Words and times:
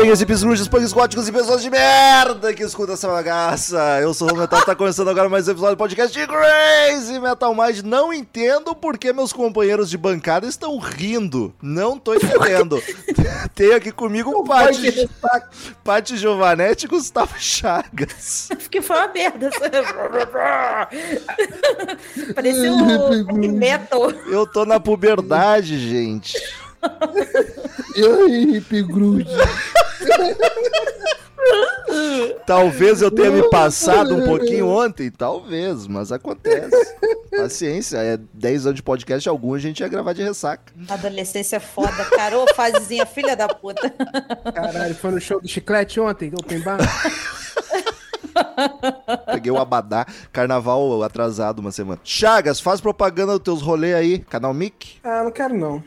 E 0.00 0.02
headbangers, 0.02 0.20
hippies, 0.20 0.42
grunges, 0.42 0.66
punks 0.66 0.92
góticos 0.94 1.28
e 1.28 1.32
pessoas 1.32 1.62
de 1.62 1.68
merda 1.68 2.54
que 2.54 2.62
escuta 2.62 2.94
essa 2.94 3.06
bagaça. 3.06 4.00
Eu 4.00 4.14
sou 4.14 4.32
o 4.32 4.36
Metal, 4.36 4.64
tá 4.64 4.74
começando 4.74 5.08
agora 5.08 5.28
mais 5.28 5.46
um 5.46 5.50
episódio 5.50 5.76
do 5.76 5.78
podcast 5.78 6.18
de 6.18 6.26
Crazy 6.26 7.20
Metal 7.20 7.54
Mind. 7.54 7.80
Não 7.84 8.10
entendo 8.10 8.74
por 8.74 8.96
que 8.96 9.12
meus 9.12 9.30
companheiros 9.30 9.90
de 9.90 9.98
bancada 9.98 10.46
estão 10.46 10.78
rindo. 10.78 11.52
Não 11.60 11.98
tô 11.98 12.14
entendendo. 12.14 12.82
Tem 13.54 13.74
aqui 13.74 13.92
comigo 13.92 14.30
o 14.30 14.42
Pati, 14.42 15.10
Pati 15.84 16.16
Giovanetti 16.16 16.86
e 16.86 16.88
Gustavo 16.88 17.34
Chagas. 17.38 18.48
Porque 18.56 18.80
foi 18.80 18.96
uma 18.96 19.08
merda. 19.08 19.50
Pareceu 22.34 22.72
um 22.72 23.52
metal. 23.52 24.10
Eu 24.10 24.46
tô 24.46 24.64
na 24.64 24.80
puberdade, 24.80 25.78
gente. 25.78 26.38
E 27.96 28.04
aí, 28.04 28.56
Hip 28.56 28.82
Grude? 28.82 29.26
Talvez 32.46 33.02
eu 33.02 33.10
tenha 33.10 33.30
me 33.30 33.48
passado 33.48 34.14
um 34.14 34.24
pouquinho 34.24 34.68
ontem, 34.74 35.10
talvez, 35.10 35.86
mas 35.86 36.12
acontece. 36.12 36.96
Paciência, 37.30 37.98
é 37.98 38.18
10 38.34 38.66
anos 38.66 38.76
de 38.76 38.82
podcast, 38.82 39.28
algum 39.28 39.54
a 39.54 39.58
gente 39.58 39.80
ia 39.80 39.88
gravar 39.88 40.12
de 40.12 40.22
ressaca. 40.22 40.72
Adolescência 40.88 41.56
é 41.56 41.60
foda, 41.60 42.04
cara. 42.04 42.38
Ô, 42.38 42.46
fasezinha, 42.54 43.06
filha 43.06 43.36
da 43.36 43.48
puta. 43.48 43.90
Caralho, 44.54 44.94
foi 44.94 45.10
no 45.12 45.20
show 45.20 45.40
do 45.40 45.48
Chiclete 45.48 46.00
ontem, 46.00 46.32
Open 46.38 46.60
Bar? 46.60 46.78
Peguei 49.32 49.50
o 49.50 49.58
Abadá, 49.58 50.06
carnaval 50.32 51.02
atrasado 51.02 51.58
uma 51.60 51.72
semana. 51.72 52.00
Chagas, 52.04 52.60
faz 52.60 52.80
propaganda 52.80 53.32
dos 53.32 53.42
teus 53.42 53.62
rolês 53.62 53.94
aí, 53.94 54.18
canal 54.18 54.54
Mic. 54.54 54.98
Ah, 55.02 55.24
não 55.24 55.30
quero 55.30 55.56
não. 55.56 55.82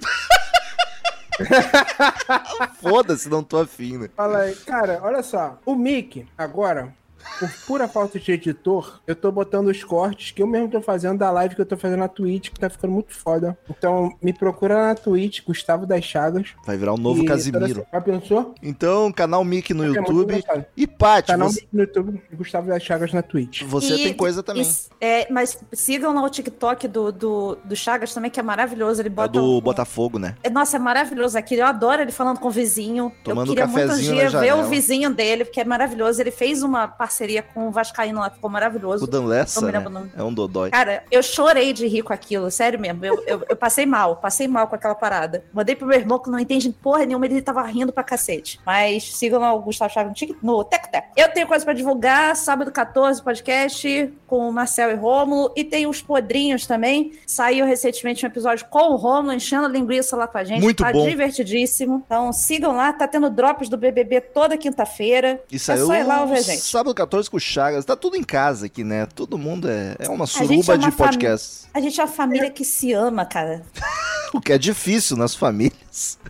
Foda-se, 2.82 3.30
não 3.30 3.44
tô 3.44 3.58
afim, 3.58 3.98
né? 3.98 4.10
Fala 4.16 4.40
aí. 4.40 4.56
Cara, 4.56 5.00
olha 5.02 5.24
só. 5.24 5.58
O 5.66 5.76
Mick, 5.76 6.28
agora, 6.38 6.94
por 7.40 7.50
pura 7.68 7.88
falta 7.88 8.20
de 8.20 8.32
editor, 8.32 9.00
eu 9.08 9.16
tô 9.16 9.32
botando 9.32 9.68
os 9.68 9.84
cortes 9.84 10.32
que 10.32 10.42
eu 10.42 10.48
mesmo 10.48 10.70
tô 10.70 10.82
fazendo 10.82 11.18
da 11.20 11.32
live 11.32 11.56
que 11.56 11.62
eu 11.62 11.66
tô 11.66 11.76
fazendo 11.78 12.00
na 12.00 12.08
Twitch, 12.08 12.50
que 12.50 12.60
tá 12.60 12.70
ficando 12.70 12.92
muito 12.94 13.14
foda. 13.14 13.58
Então, 13.70 14.14
me 14.22 14.32
procura 14.34 14.88
na 14.88 14.96
Twitch, 14.96 15.42
Gustavo 15.46 15.86
das 15.86 16.04
Chagas. 16.04 16.50
Vai 16.66 16.78
virar 16.78 16.94
um 16.94 16.98
novo 16.98 17.26
Casimiro. 17.26 17.86
Já 17.92 18.02
pensou? 18.02 18.54
Então, 18.62 19.12
canal 19.12 19.44
Mic 19.44 19.74
no 19.74 19.84
É 19.84 19.88
YouTube. 19.88 20.44
E 20.78 20.86
Paty, 20.88 21.28
Canal 21.28 21.50
você, 21.50 21.62
Mick 21.62 21.70
no 21.74 21.82
YouTube 21.82 22.24
e 22.32 22.36
Gustavo 22.36 22.68
das 22.68 22.84
Chagas 22.84 23.12
na 23.14 23.22
Twitch. 23.22 23.64
você 23.64 23.96
E- 23.96 24.04
tem 24.04 24.14
coisa 24.14 24.44
também. 24.44 24.64
e- 24.64 25.06
é, 25.06 25.28
mas 25.32 25.58
sigam 25.74 26.14
lá 26.14 26.22
o 26.24 26.30
TikTok 26.30 26.88
do, 26.88 27.12
do, 27.12 27.58
do 27.64 27.76
Chagas 27.76 28.14
também, 28.14 28.30
que 28.30 28.40
é 28.40 28.44
maravilhoso. 28.44 29.02
Ele 29.02 29.10
É 29.10 29.12
bota. 29.12 29.40
do 29.40 29.58
um- 29.58 29.62
Botafogo, 29.62 30.20
né? 30.20 30.36
É, 30.44 30.50
Nossa, 30.50 30.76
é 30.78 30.80
maravilhoso 30.80 31.38
aquilo. 31.38 31.62
Eu 31.62 31.68
adoro 31.68 32.02
ele 32.02 32.12
falando 32.12 32.40
com 32.40 32.48
o 32.48 32.52
vizinho. 32.52 33.12
Tomando 33.24 33.48
eu 33.52 33.56
queria 33.56 33.68
muito 33.68 33.94
um 33.94 33.98
dia 33.98 34.30
ver 34.30 34.54
o 34.54 34.64
vizinho 34.66 35.10
dele, 35.14 35.46
porque 35.46 35.62
é 35.62 35.66
maravilhoso. 35.66 36.22
Ele 36.22 36.32
fez 36.32 36.62
uma 36.64 36.88
parceria 36.88 37.13
com 37.54 37.68
o 37.68 37.72
Vascaíno 37.72 38.20
lá, 38.20 38.30
ficou 38.30 38.50
maravilhoso. 38.50 39.04
O 39.04 39.08
Dan 39.08 39.26
Lessa, 39.26 39.62
né? 39.62 39.84
É 40.16 40.24
um 40.24 40.34
dodói. 40.34 40.72
Cara, 40.72 41.04
eu 41.12 41.22
chorei 41.22 41.74
de 41.74 41.88
rir 41.88 42.04
com 42.04 42.14
aquilo, 42.14 42.50
sério 42.50 42.80
mesmo. 42.80 43.06
Eu, 43.06 43.24
eu, 43.26 43.46
eu 43.50 43.56
passei 43.56 43.86
mal, 43.86 44.16
passei 44.18 44.48
mal 44.48 44.68
com 44.68 44.76
aquela 44.76 44.96
parada. 44.96 45.44
Mandei 45.54 45.76
pro 45.76 45.88
meu 45.88 45.98
irmão 45.98 46.20
que 46.20 46.30
não 46.30 46.40
entende 46.40 46.70
porra 46.72 47.06
nenhuma, 47.06 47.26
ele 47.26 47.42
tava 47.42 47.62
rindo 47.64 47.92
pra 47.92 48.04
cacete. 48.04 48.60
Mas 48.66 49.16
sigam 49.16 49.40
lá 49.40 49.54
o 49.54 49.62
Gustavo 49.62 49.94
Chaves 49.94 50.14
no 50.42 50.64
Tec 50.64 50.88
Tec. 50.92 51.06
Eu 51.16 51.30
tenho 51.30 51.48
coisa 51.48 51.64
pra 51.64 51.74
divulgar, 51.74 52.36
sábado 52.36 52.72
14, 52.72 53.22
podcast 53.22 54.14
com 54.28 54.50
o 54.50 54.52
Marcel 54.54 54.92
e 54.92 54.96
Rômulo. 54.96 55.52
E 55.56 55.64
tem 55.64 55.86
os 55.88 56.02
podrinhos 56.02 56.66
também. 56.66 57.14
Saiu 57.28 57.66
recentemente 57.66 58.26
um 58.26 58.30
episódio 58.30 58.66
com 58.70 58.92
o 58.92 58.96
Rômulo, 58.96 59.34
enchendo 59.34 59.66
a 59.66 59.70
linguiça 59.70 60.16
lá 60.16 60.28
com 60.28 60.38
a 60.38 60.44
gente. 60.44 60.62
Muito 60.62 60.84
tá 60.84 60.92
bom. 60.92 61.08
divertidíssimo. 61.08 62.04
Então 62.06 62.32
sigam 62.34 62.76
lá, 62.76 62.92
tá 62.94 63.08
tendo 63.08 63.30
drops 63.30 63.70
do 63.70 63.78
BBB 63.78 64.22
toda 64.22 64.58
quinta-feira. 64.58 65.42
E 65.52 65.56
É 65.56 65.60
só 65.60 65.94
ir 65.94 66.04
lá 66.04 66.22
ouvir 66.22 66.42
gente. 66.42 66.62
sábado 66.62 66.94
14 66.96 67.03
com 67.30 67.38
o 67.38 67.40
Chagas. 67.40 67.86
Tá 67.86 67.96
tudo 67.96 68.16
em 68.16 68.24
casa 68.24 68.66
aqui, 68.66 68.84
né? 68.84 69.06
Todo 69.06 69.38
mundo 69.38 69.70
é, 69.70 69.96
é 70.00 70.10
uma 70.10 70.26
suruba 70.26 70.74
é 70.74 70.78
uma 70.78 70.90
de 70.90 70.92
podcast. 70.92 71.68
A 71.74 71.80
gente 71.80 72.00
é 72.00 72.04
uma 72.04 72.12
família 72.12 72.50
que 72.50 72.66
se 72.66 72.94
ama, 72.94 73.26
cara. 73.26 73.64
O 74.34 74.42
que 74.42 74.52
é 74.52 74.58
difícil 74.58 75.16
nas 75.16 75.36
famílias. 75.36 75.78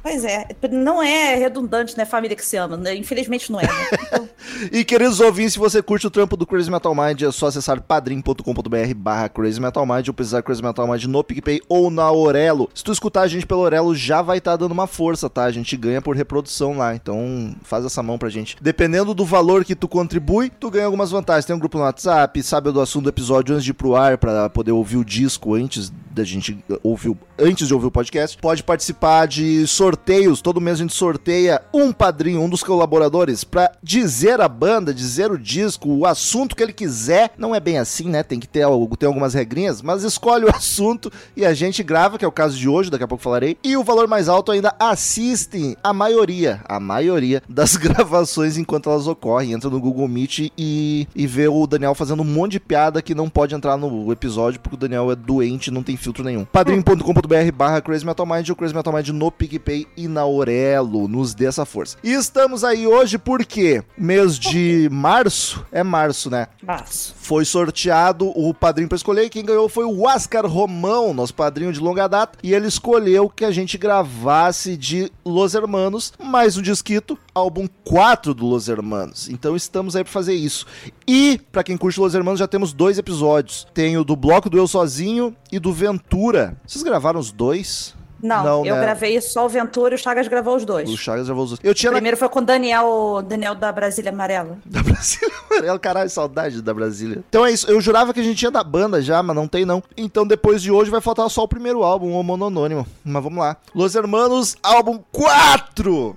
Pois 0.01 0.25
é, 0.25 0.47
não 0.71 1.01
é 1.01 1.35
redundante, 1.35 1.97
né? 1.97 2.05
Família 2.05 2.35
que 2.35 2.45
se 2.45 2.57
ama, 2.57 2.75
né? 2.75 2.95
Infelizmente 2.95 3.51
não 3.51 3.59
é. 3.59 3.63
Né? 3.63 3.69
Então, 4.07 4.29
E 4.71 4.83
queridos 4.83 5.19
ouvintes, 5.19 5.53
se 5.53 5.59
você 5.59 5.81
curte 5.81 6.07
o 6.07 6.11
trampo 6.11 6.35
do 6.35 6.45
Crazy 6.45 6.69
Metal 6.69 6.93
Mind, 6.93 7.21
é 7.21 7.31
só 7.31 7.47
acessar 7.47 7.81
padrim.com.br 7.81 8.93
barra 8.95 9.29
Crazy 9.29 9.59
Metal 9.59 9.85
Mind 9.85 10.07
ou 10.07 10.13
precisar 10.13 10.41
Crazy 10.41 10.61
Metal 10.61 10.87
Mind 10.87 11.05
no 11.05 11.23
PicPay 11.23 11.61
ou 11.67 11.89
na 11.89 12.11
Orelo. 12.11 12.69
Se 12.73 12.83
tu 12.83 12.91
escutar 12.91 13.21
a 13.21 13.27
gente 13.27 13.45
pelo 13.45 13.61
Orelo, 13.61 13.95
já 13.95 14.21
vai 14.21 14.37
estar 14.37 14.55
dando 14.55 14.71
uma 14.71 14.87
força, 14.87 15.29
tá? 15.29 15.45
A 15.45 15.51
gente 15.51 15.75
ganha 15.77 16.01
por 16.01 16.15
reprodução 16.15 16.77
lá, 16.77 16.95
então 16.95 17.55
faz 17.63 17.85
essa 17.85 18.03
mão 18.03 18.17
pra 18.17 18.29
gente. 18.29 18.57
Dependendo 18.61 19.13
do 19.13 19.25
valor 19.25 19.63
que 19.63 19.75
tu 19.75 19.87
contribui, 19.87 20.49
tu 20.49 20.69
ganha 20.69 20.85
algumas 20.85 21.11
vantagens. 21.11 21.45
Tem 21.45 21.55
um 21.55 21.59
grupo 21.59 21.77
no 21.77 21.83
WhatsApp, 21.83 22.43
sabe 22.43 22.71
do 22.71 22.81
assunto 22.81 23.03
do 23.03 23.09
episódio 23.09 23.55
antes 23.55 23.65
de 23.65 23.71
ir 23.71 23.75
pro 23.75 23.95
ar, 23.95 24.17
pra 24.17 24.49
poder 24.49 24.71
ouvir 24.71 24.97
o 24.97 25.05
disco 25.05 25.55
antes 25.55 25.91
da 26.11 26.23
gente 26.23 26.63
ouvir, 26.83 27.17
antes 27.39 27.67
de 27.67 27.73
ouvir 27.73 27.87
o 27.87 27.91
podcast. 27.91 28.37
Pode 28.37 28.63
participar 28.63 29.27
de 29.27 29.52
sorteios, 29.67 30.41
todo 30.41 30.61
mês 30.61 30.77
a 30.77 30.81
gente 30.83 30.93
sorteia 30.93 31.61
um 31.73 31.91
padrinho, 31.91 32.41
um 32.41 32.49
dos 32.49 32.63
colaboradores, 32.63 33.43
pra 33.43 33.71
dizer 33.81 34.41
a 34.41 34.47
banda, 34.47 34.93
dizer 34.93 35.31
o 35.31 35.37
disco, 35.37 35.89
o 35.89 36.05
assunto 36.05 36.55
que 36.55 36.63
ele 36.63 36.73
quiser. 36.73 37.31
Não 37.37 37.53
é 37.53 37.59
bem 37.59 37.77
assim, 37.77 38.09
né? 38.09 38.23
Tem 38.23 38.39
que 38.39 38.47
ter, 38.47 38.63
algo, 38.63 38.97
tem 38.97 39.07
algumas 39.07 39.33
regrinhas, 39.33 39.81
mas 39.81 40.03
escolhe 40.03 40.45
o 40.45 40.49
assunto 40.55 41.11
e 41.35 41.45
a 41.45 41.53
gente 41.53 41.83
grava, 41.83 42.17
que 42.17 42.25
é 42.25 42.27
o 42.27 42.31
caso 42.31 42.57
de 42.57 42.67
hoje, 42.67 42.89
daqui 42.89 43.03
a 43.03 43.07
pouco 43.07 43.23
falarei. 43.23 43.57
E 43.63 43.75
o 43.77 43.83
valor 43.83 44.07
mais 44.07 44.29
alto 44.29 44.51
ainda 44.51 44.75
assistem 44.79 45.75
a 45.83 45.93
maioria, 45.93 46.61
a 46.65 46.79
maioria 46.79 47.41
das 47.49 47.75
gravações 47.75 48.57
enquanto 48.57 48.89
elas 48.89 49.07
ocorrem. 49.07 49.53
Entra 49.53 49.69
no 49.69 49.79
Google 49.79 50.07
Meet 50.07 50.51
e, 50.57 51.07
e 51.15 51.27
vê 51.27 51.47
o 51.47 51.67
Daniel 51.67 51.95
fazendo 51.95 52.21
um 52.21 52.25
monte 52.25 52.53
de 52.53 52.59
piada 52.59 53.01
que 53.01 53.15
não 53.15 53.29
pode 53.29 53.55
entrar 53.55 53.77
no 53.77 54.11
episódio 54.11 54.59
porque 54.59 54.75
o 54.75 54.79
Daniel 54.79 55.11
é 55.11 55.15
doente 55.15 55.71
não 55.71 55.83
tem 55.83 55.97
filtro 55.97 56.23
nenhum. 56.23 56.45
padrim.com.br 56.45 57.51
barra 57.53 57.81
Crazy 57.81 58.05
Metal 58.05 58.25
Mind 58.25 58.49
ou 58.49 58.55
Crazy 58.55 58.73
Metal 58.73 58.93
Mind 58.93 59.09
no 59.09 59.31
PicPay 59.43 59.85
e 59.97 60.07
na 60.07 60.25
Orelo. 60.25 61.07
Nos 61.07 61.33
dê 61.33 61.45
essa 61.45 61.65
força. 61.65 61.97
E 62.01 62.13
estamos 62.13 62.63
aí 62.63 62.87
hoje 62.87 63.17
porque 63.17 63.83
mês 63.97 64.39
de 64.39 64.87
março, 64.89 65.65
é 65.69 65.83
março, 65.83 66.29
né? 66.29 66.47
Baço. 66.61 67.13
Foi 67.17 67.43
sorteado 67.43 68.29
o 68.29 68.53
padrinho 68.53 68.87
pra 68.87 68.95
escolher 68.95 69.25
e 69.25 69.29
quem 69.29 69.43
ganhou 69.43 69.67
foi 69.67 69.83
o 69.83 70.03
Oscar 70.03 70.45
Romão, 70.45 71.13
nosso 71.13 71.33
padrinho 71.33 71.73
de 71.73 71.79
longa 71.79 72.07
data, 72.07 72.39
e 72.41 72.53
ele 72.53 72.67
escolheu 72.67 73.29
que 73.29 73.43
a 73.43 73.51
gente 73.51 73.77
gravasse 73.77 74.77
de 74.77 75.11
Los 75.25 75.53
Hermanos, 75.53 76.13
mais 76.21 76.57
um 76.57 76.61
disquito, 76.61 77.17
álbum 77.35 77.67
4 77.83 78.33
do 78.33 78.45
Los 78.45 78.69
Hermanos. 78.69 79.27
Então 79.27 79.55
estamos 79.55 79.95
aí 79.95 80.03
pra 80.03 80.13
fazer 80.13 80.33
isso. 80.33 80.65
E, 81.05 81.39
pra 81.51 81.63
quem 81.63 81.75
curte 81.75 81.99
Los 81.99 82.15
Hermanos, 82.15 82.39
já 82.39 82.47
temos 82.47 82.71
dois 82.71 82.97
episódios. 82.97 83.67
Tem 83.73 83.97
o 83.97 84.05
do 84.05 84.15
bloco 84.15 84.49
do 84.49 84.57
Eu 84.57 84.67
Sozinho 84.67 85.35
e 85.51 85.59
do 85.59 85.73
Ventura. 85.73 86.55
Vocês 86.65 86.83
gravaram 86.83 87.19
os 87.19 87.31
dois? 87.31 87.93
Não, 88.23 88.43
Não, 88.43 88.65
eu 88.65 88.75
né? 88.75 88.81
gravei 88.81 89.19
só 89.19 89.45
o 89.45 89.49
Ventura 89.49 89.93
e 89.93 89.95
o 89.95 89.97
Chagas 89.99 90.29
gravou 90.29 90.55
os 90.55 90.63
dois. 90.63 90.89
O 90.89 90.95
Chagas 90.97 91.25
gravou 91.25 91.43
os 91.43 91.49
dois. 91.51 91.59
Eu 91.61 91.73
tinha 91.75 91.89
O 91.89 91.93
na 91.93 91.97
primeiro 91.97 92.15
foi 92.15 92.29
com 92.29 92.39
o 92.39 92.41
Daniel, 92.41 93.21
Daniel 93.27 93.53
da 93.53 93.69
Brasília 93.71 94.11
Amarela. 94.11 94.57
Da 94.65 94.81
Brasília 94.81 95.29
Amarela, 95.51 95.77
caralho, 95.77 96.09
saudade 96.09 96.61
da 96.61 96.73
Brasília. 96.73 97.21
Então 97.27 97.45
é 97.45 97.51
isso, 97.51 97.69
eu 97.69 97.81
jurava 97.81 98.13
que 98.13 98.21
a 98.21 98.23
gente 98.23 98.37
tinha 98.37 98.49
da 98.49 98.63
banda 98.63 99.01
já, 99.01 99.21
mas 99.21 99.35
não 99.35 99.47
tem 99.47 99.65
não. 99.65 99.83
Então 99.97 100.25
depois 100.25 100.61
de 100.61 100.71
hoje 100.71 100.89
vai 100.89 101.01
faltar 101.01 101.29
só 101.29 101.43
o 101.43 101.47
primeiro 101.47 101.83
álbum, 101.83 102.17
o 102.17 102.23
Mononônimo. 102.23 102.87
Mas 103.03 103.21
vamos 103.23 103.39
lá. 103.39 103.57
Los 103.75 103.93
Hermanos, 103.93 104.55
álbum 104.63 104.99
4! 105.11 106.15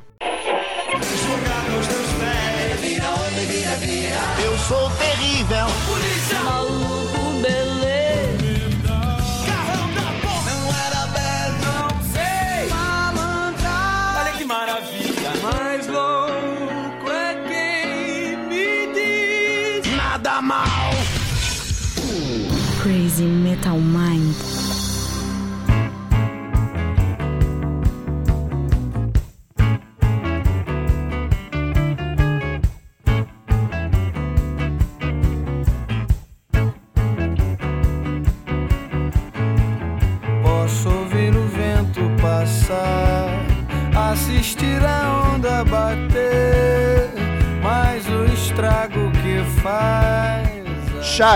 Crazy 23.17 23.31
Metal 23.31 23.79
Mind. 23.81 24.16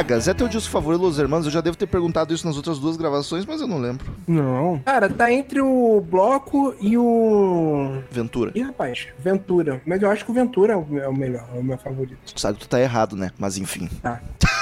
Chagas, 0.00 0.29
é 0.29 0.32
teu 0.32 0.49
disco 0.49 0.70
favorito, 0.70 1.02
Los 1.02 1.19
Hermanos? 1.19 1.44
Eu 1.44 1.52
já 1.52 1.61
devo 1.61 1.76
ter 1.76 1.87
perguntado 1.87 2.32
isso 2.32 2.47
nas 2.47 2.56
outras 2.56 2.79
duas 2.79 2.97
gravações, 2.97 3.44
mas 3.44 3.61
eu 3.61 3.67
não 3.67 3.76
lembro. 3.79 4.11
Não. 4.26 4.81
Cara, 4.82 5.11
tá 5.11 5.31
entre 5.31 5.61
o 5.61 6.00
Bloco 6.00 6.75
e 6.81 6.97
o. 6.97 8.00
Ventura. 8.11 8.50
Ih, 8.55 8.62
rapaz, 8.62 9.08
Ventura. 9.19 9.82
Mas 9.85 10.00
eu 10.00 10.11
acho 10.11 10.25
que 10.25 10.31
o 10.31 10.35
Ventura 10.35 10.73
é 10.73 10.76
o 10.76 10.99
é 10.99 11.06
o 11.06 11.12
melhor, 11.12 11.47
é 11.55 11.58
o 11.58 11.62
meu 11.62 11.76
favorito. 11.76 12.17
Tu 12.32 12.41
sabe 12.41 12.56
que 12.56 12.67
tu 12.67 12.69
tá 12.70 12.81
errado, 12.81 13.14
né? 13.14 13.31
Mas 13.38 13.58
enfim. 13.58 13.91
Tá. 14.02 14.23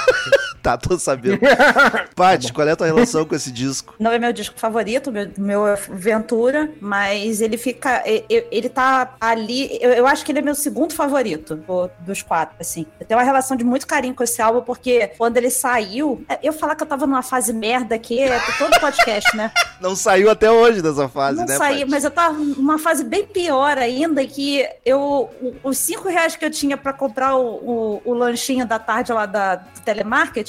tá, 0.62 0.76
tô 0.76 0.98
sabendo. 0.98 1.38
Paty, 2.14 2.52
qual 2.52 2.66
é 2.66 2.72
a 2.72 2.76
tua 2.76 2.86
relação 2.86 3.24
com 3.24 3.34
esse 3.34 3.50
disco? 3.50 3.94
Não 3.98 4.10
é 4.10 4.18
meu 4.18 4.32
disco 4.32 4.58
favorito, 4.58 5.10
meu, 5.12 5.30
meu 5.38 5.64
Ventura, 5.90 6.70
mas 6.80 7.40
ele 7.40 7.56
fica. 7.56 8.02
e- 8.06 8.24
e- 8.28 8.46
Ele, 8.50 8.68
tá 8.68 9.14
ali. 9.20 9.78
Eu, 9.80 9.90
eu 9.92 10.06
acho 10.06 10.24
que 10.24 10.32
ele 10.32 10.38
é 10.38 10.42
meu 10.42 10.54
segundo 10.54 10.94
favorito 10.94 11.60
dos 12.00 12.22
quatro, 12.22 12.56
assim. 12.60 12.86
Eu 13.00 13.06
tenho 13.06 13.18
uma 13.18 13.24
relação 13.24 13.56
de 13.56 13.64
muito 13.64 13.86
carinho 13.86 14.14
com 14.14 14.22
esse 14.24 14.40
álbum, 14.40 14.62
porque 14.62 15.10
quando 15.18 15.36
ele 15.36 15.50
saiu. 15.50 16.24
é, 16.28 16.38
Eu 16.42 16.52
falar 16.52 16.74
que 16.74 16.82
eu 16.82 16.86
tava 16.86 17.06
numa 17.06 17.22
fase 17.22 17.52
merda 17.52 17.94
aqui 17.94 18.20
é 18.20 18.38
todo 18.58 18.78
podcast, 18.80 19.36
né? 19.36 19.50
Não 19.80 19.94
saiu 19.94 20.30
até 20.30 20.50
hoje 20.50 20.82
dessa 20.82 21.08
fase, 21.08 21.38
Não 21.38 21.46
né, 21.46 21.56
saí, 21.56 21.78
Paty? 21.80 21.90
mas 21.90 22.04
eu 22.04 22.10
tava 22.10 22.36
numa 22.38 22.78
fase 22.78 23.04
bem 23.04 23.24
pior 23.26 23.78
ainda, 23.78 24.26
que 24.26 24.66
eu. 24.84 25.30
Os 25.62 25.78
cinco 25.78 26.08
reais 26.08 26.34
que 26.36 26.44
eu 26.44 26.50
tinha 26.50 26.76
pra 26.76 26.92
comprar 26.92 27.36
o, 27.36 27.46
o, 27.46 28.02
o 28.04 28.14
lanchinho 28.14 28.66
da 28.66 28.78
tarde 28.78 29.12
lá 29.12 29.26
da, 29.26 29.56
do 29.56 29.80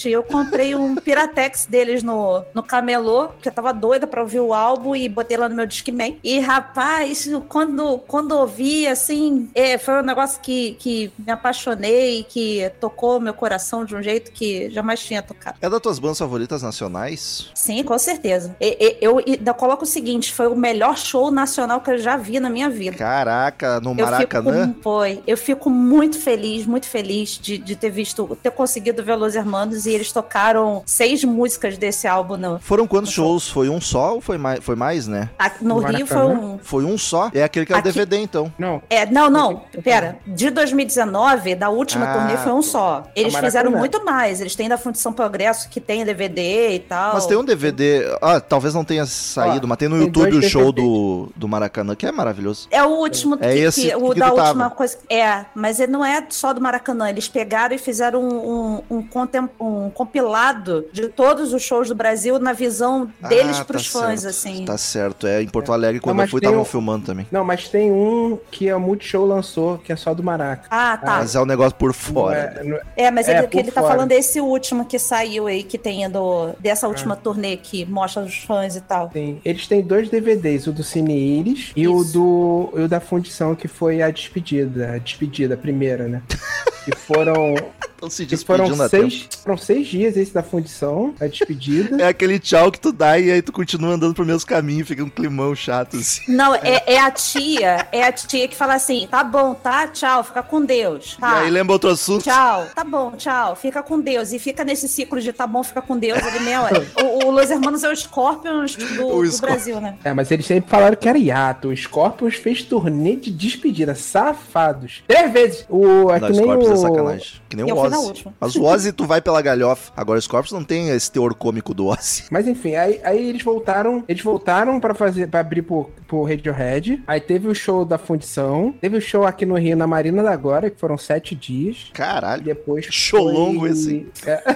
eu 0.07 0.23
comprei 0.23 0.75
um 0.75 0.95
Piratex 0.95 1.65
deles 1.65 2.03
no, 2.03 2.43
no 2.53 2.61
camelô, 2.63 3.29
que 3.41 3.49
eu 3.49 3.51
tava 3.53 3.73
doida 3.73 4.07
pra 4.07 4.21
ouvir 4.21 4.39
o 4.39 4.53
álbum 4.53 4.95
e 4.95 5.09
botei 5.09 5.35
lá 5.37 5.49
no 5.49 5.55
meu 5.55 5.65
Discman. 5.65 6.17
E, 6.23 6.39
rapaz, 6.39 7.27
quando, 7.47 7.97
quando 8.07 8.31
ouvi, 8.33 8.87
assim, 8.87 9.49
é, 9.55 9.77
foi 9.77 9.95
um 10.01 10.03
negócio 10.05 10.39
que, 10.41 10.73
que 10.79 11.11
me 11.17 11.31
apaixonei, 11.31 12.23
que 12.27 12.71
tocou 12.79 13.19
meu 13.19 13.33
coração 13.33 13.83
de 13.83 13.95
um 13.95 14.01
jeito 14.01 14.31
que 14.31 14.69
jamais 14.69 14.99
tinha 15.01 15.21
tocado. 15.21 15.57
É 15.61 15.69
das 15.69 15.79
tuas 15.81 15.99
bandas 15.99 16.19
favoritas 16.19 16.61
nacionais? 16.61 17.49
Sim, 17.53 17.83
com 17.83 17.97
certeza. 17.97 18.55
E- 18.59 18.77
e- 18.79 18.97
Eu, 19.01 19.17
ainda 19.25 19.53
coloco 19.53 19.83
o 19.83 19.87
seguinte: 19.87 20.31
foi 20.33 20.47
o 20.47 20.55
melhor 20.55 20.97
show 20.97 21.31
nacional 21.31 21.81
que 21.81 21.89
eu 21.91 21.97
já 21.97 22.17
vi 22.17 22.39
na 22.39 22.49
minha 22.49 22.69
vida. 22.69 22.97
Caraca, 22.97 23.79
no 23.79 23.91
Eu 23.91 24.05
Maracanã? 24.05 24.67
fico, 24.69 24.81
foi, 24.83 25.23
eu 25.25 25.37
fico 25.37 25.69
muito 25.69 26.19
feliz, 26.19 26.65
muito 26.65 26.85
feliz 26.87 27.37
de, 27.41 27.57
de 27.57 27.75
ter 27.75 27.89
visto, 27.89 28.37
ter 28.41 28.51
conseguido 28.51 29.03
ver 29.03 29.15
Los 29.15 29.35
Hermanos 29.35 29.85
e 29.89 29.95
eles 29.95 30.11
tocaram 30.11 30.83
seis 30.85 31.23
músicas 31.23 31.77
desse 31.77 32.07
álbum 32.07 32.37
no, 32.37 32.59
Foram 32.59 32.87
quantos 32.87 33.11
shows? 33.11 33.47
Foi 33.49 33.69
um 33.69 33.81
só 33.81 34.15
ou 34.15 34.21
foi 34.21 34.37
mais, 34.37 34.63
foi 34.63 34.75
mais 34.75 35.07
né? 35.07 35.29
a- 35.37 35.51
no 35.61 35.75
No 35.75 35.79
Rio. 35.81 36.05
Foi 36.07 36.17
Maracanã? 36.17 36.39
um. 36.45 36.59
Foi 36.61 36.85
um 36.85 36.97
só? 36.97 37.29
É 37.33 37.43
aquele 37.43 37.65
que 37.65 37.73
é 37.73 37.75
o 37.75 37.79
Aqui- 37.79 37.91
DVD, 37.91 38.17
então. 38.17 38.51
Não. 38.57 38.81
É, 38.89 39.05
não, 39.05 39.29
não, 39.29 39.61
pera. 39.83 40.17
De 40.25 40.49
2019, 40.49 41.55
da 41.55 41.69
última 41.69 42.05
Ah, 42.05 42.13
turnê, 42.13 42.37
foi 42.37 42.51
um 42.51 42.61
só. 42.61 43.03
Eles 43.15 43.33
Maracanã. 43.33 43.47
fizeram 43.51 43.71
muito 43.77 44.03
mais. 44.03 44.41
Eles 44.41 44.55
têm 44.55 44.67
da 44.69 44.77
Fundição 44.77 45.13
Progresso, 45.13 45.69
que 45.69 45.79
tem 45.79 46.03
DVD 46.05 46.73
e 46.75 46.79
tal. 46.79 47.13
Mas 47.13 47.25
tem 47.25 47.37
um 47.37 47.43
DVD. 47.43 48.05
Ah, 48.21 48.39
talvez 48.39 48.73
não 48.73 48.83
tenha 48.83 49.05
saído, 49.05 49.65
Ó, 49.65 49.67
mas 49.69 49.77
tem 49.77 49.87
no 49.87 49.95
tem 49.97 50.05
YouTube 50.05 50.37
o 50.37 50.41
show 50.41 50.71
do, 50.71 51.29
do 51.35 51.47
Maracanã, 51.47 51.95
que 51.95 52.05
é 52.05 52.11
maravilhoso. 52.11 52.67
É 52.71 52.83
o 52.83 52.89
último 52.89 53.37
É 53.39 53.53
que, 53.53 53.59
esse 53.59 53.81
que- 53.89 53.95
o 53.95 54.09
que 54.13 54.19
da 54.19 54.29
tu 54.29 54.35
tava. 54.35 54.47
última 54.49 54.69
coisa. 54.69 54.97
É, 55.09 55.45
mas 55.55 55.79
ele 55.79 55.91
não 55.91 56.03
é 56.05 56.25
só 56.29 56.53
do 56.53 56.61
Maracanã. 56.61 57.09
Eles 57.09 57.27
pegaram 57.27 57.75
e 57.75 57.77
fizeram 57.77 58.21
um, 58.21 58.83
um, 58.89 58.97
um 58.97 59.01
contem- 59.03 59.49
um 59.59 59.78
compilado 59.93 60.85
de 60.91 61.07
todos 61.09 61.53
os 61.53 61.61
shows 61.61 61.87
do 61.89 61.95
Brasil 61.95 62.39
na 62.39 62.53
visão 62.53 63.09
deles 63.29 63.59
Ah, 63.59 63.65
pros 63.65 63.91
tá 63.91 63.99
fãs, 63.99 64.21
certo, 64.21 64.29
assim. 64.33 64.65
Tá 64.65 64.77
certo. 64.77 65.27
É 65.27 65.41
em 65.41 65.47
Porto 65.47 65.71
Alegre, 65.71 65.99
quando 65.99 66.15
eu 66.15 66.23
mas 66.23 66.29
fui, 66.31 66.39
estavam 66.39 66.61
o- 66.61 66.65
filmando 66.65 67.05
também. 67.05 67.27
Não, 67.31 67.43
mas 67.43 67.67
tem 67.69 67.91
um 67.91 68.37
que 68.51 68.69
a 68.69 68.79
Multishow 68.79 69.25
lançou, 69.25 69.77
que 69.77 69.91
é 69.91 69.95
só 69.95 70.13
do 70.13 70.23
Maraca. 70.23 70.67
Ah, 70.69 70.97
tá. 70.97 71.17
Mas 71.19 71.35
é 71.35 71.39
um 71.41 71.45
negócio 71.45 71.75
por 71.77 71.87
Não 71.87 71.93
fora. 71.93 72.55
é- 72.59 72.63
não 72.63 72.77
é- 72.77 72.81
É, 72.97 73.11
mas 73.11 73.27
É, 73.27 73.37
ele, 73.39 73.47
por 73.47 73.59
ele 73.59 73.71
tá 73.71 73.81
fora. 73.81 73.93
falando 73.93 74.11
é 74.11 74.15
esse 74.15 74.41
último 74.41 74.85
que 74.85 74.97
saiu 74.97 75.47
aí, 75.47 75.63
que 75.63 75.77
tem 75.77 76.09
do, 76.09 76.49
dessa 76.59 76.87
última 76.87 77.13
Ah. 77.13 77.17
turnê 77.17 77.57
que 77.57 77.85
mostra 77.85 78.23
os 78.23 78.37
fãs 78.39 78.75
e 78.75 78.81
tal. 78.81 79.09
tem- 79.09 79.39
eles 79.45 79.67
têm 79.67 79.81
dois 79.81 80.09
DVDs, 80.09 80.67
o 80.67 80.71
do 80.71 80.83
Cine 80.83 81.39
Iris 81.39 81.71
e 81.75 81.87
o 81.87 82.03
do 82.03 82.73
e 82.75 82.81
o 82.81 82.87
da 82.87 82.99
Fundição, 82.99 83.55
que 83.55 83.67
foi 83.67 84.01
a 84.01 84.09
despedida, 84.09 84.93
a 84.93 84.97
despedida, 84.97 85.53
a 85.53 85.57
primeira, 85.57 86.07
né? 86.07 86.21
Que 86.85 86.95
foram, 86.95 87.55
foram 88.45 88.87
seis, 88.89 89.27
foram 89.43 89.57
seis 89.57 89.87
dias 89.87 90.17
esse 90.17 90.33
da 90.33 90.43
Fundição, 90.43 91.13
a 91.19 91.27
despedida. 91.27 92.01
É 92.03 92.07
aquele 92.07 92.39
tchau 92.39 92.71
que 92.71 92.79
tu 92.79 92.91
dá 92.91 93.17
e 93.19 93.31
aí 93.31 93.41
tu 93.41 93.51
continua 93.51 93.93
andando 93.93 94.13
pro 94.13 94.25
mesmo 94.25 94.47
caminho, 94.47 94.85
fica 94.85 95.03
um 95.03 95.09
climão 95.09 95.55
chato 95.55 95.97
assim. 95.97 96.31
Não, 96.31 96.53
é, 96.55 96.83
é 96.85 96.99
a 96.99 97.11
tia, 97.11 97.87
é 97.91 98.03
a 98.03 98.11
tia 98.11 98.47
que 98.47 98.55
fala 98.55 98.75
assim: 98.75 99.07
tá 99.09 99.23
bom, 99.23 99.53
tá? 99.53 99.87
Tchau, 99.87 100.23
fica 100.23 100.43
com 100.43 100.63
Deus. 100.63 101.15
E 101.17 101.21
Tá. 101.21 101.39
aí 101.39 101.49
lembra 101.49 101.73
outro 101.73 101.89
assunto. 101.89 102.23
Tchau, 102.23 102.67
tá 102.73 102.83
bom, 102.83 103.11
tchau, 103.11 103.55
fica 103.55 103.81
com 103.83 103.99
Deus. 103.99 104.31
E 104.33 104.39
fica 104.39 104.63
nesse 104.63 104.87
ciclo 104.87 105.19
de 105.19 105.33
tá 105.33 105.45
bom, 105.47 105.63
fica 105.63 105.81
com 105.81 105.97
Deus 105.97 106.19
ali 106.21 106.39
hora. 106.59 106.85
O, 107.01 107.27
o 107.27 107.31
Los 107.31 107.49
Hermanos 107.49 107.83
é 107.83 107.89
o 107.89 107.95
Scorpions 107.95 108.75
do, 108.75 109.07
O 109.17 109.27
do. 109.27 109.37
Brasil, 109.39 109.79
né? 109.79 109.95
É, 110.03 110.13
mas 110.13 110.29
eles 110.31 110.45
sempre 110.45 110.69
falaram 110.69 110.95
que 110.95 111.07
era 111.07 111.17
hiato. 111.17 111.69
O 111.69 111.75
Scorpions 111.75 112.35
fez 112.35 112.61
turnê 112.63 113.15
de 113.15 113.31
despedida. 113.31 113.95
Safados. 113.95 115.03
Três 115.07 115.31
vezes. 115.31 115.65
O, 115.69 116.11
é 116.11 116.19
Não, 116.19 116.27
que 116.27 116.33
nem 116.33 116.43
Scorpions 116.43 116.68
é 116.73 116.77
sacanagem. 116.77 117.41
Que 117.49 117.55
nem 117.55 117.67
Eu 117.67 117.75
o 117.75 117.79
Ozzy. 117.79 117.95
última. 117.95 118.33
Mas 118.39 118.55
o 118.55 118.63
Ozzy 118.63 118.91
tu 118.91 119.05
vai 119.05 119.21
pela 119.21 119.41
galhofa. 119.41 119.91
Agora 119.95 120.19
o 120.19 120.21
Scorpions 120.21 120.51
não 120.51 120.63
tem 120.63 120.89
esse 120.89 121.11
teor 121.11 121.33
cômico 121.33 121.73
do 121.73 121.87
Ozzy. 121.87 122.23
Mas 122.31 122.47
enfim, 122.47 122.75
aí, 122.75 122.99
aí 123.03 123.29
eles 123.29 123.43
voltaram. 123.43 124.03
Eles 124.07 124.23
voltaram 124.23 124.79
pra 124.79 124.93
fazer 124.93 125.27
para 125.27 125.39
abrir 125.39 125.61
pro, 125.61 125.89
pro 126.07 126.23
Radiohead. 126.23 127.01
Aí 127.07 127.19
teve 127.19 127.47
o 127.47 127.55
show 127.55 127.85
da 127.85 127.97
Fundição. 127.97 128.73
Teve 128.79 128.97
o 128.97 129.01
show 129.01 129.25
aqui 129.25 129.45
no 129.45 129.57
Rio, 129.57 129.75
na 129.75 129.87
Marina 129.87 130.21
da 130.23 130.35
Glória, 130.35 130.69
que 130.69 130.79
foram 130.79 130.97
sete 130.97 131.35
dias. 131.35 131.87
E 131.89 131.93
Caralho. 131.93 132.43
depois. 132.43 132.85
Show 132.89 133.23
foi- 133.23 133.33
longo 133.33 133.67
esse. 133.67 134.07
É. 134.25 134.41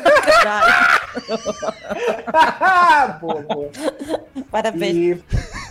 boa, 3.21 3.41
boa. 3.41 3.69
Parabéns. 4.51 5.19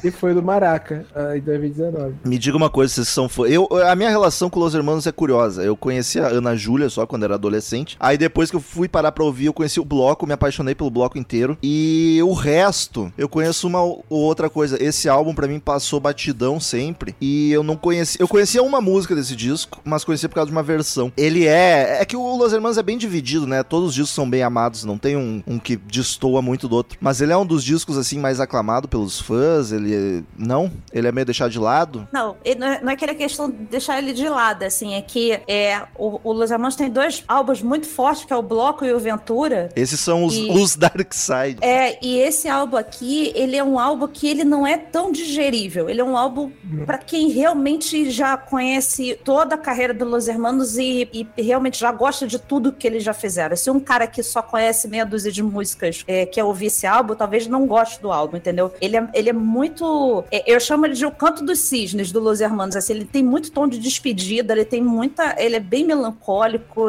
E, 0.03 0.09
e 0.09 0.11
foi 0.11 0.35
do 0.35 0.43
Maraca, 0.43 1.05
ah, 1.15 1.37
em 1.37 1.41
2019. 1.41 2.15
Me 2.25 2.39
diga 2.39 2.57
uma 2.57 2.71
coisa, 2.71 2.93
vocês 2.93 3.09
são 3.09 3.29
fã. 3.29 3.45
Eu, 3.47 3.69
a 3.89 3.95
minha 3.95 4.11
relação 4.11 4.51
com 4.51 4.59
Los 4.61 4.75
Hermanos 4.75 5.07
é 5.07 5.13
curiosa. 5.13 5.63
Eu 5.63 5.77
conheci 5.77 6.19
a 6.21 6.32
Ana 6.33 6.57
Júlia 6.57 6.89
só 6.89 7.07
quando 7.07 7.25
era 7.25 7.35
adolescente. 7.35 7.97
Aí 8.01 8.17
depois 8.17 8.51
que 8.51 8.57
eu 8.57 8.61
fui 8.61 8.89
parar 8.89 9.13
pra 9.13 9.25
ouvir, 9.25 9.47
eu 9.47 9.53
conheci 9.53 9.81
o 9.81 9.85
bloco, 9.85 10.27
me 10.27 10.33
apaixonei 10.33 10.75
pelo 10.75 10.91
bloco 10.91 11.19
inteiro. 11.19 11.57
E 11.63 12.21
o 12.25 12.33
resto, 12.33 13.13
eu 13.17 13.29
conheço 13.29 13.67
uma 13.67 13.83
ou 13.83 14.05
outra 14.09 14.49
coisa. 14.49 14.83
Esse 14.83 15.09
álbum 15.09 15.35
pra 15.35 15.47
mim 15.47 15.61
passou 15.61 16.01
batidão 16.01 16.59
sempre. 16.59 17.15
E 17.21 17.53
eu 17.53 17.63
não 17.63 17.77
conheci. 17.77 18.19
Eu 18.21 18.29
conhecia 18.29 18.63
uma 18.63 18.81
música 18.81 19.15
desse 19.15 19.37
disco, 19.37 19.81
mas 19.85 20.05
conhecia 20.05 20.29
por 20.29 20.37
causa 20.37 20.51
de 20.51 20.53
uma 20.53 20.63
versão. 20.63 21.13
Ele 21.17 21.47
é. 21.47 21.99
É 22.01 22.05
que 22.05 22.17
o 22.17 22.37
Los 22.37 22.53
Hermanos 22.53 22.79
é 22.79 22.83
bem 22.83 22.99
dividido, 22.99 23.47
né? 23.47 23.63
Todos 23.63 23.91
os 23.91 23.95
discos 23.95 24.15
são 24.15 24.29
bem 24.29 24.43
amados, 24.43 24.85
não 24.85 24.99
tem 24.99 25.17
um, 25.17 25.43
um 25.47 25.59
que 25.59 25.77
destoa 25.77 26.43
muito 26.43 26.69
do 26.69 26.77
outro. 26.77 26.99
Mas 27.01 27.21
ele 27.21 27.33
é 27.33 27.37
um 27.37 27.47
dos 27.47 27.65
discos, 27.65 27.99
assim, 27.99 28.19
mais 28.19 28.41
aclamado 28.41 28.89
pelos 28.89 29.21
fãs. 29.21 29.73
Ele. 29.73 30.25
Não? 30.37 30.71
Ele 30.93 31.09
é 31.09 31.13
meio 31.13 31.27
deixado 31.27 31.51
de 31.51 31.59
lado. 31.59 32.09
Não, 32.13 32.37
não 32.59 32.67
é, 32.67 32.81
não 32.81 32.91
é 32.91 32.95
aquela 32.95 33.15
questão 33.15 33.51
de 33.51 33.57
deixar 33.57 33.99
ele 33.99 34.13
de 34.13 34.29
lado, 34.29 34.63
assim, 34.63 34.95
é 34.95 35.03
que 35.03 35.41
é, 35.47 35.83
o, 35.97 36.21
o 36.25 36.33
Los 36.33 36.51
Hermanos 36.51 36.77
tem 36.77 36.91
dois 36.91 37.25
álbuns 37.27 37.63
muito 37.63 37.87
fortes, 37.89 38.25
que 38.25 38.33
é 38.33 38.37
o 38.37 38.43
Bloco 38.43 38.85
e 38.85 38.93
o 38.93 38.99
Ventura. 38.99 39.69
Esses 39.77 40.01
são 40.01 40.25
os, 40.25 40.35
E- 40.35 40.51
os 40.51 40.77
Dark 40.77 41.13
Side. 41.13 41.59
É, 41.61 41.99
e 42.05 42.19
esse 42.19 42.49
álbum 42.49 42.77
aqui, 42.77 43.33
ele 43.35 43.57
é 43.57 43.65
um 43.65 43.79
álbum 43.79 44.07
que 44.09 44.27
ele 44.29 44.45
não 44.45 44.67
é 44.67 44.77
tão 44.77 45.11
digerível. 45.13 45.89
Ele 45.89 46.01
é 46.01 46.05
um 46.05 46.17
álbum 46.17 46.51
pra 46.87 46.99
quem 46.99 47.29
realmente 47.31 48.11
já 48.11 48.37
conhece 48.37 49.19
toda 49.25 49.55
a 49.55 49.59
carreira 49.59 49.93
do 49.95 50.05
Los 50.05 50.29
Hermanos 50.29 50.77
e, 50.79 51.09
e 51.13 51.43
realmente 51.43 51.79
já 51.79 51.91
gosta 51.93 52.27
de 52.27 52.39
tudo 52.39 52.73
que 52.73 52.87
eles 52.87 53.03
já 53.03 53.13
fizeram. 53.15 53.57
Se 53.57 53.71
um 53.71 53.81
cara 53.81 54.07
que 54.07 54.23
só 54.23 54.43
conhece 54.43 54.89
meia 54.89 55.05
dúzia 55.05 55.31
de 55.33 55.43
músicas 55.43 56.05
é, 56.07 56.27
quer 56.27 56.45
ouvir 56.45 56.67
esse 56.67 56.87
álbum, 56.87 57.15
talvez 57.15 57.47
não 57.47 57.67
goste 57.67 58.01
do 58.01 58.11
álbum, 58.13 58.37
entendeu? 58.37 58.73
Ele 58.81 58.97
é, 58.97 59.09
ele 59.15 59.29
é 59.31 59.33
muito. 59.33 60.25
é, 60.31 60.43
eu 60.53 60.59
chamo 60.61 60.87
ele 60.87 60.95
de 60.95 61.05
o 61.07 61.11
canto 61.11 61.45
dos 61.45 61.59
cisnes 61.61 62.11
do 62.13 62.21
Los 62.21 62.41
Hermanos. 62.41 62.77
Assim, 62.77 62.93
ele 62.95 63.05
tem 63.05 63.23
muito 63.23 63.51
tom 63.51 63.67
de 63.69 63.79
despedida, 63.79 64.53
ele 64.53 64.65
tem 64.65 64.83
muita. 64.83 65.35
Ele 65.39 65.57
é 65.57 65.61
bem 65.61 65.85
melancólico, 65.85 66.12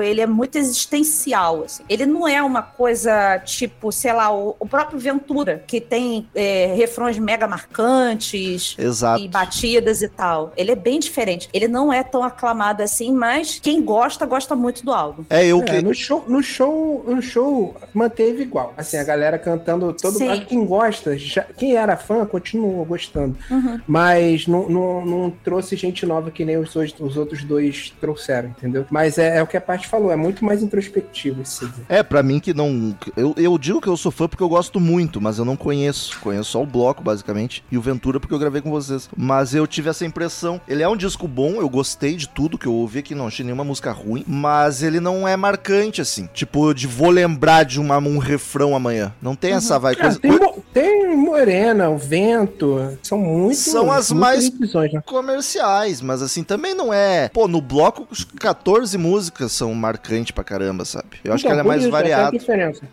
ele 0.02 0.22
é 0.22 0.28
muito 0.28 0.58
existencial. 0.58 1.64
assim. 1.64 1.84
Ele 1.90 2.06
não 2.06 2.28
é 2.28 2.42
uma 2.42 2.62
coisa 2.62 3.40
tipo, 3.40 3.92
sei 3.92 4.14
lá, 4.14 4.34
o, 4.34 4.56
o 4.60 4.66
próprio 4.68 5.00
Ventura, 5.00 5.64
que 5.68 5.80
tem 5.82 6.28
é, 6.36 6.74
refrões 6.76 7.18
mega 7.18 7.48
marcantes 7.48 8.76
Exato. 8.78 9.22
e 9.24 9.28
batidas 9.28 10.02
e 10.02 10.08
tal. 10.10 10.52
Ele 10.58 10.72
é 10.72 10.76
bem 10.76 11.00
diferente. 11.00 11.50
Ele 11.54 11.68
não 11.68 11.92
é 11.92 12.04
tão 12.04 12.24
aclamado 12.24 12.82
assim, 12.84 13.12
mas 13.14 13.60
quem 13.62 13.82
gosta, 13.82 14.26
gosta 14.26 14.56
muito 14.56 14.84
do 14.84 14.92
álbum. 14.94 15.24
É, 15.30 15.46
eu 15.46 15.62
É, 15.62 15.64
que. 15.66 15.82
no 15.82 15.94
show, 15.94 16.24
no 16.28 16.42
show, 16.42 17.04
no 17.08 17.22
show 17.22 17.76
manteve 17.94 18.44
igual. 18.44 18.74
Assim, 18.78 18.98
a 18.98 19.04
galera 19.04 19.38
cantando 19.38 19.92
todo 19.94 20.18
Sim. 20.18 20.28
mas 20.28 20.44
Quem 20.46 20.66
gosta, 20.66 21.18
já- 21.18 21.46
quem 21.58 21.76
era 21.76 21.96
fã, 21.98 22.26
continuou. 22.26 22.86
gostando. 22.86 23.38
Uhum. 23.50 23.80
Mas 23.88 24.48
não, 24.48 24.68
não, 24.70 25.06
não 25.06 25.30
trouxe 25.44 25.76
gente 25.76 26.06
nova 26.06 26.32
que 26.32 26.44
nem 26.46 26.58
os, 26.58 26.76
os 26.76 27.18
outros 27.18 27.44
dois 27.44 27.94
trouxeram, 28.02 28.50
entendeu? 28.50 28.86
Mas 28.90 29.13
é, 29.18 29.38
é 29.38 29.44
o 29.44 29.48
que 29.48 29.58
a 29.58 29.62
parte 29.62 29.88
falou, 29.88 30.12
é 30.12 30.16
muito 30.16 30.44
mais 30.44 30.62
introspectivo 30.64 31.42
esse. 31.42 31.68
É, 31.90 32.02
pra 32.04 32.22
mim 32.24 32.40
que 32.40 32.54
não. 32.54 32.96
Eu, 33.16 33.34
eu 33.38 33.58
digo 33.58 33.82
que 33.82 33.88
eu 33.88 33.98
sou 33.98 34.12
fã 34.12 34.28
porque 34.28 34.44
eu 34.44 34.50
gosto 34.50 34.80
muito, 34.80 35.20
mas 35.22 35.38
eu 35.38 35.46
não 35.46 35.56
conheço. 35.56 36.20
Conheço 36.20 36.52
só 36.52 36.62
o 36.64 36.66
bloco, 36.66 37.04
basicamente, 37.04 37.64
e 37.72 37.78
o 37.78 37.82
Ventura 37.82 38.20
porque 38.20 38.34
eu 38.34 38.40
gravei 38.40 38.62
com 38.62 38.72
vocês. 38.72 39.10
Mas 39.16 39.54
eu 39.56 39.66
tive 39.68 39.90
essa 39.90 40.06
impressão. 40.06 40.60
Ele 40.68 40.84
é 40.84 40.88
um 40.90 40.96
disco 40.98 41.28
bom, 41.28 41.56
eu 41.62 41.70
gostei 41.70 42.16
de 42.16 42.28
tudo 42.28 42.58
que 42.58 42.66
eu 42.68 42.74
ouvi 42.74 43.00
aqui, 43.00 43.16
não 43.16 43.28
achei 43.28 43.44
nenhuma 43.46 43.64
música 43.64 43.92
ruim, 43.92 44.24
mas 44.28 44.84
ele 44.84 45.00
não 45.00 45.28
é 45.28 45.36
marcante, 45.38 46.02
assim. 46.02 46.28
Tipo, 46.34 46.74
de 46.74 46.88
vou 46.88 47.10
lembrar 47.10 47.64
de 47.64 47.80
uma, 47.80 47.98
um 47.98 48.18
refrão 48.18 48.76
amanhã. 48.76 49.14
Não 49.22 49.36
tem 49.36 49.54
essa 49.54 49.78
vai. 49.80 49.94
Ah, 49.94 50.02
Coisa, 50.02 50.20
tem, 50.20 50.32
Mo- 50.32 50.64
tem 50.74 51.16
Morena, 51.16 51.90
o 51.90 51.98
Vento, 51.98 52.98
são 53.02 53.18
muito. 53.18 53.56
São 53.56 53.92
as 53.92 54.12
mais- 54.12 54.52
né? 54.52 55.02
comerciais, 55.06 56.02
mas 56.02 56.22
assim, 56.22 56.44
também 56.44 56.74
não 56.76 56.94
é. 56.94 57.30
Pô, 57.30 57.48
no 57.48 57.62
bloco, 57.62 58.08
os 58.10 58.24
14 58.24 58.98
músicas 59.04 59.52
são 59.52 59.74
marcantes 59.74 60.32
pra 60.32 60.44
caramba, 60.44 60.86
sabe? 60.86 61.18
Eu 61.24 61.34
acho 61.34 61.44
que 61.44 61.48
Então, 61.50 61.60
ela 61.60 61.62
é 61.62 61.68
mais 61.68 61.82
isso, 61.82 61.88
é 61.88 61.90
a 61.90 62.02
variada. 62.02 62.38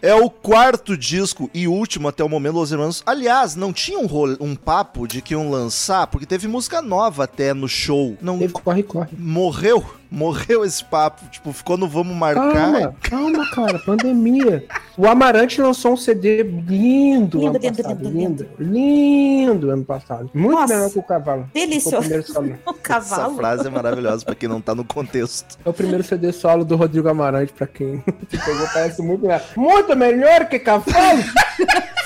É 0.03 0.15
o 0.15 0.29
quarto 0.29 0.97
disco 0.97 1.49
e 1.55 1.69
último 1.69 2.09
até 2.09 2.25
o 2.25 2.29
momento, 2.29 2.55
Los 2.57 2.73
Hermanos. 2.73 3.03
Aliás, 3.07 3.55
não 3.55 3.73
tinha 3.73 3.99
um, 3.99 4.07
role- 4.07 4.37
um 4.41 4.55
papo 4.57 5.07
de 5.07 5.23
que 5.23 5.35
iam 5.35 5.49
lançar, 5.51 6.07
porque 6.09 6.27
teve 6.27 6.49
música 6.49 6.83
nova 6.83 7.25
até 7.25 7.55
no 7.55 7.69
show. 7.69 8.17
Não 8.21 8.39
Teve 8.39 8.53
corre, 8.53 8.83
corre. 8.83 9.09
morreu. 9.17 9.85
Morreu 10.11 10.65
esse 10.65 10.85
papo. 10.85 11.25
Tipo, 11.31 11.53
ficou 11.53 11.77
no 11.77 11.87
vamos 11.89 12.17
marcar. 12.17 12.53
Calma, 12.53 12.95
calma, 13.01 13.51
cara, 13.55 13.79
pandemia. 13.79 14.65
O 14.97 15.07
Amarante 15.07 15.61
lançou 15.61 15.93
um 15.93 15.97
CD 15.97 16.43
lindo, 16.43 17.39
Lindo, 17.39 17.47
ano 17.47 17.59
lindo, 17.59 17.83
passado, 17.83 18.03
lindo, 18.03 18.13
lindo, 18.13 18.49
lindo 18.59 19.71
ano 19.71 19.85
passado. 19.85 20.31
Muito 20.35 20.59
Nossa, 20.61 20.75
melhor 20.75 20.91
que 20.91 20.99
o 20.99 21.03
Cavalo. 21.03 21.43
O 21.43 21.55
Delicioso. 21.55 22.11
O 22.11 22.71
Essa 22.71 22.81
cavalo. 22.83 23.37
frase 23.37 23.67
é 23.67 23.71
maravilhosa 23.71 24.25
pra 24.25 24.35
quem 24.35 24.49
não 24.49 24.61
tá 24.61 24.75
no 24.75 24.85
contexto. 24.85 25.59
É 25.65 25.69
o 25.69 25.73
primeiro 25.73 26.03
CD 26.03 26.33
solo 26.33 26.65
do 26.65 26.77
Rodrigo 26.77 27.09
Amarante, 27.09 27.53
pra 27.53 27.67
quem 27.67 28.01
pegou, 28.31 28.67
parece 28.73 29.01
muito 29.03 29.23
melhor. 29.23 29.43
Muito 29.57 29.97
melhor 29.97 30.49
que 30.49 30.59
Cavalo! 30.59 31.23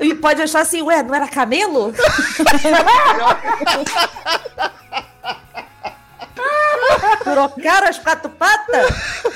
E 0.00 0.14
pode 0.14 0.40
achar 0.42 0.60
assim, 0.60 0.82
ué, 0.82 1.02
não 1.02 1.14
era 1.14 1.28
camelo? 1.28 1.92
Trocaram 7.32 7.88
as 7.88 7.98
quatro 7.98 8.30
patas? 8.30 8.92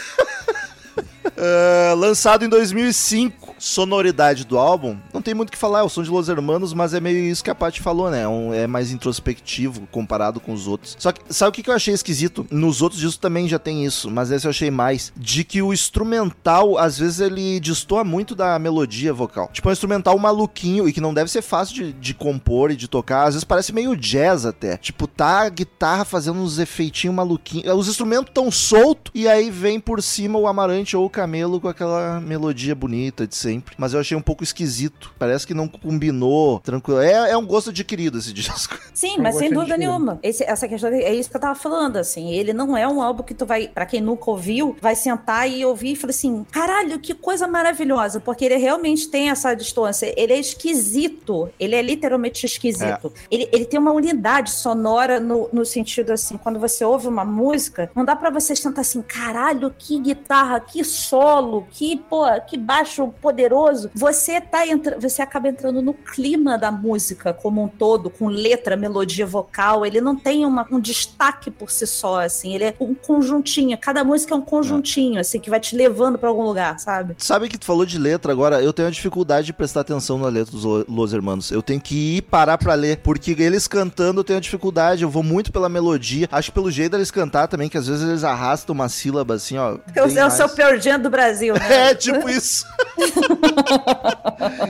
Ah, 1.38 1.92
lançado 1.94 2.46
em 2.46 2.48
2005, 2.48 3.45
sonoridade 3.58 4.44
do 4.44 4.58
álbum, 4.58 4.96
não 5.12 5.22
tem 5.22 5.34
muito 5.34 5.48
o 5.48 5.52
que 5.52 5.58
falar, 5.58 5.80
é 5.80 5.82
o 5.82 5.88
som 5.88 6.02
de 6.02 6.10
Los 6.10 6.28
Hermanos, 6.28 6.72
mas 6.72 6.94
é 6.94 7.00
meio 7.00 7.18
isso 7.24 7.42
que 7.44 7.50
a 7.50 7.54
Paty 7.54 7.80
falou, 7.80 8.10
né? 8.10 8.26
Um- 8.26 8.52
é 8.52 8.66
mais 8.66 8.90
introspectivo 8.90 9.86
comparado 9.90 10.40
com 10.40 10.52
os 10.52 10.66
outros. 10.66 10.96
Só 10.98 11.12
que, 11.12 11.20
sabe 11.32 11.50
o 11.50 11.52
que 11.62 11.68
eu 11.70 11.74
achei 11.74 11.92
esquisito? 11.94 12.46
Nos 12.50 12.82
outros 12.82 13.00
discos 13.00 13.16
também 13.18 13.48
já 13.48 13.58
tem 13.58 13.84
isso, 13.84 14.10
mas 14.10 14.30
esse 14.30 14.46
eu 14.46 14.50
achei 14.50 14.70
mais. 14.70 15.12
De 15.16 15.44
que 15.44 15.62
o 15.62 15.72
instrumental, 15.72 16.78
às 16.78 16.98
vezes, 16.98 17.20
ele 17.20 17.58
destoa 17.60 18.04
muito 18.04 18.34
da 18.34 18.58
melodia 18.58 19.12
vocal. 19.12 19.50
Tipo, 19.52 19.68
é 19.68 19.70
um 19.70 19.72
instrumental 19.72 20.18
maluquinho 20.18 20.88
e 20.88 20.92
que 20.92 21.00
não 21.00 21.12
deve 21.14 21.30
ser 21.30 21.42
fácil 21.42 21.74
de, 21.74 21.92
de 21.92 22.14
compor 22.14 22.70
e 22.70 22.76
de 22.76 22.88
tocar. 22.88 23.24
Às 23.24 23.34
vezes 23.34 23.44
parece 23.44 23.72
meio 23.72 23.96
jazz 23.96 24.44
até. 24.46 24.76
Tipo, 24.76 25.06
tá 25.06 25.40
a 25.42 25.48
guitarra 25.48 26.04
fazendo 26.04 26.38
uns 26.40 26.58
efeitinhos 26.58 27.14
maluquinhos. 27.16 27.72
Os 27.74 27.88
instrumentos 27.88 28.30
tão 28.32 28.50
soltos 28.50 29.12
e 29.14 29.26
aí 29.28 29.50
vem 29.50 29.80
por 29.80 30.02
cima 30.02 30.38
o 30.38 30.46
Amarante 30.46 30.96
ou 30.96 31.04
o 31.06 31.10
Camelo 31.10 31.60
com 31.60 31.68
aquela 31.68 32.20
melodia 32.20 32.74
bonita 32.74 33.26
de 33.26 33.34
sempre. 33.46 33.74
Mas 33.78 33.92
eu 33.94 34.00
achei 34.00 34.16
um 34.16 34.20
pouco 34.22 34.42
esquisito. 34.42 35.12
Parece 35.18 35.46
que 35.46 35.54
não 35.54 35.68
combinou 35.68 36.60
tranquilo. 36.60 37.00
É, 37.00 37.30
é 37.30 37.36
um 37.36 37.46
gosto 37.46 37.70
adquirido 37.70 38.18
esse 38.18 38.32
disco. 38.32 38.78
Sim, 38.92 39.16
Eu 39.16 39.22
mas 39.22 39.36
sem 39.36 39.48
gosto 39.48 39.54
dúvida 39.60 39.76
nenhuma. 39.76 40.18
Esse- 40.22 40.44
essa 40.44 40.66
questão 40.66 40.90
é 40.90 41.14
isso 41.14 41.30
que 41.30 41.36
eu 41.36 41.40
tava 41.40 41.54
falando, 41.54 41.96
assim. 41.96 42.30
Ele 42.30 42.52
não 42.52 42.76
é 42.76 42.86
um 42.88 43.00
álbum 43.02 43.22
que 43.22 43.34
tu 43.34 43.46
vai, 43.46 43.68
pra 43.68 43.86
quem 43.86 44.00
nunca 44.00 44.30
ouviu, 44.30 44.76
vai 44.80 44.94
sentar 44.96 45.48
e 45.50 45.64
ouvir 45.64 45.92
e 45.92 45.96
falar 45.96 46.10
assim: 46.10 46.44
caralho, 46.50 46.98
que 46.98 47.14
coisa 47.14 47.46
maravilhosa, 47.46 48.20
porque 48.20 48.44
ele 48.44 48.56
realmente 48.56 49.08
tem 49.08 49.30
essa 49.30 49.54
distância. 49.54 50.12
Ele 50.16 50.32
é 50.32 50.38
esquisito. 50.38 51.48
Ele 51.58 51.74
é 51.74 51.82
literalmente 51.82 52.44
esquisito. 52.46 53.12
Ele, 53.30 53.48
ele 53.52 53.64
tem 53.64 53.78
uma 53.78 53.92
unidade 53.92 54.50
sonora 54.50 55.18
no, 55.20 55.48
no 55.52 55.64
sentido 55.64 56.12
assim, 56.12 56.36
quando 56.36 56.58
você 56.58 56.84
ouve 56.84 57.08
uma 57.08 57.24
música, 57.24 57.90
não 57.94 58.04
dá 58.04 58.14
pra 58.16 58.30
você 58.30 58.54
sentar 58.56 58.80
assim, 58.80 59.02
caralho, 59.02 59.74
que 59.76 59.98
guitarra, 59.98 60.60
que 60.60 60.82
solo, 60.84 61.66
que, 61.70 61.96
pô, 61.96 62.24
que 62.46 62.56
baixo 62.56 63.12
poderoso. 63.36 63.90
Você 63.94 64.40
tá 64.40 64.60
você 64.98 65.20
acaba 65.22 65.48
entrando 65.48 65.82
no 65.82 65.92
clima 65.92 66.56
da 66.58 66.72
música 66.72 67.32
como 67.34 67.62
um 67.62 67.68
todo, 67.68 68.08
com 68.08 68.26
letra, 68.28 68.76
melodia 68.76 69.26
vocal. 69.26 69.84
Ele 69.84 70.00
não 70.00 70.16
tem 70.16 70.44
uma- 70.46 70.66
um 70.72 70.80
destaque 70.80 71.50
por 71.50 71.70
si 71.70 71.86
só, 71.86 72.20
assim. 72.22 72.54
Ele 72.54 72.64
é 72.64 72.74
um 72.80 72.94
conjuntinho. 72.94 73.76
Cada 73.78 74.02
música 74.02 74.34
é 74.34 74.36
um 74.36 74.40
conjuntinho, 74.40 75.20
assim, 75.20 75.38
que 75.38 75.50
vai 75.50 75.60
te 75.60 75.76
levando 75.76 76.18
pra 76.18 76.28
algum 76.30 76.42
lugar, 76.42 76.78
sabe? 76.80 77.14
Sabe 77.18 77.48
que 77.48 77.58
tu 77.58 77.66
falou 77.66 77.84
de 77.84 77.98
letra 77.98 78.32
agora? 78.32 78.62
Eu 78.62 78.72
tenho 78.72 78.88
a 78.88 78.90
dificuldade 78.90 79.46
de 79.46 79.52
prestar 79.52 79.80
atenção 79.82 80.18
na 80.18 80.28
letra 80.28 80.52
dos 80.52 80.64
Lo- 80.64 80.84
Los 80.88 81.12
Hermanos. 81.12 81.50
Eu 81.50 81.62
tenho 81.62 81.80
que 81.80 82.16
ir 82.16 82.22
parar 82.22 82.56
pra 82.58 82.74
ler, 82.74 82.98
porque 82.98 83.36
eles 83.38 83.68
cantando 83.68 84.20
eu 84.20 84.24
tenho 84.24 84.38
a 84.38 84.42
dificuldade. 84.42 85.02
Eu 85.02 85.10
vou 85.10 85.22
muito 85.22 85.52
pela 85.52 85.68
melodia. 85.68 86.28
Acho 86.32 86.50
que 86.50 86.54
pelo 86.54 86.70
jeito 86.70 86.92
deles 86.92 87.10
cantar 87.10 87.46
também, 87.48 87.68
que 87.68 87.76
às 87.76 87.86
vezes 87.86 88.08
eles 88.08 88.24
arrastam 88.24 88.74
uma 88.74 88.88
sílaba 88.88 89.34
assim, 89.34 89.58
ó. 89.58 89.76
É 89.94 90.02
o, 90.26 90.30
seu 90.30 90.48
Pearl 90.48 90.78
Jam 90.80 90.98
do 90.98 91.10
Brasil, 91.10 91.54
né? 91.54 91.66
É, 91.86 91.94
tipo 91.94 92.28
isso. 92.28 92.64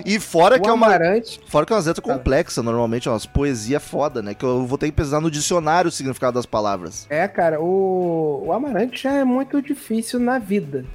e 0.05 0.21
fora 0.21 0.59
que 0.59 0.69
o 0.69 0.71
é 0.71 0.73
uma. 0.73 0.87
Amarante, 0.87 1.41
Fora 1.49 1.67
que 1.67 1.73
é 1.73 1.77
uma 1.77 1.83
letra 1.83 2.03
complexa, 2.03 2.63
normalmente, 2.63 3.09
é 3.09 3.11
umas 3.11 3.27
poesia 3.27 3.81
foda, 3.81 4.23
né? 4.23 4.35
Que 4.35 4.45
eu 4.45 4.67
vou 4.67 4.79
ter 4.79 4.87
que 4.87 4.93
pesquisar 4.93 5.21
no 5.21 5.31
dicionário 5.31 5.89
o 5.89 5.93
significado 5.93 6.35
das 6.35 6.47
palavras. 6.47 7.07
é, 7.11 7.27
cara, 7.29 7.61
o, 7.61 8.45
o 8.47 8.53
Amarante 8.53 9.03
já 9.03 9.13
é 9.13 9.25
muito 9.25 9.61
difícil 9.61 10.19
na 10.21 10.39
vida. 10.39 10.85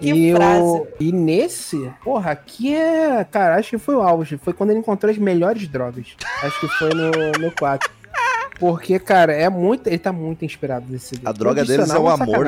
Que 0.00 0.10
e, 0.12 0.34
frase. 0.34 0.62
o, 0.62 0.86
e 0.98 1.12
nesse, 1.12 1.90
porra, 2.02 2.30
aqui 2.32 2.74
é. 2.74 3.24
Cara, 3.24 3.56
acho 3.56 3.70
que 3.70 3.78
foi 3.78 3.94
o 3.94 4.02
auge. 4.02 4.38
Foi 4.38 4.52
quando 4.52 4.70
ele 4.70 4.80
encontrou 4.80 5.10
as 5.10 5.18
melhores 5.18 5.66
drogas. 5.68 6.06
Acho 6.42 6.60
que 6.60 6.68
foi 6.68 6.90
no, 6.94 7.10
no 7.38 7.50
4. 7.52 7.90
Porque, 8.60 8.98
cara, 8.98 9.32
é 9.32 9.48
muito. 9.48 9.86
Ele 9.86 9.98
tá 9.98 10.12
muito 10.12 10.44
inspirado 10.44 10.84
nesse 10.88 11.08
CD. 11.16 11.22
A 11.26 11.32
droga 11.32 11.64
deles 11.64 11.88
é 11.90 11.98
o 11.98 12.02
Condicional 12.02 12.22
amor. 12.22 12.46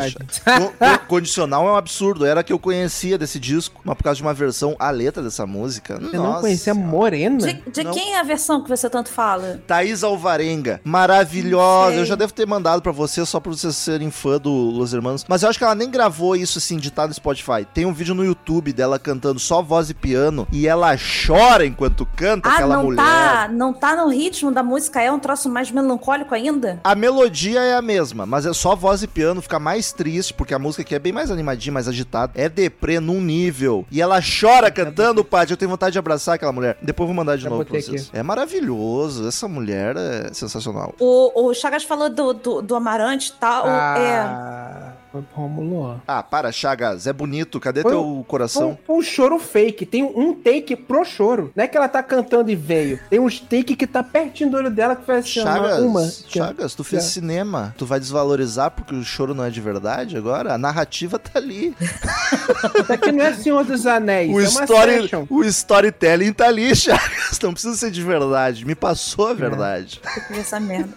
Condicional 1.08 1.68
é 1.68 1.72
um 1.72 1.76
absurdo. 1.76 2.26
Era 2.26 2.40
a 2.40 2.42
que 2.44 2.52
eu 2.52 2.58
conhecia 2.58 3.16
desse 3.16 3.40
disco, 3.40 3.80
mas 3.82 3.96
por 3.96 4.04
causa 4.04 4.18
de 4.18 4.22
uma 4.22 4.34
versão, 4.34 4.76
a 4.78 4.90
letra 4.90 5.22
dessa 5.22 5.46
música. 5.46 5.98
Você 5.98 6.16
não 6.18 6.40
conhecia 6.40 6.74
Morena? 6.74 7.38
De, 7.38 7.54
de 7.54 7.84
quem 7.92 8.12
é 8.14 8.20
a 8.20 8.22
versão 8.22 8.62
que 8.62 8.68
você 8.68 8.90
tanto 8.90 9.08
fala? 9.08 9.60
Thaís 9.66 10.04
Alvarenga, 10.04 10.80
maravilhosa. 10.84 11.96
Eu 11.96 12.04
já 12.04 12.14
devo 12.14 12.32
ter 12.34 12.46
mandado 12.46 12.82
pra 12.82 12.92
você 12.92 13.24
só 13.24 13.40
pra 13.40 13.50
vocês 13.50 13.74
serem 13.74 14.10
fã 14.10 14.38
do 14.38 14.50
Los 14.50 14.92
Hermanos. 14.92 15.24
Mas 15.26 15.42
eu 15.42 15.48
acho 15.48 15.58
que 15.58 15.64
ela 15.64 15.74
nem 15.74 15.90
gravou 15.90 16.36
isso 16.36 16.58
assim, 16.58 16.76
de 16.76 16.88
estar 16.88 17.06
no 17.08 17.14
Spotify. 17.14 17.66
Tem 17.72 17.86
um 17.86 17.92
vídeo 17.92 18.14
no 18.14 18.22
YouTube 18.24 18.72
dela 18.72 18.98
cantando 18.98 19.38
só 19.40 19.62
voz 19.62 19.88
e 19.88 19.94
piano 19.94 20.46
e 20.52 20.68
ela 20.68 20.94
chora 21.26 21.64
enquanto 21.64 22.04
canta 22.14 22.50
Ah, 22.50 22.52
aquela 22.54 22.76
não 22.76 22.84
mulher. 22.84 23.02
tá, 23.02 23.48
não 23.50 23.72
tá 23.72 23.96
no 23.96 24.08
ritmo 24.10 24.52
da 24.52 24.62
música, 24.62 25.00
é 25.00 25.10
um 25.10 25.18
troço 25.18 25.48
mais 25.48 25.70
melancólico 25.70 26.01
ainda? 26.34 26.80
A 26.82 26.94
melodia 26.94 27.60
é 27.60 27.74
a 27.74 27.82
mesma, 27.82 28.26
mas 28.26 28.46
é 28.46 28.52
só 28.52 28.74
voz 28.74 29.02
e 29.02 29.06
piano, 29.06 29.40
fica 29.42 29.58
mais 29.58 29.92
triste, 29.92 30.34
porque 30.34 30.54
a 30.54 30.58
música 30.58 30.82
aqui 30.82 30.94
é 30.94 30.98
bem 30.98 31.12
mais 31.12 31.30
animadinha, 31.30 31.72
mais 31.72 31.88
agitada. 31.88 32.32
É 32.34 32.48
deprê 32.48 32.98
num 33.00 33.20
nível. 33.20 33.86
E 33.90 34.00
ela 34.00 34.20
chora 34.20 34.70
cantando, 34.70 35.24
Paty. 35.24 35.52
Eu 35.52 35.56
tenho 35.56 35.70
vontade 35.70 35.92
de 35.92 35.98
abraçar 35.98 36.34
aquela 36.34 36.52
mulher. 36.52 36.76
Depois 36.82 37.04
eu 37.04 37.14
vou 37.14 37.16
mandar 37.16 37.36
de 37.36 37.44
Já 37.44 37.50
novo 37.50 37.64
pra 37.64 37.80
vocês. 37.80 38.08
aqui. 38.08 38.18
É 38.18 38.22
maravilhoso. 38.22 39.26
Essa 39.28 39.46
mulher 39.48 39.96
é 39.96 40.32
sensacional. 40.32 40.94
O, 40.98 41.48
o 41.48 41.54
Chagas 41.54 41.84
falou 41.84 42.08
do, 42.10 42.32
do, 42.32 42.62
do 42.62 42.74
Amarante 42.74 43.30
e 43.30 43.40
tal. 43.40 43.66
É, 43.66 43.70
Ah, 43.72 44.91
foi 45.12 45.20
pro 45.22 45.42
Romulo. 45.42 46.00
Ah, 46.08 46.22
para, 46.22 46.50
Chagas. 46.50 47.06
É 47.06 47.12
bonito. 47.12 47.60
Cadê 47.60 47.82
Foi 47.82 47.90
teu 47.92 48.00
um- 48.02 48.14
Foi 48.16 48.24
coração? 48.24 48.70
um, 48.70 48.78
foi 48.86 48.96
um 48.96 49.02
choro 49.02 49.38
fake. 49.38 49.84
Tem 49.84 50.02
um 50.02 50.32
take 50.34 50.74
pro 50.74 51.04
choro. 51.04 51.52
Não 51.54 51.62
é 51.64 51.68
que 51.68 51.76
ela 51.76 51.86
tá 51.88 52.02
cantando 52.02 52.50
e 52.50 52.56
veio. 52.56 52.98
Tem 53.10 53.20
uns 53.20 53.38
take 53.38 53.76
que 53.76 53.86
tá 53.86 54.02
pertinho 54.02 54.50
do 54.50 54.56
olho 54.56 54.70
dela 54.70 54.96
que 54.96 55.04
faz 55.04 55.20
assim, 55.26 55.42
Chagas, 55.42 55.78
uma. 55.80 56.00
que- 56.02 56.38
Chagas, 56.38 56.74
tu 56.74 56.82
fez 56.82 57.04
É. 57.04 57.06
cinema. 57.06 57.74
Tu 57.76 57.84
vai 57.84 58.00
desvalorizar 58.00 58.70
porque 58.70 58.94
o 58.94 59.04
choro 59.04 59.34
não 59.34 59.44
é 59.44 59.50
de 59.50 59.60
verdade 59.60 60.16
agora? 60.16 60.54
A 60.54 60.58
narrativa 60.58 61.18
tá 61.18 61.38
ali. 61.38 61.74
Isso 61.80 62.92
aqui 62.92 63.12
não 63.12 63.24
é 63.24 63.34
Senhor 63.34 63.64
dos 63.64 63.86
Anéis. 63.86 64.34
O, 64.34 64.40
é 64.40 64.44
story, 64.44 65.02
session. 65.02 65.26
o 65.28 65.44
storytelling 65.44 66.32
tá 66.32 66.46
ali, 66.48 66.74
Chagas. 66.76 67.38
Não 67.42 67.52
precisa 67.52 67.76
ser 67.76 67.90
de 67.90 68.02
verdade. 68.02 68.64
Me 68.64 68.74
passou 68.74 69.28
a 69.28 69.34
verdade. 69.34 70.00
eu 70.04 70.22
fiz 70.22 70.38
essa 70.38 70.58
merda. 70.58 70.92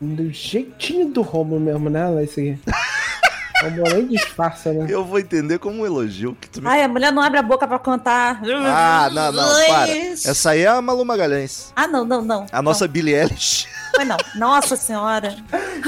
Do 0.00 0.30
jeitinho 0.30 1.08
do 1.08 1.22
Romulo 1.22 1.58
mesmo, 1.60 1.88
né? 1.88 2.22
Esse 2.22 2.58
O 3.64 3.70
Romulo 3.70 3.94
nem 3.94 4.06
disfarça, 4.08 4.72
né? 4.72 4.86
Eu 4.88 5.04
vou 5.04 5.18
entender 5.18 5.58
como 5.58 5.82
um 5.82 5.86
elogio 5.86 6.36
que 6.40 6.48
tu 6.48 6.60
me 6.60 6.68
Ai, 6.68 6.82
a 6.82 6.88
mulher 6.88 7.12
não 7.12 7.22
abre 7.22 7.38
a 7.38 7.42
boca 7.42 7.66
pra 7.66 7.78
contar. 7.78 8.40
Ah, 8.66 9.08
não, 9.12 9.32
não, 9.32 9.66
para. 9.66 9.90
Essa 9.90 10.50
aí 10.50 10.60
é 10.60 10.68
a 10.68 10.82
Malu 10.82 11.04
Magalhães. 11.04 11.72
Ah, 11.74 11.86
não, 11.86 12.04
não, 12.04 12.22
não. 12.22 12.46
A 12.52 12.60
nossa 12.60 12.86
Billie 12.86 13.14
Eilish. 13.14 13.66
Não, 13.66 13.94
foi 13.96 14.04
não. 14.04 14.16
Nossa 14.36 14.76
senhora. 14.76 15.34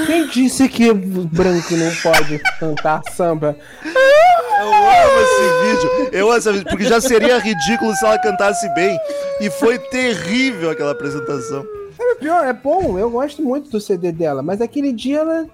Quem 0.05 0.27
disse 0.27 0.67
que 0.69 0.91
branco 0.93 1.75
não 1.75 1.95
pode 2.01 2.39
cantar 2.59 3.01
samba? 3.15 3.55
Eu 3.83 4.73
amo 4.73 5.21
esse 5.21 5.41
vídeo. 5.65 6.09
Eu 6.11 6.27
amo 6.29 6.37
esse 6.37 6.51
vídeo, 6.51 6.69
porque 6.69 6.85
já 6.85 6.99
seria 6.99 7.37
ridículo 7.37 7.93
se 7.95 8.05
ela 8.05 8.17
cantasse 8.17 8.67
bem. 8.73 8.97
E 9.39 9.49
foi 9.49 9.77
terrível 9.77 10.71
aquela 10.71 10.91
apresentação. 10.91 11.65
Sabe 11.97 12.11
o 12.11 12.15
pior? 12.15 12.45
É 12.45 12.53
bom, 12.53 12.97
eu 12.97 13.09
gosto 13.09 13.41
muito 13.41 13.69
do 13.69 13.81
CD 13.81 14.11
dela, 14.11 14.41
mas 14.41 14.61
aquele 14.61 14.91
dia 14.93 15.19
ela. 15.19 15.45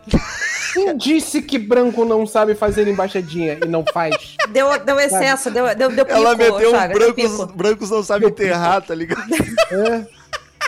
Quem 0.73 0.97
disse 0.97 1.41
que 1.41 1.59
branco 1.59 2.03
não 2.03 2.25
sabe 2.25 2.55
fazer 2.55 2.87
embaixadinha 2.87 3.59
e 3.63 3.67
não 3.67 3.85
faz? 3.93 4.35
Deu, 4.49 4.77
deu 4.83 4.99
excesso, 4.99 5.49
deu, 5.49 5.65
deu, 5.75 5.89
deu 5.89 6.05
pico, 6.05 6.17
Ela 6.17 6.35
meteu 6.35 6.69
um 6.69 6.87
brancos, 6.89 7.45
brancos 7.55 7.89
não 7.89 8.03
sabem 8.03 8.29
enterrar, 8.29 8.81
tá 8.81 8.93
ligado? 8.93 9.23
É. 9.71 10.22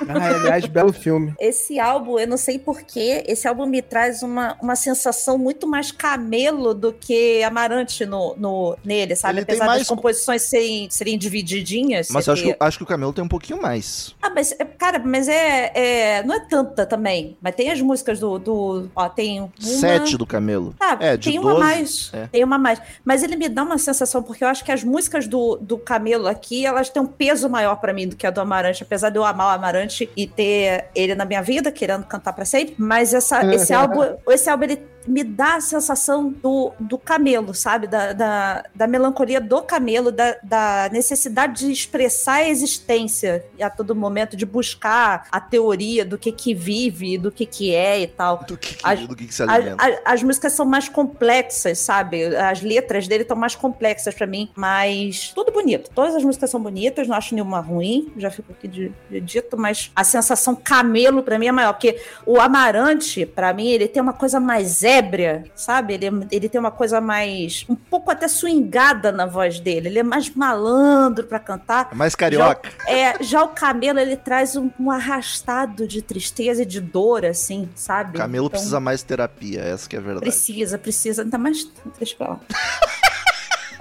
Ah, 0.08 0.28
aliás, 0.36 0.66
belo 0.66 0.92
filme. 0.94 1.34
Esse 1.40 1.80
álbum, 1.80 2.20
eu 2.20 2.28
não 2.28 2.38
sei 2.38 2.60
porquê, 2.60 3.24
esse 3.28 3.48
álbum 3.48 3.66
me 3.66 3.82
traz 3.82 4.22
uma, 4.24 4.58
uma 4.62 4.76
sensação 4.76 5.38
muito 5.38 5.68
mais 5.68 5.92
camelo 5.92 6.74
do 6.74 6.92
que 6.94 7.42
Amarante 7.44 8.06
no, 8.06 8.36
no, 8.38 8.78
nele, 8.84 9.16
sabe? 9.16 9.36
Ele 9.40 9.44
Apesar 9.44 9.66
mais- 9.66 9.80
das 9.80 9.88
composições 9.88 10.42
serem, 10.44 10.90
serem 10.90 11.18
divididinhas. 11.18 12.10
Mas 12.10 12.28
acho 12.28 12.44
ter- 12.44 12.54
que, 12.54 12.64
acho 12.64 12.78
que 12.78 12.84
o 12.84 12.88
Camelo 12.88 13.14
tem 13.14 13.24
um 13.24 13.28
pouquinho 13.28 13.62
mais. 13.62 14.16
Ah, 14.22 14.30
mas, 14.30 14.52
é, 14.54 14.66
cara, 14.66 15.00
mas 15.04 15.28
é, 15.28 15.72
é- 15.74 16.24
Não 16.24 16.36
é 16.36 16.40
tanta 16.40 16.86
também. 16.86 17.38
Mas 17.42 17.56
tem 17.56 17.72
as 17.72 17.82
músicas 17.82 18.20
do. 18.20 18.38
do 18.40 18.90
ó, 18.96 19.08
tem 19.10 19.40
uma. 19.42 19.52
Sete 19.60 20.18
do 20.18 20.26
Camelo. 20.26 20.74
Tá, 20.78 20.98
É, 21.00 21.18
de 21.18 21.30
tem 21.30 21.40
uma 21.40 21.52
12, 21.52 21.64
mais. 21.64 22.10
é. 22.14 22.28
Tem 22.28 22.44
uma 22.44 22.58
mais. 22.58 22.82
Mas 23.04 23.24
ele 23.24 23.36
me 23.36 23.48
dá 23.50 23.64
uma 23.64 23.78
sensação, 23.78 24.22
porque 24.24 24.44
eu 24.44 24.48
acho 24.48 24.64
que 24.64 24.72
as 24.72 24.84
músicas 24.84 25.28
do, 25.28 25.58
do 25.58 25.78
Camelo 25.78 26.28
aqui, 26.28 26.66
elas 26.66 26.90
têm 26.90 27.02
um 27.02 27.06
peso 27.08 27.50
maior 27.50 27.76
pra 27.78 27.94
mim 27.94 28.08
do 28.08 28.16
que 28.16 28.26
a 28.26 28.32
do 28.32 28.42
Amarante, 28.42 28.84
apesar 28.84 29.10
de 29.10 29.18
eu 29.18 29.24
amar 29.26 29.48
o 29.48 29.56
Amarante 29.56 29.85
e 30.16 30.28
ter 30.28 30.86
ele 30.96 31.16
na 31.16 31.26
minha 31.26 31.42
vida, 31.42 31.72
querendo 31.72 32.06
cantar 32.06 32.34
pra 32.34 32.46
sempre. 32.46 32.76
Mas 32.78 33.14
essa, 33.14 33.46
esse 33.54 33.74
álbum, 33.74 34.04
esse 34.30 34.50
álbum, 34.50 34.64
ele 34.64 34.78
me 35.08 35.24
dá 35.24 35.56
a 35.56 35.62
sensação 35.62 36.30
do, 36.30 36.72
do 36.80 36.98
camelo, 36.98 37.54
sabe? 37.54 37.88
Da, 37.88 38.14
da, 38.14 38.64
da 38.74 38.88
melancolia 38.88 39.40
do 39.42 39.62
camelo, 39.62 40.12
da, 40.12 40.36
da 40.44 40.90
necessidade 40.92 41.66
de 41.66 41.72
expressar 41.72 42.36
a 42.36 42.50
existência 42.50 43.46
e 43.58 43.64
a 43.64 43.70
todo 43.70 43.96
momento, 43.96 44.36
de 44.36 44.46
buscar 44.46 45.28
a 45.32 45.40
teoria 45.40 46.04
do 46.06 46.18
que 46.18 46.32
que 46.32 46.54
vive, 46.54 47.18
do 47.18 47.32
que 47.32 47.46
que 47.46 47.74
é 47.74 48.02
e 48.02 48.08
tal. 48.08 48.44
Do 48.48 48.58
que, 48.58 48.76
que- 48.76 48.80
As- 48.84 49.08
do 49.08 49.16
que, 49.16 49.26
que 49.28 49.34
se 49.34 49.44
alimenta. 49.44 49.76
a- 49.84 50.14
as 50.14 50.24
músicas 50.24 50.54
são 50.54 50.66
mais 50.66 50.90
complexas, 50.90 51.80
sabe? 51.80 52.36
As 52.36 52.62
letras 52.62 53.08
dele 53.08 53.22
estão 53.24 53.38
mais 53.38 53.56
complexas 53.56 54.14
pra 54.14 54.26
mim, 54.28 54.50
mas 54.56 55.32
tudo 55.34 55.52
bonito. 55.52 55.90
Todas 55.94 56.16
as 56.16 56.24
músicas 56.24 56.50
são 56.50 56.62
bonitas, 56.62 57.08
não 57.08 57.16
acho 57.16 57.34
nenhuma 57.36 57.60
ruim, 57.60 58.12
já 58.18 58.30
fico 58.32 58.52
aqui 58.52 58.68
de, 58.68 58.92
de 59.10 59.22
dito, 59.22 59.58
mas 59.58 59.92
a 59.96 60.04
sensação 60.04 60.56
camelo 60.56 61.24
pra 61.24 61.38
mim 61.40 61.48
é 61.48 61.52
maior, 61.52 61.74
porque 61.74 62.00
o 62.26 62.40
Amarante, 62.40 63.26
pra 63.26 63.54
mim, 63.54 63.68
ele 63.68 63.88
tem 63.88 64.02
uma 64.02 64.14
coisa 64.14 64.40
mais 64.40 64.84
ébria, 64.98 65.44
sabe? 65.56 65.94
Ele, 65.94 66.08
ele 66.32 66.50
tem 66.50 66.60
uma 66.60 66.72
coisa 66.72 67.00
mais. 67.02 67.66
um 67.70 67.76
pouco 67.76 68.12
até 68.12 68.28
swingada 68.28 69.12
na 69.12 69.26
voz 69.26 69.60
dele. 69.60 69.90
Ele 69.90 70.00
é 70.00 70.04
mais 70.04 70.30
malandro 70.30 71.26
pra 71.26 71.40
cantar. 71.40 71.90
É 71.92 71.96
mais 71.96 72.16
carioca. 72.16 72.70
Já, 72.86 72.92
é, 72.92 73.24
já 73.24 73.44
o 73.44 73.50
Camelo, 73.50 74.00
ele 74.00 74.16
traz 74.16 74.56
um, 74.56 74.70
um 74.80 74.90
arrastado 74.92 75.88
de 75.88 76.02
tristeza 76.02 76.64
e 76.64 76.66
de 76.66 76.80
dor, 76.82 77.26
assim, 77.26 77.70
sabe? 77.76 78.18
Camelo 78.18 78.46
Então- 78.48 78.52
precisa 78.58 78.80
mais 78.80 79.04
terapia, 79.04 79.62
essa 79.62 79.88
que 79.90 79.96
é 79.96 80.00
a 80.00 80.02
verdade. 80.02 80.22
Precisa, 80.26 80.78
precisa. 80.78 81.24
Ainda 81.24 81.38
mais. 81.38 81.68
Deixa 81.98 82.16
pra 82.16 82.30
lá. 82.30 82.40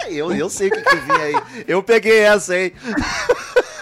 Eu, 0.07 0.31
eu 0.35 0.47
sei 0.51 0.67
o 0.67 0.71
que, 0.71 0.81
que 0.83 0.95
vinha 0.97 1.17
aí. 1.17 1.35
Eu 1.67 1.81
peguei 1.81 2.19
essa, 2.19 2.55
hein? 2.55 2.71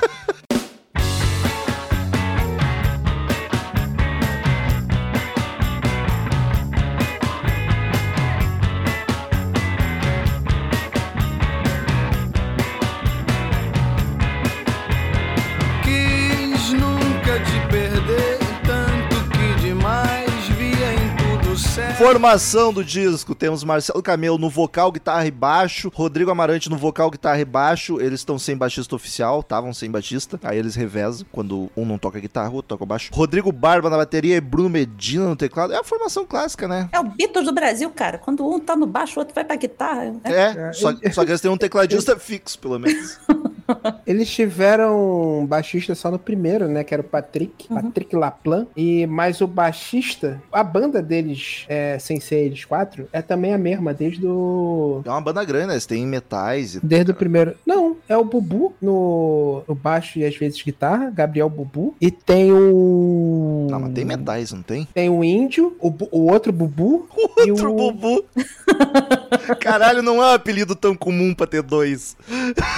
Formação 22.04 22.74
do 22.74 22.84
disco, 22.84 23.34
temos 23.34 23.64
Marcelo 23.64 24.04
Camelo 24.04 24.38
no 24.38 24.50
vocal, 24.50 24.92
guitarra 24.92 25.26
e 25.26 25.32
baixo, 25.32 25.90
Rodrigo 25.96 26.30
Amarante 26.30 26.70
no 26.70 26.76
vocal, 26.76 27.10
guitarra 27.10 27.40
e 27.40 27.46
baixo, 27.46 27.98
eles 28.02 28.20
estão 28.20 28.38
sem 28.38 28.58
baixista 28.58 28.94
oficial, 28.94 29.40
estavam 29.40 29.74
sem 29.74 29.90
baixista, 29.90 30.38
aí 30.44 30.58
eles 30.58 30.76
revezam, 30.76 31.26
quando 31.32 31.72
um 31.78 31.86
não 31.86 31.98
toca 31.98 32.20
guitarra, 32.20 32.50
o 32.50 32.56
outro 32.56 32.68
toca 32.68 32.86
baixo. 32.86 33.10
Rodrigo 33.14 33.54
Barba 33.54 33.90
na 33.90 33.96
bateria 33.96 34.36
e 34.36 34.42
Bruno 34.42 34.70
Medina 34.70 35.30
no 35.30 35.36
teclado, 35.38 35.72
é 35.72 35.78
a 35.78 35.84
formação 35.84 36.26
clássica, 36.26 36.68
né? 36.68 36.90
É 36.92 37.00
o 37.00 37.06
Beatles 37.06 37.46
do 37.46 37.54
Brasil, 37.54 37.90
cara. 37.90 38.18
Quando 38.18 38.46
um 38.46 38.60
tá 38.60 38.76
no 38.76 38.86
baixo, 38.86 39.18
o 39.18 39.20
outro 39.20 39.34
vai 39.34 39.46
pra 39.46 39.56
guitarra. 39.56 40.12
né? 40.12 40.20
É, 40.26 40.74
só, 40.74 40.92
só 41.14 41.24
que 41.24 41.32
eles 41.32 41.40
têm 41.40 41.50
um 41.50 41.58
tecladista 41.58 42.20
fixo, 42.20 42.60
pelo 42.60 42.78
menos. 42.80 43.18
Eles 44.06 44.30
tiveram 44.30 45.46
baixista 45.48 45.96
só 45.96 46.12
no 46.12 46.20
primeiro, 46.20 46.68
né? 46.68 46.84
Que 46.84 46.94
era 46.94 47.02
o 47.02 47.06
Patrick, 47.06 47.68
Patrick 47.68 48.16
Laplan. 48.16 48.68
E 48.76 49.06
mais 49.08 49.42
o 49.42 49.48
baixista, 49.48 50.42
a 50.52 50.64
banda 50.64 51.02
deles, 51.02 51.66
é, 51.68 51.98
sem 52.00 52.20
ser 52.20 52.38
eles 52.38 52.66
quatro, 52.66 53.08
é 53.12 53.22
também 53.22 53.54
a 53.54 53.58
mesma, 53.58 53.94
desde 53.94 54.26
o. 54.26 55.02
É 55.06 55.10
uma 55.10 55.22
banda 55.22 55.44
grande, 55.44 55.68
né? 55.68 55.74
Eles 55.74 55.86
têm 55.86 56.06
metais 56.06 56.76
e 56.76 56.80
Desde 56.80 57.12
o 57.12 57.16
primeiro. 57.16 57.56
Não, 57.66 57.98
é 58.08 58.18
o 58.18 58.24
Bubu 58.24 58.74
no, 58.82 59.64
no 59.68 59.76
baixo 59.76 60.20
e 60.20 60.26
às 60.26 60.36
vezes 60.36 60.62
guitarra, 60.62 61.10
Gabriel 61.10 61.50
Bubu. 61.50 61.96
E 62.00 62.12
tem 62.12 62.52
o. 62.52 63.43
Não, 63.70 63.80
mas 63.80 63.94
tem 63.94 64.06
metais, 64.06 64.52
não 64.52 64.62
tem? 64.62 64.88
Tem 64.94 65.10
o 65.10 65.24
Índio, 65.24 65.76
o, 65.80 65.94
o 66.12 66.32
outro 66.32 66.52
Bubu. 66.52 67.08
e 67.46 67.52
Outro 67.52 67.72
o... 67.74 67.76
Bubu. 67.92 68.24
Caralho, 69.60 70.02
não 70.02 70.16
é 70.22 70.28
um 70.28 70.34
apelido 70.34 70.76
tão 70.76 70.96
comum 70.96 71.34
pra 71.34 71.46
ter 71.48 71.62
dois. 71.62 72.16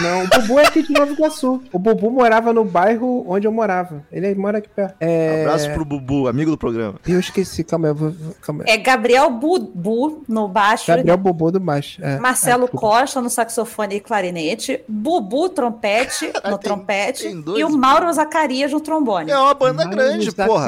Não, 0.01 0.23
o 0.23 0.27
Bubu 0.27 0.59
é 0.59 0.65
aqui 0.67 0.81
de 0.83 0.91
Nova 0.93 1.11
Iguaçu. 1.11 1.61
O 1.71 1.79
Bubu 1.79 2.09
morava 2.11 2.53
no 2.53 2.63
bairro 2.63 3.23
onde 3.27 3.47
eu 3.47 3.51
morava. 3.51 4.03
Ele 4.11 4.33
mora 4.35 4.57
aqui 4.59 4.69
perto. 4.69 4.95
É... 4.99 5.43
Abraço 5.43 5.71
pro 5.71 5.85
Bubu, 5.85 6.27
amigo 6.27 6.51
do 6.51 6.57
programa. 6.57 6.95
Eu 7.07 7.19
esqueci, 7.19 7.63
calma 7.63 7.87
aí, 7.87 7.91
eu 7.91 7.95
vou. 7.95 8.13
Calma 8.41 8.63
aí. 8.65 8.73
É 8.73 8.77
Gabriel 8.77 9.29
Bubu 9.29 10.23
no 10.27 10.47
baixo. 10.47 10.87
Gabriel 10.87 11.17
Bubu 11.17 11.51
do 11.51 11.59
baixo. 11.59 12.03
é. 12.03 12.17
Marcelo 12.19 12.63
Ah, 12.63 12.67
desculpa. 12.67 12.87
Costa 12.99 13.21
no 13.21 13.29
saxofone 13.29 13.95
e 13.95 13.99
clarinete, 13.99 14.81
Bubu 14.87 15.49
trompete 15.49 16.27
no 16.45 16.57
Tem- 16.57 16.59
trompete 16.59 17.23
tem 17.23 17.41
dois, 17.41 17.59
e 17.59 17.63
o 17.63 17.69
Mauro 17.77 18.11
Zacarias 18.13 18.71
no 18.71 18.79
trombone. 18.79 19.31
É 19.31 19.37
uma 19.37 19.53
banda 19.53 19.83
Mauro 19.83 19.95
grande, 19.97 20.31
porra. 20.31 20.65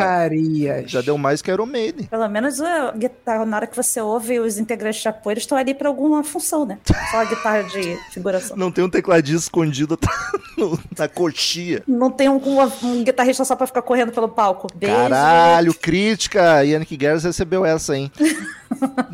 Já 0.86 1.02
deu 1.02 1.18
mais 1.18 1.42
que 1.42 1.52
Iron 1.52 1.66
Maiden. 1.66 2.06
Pelo 2.08 2.28
menos 2.30 2.60
a 2.62 2.92
guitarra, 2.92 3.46
na 3.46 3.58
hora 3.58 3.68
que 3.68 3.76
você 3.76 4.00
ouve 4.02 4.40
os 4.40 4.58
integrantes 4.58 5.02
de 5.02 5.08
apoio, 5.08 5.34
eles 5.34 5.44
estão 5.44 5.58
ali 5.58 5.74
pra 5.74 5.88
alguma 5.90 6.24
função, 6.24 6.66
né? 6.66 6.78
Só 7.12 7.18
a 7.18 7.26
guitarra 7.26 7.64
de 7.64 7.98
figuração. 8.12 8.56
Não 8.58 8.72
tem 8.72 8.84
um 8.84 8.90
tecladista 8.90 9.38
escondido 9.46 9.98
no- 10.58 10.80
na 10.98 11.08
coxia. 11.08 11.84
Não 11.88 12.10
tem 12.12 12.30
um, 12.30 12.36
um- 12.38 12.72
um 12.88 13.04
guitarrista 13.04 13.44
só 13.46 13.56
pra 13.56 13.68
ficar 13.68 13.82
correndo 13.82 14.12
pelo 14.12 14.30
palco. 14.30 14.68
Beijo. 14.76 14.96
Caralho, 14.96 15.74
crítica. 15.74 16.64
Yannick 16.64 16.96
Guerras 16.98 17.24
recebeu 17.24 17.66
essa, 17.66 17.96
hein? 17.96 18.12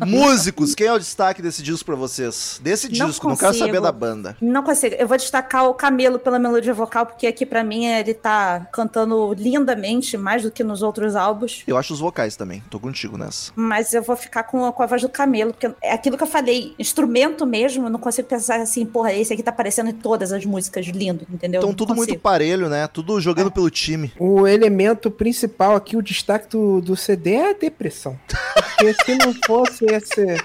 Músicos, 0.06 0.74
quem 0.74 0.86
é 0.86 0.92
o 0.92 0.98
destaque 0.98 1.40
desse 1.40 1.62
disco 1.62 1.84
pra 1.86 1.94
vocês? 1.94 2.60
Desse 2.62 2.86
Não 2.98 3.06
disco, 3.06 3.28
não 3.28 3.36
quero 3.36 3.48
consigo. 3.52 3.66
saber 3.66 3.80
da 3.80 3.92
banda. 3.92 4.36
Não 4.40 4.62
consigo. 4.62 4.94
Eu 4.98 5.06
vou 5.06 5.16
destacar 5.16 5.68
o 5.68 5.74
Camelo 5.74 6.18
pela 6.18 6.38
melodia 6.38 6.74
vocal, 6.74 7.06
porque 7.06 7.26
aqui 7.26 7.46
pra 7.46 7.62
mim 7.64 7.86
ele 7.86 8.14
tá 8.14 8.66
cantando 8.72 9.32
lindamente, 9.34 10.16
mais 10.16 10.42
do 10.42 10.50
que 10.50 10.62
nos 10.64 10.82
outros 10.84 11.16
álbuns. 11.16 11.64
Eu 11.66 11.76
acho 11.76 11.92
os 11.92 12.00
vocais 12.00 12.36
também, 12.36 12.62
tô 12.70 12.78
contigo 12.78 13.18
nessa. 13.18 13.52
Mas 13.56 13.92
eu 13.92 14.02
vou 14.02 14.14
ficar 14.16 14.44
com 14.44 14.64
a, 14.64 14.72
com 14.72 14.82
a 14.82 14.86
voz 14.86 15.02
do 15.02 15.08
Camelo, 15.08 15.52
porque 15.52 15.70
é 15.82 15.92
aquilo 15.92 16.16
que 16.16 16.22
eu 16.22 16.28
falei, 16.28 16.74
instrumento 16.78 17.44
mesmo, 17.46 17.86
eu 17.86 17.90
não 17.90 17.98
consigo 17.98 18.28
pensar 18.28 18.60
assim, 18.60 18.86
porra, 18.86 19.12
esse 19.12 19.32
aqui 19.32 19.42
tá 19.42 19.50
aparecendo 19.50 19.90
em 19.90 19.94
todas 19.94 20.32
as 20.32 20.44
músicas, 20.44 20.86
lindo, 20.86 21.26
entendeu? 21.28 21.60
Então 21.60 21.74
tudo 21.74 21.94
muito 21.94 22.18
parelho, 22.18 22.68
né? 22.68 22.86
Tudo 22.86 23.20
jogando 23.20 23.50
pelo 23.50 23.70
time. 23.70 24.12
O 24.18 24.46
elemento 24.46 25.10
principal 25.10 25.74
aqui, 25.74 25.96
o 25.96 26.02
destaque 26.02 26.48
do, 26.48 26.80
do 26.80 26.96
CD 26.96 27.34
é 27.34 27.50
a 27.50 27.52
depressão. 27.54 28.18
Porque 28.54 28.94
se 29.04 29.14
não 29.16 29.34
fosse 29.46 29.84
esse. 29.86 30.36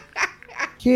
Porque 0.80 0.90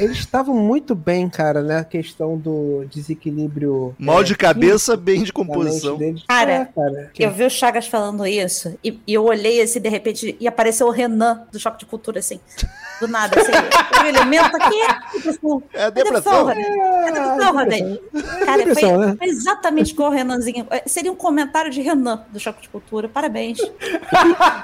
eles 0.00 0.16
estavam 0.16 0.54
muito 0.54 0.94
bem, 0.94 1.28
cara, 1.28 1.60
né? 1.60 1.80
A 1.80 1.84
questão 1.84 2.38
do 2.38 2.86
desequilíbrio. 2.90 3.94
Mal 3.98 4.22
é, 4.22 4.24
de 4.24 4.34
cabeça, 4.34 4.96
bem 4.96 5.22
de 5.22 5.26
na 5.26 5.32
composição. 5.34 5.98
Cara, 6.26 6.50
É, 6.50 6.64
cara. 6.64 7.10
Eu 7.18 7.30
vi 7.30 7.44
o 7.44 7.50
Chagas 7.50 7.86
falando 7.86 8.26
isso 8.26 8.74
e, 8.82 8.98
e 9.06 9.12
eu 9.12 9.22
olhei 9.24 9.60
assim, 9.60 9.80
de 9.82 9.88
repente, 9.90 10.34
e 10.40 10.48
apareceu 10.48 10.86
o 10.86 10.90
Renan 10.90 11.46
do 11.52 11.60
Choque 11.60 11.80
de 11.80 11.84
Cultura, 11.84 12.20
assim, 12.20 12.40
do 13.02 13.06
nada, 13.06 13.38
assim. 13.38 13.52
o 14.02 14.06
elemento 14.06 14.56
aqui 14.56 14.80
é 14.80 15.18
depressão. 15.18 15.62
É 15.74 15.82
a 15.82 15.86
É 15.86 15.90
depressão, 15.90 16.46
depressão. 16.46 16.46
Rodney. 16.46 16.64
É 17.04 17.12
depressão, 17.12 17.52
Rodney. 17.52 18.00
Cara, 18.46 18.56
depressão, 18.64 18.96
foi, 18.96 19.06
né? 19.06 19.16
foi 19.18 19.28
exatamente 19.28 19.90
igual 19.92 20.10
o 20.10 20.14
Renanzinho. 20.14 20.66
É, 20.70 20.84
Seria 20.86 21.12
um 21.12 21.16
comentário 21.16 21.70
de 21.70 21.82
Renan 21.82 22.24
do 22.32 22.40
Choque 22.40 22.62
de 22.62 22.70
Cultura. 22.70 23.08
Parabéns. 23.08 23.58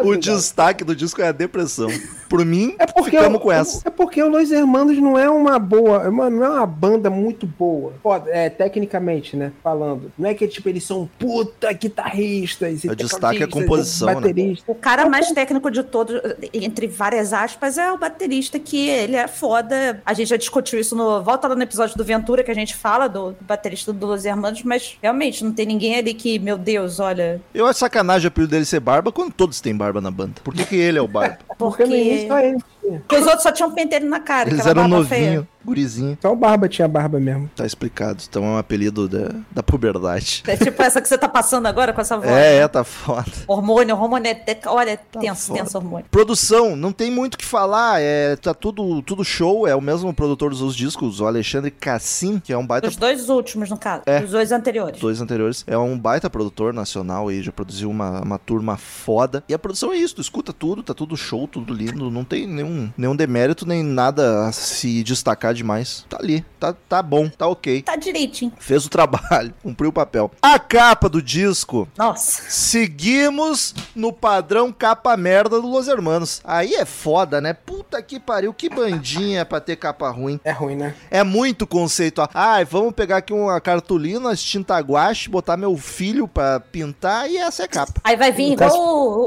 O 0.00 0.16
destaque 0.16 0.84
do 0.84 0.94
disco 0.94 1.20
é 1.20 1.28
a 1.28 1.32
depressão. 1.32 1.88
Por 2.28 2.44
mim, 2.44 2.74
É 2.78 2.86
porque, 2.86 3.10
ficamos 3.10 3.38
o, 3.38 3.40
com 3.42 3.52
essa. 3.52 3.82
é 3.86 3.90
porque 3.90 4.22
o 4.22 4.28
Luiz 4.28 4.50
Hermanos 4.54 4.98
não 4.98 5.18
é 5.18 5.28
uma 5.28 5.58
boa, 5.58 6.04
é 6.04 6.08
uma- 6.08 6.30
não 6.30 6.44
é 6.44 6.48
uma 6.50 6.66
banda 6.66 7.10
muito 7.10 7.46
boa. 7.46 7.92
Foda, 8.02 8.30
é, 8.30 8.48
tecnicamente, 8.48 9.36
né? 9.36 9.52
Falando. 9.62 10.12
Não 10.18 10.28
é 10.28 10.34
que 10.34 10.46
tipo, 10.46 10.68
eles 10.68 10.84
são 10.84 11.08
puta 11.18 11.72
guitarristas. 11.72 12.84
O 12.84 12.94
destaque 12.94 13.42
é 13.42 13.44
a 13.44 13.48
composição, 13.48 14.20
né? 14.20 14.54
O 14.66 14.74
cara 14.74 15.08
mais 15.08 15.30
técnico 15.32 15.70
de 15.70 15.82
todos, 15.82 16.20
entre 16.52 16.86
várias 16.86 17.32
aspas, 17.32 17.78
é 17.78 17.90
o 17.92 17.98
baterista, 17.98 18.58
que 18.58 18.88
ele 18.88 19.16
é 19.16 19.28
foda. 19.28 20.02
A 20.04 20.12
gente 20.12 20.28
já 20.28 20.36
discutiu 20.36 20.78
isso 20.78 20.94
no. 20.96 21.22
Volta 21.22 21.48
lá 21.48 21.54
no 21.54 21.62
episódio 21.62 21.96
do 21.96 22.04
Ventura, 22.04 22.42
que 22.42 22.50
a 22.50 22.54
gente 22.54 22.74
fala 22.74 23.08
do, 23.08 23.32
do 23.32 23.44
baterista 23.44 23.92
do 23.92 24.06
Los 24.06 24.24
Hermanos, 24.24 24.62
mas 24.62 24.96
realmente 25.02 25.44
não 25.44 25.52
tem 25.52 25.66
ninguém 25.66 25.96
ali 25.96 26.14
que, 26.14 26.38
meu 26.38 26.58
Deus, 26.58 27.00
olha. 27.00 27.40
Eu 27.54 27.66
acho 27.66 27.78
sacanagem 27.80 28.26
o 28.26 28.28
apelido 28.28 28.50
dele 28.50 28.64
ser 28.64 28.80
barba 28.80 29.12
quando 29.12 29.32
todos 29.32 29.60
têm 29.60 29.76
barba 29.76 30.00
na 30.00 30.10
banda. 30.10 30.34
Por 30.42 30.54
que, 30.54 30.64
que 30.64 30.76
ele 30.76 30.98
é 30.98 31.02
o 31.02 31.08
barba? 31.08 31.38
Porque 31.58 31.84
no 31.84 31.94
início 31.94 32.28
Porque, 32.28 32.28
só 32.28 32.38
ele. 32.40 32.58
Porque 32.84 33.16
os 33.16 33.26
outros 33.26 33.42
só 33.42 33.52
tinham 33.52 33.70
pentelho 33.72 34.08
na 34.08 34.20
cara. 34.20 34.50
Eles 34.50 34.66
eram 34.66 34.88
novinhos, 34.88 35.46
gurizinho. 35.64 36.18
Só 36.20 36.32
o 36.32 36.36
Barba 36.36 36.68
tinha 36.68 36.86
barba 36.86 37.18
mesmo. 37.18 37.50
Tá 37.54 37.64
explicado. 37.64 38.22
Então 38.28 38.44
é 38.44 38.48
um 38.48 38.58
apelido 38.58 39.08
da, 39.08 39.34
da 39.50 39.62
puberdade. 39.62 40.42
É 40.46 40.56
tipo 40.56 40.82
essa 40.82 41.00
que 41.00 41.08
você 41.08 41.16
tá 41.16 41.28
passando 41.28 41.66
agora 41.66 41.92
com 41.92 42.00
essa 42.00 42.16
voz. 42.18 42.30
É, 42.30 42.58
é, 42.58 42.68
tá 42.68 42.84
foda. 42.84 43.30
Hormônio, 43.46 43.96
hormônio 43.96 44.30
é. 44.30 44.58
Olha, 44.66 44.90
é 44.90 44.96
tenso, 44.96 45.48
foda. 45.48 45.60
tenso 45.60 45.78
hormônio. 45.78 46.06
Produção, 46.10 46.76
não 46.76 46.92
tem 46.92 47.10
muito 47.10 47.34
o 47.34 47.38
que 47.38 47.44
falar. 47.44 48.00
É, 48.00 48.36
tá 48.36 48.52
tudo, 48.52 49.02
tudo 49.02 49.24
show. 49.24 49.66
É 49.66 49.74
o 49.74 49.80
mesmo 49.80 50.12
produtor 50.12 50.50
dos 50.50 50.60
outros 50.60 50.76
discos, 50.76 51.20
o 51.20 51.26
Alexandre 51.26 51.70
Cassim, 51.70 52.38
que 52.38 52.52
é 52.52 52.58
um 52.58 52.66
baita 52.66 52.88
Os 52.88 52.96
dois 52.96 53.28
últimos, 53.28 53.70
no 53.70 53.78
caso. 53.78 54.02
É. 54.06 54.22
Os 54.22 54.30
dois 54.30 54.52
anteriores. 54.52 55.00
dois 55.00 55.20
anteriores. 55.20 55.64
É 55.66 55.78
um 55.78 55.98
baita 55.98 56.28
produtor 56.28 56.72
nacional 56.72 57.28
aí, 57.28 57.42
já 57.42 57.52
produziu 57.52 57.90
uma, 57.90 58.20
uma 58.20 58.38
turma 58.38 58.76
foda. 58.76 59.42
E 59.48 59.54
a 59.54 59.58
produção 59.58 59.92
é 59.92 59.96
isso, 59.96 60.16
tu 60.16 60.20
escuta 60.20 60.52
tudo, 60.52 60.82
tá 60.82 60.92
tudo 60.92 61.16
show, 61.16 61.46
tudo 61.48 61.72
lindo. 61.72 62.10
Não 62.10 62.24
tem 62.24 62.46
nenhum, 62.46 62.90
nenhum 62.96 63.16
demérito, 63.16 63.66
nem 63.66 63.82
nada 63.82 64.46
a 64.46 64.52
se 64.52 65.02
destacar 65.02 65.53
demais. 65.54 66.04
Tá 66.08 66.18
ali, 66.20 66.44
tá, 66.60 66.74
tá 66.88 67.02
bom, 67.02 67.28
tá 67.28 67.46
ok. 67.46 67.82
Tá 67.82 67.96
direitinho. 67.96 68.52
Fez 68.58 68.84
o 68.84 68.88
trabalho, 68.90 69.54
cumpriu 69.62 69.90
o 69.90 69.92
papel. 69.92 70.30
A 70.42 70.58
capa 70.58 71.08
do 71.08 71.22
disco. 71.22 71.88
Nossa. 71.96 72.42
Seguimos 72.48 73.74
no 73.94 74.12
padrão 74.12 74.72
capa 74.72 75.16
merda 75.16 75.60
do 75.60 75.66
Los 75.68 75.88
Hermanos. 75.88 76.40
Aí 76.44 76.74
é 76.74 76.84
foda, 76.84 77.40
né? 77.40 77.52
Puta 77.54 78.02
que 78.02 78.20
pariu, 78.20 78.52
que 78.52 78.68
bandinha 78.68 79.44
pra 79.44 79.60
ter 79.60 79.76
capa 79.76 80.10
ruim. 80.10 80.38
É 80.44 80.50
ruim, 80.52 80.76
né? 80.76 80.94
É 81.10 81.22
muito 81.22 81.66
conceitual. 81.66 82.28
Ai, 82.34 82.64
vamos 82.64 82.92
pegar 82.94 83.18
aqui 83.18 83.32
uma 83.32 83.60
cartolina, 83.60 84.34
tinta 84.36 84.78
guache, 84.78 85.28
botar 85.28 85.56
meu 85.56 85.76
filho 85.76 86.26
pra 86.28 86.60
pintar 86.60 87.30
e 87.30 87.36
essa 87.36 87.62
é 87.62 87.64
a 87.66 87.68
capa. 87.68 88.00
Aí 88.04 88.16
vai 88.16 88.32
vir 88.32 88.52
igual, 88.52 88.70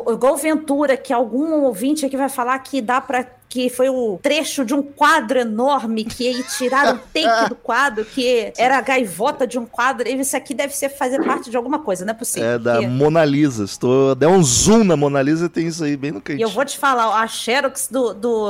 o- 0.05 0.11
igual 0.13 0.33
o 0.33 0.37
Ventura, 0.37 0.95
que 0.97 1.11
algum 1.13 1.63
ouvinte 1.63 2.05
aqui 2.05 2.17
vai 2.17 2.29
falar 2.29 2.59
que 2.59 2.81
dá 2.81 2.99
pra. 3.01 3.25
Que 3.49 3.69
foi 3.69 3.87
o 3.89 4.19
trecho 4.21 4.65
de 4.65 4.73
um 4.73 4.83
quadro 4.83 5.39
enorme, 5.39 6.03
que 6.03 6.27
aí 6.27 6.43
tiraram 6.43 6.97
o 6.97 6.99
take 6.99 7.47
do 7.49 7.55
quadro, 7.55 8.03
que 8.03 8.51
era 8.57 8.77
a 8.77 8.81
gaivota 8.81 9.47
de 9.47 9.57
um 9.57 9.65
quadro. 9.65 10.07
E 10.07 10.19
isso 10.19 10.35
aqui 10.35 10.53
deve 10.53 10.75
ser 10.75 10.89
fazer 10.89 11.23
parte 11.23 11.49
de 11.49 11.55
alguma 11.55 11.79
coisa, 11.79 12.03
não 12.03 12.11
é 12.11 12.13
possível. 12.13 12.49
É 12.49 12.59
da 12.59 12.73
porque- 12.73 12.87
Mona 12.87 13.23
Lisa. 13.23 13.63
Estou... 13.63 14.13
Der 14.15 14.27
um 14.27 14.43
zoom 14.43 14.83
na 14.83 14.97
Mona 14.97 15.21
Lisa 15.21 15.45
e 15.45 15.49
tem 15.49 15.65
isso 15.67 15.83
aí 15.83 15.95
bem 15.95 16.11
no 16.11 16.17
E 16.19 16.21
cantinho. 16.21 16.45
eu 16.45 16.49
vou 16.49 16.65
te 16.65 16.77
falar, 16.77 17.21
a 17.21 17.25
Xerox 17.27 17.87
do, 17.89 18.13
do, 18.13 18.47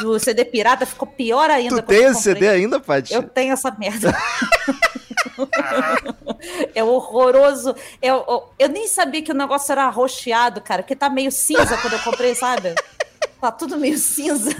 do 0.00 0.18
CD 0.22 0.44
pirata 0.44 0.86
ficou 0.86 1.08
pior 1.08 1.50
ainda. 1.50 1.82
Tu 1.82 1.86
tem 1.86 2.04
esse 2.04 2.22
CD 2.22 2.48
ainda, 2.48 2.78
Paty? 2.78 3.12
Eu 3.12 3.24
tenho 3.24 3.52
essa 3.52 3.74
merda. 3.78 4.16
é 6.74 6.82
horroroso. 6.84 7.74
Eu, 8.00 8.24
eu, 8.28 8.44
eu 8.58 8.68
nem 8.68 8.86
sabia 8.86 9.22
que 9.22 9.32
o 9.32 9.34
negócio 9.34 9.72
era 9.72 9.84
arroxeado, 9.84 10.60
cara, 10.60 10.82
porque 10.82 10.96
tá 10.96 11.08
meio 11.10 11.30
cinza 11.32 11.76
quando 11.78 11.94
eu 11.94 11.98
comprei, 12.00 12.34
sabe? 12.34 12.74
Tá 13.40 13.50
tudo 13.50 13.78
meio 13.78 13.96
cinza. 13.98 14.50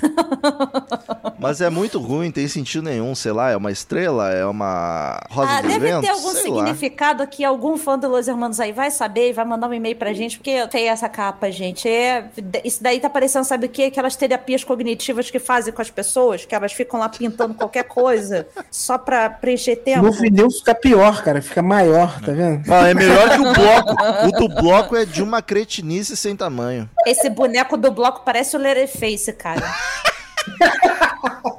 Mas 1.39 1.61
é 1.61 1.71
muito 1.71 1.99
ruim, 1.99 2.31
tem 2.31 2.47
sentido 2.49 2.85
nenhum. 2.85 3.15
Sei 3.15 3.33
lá, 3.33 3.51
é 3.51 3.57
uma 3.57 3.71
estrela, 3.71 4.31
é 4.33 4.45
uma 4.45 5.19
rosa 5.31 5.51
Ah, 5.53 5.63
do 5.63 5.69
deve 5.69 5.81
vento, 5.81 6.01
ter 6.03 6.09
algum 6.11 6.29
sei 6.31 6.51
lá. 6.51 6.57
significado 6.59 7.27
que 7.27 7.45
algum 7.45 7.77
fã 7.77 7.99
do 7.99 8.09
Los 8.09 8.29
Hermanos 8.29 8.61
aí 8.61 8.73
vai 8.73 8.91
saber 8.91 9.31
e 9.31 9.33
vai 9.33 9.45
mandar 9.45 9.69
um 9.69 9.75
e-mail 9.75 9.97
pra 9.97 10.13
gente, 10.13 10.37
porque 10.39 10.67
tem 10.69 10.89
essa 10.89 11.09
capa, 11.09 11.51
gente. 11.51 11.89
É, 11.89 12.27
isso 12.65 12.83
daí 12.83 13.01
tá 13.01 13.09
parecendo, 13.11 13.45
sabe 13.45 13.67
o 13.67 13.69
quê? 13.69 13.85
Aquelas 13.85 14.17
terapias 14.17 14.65
cognitivas 14.65 15.31
que 15.31 15.39
fazem 15.39 15.73
com 15.73 15.81
as 15.83 15.91
pessoas, 15.91 16.45
que 16.45 16.55
elas 16.55 16.73
ficam 16.73 17.01
lá 17.01 17.09
pintando 17.09 17.55
qualquer 17.55 17.85
coisa 17.85 18.47
só 18.71 18.99
pra 18.99 19.29
preencher 19.31 19.77
tempo. 19.77 20.03
No 20.05 20.13
vinil 20.13 20.51
fica 20.51 20.75
pior, 20.75 21.23
cara. 21.23 21.41
Fica 21.43 21.63
maior, 21.63 22.21
tá 22.21 22.33
vendo? 22.33 22.71
Ah, 22.73 22.89
é 22.89 22.95
melhor 22.95 23.31
que 23.31 23.41
o 23.41 23.53
bloco. 23.53 24.27
O 24.29 24.33
do 24.33 24.49
bloco 24.63 24.97
é 24.97 25.05
de 25.05 25.23
uma 25.23 25.41
cretinice 25.43 26.17
sem 26.17 26.37
tamanho. 26.37 26.89
Esse 27.07 27.31
boneco 27.31 27.77
do 27.77 27.91
bloco 27.91 28.23
parece 28.25 28.57
o 28.57 28.59
Leatherface, 28.71 29.33
cara. 29.33 29.67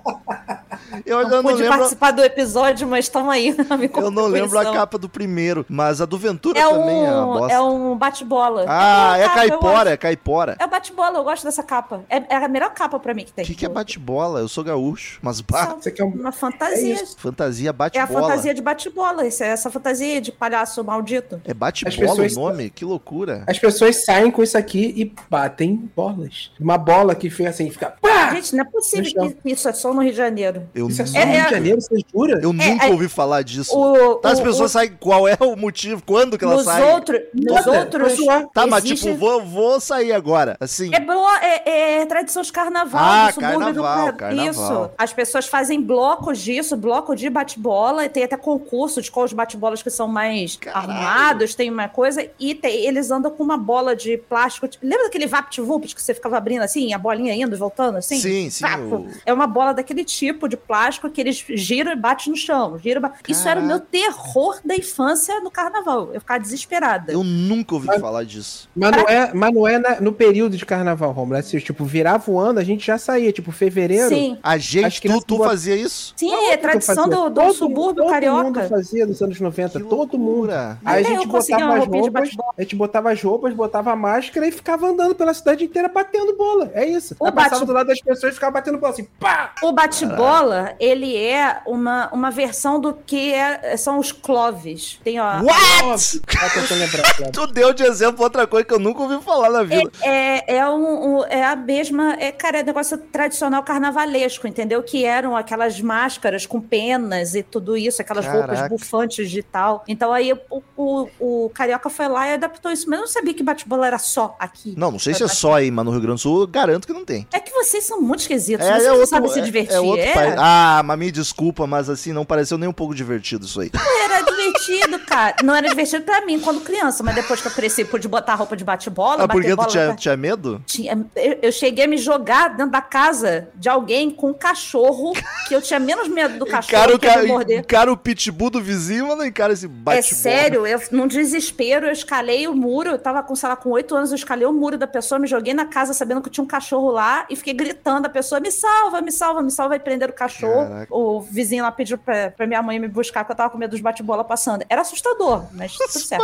Eu, 1.05 1.19
eu 1.21 1.27
Não 1.29 1.37
não 1.37 1.43
pude 1.51 1.61
lembro. 1.63 1.77
participar 1.77 2.11
do 2.11 2.23
episódio, 2.23 2.87
mas 2.87 3.05
estamos 3.05 3.31
aí 3.31 3.55
na 3.69 3.77
minha 3.77 3.89
Eu 3.95 4.11
não 4.11 4.27
lembro 4.27 4.57
a 4.59 4.65
capa 4.71 4.97
do 4.97 5.09
primeiro, 5.09 5.65
mas 5.69 6.01
a 6.01 6.05
do 6.05 6.17
Ventura 6.17 6.59
É 6.59 6.63
também 6.67 7.05
é 7.05 7.11
uma 7.11 7.25
um, 7.25 7.39
bosta. 7.39 7.53
é 7.53 7.61
um 7.61 7.95
bate-bola. 7.97 8.65
Ah, 8.67 9.17
é 9.17 9.23
capa, 9.27 9.45
eu 9.45 9.49
caipora, 9.49 9.89
é 9.91 9.97
caipora. 9.97 10.55
É 10.59 10.65
o 10.65 10.69
bate-bola, 10.69 11.17
eu 11.19 11.23
gosto 11.23 11.43
dessa 11.43 11.63
capa. 11.63 12.03
É, 12.09 12.17
é 12.29 12.35
a 12.35 12.47
melhor 12.47 12.71
capa 12.73 12.99
pra 12.99 13.13
mim 13.13 13.23
que 13.25 13.31
tem. 13.33 13.43
O 13.43 13.47
que, 13.47 13.55
que 13.55 13.65
é 13.65 13.69
bate-bola? 13.69 14.39
Eu 14.39 14.47
sou 14.47 14.63
gaúcho, 14.63 15.19
mas 15.21 15.41
bah, 15.41 15.75
Você 15.79 15.91
quer 15.91 16.03
um... 16.03 16.09
Uma 16.09 16.31
fantasia. 16.31 16.95
É 16.95 17.05
fantasia 17.17 17.67
É, 17.67 17.69
a 17.69 17.73
bate-bola. 17.73 18.21
fantasia 18.29 18.53
de 18.53 18.61
bate-bola. 18.61 19.25
Essa, 19.25 19.45
essa 19.45 19.69
fantasia 19.71 20.21
de 20.21 20.31
palhaço 20.31 20.83
maldito. 20.83 21.41
É 21.45 21.53
bate-bola 21.53 21.95
pessoas- 22.15 22.35
o 22.37 22.39
nome? 22.39 22.69
Que 22.69 22.85
loucura. 22.85 23.43
As 23.47 23.57
pessoas 23.59 24.03
saem 24.05 24.29
com 24.31 24.43
isso 24.43 24.57
aqui 24.57 24.93
e 24.95 25.13
batem 25.29 25.89
bolas. 25.95 26.51
Uma 26.59 26.77
bola 26.77 27.15
que 27.15 27.29
fica 27.29 27.49
assim, 27.49 27.69
fica. 27.69 27.93
Pá! 28.01 28.33
Gente, 28.35 28.55
não 28.55 28.63
é 28.63 28.65
possível 28.69 29.33
que 29.43 29.51
isso 29.51 29.67
é 29.67 29.73
só 29.73 29.93
no 29.93 30.01
Rio 30.01 30.11
de 30.11 30.17
Janeiro. 30.17 30.67
Eu, 30.73 30.87
Isso 30.91 31.01
é 31.01 31.05
só 31.05 31.17
É, 31.17 31.23
Rio 31.25 31.35
é- 31.39 31.43
de 31.45 31.49
Janeiro, 31.51 31.81
você 31.81 31.95
jura? 32.13 32.39
eu 32.41 32.53
nunca 32.53 32.85
é- 32.87 32.89
ouvi 32.89 33.07
falar 33.07 33.41
disso. 33.43 33.75
O, 33.77 34.15
Tá, 34.15 34.31
as 34.31 34.39
o- 34.39 34.43
pessoas 34.43 34.71
o- 34.71 34.73
sabem 34.73 34.95
qual 34.99 35.27
é 35.27 35.37
o 35.39 35.55
motivo, 35.55 36.01
quando 36.05 36.37
que 36.37 36.43
elas 36.45 36.57
nos 36.57 36.65
saem. 36.65 36.93
outros, 36.93 37.19
nos 37.33 37.65
outros. 37.67 38.13
Tá, 38.53 38.67
mas 38.67 38.83
existe- 38.85 39.05
tipo, 39.07 39.17
vou, 39.17 39.43
vou 39.43 39.79
sair 39.79 40.11
agora, 40.13 40.57
assim. 40.59 40.93
É, 40.93 40.99
blo 40.99 41.21
é, 41.41 41.99
é 42.01 42.05
tradição 42.05 42.41
de 42.41 42.51
carnaval 42.51 43.01
Ah, 43.03 43.27
do 43.27 43.33
subúrbio 43.35 43.59
carnaval, 43.59 43.97
do 44.11 44.13
Car- 44.13 44.29
carnaval. 44.35 44.49
Isso. 44.85 44.89
As 44.97 45.13
pessoas 45.13 45.45
fazem 45.47 45.81
blocos 45.81 46.39
disso, 46.39 46.75
bloco 46.75 47.15
de 47.15 47.29
bate-bola, 47.29 48.05
e 48.05 48.09
tem 48.09 48.23
até 48.23 48.37
concurso 48.37 49.01
de 49.01 49.09
qual 49.11 49.25
os 49.25 49.33
bate-bolas 49.33 49.81
que 49.81 49.89
são 49.89 50.07
mais 50.07 50.55
Caralho. 50.57 50.91
armados, 50.91 51.55
tem 51.55 51.69
uma 51.69 51.87
coisa, 51.87 52.27
e 52.39 52.53
tem- 52.55 52.85
eles 52.85 53.11
andam 53.11 53.31
com 53.31 53.43
uma 53.43 53.57
bola 53.57 53.95
de 53.95 54.17
plástico. 54.17 54.67
tipo, 54.67 54.85
Lembra 54.85 55.05
daquele 55.05 55.27
VaptVupt 55.27 55.95
que 55.95 56.01
você 56.01 56.13
ficava 56.13 56.37
abrindo 56.37 56.61
assim, 56.61 56.93
a 56.93 56.97
bolinha 56.97 57.33
indo 57.33 57.55
e 57.55 57.57
voltando 57.57 57.97
assim? 57.97 58.17
Sim, 58.19 58.49
sim, 58.49 58.63
Vapo. 58.63 58.95
o- 58.95 59.07
É 59.25 59.31
uma 59.33 59.47
bola 59.47 59.73
daquele 59.73 60.03
tipo 60.03 60.47
de 60.49 60.57
plástico 60.57 60.80
que 60.89 61.21
eles 61.21 61.43
giram 61.49 61.91
e 61.91 61.95
batem 61.95 62.31
no 62.31 62.37
chão. 62.37 62.77
Giram, 62.79 62.99
e 62.99 63.01
ba- 63.01 63.13
Isso 63.27 63.47
era 63.47 63.59
o 63.59 63.63
meu 63.65 63.79
terror 63.79 64.59
da 64.63 64.75
infância 64.75 65.39
no 65.41 65.51
carnaval. 65.51 66.09
Eu 66.13 66.19
ficava 66.19 66.39
desesperada. 66.39 67.11
Eu 67.11 67.23
nunca 67.23 67.75
ouvi 67.75 67.87
falar 67.99 68.23
disso. 68.23 68.69
Mas 68.75 68.91
não 68.91 69.03
é, 69.07 69.33
mas 69.33 69.53
não 69.53 69.67
é 69.67 69.77
na- 69.79 70.01
no 70.01 70.11
período 70.13 70.57
de 70.57 70.65
carnaval, 70.65 71.11
Romulo. 71.11 71.35
É 71.37 71.39
assim, 71.39 71.57
tipo, 71.59 71.83
virar 71.85 72.17
voando, 72.17 72.59
a 72.59 72.63
gente 72.63 72.85
já 72.85 72.97
saía. 72.97 73.31
Tipo, 73.31 73.51
fevereiro. 73.51 74.09
Sim. 74.09 74.37
A 74.41 74.57
gente, 74.57 75.01
tu, 75.01 75.21
tu 75.25 75.37
fazia 75.37 75.75
isso? 75.75 76.13
Sim, 76.15 76.33
é 76.49 76.57
tradição 76.57 77.07
do, 77.07 77.29
do 77.29 77.41
Todo- 77.41 77.53
subúrbio 77.53 78.03
todo 78.03 78.09
carioca. 78.11 78.43
mundo 78.43 78.69
fazia 78.69 79.05
nos 79.05 79.21
anos 79.21 79.39
90, 79.39 79.79
Que 79.79 79.85
todo 79.87 80.17
mundo. 80.17 80.51
Aí 80.83 81.03
a 81.05 81.07
gente 81.07 81.27
botava 81.27 81.73
as 81.75 81.85
roupas, 81.87 82.29
a 82.57 82.61
gente 82.61 82.75
botava 82.75 83.11
as 83.11 83.21
roupas, 83.21 83.53
botava 83.53 83.91
a 83.91 83.95
máscara 83.95 84.47
e 84.47 84.51
ficava 84.51 84.87
andando 84.87 85.15
pela 85.15 85.33
cidade 85.33 85.63
inteira 85.63 85.87
batendo 85.87 86.35
bola. 86.35 86.71
É 86.73 86.85
isso. 86.85 87.15
O 87.19 87.25
Aí 87.25 87.31
passava 87.31 87.55
bate- 87.55 87.65
do 87.67 87.73
lado 87.73 87.87
das 87.87 88.01
pessoas 88.01 88.31
e 88.31 88.35
ficava 88.35 88.51
batendo 88.53 88.77
bola 88.77 88.93
assim, 88.93 89.07
pá! 89.19 89.53
O 89.63 89.71
bate-bola, 89.71 90.70
ele 90.79 91.15
é 91.17 91.61
uma, 91.65 92.09
uma 92.13 92.31
versão 92.31 92.79
do 92.79 92.93
que 92.93 93.33
é- 93.33 93.75
são 93.77 93.99
os 93.99 94.11
cloves. 94.11 94.99
Tem, 95.03 95.19
ó. 95.19 95.41
What? 95.41 96.21
Tu 97.33 97.47
deu 97.47 97.73
de 97.73 97.83
exemplo 97.83 98.23
outra 98.23 98.45
coisa 98.47 98.65
que 98.65 98.73
eu 98.73 98.79
nunca 98.79 99.01
ouvi 99.01 99.21
falar 99.23 99.49
na 99.49 99.63
vida. 99.63 99.91
É, 100.01 100.57
é, 100.57 100.69
um, 100.69 101.19
um- 101.19 101.25
é 101.25 101.43
a 101.43 101.55
mesma. 101.55 102.13
É, 102.19 102.31
cara, 102.31 102.59
é 102.59 102.63
negócio 102.63 102.97
tradicional 102.97 103.63
carnavalesco, 103.63 104.47
entendeu? 104.47 104.81
Que 104.83 105.05
eram 105.05 105.35
aquelas 105.35 105.79
máscaras 105.81 106.45
com 106.45 106.59
penas 106.61 107.35
e 107.35 107.43
tudo 107.43 107.75
isso, 107.77 108.01
aquelas 108.01 108.25
roupas 108.25 108.57
Caraca. 108.57 108.69
bufantes 108.69 109.29
de 109.29 109.41
tal. 109.43 109.83
Então 109.87 110.11
aí 110.13 110.33
o, 110.33 110.61
o, 110.77 111.07
o 111.19 111.49
Carioca 111.53 111.89
foi 111.89 112.07
lá 112.07 112.27
e 112.27 112.33
adaptou 112.33 112.71
isso. 112.71 112.89
Mas 112.89 112.99
eu 112.99 113.05
não 113.05 113.11
sabia 113.11 113.33
que 113.33 113.43
bate-bola 113.43 113.87
era 113.87 113.97
só 113.99 114.35
aqui. 114.39 114.73
Não, 114.77 114.91
não 114.91 114.99
sei 114.99 115.13
se 115.13 115.23
é 115.23 115.27
só 115.27 115.55
aí, 115.55 115.69
mas 115.71 115.85
no 115.85 115.91
Rio 115.91 116.01
Grande 116.01 116.15
do 116.15 116.21
Sul 116.21 116.47
garanto 116.47 116.87
que 116.87 116.93
não 116.93 117.05
tem. 117.05 117.27
É 117.33 117.39
que 117.39 117.51
vocês 117.51 117.83
são 117.85 118.01
muito 118.01 118.21
esquisitos. 118.21 118.65
É, 118.65 118.71
vocês 118.73 118.83
é 118.83 118.87
não 118.87 118.93
outro, 118.95 119.07
sabem 119.09 119.29
se 119.31 119.39
é- 119.39 119.43
divertir. 119.43 119.75
é 119.75 119.79
outro 119.79 120.05
é? 120.05 120.13
país. 120.13 120.35
Ah, 120.37 120.60
mas 120.83 120.97
me 120.99 121.11
desculpa, 121.11 121.65
mas 121.67 121.89
assim, 121.89 122.11
não 122.13 122.25
pareceu 122.25 122.57
nem 122.57 122.67
um 122.69 122.73
pouco 122.73 122.93
divertido 122.95 123.45
isso 123.45 123.59
aí. 123.61 123.71
Era 124.03 124.21
divertido, 124.21 124.99
cara. 124.99 125.35
Não 125.43 125.55
era 125.55 125.67
divertido 125.69 126.03
pra 126.03 126.25
mim 126.25 126.39
quando 126.39 126.61
criança, 126.61 127.03
mas 127.03 127.15
depois 127.15 127.41
que 127.41 127.47
eu 127.47 127.51
cresci, 127.51 127.85
pude 127.85 128.07
botar 128.07 128.35
roupa 128.35 128.55
de 128.55 128.63
bate-bola, 128.63 129.23
Ah, 129.23 129.27
por 129.27 129.35
bater 129.37 129.43
que 129.43 129.49
tu 129.51 129.55
bola. 129.55 129.67
tinha, 129.69 129.95
tinha 129.95 130.17
medo? 130.17 130.61
Tinha- 130.65 131.05
eu, 131.15 131.39
eu 131.43 131.51
cheguei 131.51 131.85
a 131.85 131.87
me 131.87 131.97
jogar 131.97 132.49
dentro 132.49 132.71
da 132.71 132.81
casa 132.81 133.49
de 133.55 133.69
alguém 133.69 134.09
com 134.11 134.29
um 134.31 134.33
cachorro, 134.33 135.13
que 135.47 135.53
eu 135.55 135.61
tinha 135.61 135.79
menos 135.79 136.07
medo 136.07 136.37
do 136.39 136.45
cachorro 136.45 136.97
que 136.99 137.05
ia 137.05 137.13
ca... 137.13 137.21
me 137.21 137.27
morder. 137.27 137.59
encara 137.59 137.91
o 137.91 137.97
pitbull 137.97 138.49
do 138.49 138.61
vizinho, 138.61 139.07
mas 139.07 139.17
não 139.17 139.25
encara 139.25 139.53
esse 139.53 139.67
bate 139.67 139.99
É 139.99 140.01
sério, 140.01 140.65
eu, 140.67 140.79
num 140.91 141.07
desespero, 141.07 141.87
eu 141.87 141.91
escalei 141.91 142.47
o 142.47 142.53
muro. 142.55 142.89
Eu 142.91 142.99
tava 142.99 143.21
com, 143.23 143.35
sei 143.35 143.49
lá, 143.49 143.55
com 143.55 143.69
oito 143.71 143.95
anos, 143.95 144.11
eu 144.11 144.15
escalei 144.15 144.45
o 144.45 144.53
muro 144.53 144.77
da 144.77 144.87
pessoa, 144.87 145.19
me 145.19 145.27
joguei 145.27 145.53
na 145.53 145.65
casa 145.65 145.93
sabendo 145.93 146.21
que 146.21 146.29
tinha 146.29 146.43
um 146.43 146.47
cachorro 146.47 146.91
lá 146.91 147.25
e 147.29 147.35
fiquei 147.35 147.53
gritando. 147.53 148.05
A 148.05 148.09
pessoa 148.09 148.39
me 148.39 148.51
salva, 148.51 149.01
me 149.01 149.11
salva, 149.11 149.41
me 149.41 149.51
salva. 149.51 149.75
E 149.75 149.79
prenderam 149.79 150.11
o 150.11 150.15
cachorro. 150.15 150.50
Caraca. 150.53 150.95
O 150.95 151.21
vizinho 151.21 151.63
lá 151.63 151.71
pediu 151.71 151.97
pra, 151.97 152.31
pra 152.31 152.47
minha 152.47 152.61
mãe 152.61 152.79
me 152.79 152.87
buscar, 152.87 153.23
porque 153.23 153.33
eu 153.33 153.37
tava 153.37 153.49
com 153.49 153.57
medo 153.57 153.71
dos 153.71 153.81
bate-bola 153.81 154.23
passando. 154.23 154.63
Era 154.69 154.81
assustador, 154.81 155.45
mas 155.53 155.73
tudo 155.73 155.89
certo. 155.89 156.21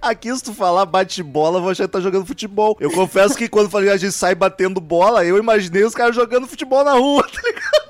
Aqui, 0.00 0.34
se 0.36 0.42
tu 0.42 0.52
falar 0.54 0.86
bate-bola, 0.86 1.58
eu 1.58 1.62
vou 1.62 1.70
achar 1.70 1.84
que 1.86 1.92
tá 1.92 2.00
jogando 2.00 2.26
futebol. 2.26 2.76
Eu 2.80 2.90
confesso 2.90 3.36
que 3.36 3.48
quando 3.48 3.70
falei 3.70 3.90
a 3.90 3.96
gente 3.96 4.12
sai 4.12 4.34
batendo 4.34 4.80
bola, 4.80 5.24
eu 5.24 5.38
imaginei 5.38 5.84
os 5.84 5.94
caras 5.94 6.14
jogando 6.14 6.46
futebol 6.46 6.84
na 6.84 6.92
rua, 6.92 7.22
tá 7.32 7.40
ligado? 7.42 7.83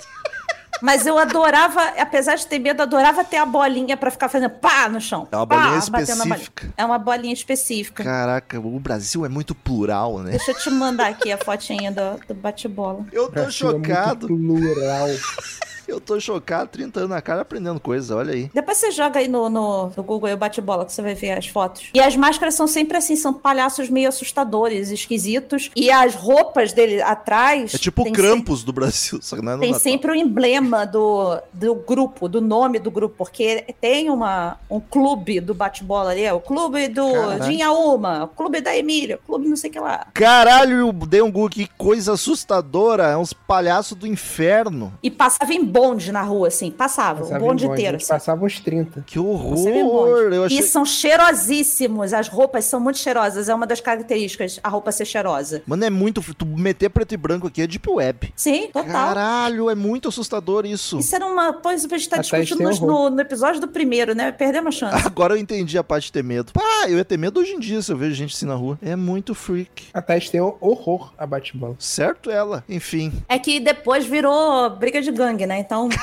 Mas 0.84 1.06
eu 1.06 1.16
adorava, 1.16 1.80
apesar 1.98 2.34
de 2.34 2.46
ter 2.46 2.58
medo, 2.58 2.82
adorava 2.82 3.24
ter 3.24 3.38
a 3.38 3.46
bolinha 3.46 3.96
pra 3.96 4.10
ficar 4.10 4.28
fazendo 4.28 4.50
pá 4.50 4.86
no 4.86 5.00
chão. 5.00 5.26
É 5.32 5.36
uma 5.36 5.46
Pá, 5.46 5.56
bolinha 5.56 5.78
específica. 5.78 6.68
É 6.76 6.84
uma 6.84 6.98
bolinha 6.98 7.32
específica. 7.32 8.04
Caraca, 8.04 8.60
o 8.60 8.78
Brasil 8.78 9.24
é 9.24 9.28
muito 9.30 9.54
plural, 9.54 10.18
né? 10.18 10.32
Deixa 10.32 10.50
eu 10.50 10.58
te 10.58 10.68
mandar 10.68 11.06
aqui 11.08 11.32
a 11.32 11.38
fotinha 11.38 11.90
do, 11.90 12.20
do 12.28 12.34
bate-bola. 12.34 13.06
Eu 13.10 13.28
tô 13.28 13.32
Brasil 13.32 13.70
é 13.70 13.72
muito 13.72 13.86
chocado. 13.86 14.26
plural. 14.26 15.08
Eu 15.86 16.00
tô 16.00 16.18
chocado, 16.18 16.70
30 16.70 17.00
anos 17.00 17.10
na 17.10 17.20
cara 17.22 17.42
aprendendo 17.42 17.78
coisa, 17.78 18.16
olha 18.16 18.32
aí. 18.32 18.50
Depois 18.54 18.78
você 18.78 18.90
joga 18.90 19.20
aí 19.20 19.28
no, 19.28 19.48
no, 19.50 19.92
no 19.96 20.02
Google 20.02 20.32
o 20.32 20.36
bate-bola 20.36 20.84
que 20.84 20.92
você 20.92 21.02
vai 21.02 21.14
ver 21.14 21.32
as 21.32 21.46
fotos. 21.46 21.90
E 21.94 22.00
as 22.00 22.16
máscaras 22.16 22.54
são 22.54 22.66
sempre 22.66 22.96
assim, 22.96 23.16
são 23.16 23.32
palhaços 23.32 23.90
meio 23.90 24.08
assustadores, 24.08 24.90
esquisitos. 24.90 25.70
E 25.76 25.90
as 25.90 26.14
roupas 26.14 26.72
dele 26.72 27.02
atrás. 27.02 27.74
É 27.74 27.78
tipo 27.78 28.02
o 28.02 28.12
Krampus 28.12 28.64
do 28.64 28.72
Brasil, 28.72 29.18
só 29.22 29.36
que 29.36 29.42
não 29.42 29.52
é 29.52 29.54
no 29.56 29.60
Tem 29.60 29.72
Natal. 29.72 29.82
sempre 29.82 30.10
o 30.12 30.14
emblema 30.14 30.86
do, 30.86 31.38
do 31.52 31.74
grupo, 31.74 32.28
do 32.28 32.40
nome 32.40 32.78
do 32.78 32.90
grupo, 32.90 33.14
porque 33.18 33.66
tem 33.80 34.10
uma, 34.10 34.58
um 34.70 34.80
clube 34.80 35.40
do 35.40 35.54
bate-bola 35.54 36.10
ali, 36.10 36.22
é 36.22 36.32
o 36.32 36.40
clube 36.40 36.88
do. 36.88 37.04
Dinhaúma, 37.44 38.24
o 38.24 38.28
clube 38.28 38.60
da 38.60 38.76
Emília, 38.76 39.16
o 39.16 39.26
clube 39.26 39.48
não 39.48 39.56
sei 39.56 39.70
o 39.70 39.72
que 39.72 39.80
lá. 39.80 40.06
Caralho, 40.14 40.92
dei 40.92 41.20
um 41.20 41.30
Google, 41.30 41.50
que 41.50 41.68
coisa 41.76 42.12
assustadora. 42.14 43.08
É 43.08 43.16
uns 43.16 43.32
palhaços 43.32 43.96
do 43.96 44.06
inferno. 44.06 44.92
E 45.02 45.10
passava 45.10 45.52
em 45.52 45.64
bonde 45.74 46.12
na 46.12 46.22
rua, 46.22 46.46
assim, 46.48 46.70
passava, 46.70 47.22
Passava 47.22 47.44
o 47.44 47.48
bonde 47.48 47.66
bonde, 47.66 47.80
inteiro. 47.80 47.96
a 47.96 47.98
Assim. 47.98 48.08
Passava 48.08 48.44
uns 48.44 48.60
30. 48.60 49.02
Que 49.04 49.18
Passava 49.18 49.40
em 49.48 49.50
bonde. 49.50 49.80
horror. 49.82 50.32
Eu 50.32 50.44
achei... 50.44 50.58
E 50.60 50.62
são 50.62 50.84
cheirosíssimos, 50.84 52.12
as 52.12 52.28
roupas 52.28 52.64
são 52.64 52.78
muito 52.78 52.98
cheirosas, 52.98 53.48
é 53.48 53.54
uma 53.54 53.66
das 53.66 53.80
características, 53.80 54.60
a 54.62 54.68
roupa 54.68 54.92
ser 54.92 55.04
cheirosa. 55.04 55.62
Mano, 55.66 55.84
é 55.84 55.90
muito. 55.90 56.22
Tu 56.34 56.46
meter 56.46 56.88
preto 56.90 57.12
e 57.12 57.16
branco 57.16 57.48
aqui 57.48 57.62
é 57.62 57.66
deep 57.66 57.90
web. 57.90 58.32
Sim, 58.36 58.68
total. 58.72 58.84
Caralho, 58.92 59.68
é 59.68 59.74
muito 59.74 60.08
assustador 60.08 60.64
isso. 60.64 60.98
Isso 60.98 61.14
era 61.14 61.26
uma 61.26 61.52
coisa 61.52 61.88
pra 61.88 61.98
gente 61.98 62.06
estar 62.06 62.20
A 62.20 62.22
Thaís 62.22 62.48
discutindo 62.48 62.86
no, 62.86 63.10
no 63.10 63.20
episódio 63.20 63.60
do 63.60 63.66
primeiro, 63.68 64.14
né? 64.14 64.30
Perdemos 64.30 64.76
a 64.76 64.78
chance. 64.78 65.02
Agora 65.06 65.34
eu 65.34 65.38
entendi 65.38 65.76
a 65.76 65.82
parte 65.84 66.04
de 66.06 66.12
ter 66.12 66.22
medo. 66.22 66.52
Pá, 66.52 66.84
eu 66.88 66.96
ia 66.96 67.04
ter 67.04 67.16
medo 67.18 67.40
hoje 67.40 67.52
em 67.52 67.58
dia 67.58 67.82
se 67.82 67.90
eu 67.90 67.96
vejo 67.96 68.14
gente 68.14 68.34
assim 68.34 68.46
na 68.46 68.54
rua. 68.54 68.78
É 68.80 68.94
muito 68.94 69.34
freak. 69.34 69.86
A 69.92 70.00
Thais 70.00 70.30
tem 70.30 70.40
horror 70.40 71.12
a 71.18 71.26
bate-bola. 71.26 71.74
Certo 71.78 72.30
ela. 72.30 72.62
Enfim. 72.68 73.12
É 73.28 73.38
que 73.38 73.58
depois 73.58 74.06
virou 74.06 74.70
briga 74.70 75.00
de 75.02 75.10
gangue, 75.10 75.46
né? 75.46 75.58
Então, 75.64 75.88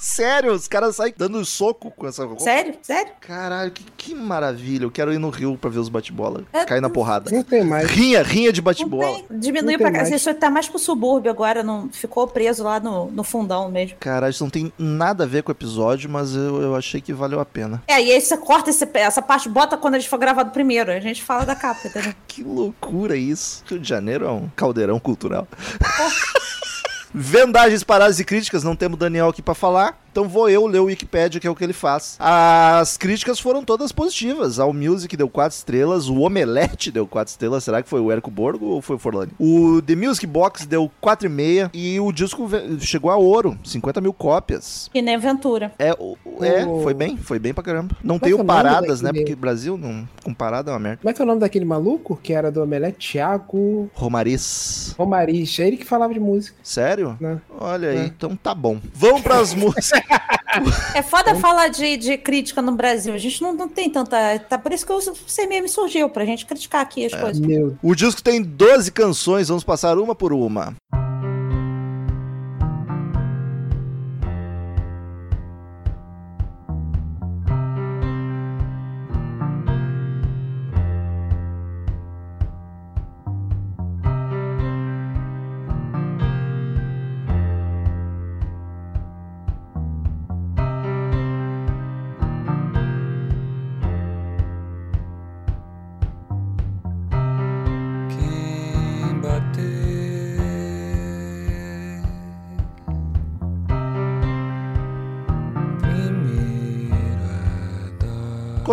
Sério, 0.00 0.52
os 0.52 0.68
caras 0.68 0.94
saem 0.96 1.12
dando 1.16 1.44
soco 1.44 1.90
com 1.90 2.06
essa 2.06 2.24
roupa. 2.24 2.40
sério? 2.40 2.74
Sério? 2.82 3.12
Caralho, 3.20 3.70
que, 3.72 3.84
que 3.96 4.14
maravilha. 4.14 4.84
Eu 4.84 4.90
quero 4.92 5.12
ir 5.12 5.18
no 5.18 5.28
Rio 5.28 5.58
pra 5.60 5.68
ver 5.68 5.80
os 5.80 5.88
bate-bola. 5.88 6.44
É, 6.52 6.64
Cair 6.64 6.80
na 6.80 6.88
porrada. 6.88 7.30
Não 7.32 7.42
tem 7.42 7.64
mais. 7.64 7.90
Rinha, 7.90 8.22
rinha 8.22 8.52
de 8.52 8.60
Não 8.60 8.64
bate-bola. 8.64 9.22
tem. 9.28 9.38
Diminuiu 9.38 9.76
pra 9.76 9.90
cá. 9.90 10.08
Isso 10.08 10.32
tá 10.34 10.50
mais 10.50 10.68
pro 10.68 10.78
subúrbio 10.78 11.30
agora, 11.30 11.64
não 11.64 11.88
ficou 11.90 12.26
preso 12.28 12.62
lá 12.62 12.78
no, 12.78 13.10
no 13.10 13.24
fundão 13.24 13.68
mesmo. 13.70 13.96
Caralho, 13.98 14.30
isso 14.30 14.42
não 14.44 14.50
tem 14.50 14.72
nada 14.78 15.24
a 15.24 15.26
ver 15.26 15.42
com 15.42 15.50
o 15.50 15.54
episódio, 15.54 16.08
mas 16.08 16.32
eu, 16.34 16.62
eu 16.62 16.76
achei 16.76 17.00
que 17.00 17.12
valeu 17.12 17.40
a 17.40 17.44
pena. 17.44 17.82
É, 17.88 18.00
e 18.00 18.12
aí 18.12 18.20
você 18.20 18.36
corta 18.36 18.70
esse- 18.70 18.88
essa 18.94 19.20
parte, 19.20 19.48
bota 19.48 19.76
quando 19.76 19.96
a 19.96 19.98
gente 19.98 20.08
for 20.08 20.18
gravado 20.18 20.52
primeiro. 20.52 20.92
A 20.92 21.00
gente 21.00 21.22
fala 21.24 21.44
da 21.44 21.56
capa, 21.56 21.86
entendeu? 21.88 22.14
Que 22.28 22.44
loucura 22.44 23.16
isso. 23.16 23.64
Rio 23.68 23.80
de 23.80 23.88
Janeiro 23.88 24.24
é 24.26 24.30
um 24.30 24.48
caldeirão 24.54 25.00
cultural. 25.00 25.46
Vendagens, 27.14 27.82
paradas 27.82 28.20
e 28.20 28.24
críticas, 28.24 28.62
não 28.62 28.76
temos 28.76 28.98
Daniel 28.98 29.28
aqui 29.28 29.40
pra 29.40 29.54
falar. 29.54 29.98
Então 30.10 30.28
vou 30.28 30.48
eu 30.48 30.66
ler 30.66 30.80
o 30.80 30.84
Wikipedia, 30.86 31.40
que 31.40 31.46
é 31.46 31.50
o 31.50 31.54
que 31.54 31.62
ele 31.64 31.72
faz. 31.72 32.16
As 32.18 32.96
críticas 32.96 33.38
foram 33.38 33.62
todas 33.64 33.92
positivas. 33.92 34.58
Ao 34.58 34.72
Music 34.72 35.16
deu 35.16 35.28
4 35.28 35.56
estrelas, 35.56 36.08
o 36.08 36.20
Omelete 36.20 36.90
deu 36.90 37.06
4 37.06 37.30
estrelas. 37.30 37.62
Será 37.64 37.82
que 37.82 37.88
foi 37.88 38.00
o 38.00 38.10
Érico 38.10 38.30
Borgo 38.30 38.66
ou 38.66 38.82
foi 38.82 38.96
o 38.96 38.98
Forlani? 38.98 39.32
O 39.38 39.80
The 39.82 39.94
Music 39.94 40.26
Box 40.26 40.66
deu 40.66 40.90
4,5 41.02 41.70
e 41.72 42.00
o 42.00 42.10
disco 42.12 42.48
chegou 42.80 43.10
a 43.10 43.16
ouro, 43.16 43.56
50 43.64 44.00
mil 44.00 44.12
cópias. 44.12 44.90
E 44.94 45.00
nem 45.02 45.14
aventura. 45.14 45.72
É, 45.78 45.92
o- 45.92 46.16
é, 46.42 46.64
O- 46.66 46.82
foi 46.82 46.94
bem, 46.94 47.16
foi 47.16 47.38
bem 47.38 47.54
pra 47.54 47.62
caramba. 47.62 47.96
Não 48.02 48.16
é 48.16 48.18
tem 48.18 48.34
que 48.34 48.40
é 48.40 48.44
paradas, 48.44 49.00
né? 49.02 49.12
Porque 49.12 49.34
Brasil 49.36 49.76
não, 49.76 50.08
com 50.24 50.32
parada 50.34 50.70
é 50.70 50.74
uma 50.74 50.80
merda. 50.80 50.98
Como 51.02 51.10
é 51.10 51.12
que 51.12 51.20
é 51.20 51.24
o 51.24 51.28
nome 51.28 51.40
daquele 51.40 51.64
maluco 51.64 52.18
que 52.22 52.32
era 52.32 52.50
do 52.50 52.62
Omelete? 52.62 53.12
Thiago 53.12 53.90
Romariz. 53.94 54.94
Romariz. 54.98 55.58
É 55.58 55.66
ele 55.66 55.76
que 55.76 55.84
falava 55.84 56.12
de 56.12 56.20
música. 56.20 56.56
Sério? 56.62 57.16
Né? 57.20 57.38
Olha 57.60 57.90
aí, 57.90 57.98
É. 57.98 58.04
então 58.04 58.34
tá 58.36 58.54
bom. 58.54 58.78
Vamos 58.94 59.22
pras 59.22 59.54
músicas. 59.54 59.92
É 60.94 61.02
foda 61.02 61.34
falar 61.36 61.68
de, 61.68 61.96
de 61.96 62.16
crítica 62.16 62.62
no 62.62 62.72
Brasil. 62.72 63.12
A 63.12 63.18
gente 63.18 63.42
não, 63.42 63.52
não 63.52 63.68
tem 63.68 63.90
tanta. 63.90 64.38
Tá 64.38 64.58
por 64.58 64.72
isso 64.72 64.86
que 64.86 64.92
o 64.92 64.98
CMM 64.98 65.68
surgiu, 65.68 66.08
pra 66.08 66.24
gente 66.24 66.46
criticar 66.46 66.80
aqui 66.82 67.02
É. 67.02 67.06
as 67.06 67.14
coisas. 67.14 67.38
Meu 67.40 67.76
O 67.82 67.94
disco 67.94 68.22
tem 68.22 68.42
12 68.42 68.90
canções, 68.92 69.48
vamos 69.48 69.64
passar 69.64 69.98
uma 69.98 70.14
por 70.14 70.32
uma. 70.32 70.74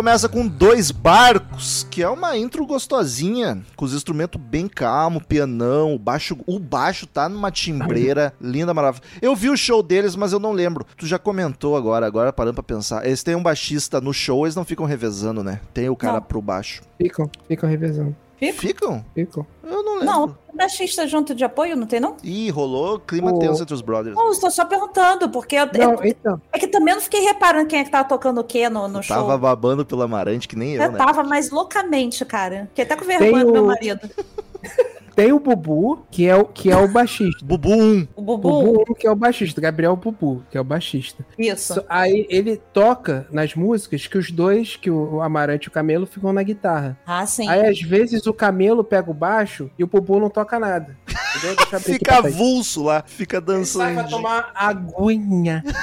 Começa 0.06 0.28
com 0.28 0.46
Dois 0.46 0.92
Barcos, 0.92 1.84
que 1.90 2.00
é 2.00 2.08
uma 2.08 2.38
intro 2.38 2.64
gostosinha, 2.64 3.60
com 3.74 3.84
os 3.84 3.92
instrumentos 3.92 4.40
bem 4.40 4.68
calmo, 4.68 5.20
pianão, 5.20 5.96
o 5.96 5.98
baixo, 5.98 6.38
o 6.46 6.60
baixo 6.60 7.08
tá 7.08 7.28
numa 7.28 7.50
timbreira 7.50 8.32
linda, 8.40 8.72
maravilhosa. 8.72 9.02
Eu 9.20 9.34
vi 9.34 9.50
o 9.50 9.56
show 9.56 9.82
deles, 9.82 10.14
mas 10.14 10.32
eu 10.32 10.38
não 10.38 10.52
lembro. 10.52 10.86
Tu 10.96 11.08
já 11.08 11.18
comentou 11.18 11.76
agora, 11.76 12.06
agora 12.06 12.32
parando 12.32 12.54
pra 12.54 12.62
pensar. 12.62 13.04
Eles 13.04 13.24
têm 13.24 13.34
um 13.34 13.42
baixista 13.42 14.00
no 14.00 14.12
show, 14.12 14.46
eles 14.46 14.54
não 14.54 14.64
ficam 14.64 14.86
revezando, 14.86 15.42
né? 15.42 15.60
Tem 15.74 15.88
o 15.88 15.96
cara 15.96 16.20
Não. 16.20 16.22
pro 16.22 16.40
baixo. 16.40 16.82
Ficam, 16.96 17.28
ficam 17.48 17.68
revezando. 17.68 18.14
Fica? 18.38 18.60
Ficam? 18.60 19.04
Ficam. 19.14 19.46
Eu 19.64 19.82
não 19.82 19.92
lembro. 19.94 20.04
Não, 20.06 20.38
baixista 20.54 21.06
junto 21.08 21.34
de 21.34 21.42
apoio, 21.42 21.74
não 21.74 21.86
tem, 21.86 21.98
não? 21.98 22.16
Ih, 22.22 22.50
rolou 22.50 22.98
clima 23.00 23.32
O- 23.32 23.38
tenso 23.38 23.62
entre 23.62 23.74
os 23.74 23.80
brothers. 23.80 24.14
Não, 24.14 24.30
estou 24.30 24.50
só 24.50 24.64
perguntando, 24.66 25.28
porque 25.30 25.56
eu- 25.56 25.66
Não, 25.66 26.02
é, 26.02 26.08
então. 26.08 26.40
é 26.52 26.58
que 26.58 26.66
também 26.68 26.92
eu 26.92 26.96
não 26.96 27.02
fiquei 27.02 27.20
reparando 27.22 27.66
quem 27.66 27.80
é 27.80 27.84
que 27.84 27.90
tava 27.90 28.06
tocando 28.08 28.40
o 28.40 28.44
quê 28.44 28.68
no, 28.68 28.86
no 28.88 29.02
show. 29.02 29.16
Tava 29.16 29.38
babando 29.38 29.86
pelo 29.86 30.02
Amarante, 30.02 30.46
que 30.46 30.54
nem 30.56 30.74
eu, 30.74 30.82
Eu 30.82 30.92
né? 30.92 30.98
tava, 30.98 31.22
mas 31.24 31.50
loucamente, 31.50 32.24
cara. 32.26 32.66
Fiquei 32.68 32.84
até 32.84 32.94
com 32.96 33.04
vergonha 33.04 33.32
Tem 33.32 33.44
do 33.46 33.52
meu 33.52 33.64
o- 33.64 33.66
marido. 33.66 34.00
Tem 35.16 35.32
o 35.32 35.40
Bubu, 35.40 36.06
que 36.10 36.28
é 36.28 36.36
o, 36.36 36.44
que 36.44 36.70
é 36.70 36.76
o 36.76 36.86
baixista. 36.86 37.40
Bubu 37.44 37.72
1. 37.72 38.08
O 38.14 38.22
Bubu, 38.22 38.62
Bubu, 38.62 38.84
um, 38.90 38.94
que 38.94 39.06
é 39.06 39.10
o 39.10 39.16
baixista. 39.16 39.60
Gabriel 39.62 39.96
Bubu, 39.96 40.44
que 40.50 40.58
é 40.58 40.60
o 40.60 40.64
baixista. 40.64 41.24
isso. 41.38 41.72
So- 41.74 41.84
Aí 41.88 42.26
ele 42.28 42.58
toca 42.72 43.26
nas 43.32 43.54
músicas 43.54 44.06
que 44.06 44.18
os 44.18 44.30
dois, 44.30 44.76
que 44.76 44.90
o 44.90 45.22
Amarante 45.22 45.64
e 45.66 45.68
o 45.68 45.72
Camelo, 45.72 46.06
ficam 46.06 46.32
na 46.34 46.42
guitarra. 46.42 46.98
Ah, 47.06 47.24
sim. 47.26 47.48
Aí 47.48 47.66
às 47.66 47.80
vezes 47.80 48.26
o 48.26 48.34
Camelo 48.34 48.84
pega 48.84 49.10
o 49.10 49.14
baixo 49.14 49.70
e 49.78 49.82
o 49.82 49.86
Bubu 49.86 50.20
não 50.20 50.28
toca 50.28 50.58
nada. 50.60 50.96
Fica 51.80 52.16
avulso 52.18 52.82
lá, 52.84 53.02
fica 53.06 53.36
Ele 53.36 53.44
sai 53.46 53.94
dançando. 53.94 53.94
pra 53.94 54.04
tomar 54.04 54.52
aguinha. 54.54 55.62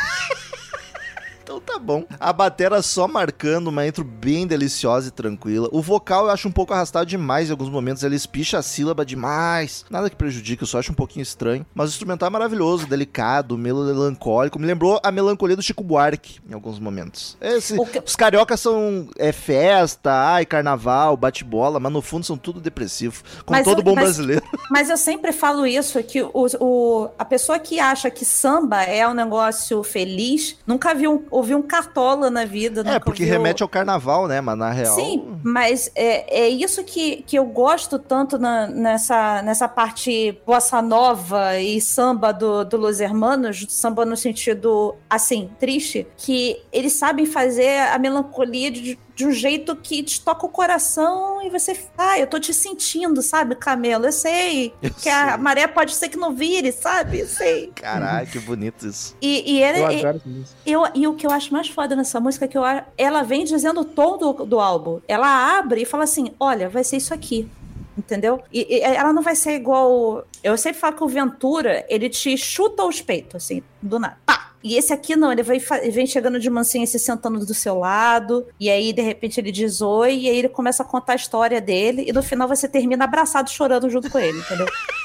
Tá 1.65 1.80
bom. 1.80 2.06
A 2.19 2.32
batera 2.34 2.82
só 2.82 3.08
marcando, 3.08 3.67
uma 3.67 3.86
intro 3.88 4.04
bem 4.04 4.45
deliciosa 4.45 5.08
e 5.08 5.12
tranquila. 5.12 5.67
O 5.71 5.82
vocal 5.82 6.26
eu 6.26 6.32
acho 6.32 6.47
um 6.47 6.52
pouco 6.52 6.73
arrastado 6.73 7.06
demais 7.06 7.47
em 7.49 7.52
alguns 7.52 7.69
momentos, 7.69 8.04
ele 8.04 8.15
espicha 8.15 8.58
a 8.58 8.62
sílaba 8.62 9.06
demais. 9.06 9.86
Nada 9.89 10.10
que 10.10 10.15
prejudique, 10.15 10.62
eu 10.63 10.67
só 10.67 10.80
acho 10.80 10.91
um 10.91 10.95
pouquinho 10.95 11.23
estranho. 11.23 11.65
Mas 11.73 11.89
o 11.89 11.93
instrumental 11.93 12.28
é 12.28 12.30
maravilhoso, 12.30 12.86
delicado, 12.88 13.58
melancólico. 13.58 14.60
Me 14.60 14.65
lembrou 14.67 14.99
a 15.04 15.12
melancolia 15.12 15.56
do 15.56 15.62
Chico 15.62 15.84
Buarque 15.84 16.39
em 16.49 16.54
alguns 16.54 16.80
momentos. 16.80 17.38
Esse- 17.41 17.78
que- 17.86 17.99
Os 18.06 18.15
cariocas 18.15 18.60
são 18.60 19.08
é, 19.17 19.32
festa, 19.32 20.12
ai, 20.12 20.45
carnaval, 20.45 21.15
bate-bola, 21.17 21.80
mas 21.80 21.91
no 21.91 22.02
fundo 22.02 22.26
são 22.26 22.38
tudo 22.38 22.60
depressivo. 22.60 23.23
Como 23.45 23.58
Mas 23.58 23.65
todo 23.65 23.80
eu- 23.80 23.84
bom 23.84 23.95
mas- 23.95 24.04
brasileiro. 24.06 24.43
Mas 24.69 24.89
eu 24.89 24.97
sempre 24.97 25.32
falo 25.32 25.65
isso, 25.67 26.02
que 26.04 26.21
o, 26.21 26.32
o- 26.60 27.10
a 27.17 27.23
pessoa 27.26 27.60
que 27.60 27.80
acha 27.80 28.10
que 28.10 28.26
samba 28.26 28.84
é 28.84 29.08
um 29.08 29.13
negócio 29.13 29.84
feliz, 29.84 30.58
nunca 30.65 30.93
viu, 30.95 31.26
ouviu 31.30 31.53
um 31.56 31.62
cartola 31.62 32.30
na 32.30 32.46
vida. 32.46 32.82
É, 32.86 33.00
porque 33.00 33.24
ouviu- 33.24 33.38
remete 33.38 33.63
ao 33.63 33.70
carnaval, 33.70 34.28
né? 34.28 34.42
Mas 34.42 34.58
na 34.58 34.72
real. 34.72 34.96
Sim, 34.96 35.38
mas 35.44 35.92
é, 35.96 36.42
é 36.46 36.50
isso 36.50 36.84
que, 36.84 37.24
que 37.24 37.38
eu 37.38 37.46
gosto 37.46 37.98
tanto 38.00 38.38
na- 38.38 38.68
nessa, 38.68 39.42
nessa 39.42 39.68
parte 39.68 40.39
bossa 40.46 40.82
nova 40.82 41.60
e 41.60 41.80
samba 41.82 42.32
do, 42.32 42.63
do 42.66 42.78
Los 42.78 43.00
Hermanos, 43.00 43.66
samba 43.70 44.06
no 44.06 44.16
sentido, 44.18 44.96
assim, 45.10 45.50
triste, 45.60 46.08
que 46.18 46.62
eles 46.72 46.94
sabem 46.94 47.26
fazer 47.26 47.80
a 47.92 47.98
melancolia 48.00 48.72
de, 48.72 48.98
de 49.15 49.26
um 49.26 49.32
jeito 49.32 49.76
que 49.76 50.02
te 50.02 50.19
toca 50.21 50.45
o 50.45 50.49
coração 50.49 51.41
e 51.43 51.49
você, 51.49 51.80
ah, 51.97 52.19
eu 52.19 52.26
tô 52.28 52.39
te 52.39 52.54
sentindo, 52.54 53.21
sabe, 53.21 53.56
Camelo? 53.56 54.06
Eu 54.06 54.12
sei 54.12 54.73
Eu 54.82 54.89
que 54.91 55.08
a 55.10 55.30
sei. 55.34 55.38
maré 55.38 55.67
pode 55.67 55.93
ser 55.93 56.10
que 56.10 56.17
não 56.17 56.34
vire, 56.34 56.71
sabe? 56.71 57.19
Eu 57.19 57.28
sei. 57.28 57.71
Caralho, 57.76 58.28
que 58.28 58.39
bonito 58.39 58.88
isso. 58.88 59.15
E, 59.21 59.54
e 59.54 59.62
ele, 59.63 59.80
Eu 59.80 59.91
e- 59.91 59.99
adoro 60.06 60.21
eu, 60.65 60.84
e 60.95 61.08
o 61.08 61.13
que 61.13 61.28
eu 61.28 61.32
acho 61.32 61.54
mais 61.54 61.67
foda 61.69 61.95
nessa 61.95 62.19
música 62.19 62.45
é 62.45 62.47
que 62.47 62.58
eu, 62.58 62.63
a- 62.63 62.86
ela 62.97 63.21
vem 63.23 63.43
dizendo 63.45 63.82
o 63.82 63.86
tom 63.86 64.17
do, 64.17 64.34
do 64.45 64.60
álbum. 64.60 64.99
Ela 65.08 65.58
abre 65.60 65.82
e 65.84 65.86
fala 65.86 66.04
assim: 66.06 66.34
olha, 66.39 66.67
vai 66.69 66.84
ser 66.84 66.97
isso 66.97 67.13
aqui. 67.13 67.47
Entendeu? 67.95 68.41
E, 68.52 68.78
e 68.78 68.80
ela 68.82 69.13
não 69.13 69.21
vai 69.21 69.36
ser 69.36 69.52
igual. 69.54 70.26
Eu 70.43 70.58
sempre 70.58 70.80
falo 70.80 70.95
que 70.95 71.04
o 71.04 71.08
Ventura, 71.08 71.86
ele 71.88 72.10
te 72.10 72.36
chuta 72.36 72.84
os 72.84 72.99
peitos, 73.02 73.36
assim, 73.36 73.62
do 73.80 73.99
nada. 73.99 74.17
Pá! 74.26 74.42
E 74.63 74.76
esse 74.76 74.93
aqui 74.93 75.15
não, 75.15 75.32
ele 75.32 75.43
vai, 75.43 75.60
vem 75.91 76.08
chegando 76.08 76.39
de 76.39 76.49
mansinho, 76.49 76.88
se 76.88 76.97
sentando 76.97 77.45
do 77.45 77.54
seu 77.54 77.78
lado, 77.78 78.45
e 78.60 78.69
aí 78.69 78.93
de 78.93 79.02
repente 79.02 79.39
ele 79.39 79.52
diz 79.52 79.82
oi, 79.82 80.15
e 80.19 80.30
aí 80.30 80.38
ele 80.38 80.49
começa 80.49 80.84
a 80.84 80.86
contar 80.86 81.13
a 81.13 81.17
história 81.17 81.60
dele, 81.60 82.06
e 82.08 82.13
no 82.13 82.23
final 82.23 82.47
você 82.47 82.67
termina 82.67 83.04
abraçado 83.04 83.49
chorando 83.49 83.89
junto 83.89 84.10
com 84.10 84.19
ele, 84.19 84.39
entendeu? 84.39 84.67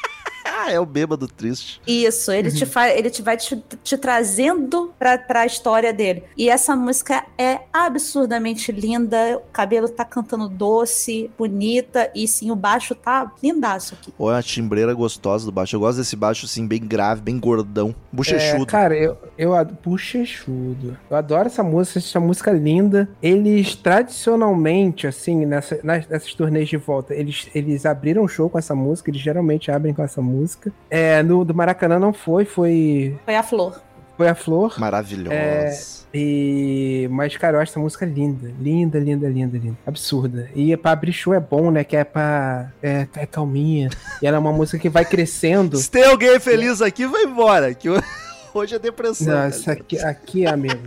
Ah, 0.61 0.73
é 0.73 0.81
o 0.81 0.85
bêbado 0.85 1.29
triste. 1.29 1.81
Isso, 1.87 2.33
ele 2.33 2.51
te 2.51 2.67
faz, 2.67 2.99
ele 2.99 3.11
te 3.11 3.23
vai 3.23 3.37
te, 3.37 3.63
te 3.85 3.97
trazendo 3.97 4.93
pra, 4.99 5.17
pra 5.17 5.47
história 5.47 5.93
dele. 5.93 6.25
E 6.37 6.51
essa 6.51 6.75
música 6.75 7.25
é 7.39 7.61
absurdamente 7.73 8.73
linda. 8.73 9.39
O 9.39 9.53
cabelo 9.53 9.89
tá 9.89 10.05
cantando 10.05 10.49
doce, 10.49 11.31
bonita, 11.39 12.11
e 12.13 12.27
sim, 12.27 12.51
o 12.51 12.57
baixo 12.57 12.93
tá 12.93 13.31
lindaço 13.41 13.95
aqui. 13.95 14.13
Ou 14.19 14.31
é 14.31 14.35
uma 14.35 14.43
timbreira 14.43 14.93
gostosa 14.95 15.47
do 15.47 15.53
baixo. 15.53 15.77
Eu 15.77 15.81
gosto 15.81 15.99
desse 15.99 16.17
baixo, 16.17 16.47
assim, 16.47 16.67
bem 16.67 16.81
grave, 16.81 17.23
bem 17.23 17.39
gordão. 17.39 17.91
É, 17.91 18.17
Bochechudo. 18.17 18.67
cara, 18.67 18.97
eu, 18.97 19.17
eu 19.37 19.53
bochechudo. 19.85 20.99
Eu 21.09 21.17
adoro 21.17 21.47
essa 21.47 21.63
música, 21.63 22.01
essa 22.01 22.19
música 22.19 22.51
linda. 22.51 23.09
Eles 23.23 23.77
tradicionalmente, 23.77 25.07
assim, 25.07 25.47
nessa, 25.47 25.79
nas, 25.85 26.07
nessas 26.09 26.35
turnês 26.35 26.69
de 26.69 26.77
volta, 26.77 27.15
eles, 27.15 27.49
eles 27.55 27.87
abriram 27.87 28.25
um 28.25 28.29
show 28.29 28.51
com 28.51 28.59
essa 28.59 28.75
música, 28.75 29.09
eles 29.11 29.21
geralmente 29.21 29.71
abrem 29.71 29.95
com 29.95 30.03
essa 30.03 30.21
música. 30.21 30.48
É, 30.91 31.23
no 31.23 31.45
do 31.45 31.55
Maracanã 31.55 31.99
não 31.99 32.13
foi, 32.13 32.45
foi, 32.45 33.19
Foi 33.25 33.35
a 33.37 33.43
flor. 33.43 33.81
foi 34.17 34.29
a 34.29 34.35
Flor. 34.35 34.79
Maravilhosa. 34.81 35.35
É, 35.35 35.79
E... 36.15 37.07
Mas, 37.11 37.37
cara, 37.37 37.57
eu 37.57 37.61
acho 37.61 37.73
essa 37.73 37.81
música 37.81 38.05
linda. 38.07 38.53
Linda, 38.61 38.99
linda, 38.99 39.29
linda, 39.29 39.59
linda. 39.59 39.77
Absurda. 39.87 40.51
E 40.55 40.77
pra 40.77 40.93
abrir 40.93 41.13
show 41.13 41.33
é 41.35 41.41
bom, 41.41 41.71
né? 41.71 41.85
Que 41.85 41.97
é 41.97 42.05
pra. 42.05 42.73
É, 42.83 43.07
é 43.15 43.27
calminha. 43.27 43.91
E 44.23 44.27
ela 44.27 44.37
é 44.37 44.41
uma 44.41 44.53
música 44.53 44.79
que 44.79 44.89
vai 44.89 45.05
crescendo. 45.05 45.77
Se 45.77 45.91
tem 45.91 46.05
alguém 46.05 46.39
feliz 46.41 46.81
aqui, 46.83 47.07
vai 47.07 47.25
embora. 47.25 47.73
Que 47.75 47.89
ho- 47.91 48.03
hoje 48.55 48.75
é 48.75 48.79
depressão. 48.79 49.49
Isso 49.49 49.71
aqui, 49.71 49.99
aqui, 50.01 50.47
amigo. 50.47 50.81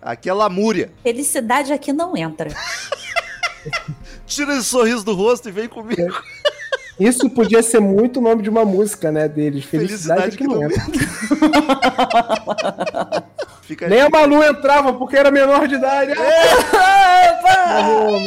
Aqui 0.00 0.28
é 0.28 0.32
lamúria. 0.32 0.90
Felicidade 1.02 1.72
aqui 1.72 1.92
não 1.92 2.16
entra. 2.16 2.50
Tira 4.26 4.54
esse 4.54 4.64
sorriso 4.64 5.04
do 5.04 5.14
rosto 5.14 5.48
e 5.48 5.52
vem 5.52 5.68
comigo. 5.68 6.02
Isso 6.98 7.30
podia 7.30 7.62
ser 7.62 7.78
muito 7.80 8.18
o 8.18 8.22
nome 8.22 8.42
de 8.42 8.50
uma 8.50 8.64
música, 8.64 9.12
né, 9.12 9.28
deles. 9.28 9.64
Felicidade, 9.64 10.22
Felicidade 10.22 10.36
que 10.36 10.44
não 10.46 10.64
entra. 10.64 10.82
Fica 13.62 13.86
Nem 13.86 14.00
a 14.00 14.08
Malu 14.08 14.42
entrava 14.42 14.94
porque 14.94 15.14
era 15.14 15.30
menor 15.30 15.68
de 15.68 15.74
idade. 15.74 16.14
Mas, 16.14 16.64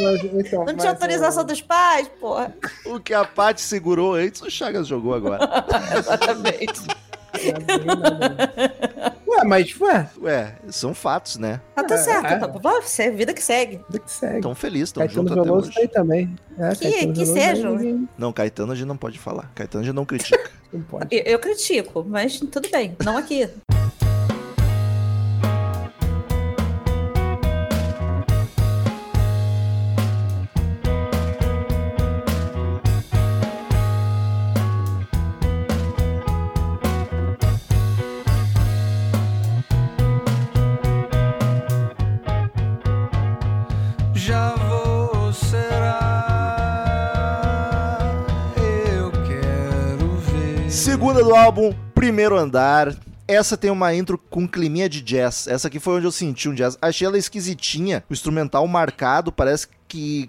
mas, 0.00 0.24
então, 0.24 0.60
Não 0.60 0.66
mas, 0.66 0.76
tinha 0.76 0.92
autorização 0.92 1.44
dos 1.44 1.60
pais, 1.60 2.08
porra. 2.20 2.54
o 2.86 3.00
que 3.00 3.12
a 3.12 3.24
Paty 3.24 3.60
segurou 3.60 4.14
antes, 4.14 4.40
o 4.40 4.48
Chagas 4.48 4.86
jogou 4.86 5.14
agora. 5.14 5.40
Exatamente. 5.98 6.82
Ué, 9.26 9.44
mas, 9.44 9.74
ué, 9.80 10.08
Ué, 10.20 10.54
são 10.68 10.94
fatos, 10.94 11.36
né? 11.38 11.60
Tá 11.74 11.82
tudo 11.82 11.94
É, 11.94 11.98
certo. 11.98 12.26
é. 12.26 12.36
Tá, 12.38 12.48
pô, 12.48 12.58
você, 12.82 13.10
vida 13.10 13.32
que 13.32 13.42
segue. 13.42 13.80
vida 13.88 13.98
que 14.04 14.10
segue. 14.12 14.40
Tão 14.42 14.54
felizes, 14.54 14.92
tão 14.92 15.06
Caetano 15.06 15.28
juntos 15.28 15.42
até 15.42 15.52
hoje. 15.52 15.74
tá 15.74 15.80
aí 15.80 15.88
também. 15.88 16.34
É, 16.58 16.74
Que- 16.74 16.90
Caetano 16.90 17.12
que 17.14 17.26
sejam. 17.26 17.76
ninguém- 17.76 18.08
Não, 18.18 18.32
Caetano 18.32 18.72
a 18.72 18.74
gente 18.74 18.86
não 18.86 18.96
pode 18.96 19.18
falar. 19.18 19.50
Caetano 19.54 19.82
a 19.82 19.86
gente 19.86 19.94
não 19.94 20.04
critica. 20.04 20.50
Não 20.72 20.80
pode. 20.80 21.14
Eu, 21.14 21.22
eu 21.24 21.38
critico, 21.38 22.02
mas 22.08 22.38
tudo 22.40 22.66
bem. 22.70 22.96
Não 23.04 23.18
aqui. 23.18 23.46
Do 51.32 51.36
álbum, 51.36 51.72
Primeiro 51.94 52.36
Andar. 52.36 52.94
Essa 53.26 53.56
tem 53.56 53.70
uma 53.70 53.94
intro 53.94 54.18
com 54.18 54.46
climinha 54.46 54.86
de 54.86 55.00
jazz. 55.00 55.46
Essa 55.46 55.68
aqui 55.68 55.80
foi 55.80 55.94
onde 55.94 56.04
eu 56.04 56.12
senti 56.12 56.46
um 56.46 56.52
jazz. 56.54 56.76
Achei 56.82 57.06
ela 57.06 57.16
esquisitinha. 57.16 58.04
O 58.10 58.12
instrumental 58.12 58.68
marcado, 58.68 59.32
parece 59.32 59.66
que 59.66 59.74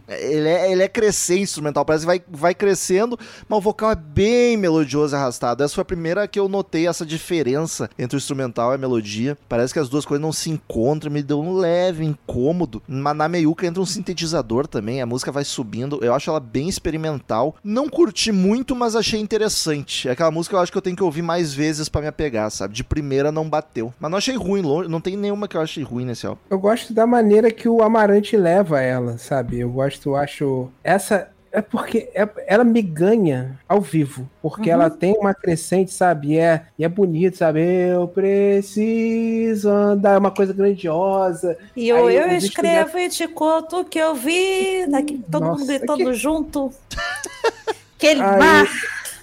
ele 0.08 0.48
é, 0.48 0.72
ele 0.72 0.84
é 0.84 0.88
crescer 0.88 1.40
instrumental, 1.40 1.86
parece 1.86 2.04
que 2.04 2.08
vai, 2.08 2.22
vai 2.30 2.54
crescendo, 2.54 3.18
mas 3.48 3.58
o 3.58 3.62
vocal 3.62 3.92
é 3.92 3.96
bem 3.96 4.58
melodioso 4.58 5.16
e 5.16 5.18
arrastado. 5.18 5.64
Essa 5.64 5.76
foi 5.76 5.82
a 5.82 5.86
primeira 5.86 6.28
que 6.28 6.40
eu 6.40 6.48
notei 6.48 6.88
essa 6.88 7.06
diferença 7.06 7.90
entre 7.98 8.16
o 8.16 8.20
instrumental 8.20 8.72
e 8.72 8.76
a 8.76 8.78
melodia. 8.78 9.38
Parece 9.48 9.74
que 9.74 9.80
as 9.80 9.90
duas 9.90 10.06
coisas 10.06 10.22
não 10.22 10.32
se 10.32 10.50
encontram, 10.50 11.12
me 11.12 11.22
deu 11.22 11.40
um 11.40 11.54
leve 11.54 12.06
incômodo. 12.06 12.82
Mas 12.88 13.16
na 13.16 13.28
meiuca 13.28 13.66
entra 13.66 13.82
um 13.82 13.86
sintetizador 13.86 14.68
também, 14.68 15.02
a 15.02 15.06
música 15.06 15.32
vai 15.32 15.44
subindo. 15.44 16.00
Eu 16.04 16.14
acho 16.14 16.30
ela 16.30 16.40
bem 16.40 16.68
experimental. 16.68 17.56
Não 17.64 17.90
curti 17.90 18.32
muito, 18.32 18.76
mas 18.76 18.96
achei 18.96 19.20
interessante. 19.20 20.08
É 20.08 20.12
aquela 20.12 20.32
música 20.32 20.54
que 20.54 20.58
eu 20.58 20.62
acho 20.62 20.72
que 20.72 20.78
eu 20.78 20.82
tenho 20.82 20.96
que 20.96 21.04
ouvir 21.04 21.22
mais 21.22 21.54
vezes 21.54 21.90
pra 21.90 22.02
me 22.02 22.08
apegar, 22.08 22.50
sabe? 22.52 22.74
De 22.74 22.84
primeira 22.84 23.32
não 23.32 23.50
bateu. 23.50 23.94
Mas 24.00 24.12
não 24.12 24.18
achei 24.18 24.36
ruim, 24.36 24.62
não 24.88 25.02
tem 25.02 25.16
nenhuma 25.16 25.48
que 25.48 25.58
eu 25.58 25.62
achei 25.62 25.84
ruim 25.84 26.06
nesse 26.06 26.26
álbum. 26.26 26.42
Eu 26.50 26.60
gosto 26.60 26.94
da 26.94 27.06
maneira 27.06 27.52
que 27.52 27.68
o 27.68 27.82
Amarante 27.82 28.36
leva 28.38 28.82
ela, 28.82 29.18
sabe? 29.18 29.53
Eu 29.60 29.70
gosto, 29.70 30.16
acho. 30.16 30.70
Essa. 30.84 31.30
É 31.56 31.62
porque 31.62 32.10
é- 32.16 32.28
ela 32.48 32.64
me 32.64 32.82
ganha 32.82 33.60
ao 33.70 33.80
vivo. 33.80 34.28
Porque 34.42 34.70
Uhum. 34.70 34.74
ela 34.74 34.90
tem 34.90 35.14
uma 35.20 35.36
crescente, 35.36 35.92
sabe? 35.94 36.30
E 36.30 36.38
é, 36.40 36.64
e 36.80 36.84
é 36.84 36.90
bonito, 36.90 37.38
sabe? 37.38 37.60
Eu 37.62 38.08
preciso 38.08 39.70
andar. 39.70 40.16
É 40.16 40.18
uma 40.18 40.32
coisa 40.32 40.52
grandiosa. 40.52 41.56
E 41.76 41.90
eu, 41.90 42.08
Aí 42.08 42.16
eu 42.16 42.28
escrevo 42.38 42.98
e 42.98 43.08
te 43.08 43.28
conto 43.28 43.82
o 43.82 43.86
que 43.86 44.00
eu 44.00 44.16
vi. 44.16 44.88
Daqui, 44.90 45.24
todo 45.32 45.44
Nossa, 45.44 45.60
mundo 45.60 45.68
gritando 45.68 45.98
que- 46.06 46.14
junto. 46.16 46.72
Aquele 47.98 48.22
Aí- 48.22 48.40
mar. 48.40 48.68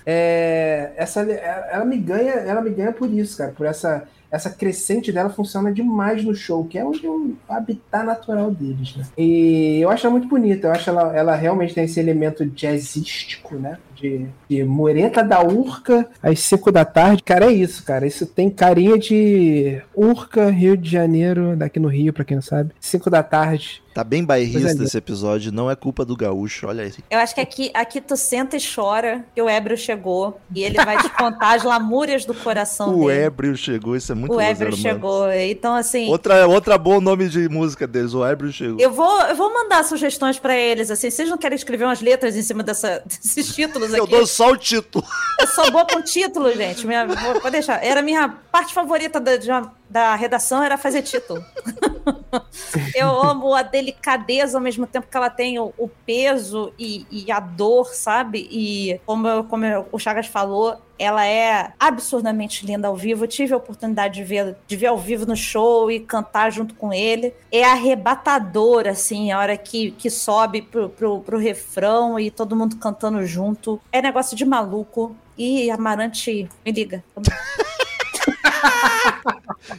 É, 0.07 0.93
essa, 0.97 1.21
ela 1.23 1.85
me 1.85 1.99
ganha, 1.99 2.33
ela 2.33 2.61
me 2.61 2.71
ganha 2.71 2.93
por 2.93 3.11
isso, 3.13 3.37
cara. 3.39 3.53
Por 3.57 3.67
essa, 3.67 4.05
essa 4.31 4.51
crescente 4.51 5.11
dela 5.13 5.29
funciona 5.29 5.73
demais 5.73 6.25
no 6.25 6.35
show, 6.35 6.65
que 6.65 6.79
é 6.79 6.85
onde 6.85 7.07
o 7.07 7.37
habitat 7.49 8.05
natural 8.05 8.51
deles, 8.51 8.95
né? 8.97 9.05
E 9.19 9.81
eu 9.81 9.91
acho 9.91 10.07
ela 10.07 10.13
muito 10.13 10.29
bonita. 10.29 10.69
Eu 10.69 10.73
acho 10.73 10.89
ela, 10.89 11.17
ela 11.17 11.35
realmente 11.35 11.75
tem 11.75 11.85
esse 11.85 11.99
elemento 11.99 12.47
jazzístico, 12.47 13.57
né? 13.57 13.79
De, 14.01 14.27
de 14.49 14.65
Mureta 14.65 15.23
da 15.23 15.43
Urca 15.43 16.09
às 16.23 16.41
5 16.41 16.73
da 16.73 16.85
tarde. 16.85 17.23
Cara, 17.23 17.47
é 17.47 17.53
isso, 17.53 17.83
cara. 17.85 18.07
Isso 18.07 18.25
tem 18.27 18.49
carinha 18.49 18.99
de 18.99 19.81
Urca, 19.95 20.49
Rio 20.51 20.77
de 20.77 20.91
Janeiro, 20.91 21.55
daqui 21.57 21.79
no 21.79 21.89
Rio, 21.89 22.13
pra 22.13 22.25
quem 22.25 22.37
não 22.37 22.43
sabe. 22.43 22.71
5 22.81 23.11
da 23.11 23.23
tarde. 23.23 23.83
Tá 23.93 24.05
bem 24.05 24.25
bairrista 24.25 24.69
linda. 24.71 24.85
esse 24.85 24.97
episódio, 24.97 25.51
não 25.51 25.69
é 25.69 25.75
culpa 25.75 26.05
do 26.05 26.17
gaúcho, 26.17 26.69
olha 26.69 26.85
aí. 26.85 26.95
Eu 27.11 27.19
acho 27.19 27.35
que 27.35 27.41
aqui, 27.41 27.73
aqui 27.75 28.01
tu 28.01 28.17
senta 28.17 28.57
e 28.57 28.61
chora 28.63 29.25
que 29.35 29.43
o 29.43 29.49
ébrio 29.49 29.77
chegou 29.77 30.41
e 30.55 30.63
ele 30.63 30.77
vai 30.77 30.97
te 31.03 31.09
contar 31.19 31.57
as 31.57 31.65
lamúrias 31.65 32.25
do 32.25 32.33
coração 32.33 32.97
O 32.97 33.09
dele. 33.09 33.19
ébrio 33.23 33.57
chegou, 33.57 33.97
isso 33.97 34.13
é 34.13 34.15
muito 34.15 34.33
o 34.33 34.41
Ébrio 34.41 34.77
chegou. 34.77 35.29
Então, 35.33 35.75
assim, 35.75 36.09
Outra, 36.09 36.47
outra 36.47 36.79
bom 36.79 37.01
nome 37.01 37.29
de 37.29 37.49
música 37.49 37.85
deles, 37.85 38.15
o 38.15 38.25
Ébrio 38.25 38.53
chegou. 38.53 38.79
eu 38.79 38.93
vou, 38.93 39.21
eu 39.23 39.35
vou 39.35 39.53
mandar 39.53 39.83
sugestões 39.85 40.39
pra 40.39 40.57
eles, 40.57 40.89
assim. 40.89 41.11
Vocês 41.11 41.29
não 41.29 41.37
querem 41.37 41.57
escrever 41.57 41.85
umas 41.85 42.01
letras 42.01 42.37
em 42.37 42.43
cima 42.43 42.63
dessa, 42.63 43.03
desses 43.05 43.53
títulos 43.53 43.90
Eu 43.99 44.05
aqui? 44.05 44.13
dou 44.13 44.27
só 44.27 44.51
o 44.51 44.57
título. 44.57 45.05
Eu 45.41 45.47
sou 45.47 45.71
boa 45.71 45.87
com 45.87 46.03
título, 46.03 46.53
gente. 46.55 46.87
Minha, 46.87 47.07
vou, 47.07 47.41
vou 47.41 47.51
deixar. 47.51 47.83
Era 47.85 48.01
a 48.01 48.03
minha 48.03 48.29
parte 48.53 48.75
favorita 48.75 49.19
da, 49.21 49.33
uma- 49.49 49.75
da 49.89 50.15
redação, 50.15 50.63
era 50.63 50.77
fazer 50.79 51.03
título. 51.03 51.43
Eu 52.95 53.09
amo 53.23 53.55
a 53.55 53.63
delicadeza 53.63 54.57
ao 54.59 54.63
mesmo 54.63 54.87
tempo 54.87 55.07
que 55.11 55.17
ela 55.17 55.31
tem 55.31 55.59
o, 55.59 55.73
o 55.79 55.89
peso 55.89 56.73
e, 56.79 57.07
e 57.11 57.31
a 57.33 57.41
dor, 57.41 57.87
sabe? 57.95 58.49
E 58.51 59.01
como, 59.07 59.27
eu- 59.27 59.45
como 59.45 59.65
eu- 59.65 59.89
o 59.91 59.99
Chagas 59.99 60.27
falou, 60.27 60.77
ela 61.01 61.27
é 61.27 61.73
absurdamente 61.81 62.67
linda 62.67 62.87
ao 62.89 62.95
vivo. 62.95 63.25
Eu 63.25 63.29
tive 63.29 63.55
a 63.55 63.57
oportunidade 63.57 64.15
de 64.17 64.23
ver, 64.23 64.55
de 64.67 64.77
ver 64.77 64.89
ao 64.89 64.99
vivo 64.99 65.25
no 65.25 65.35
show 65.35 65.91
e 65.91 65.99
cantar 65.99 66.53
junto 66.53 66.75
com 66.75 66.93
ele. 66.93 67.33
É 67.51 67.65
arrebatador, 67.65 68.87
assim, 68.87 69.33
a 69.33 69.39
hora 69.39 69.57
que, 69.57 69.93
que 69.93 70.11
sobe 70.11 70.61
pro, 70.61 70.91
pro, 70.91 71.21
pro 71.21 71.39
refrão 71.39 72.21
e 72.21 72.31
todo 72.31 72.55
mundo 72.55 72.77
cantando 72.77 73.25
junto. 73.25 73.81
É 73.91 74.03
negócio 74.03 74.37
de 74.37 74.45
maluco. 74.45 75.17
E 75.39 75.71
Amarante, 75.71 76.47
me 76.67 76.71
liga. 76.71 77.03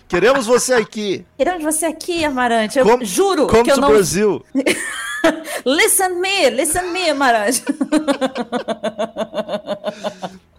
Queremos 0.08 0.48
você 0.48 0.74
aqui. 0.74 1.24
Queremos 1.38 1.64
você 1.64 1.86
aqui, 1.86 2.26
Amarante. 2.26 2.80
Eu 2.80 2.86
Come- 2.86 3.06
juro 3.06 3.46
Come 3.46 3.64
que 3.64 3.72
eu 3.72 3.76
to 3.76 3.82
não. 3.82 3.90
Brasil. 3.90 4.44
Listen 5.64 6.16
me, 6.20 6.50
listen 6.50 6.92
me, 6.92 7.12
Amarante. 7.12 7.64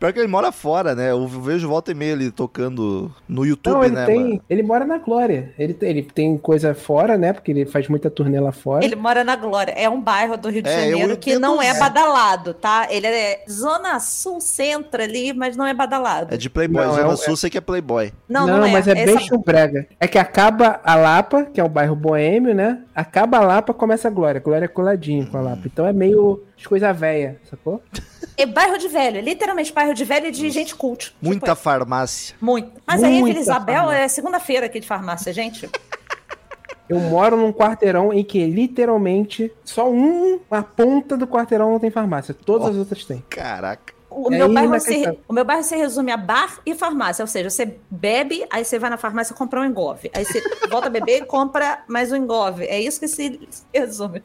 Pior 0.02 0.12
que 0.12 0.18
ele 0.18 0.26
mora 0.26 0.50
fora, 0.50 0.96
né? 0.96 1.12
Eu 1.12 1.28
vejo 1.28 1.68
volta 1.68 1.92
e 1.92 1.94
meia 1.94 2.10
ele 2.10 2.32
tocando 2.32 3.08
no 3.28 3.46
YouTube, 3.46 3.74
Não, 3.74 3.84
ele 3.84 3.94
né? 3.94 4.04
tem. 4.04 4.18
mano? 4.20 4.42
Ele 4.50 4.60
mora 4.64 4.84
na 4.84 4.98
Glória. 4.98 5.52
Ele, 5.56 5.72
tem- 5.72 5.88
ele 5.90 6.02
tem 6.02 6.36
coisa 6.36 6.74
fora, 6.74 7.16
né? 7.16 7.32
Porque 7.32 7.52
ele 7.52 7.64
faz 7.66 7.86
muita 7.86 8.10
turnê 8.10 8.40
lá 8.40 8.50
fora. 8.50 8.84
Ele 8.84 8.96
mora 8.96 9.22
na 9.22 9.36
Glória. 9.36 9.70
É 9.76 9.88
um 9.88 10.00
bairro 10.00 10.36
do 10.36 10.48
Rio 10.50 10.60
de 10.60 10.68
É, 10.68 10.88
eu 10.88 10.90
Janeiro 10.98 11.16
que 11.16 11.38
não 11.38 11.62
é 11.62 11.78
badalado, 11.78 12.52
tá? 12.52 12.88
Ele 12.90 13.06
é 13.06 13.44
zona 13.48 14.00
sul, 14.00 14.40
centro 14.40 15.00
ali, 15.00 15.32
mas 15.32 15.56
não 15.56 15.64
é 15.64 15.72
badalado. 15.72 16.34
É 16.34 16.36
de 16.36 16.50
Playboy. 16.50 16.84
Não, 16.84 16.94
é 16.94 16.96
Zona 17.02 17.12
um- 17.12 17.16
Sul, 17.16 17.36
sei 17.36 17.48
que 17.48 17.58
é 17.58 17.60
Playboy. 17.60 18.12
Não, 18.28 18.44
não, 18.44 18.58
não, 18.58 18.66
é. 18.66 18.72
mas 18.72 18.88
é 18.88 19.04
bem 19.04 19.20
chumbrega. 19.20 19.86
É 20.00 20.08
que 20.08 20.18
acaba 20.18 20.80
a 20.82 20.96
Lapa, 20.96 21.44
que 21.44 21.60
é 21.60 21.64
o 21.64 21.68
bairro 21.68 21.94
boêmio, 21.94 22.52
né? 22.56 22.80
Acaba 22.92 23.36
a 23.38 23.40
Lapa, 23.40 23.72
começa 23.72 24.08
a 24.08 24.10
Glória. 24.10 24.40
Glória 24.40 24.64
é 24.64 24.68
coladinho 24.68 25.28
com 25.30 25.38
a 25.38 25.42
Lapa. 25.42 25.62
Então 25.66 25.86
é 25.86 25.92
meio 25.92 26.42
as 26.58 26.66
coisa 26.66 26.92
velha, 26.92 27.38
sacou? 27.48 27.80
É 28.36 28.46
bairro 28.46 28.78
de 28.78 28.88
velho, 28.88 29.20
literalmente 29.20 29.72
bairro 29.72 29.91
de 29.94 30.04
velho 30.04 30.26
e 30.26 30.30
de 30.30 30.50
gente 30.50 30.74
cult. 30.74 31.06
Tipo 31.06 31.16
Muita 31.26 31.52
isso. 31.52 31.62
farmácia. 31.62 32.34
Muito. 32.40 32.70
Mas 32.86 33.02
aí, 33.02 33.20
Muita 33.20 33.26
Vila 33.38 33.40
Isabel 33.40 33.74
farmácia. 33.76 34.02
é 34.02 34.08
segunda-feira 34.08 34.66
aqui 34.66 34.80
de 34.80 34.86
farmácia, 34.86 35.32
gente. 35.32 35.68
Eu 36.88 36.98
moro 37.00 37.36
num 37.36 37.52
quarteirão 37.52 38.12
em 38.12 38.22
que 38.22 38.44
literalmente 38.44 39.50
só 39.64 39.90
um, 39.90 40.40
uma 40.50 40.62
ponta 40.62 41.16
do 41.16 41.26
quarteirão 41.26 41.70
não 41.72 41.78
tem 41.78 41.90
farmácia. 41.90 42.34
Todas 42.34 42.68
Ó. 42.68 42.70
as 42.70 42.76
outras 42.76 43.04
têm. 43.04 43.24
Caraca. 43.30 43.94
O, 44.10 44.30
É 44.30 44.36
meu 44.36 44.52
bairro 44.52 44.78
se, 44.78 45.18
o 45.26 45.32
meu 45.32 45.42
bairro 45.44 45.62
se 45.62 45.74
resume 45.74 46.10
a 46.12 46.18
bar 46.18 46.60
e 46.66 46.74
farmácia. 46.74 47.22
Ou 47.22 47.26
seja, 47.26 47.48
você 47.48 47.78
bebe, 47.90 48.44
aí 48.50 48.62
você 48.62 48.78
vai 48.78 48.90
na 48.90 48.98
farmácia 48.98 49.34
comprar 49.34 49.62
um 49.62 49.64
engove. 49.64 50.10
Aí 50.14 50.22
você 50.24 50.42
volta 50.68 50.88
a 50.88 50.90
beber 50.90 51.22
e 51.22 51.24
compra 51.24 51.82
mais 51.88 52.12
um 52.12 52.16
engove. 52.16 52.64
É 52.66 52.78
isso 52.78 53.00
que 53.00 53.08
se 53.08 53.40
resume. 53.72 54.22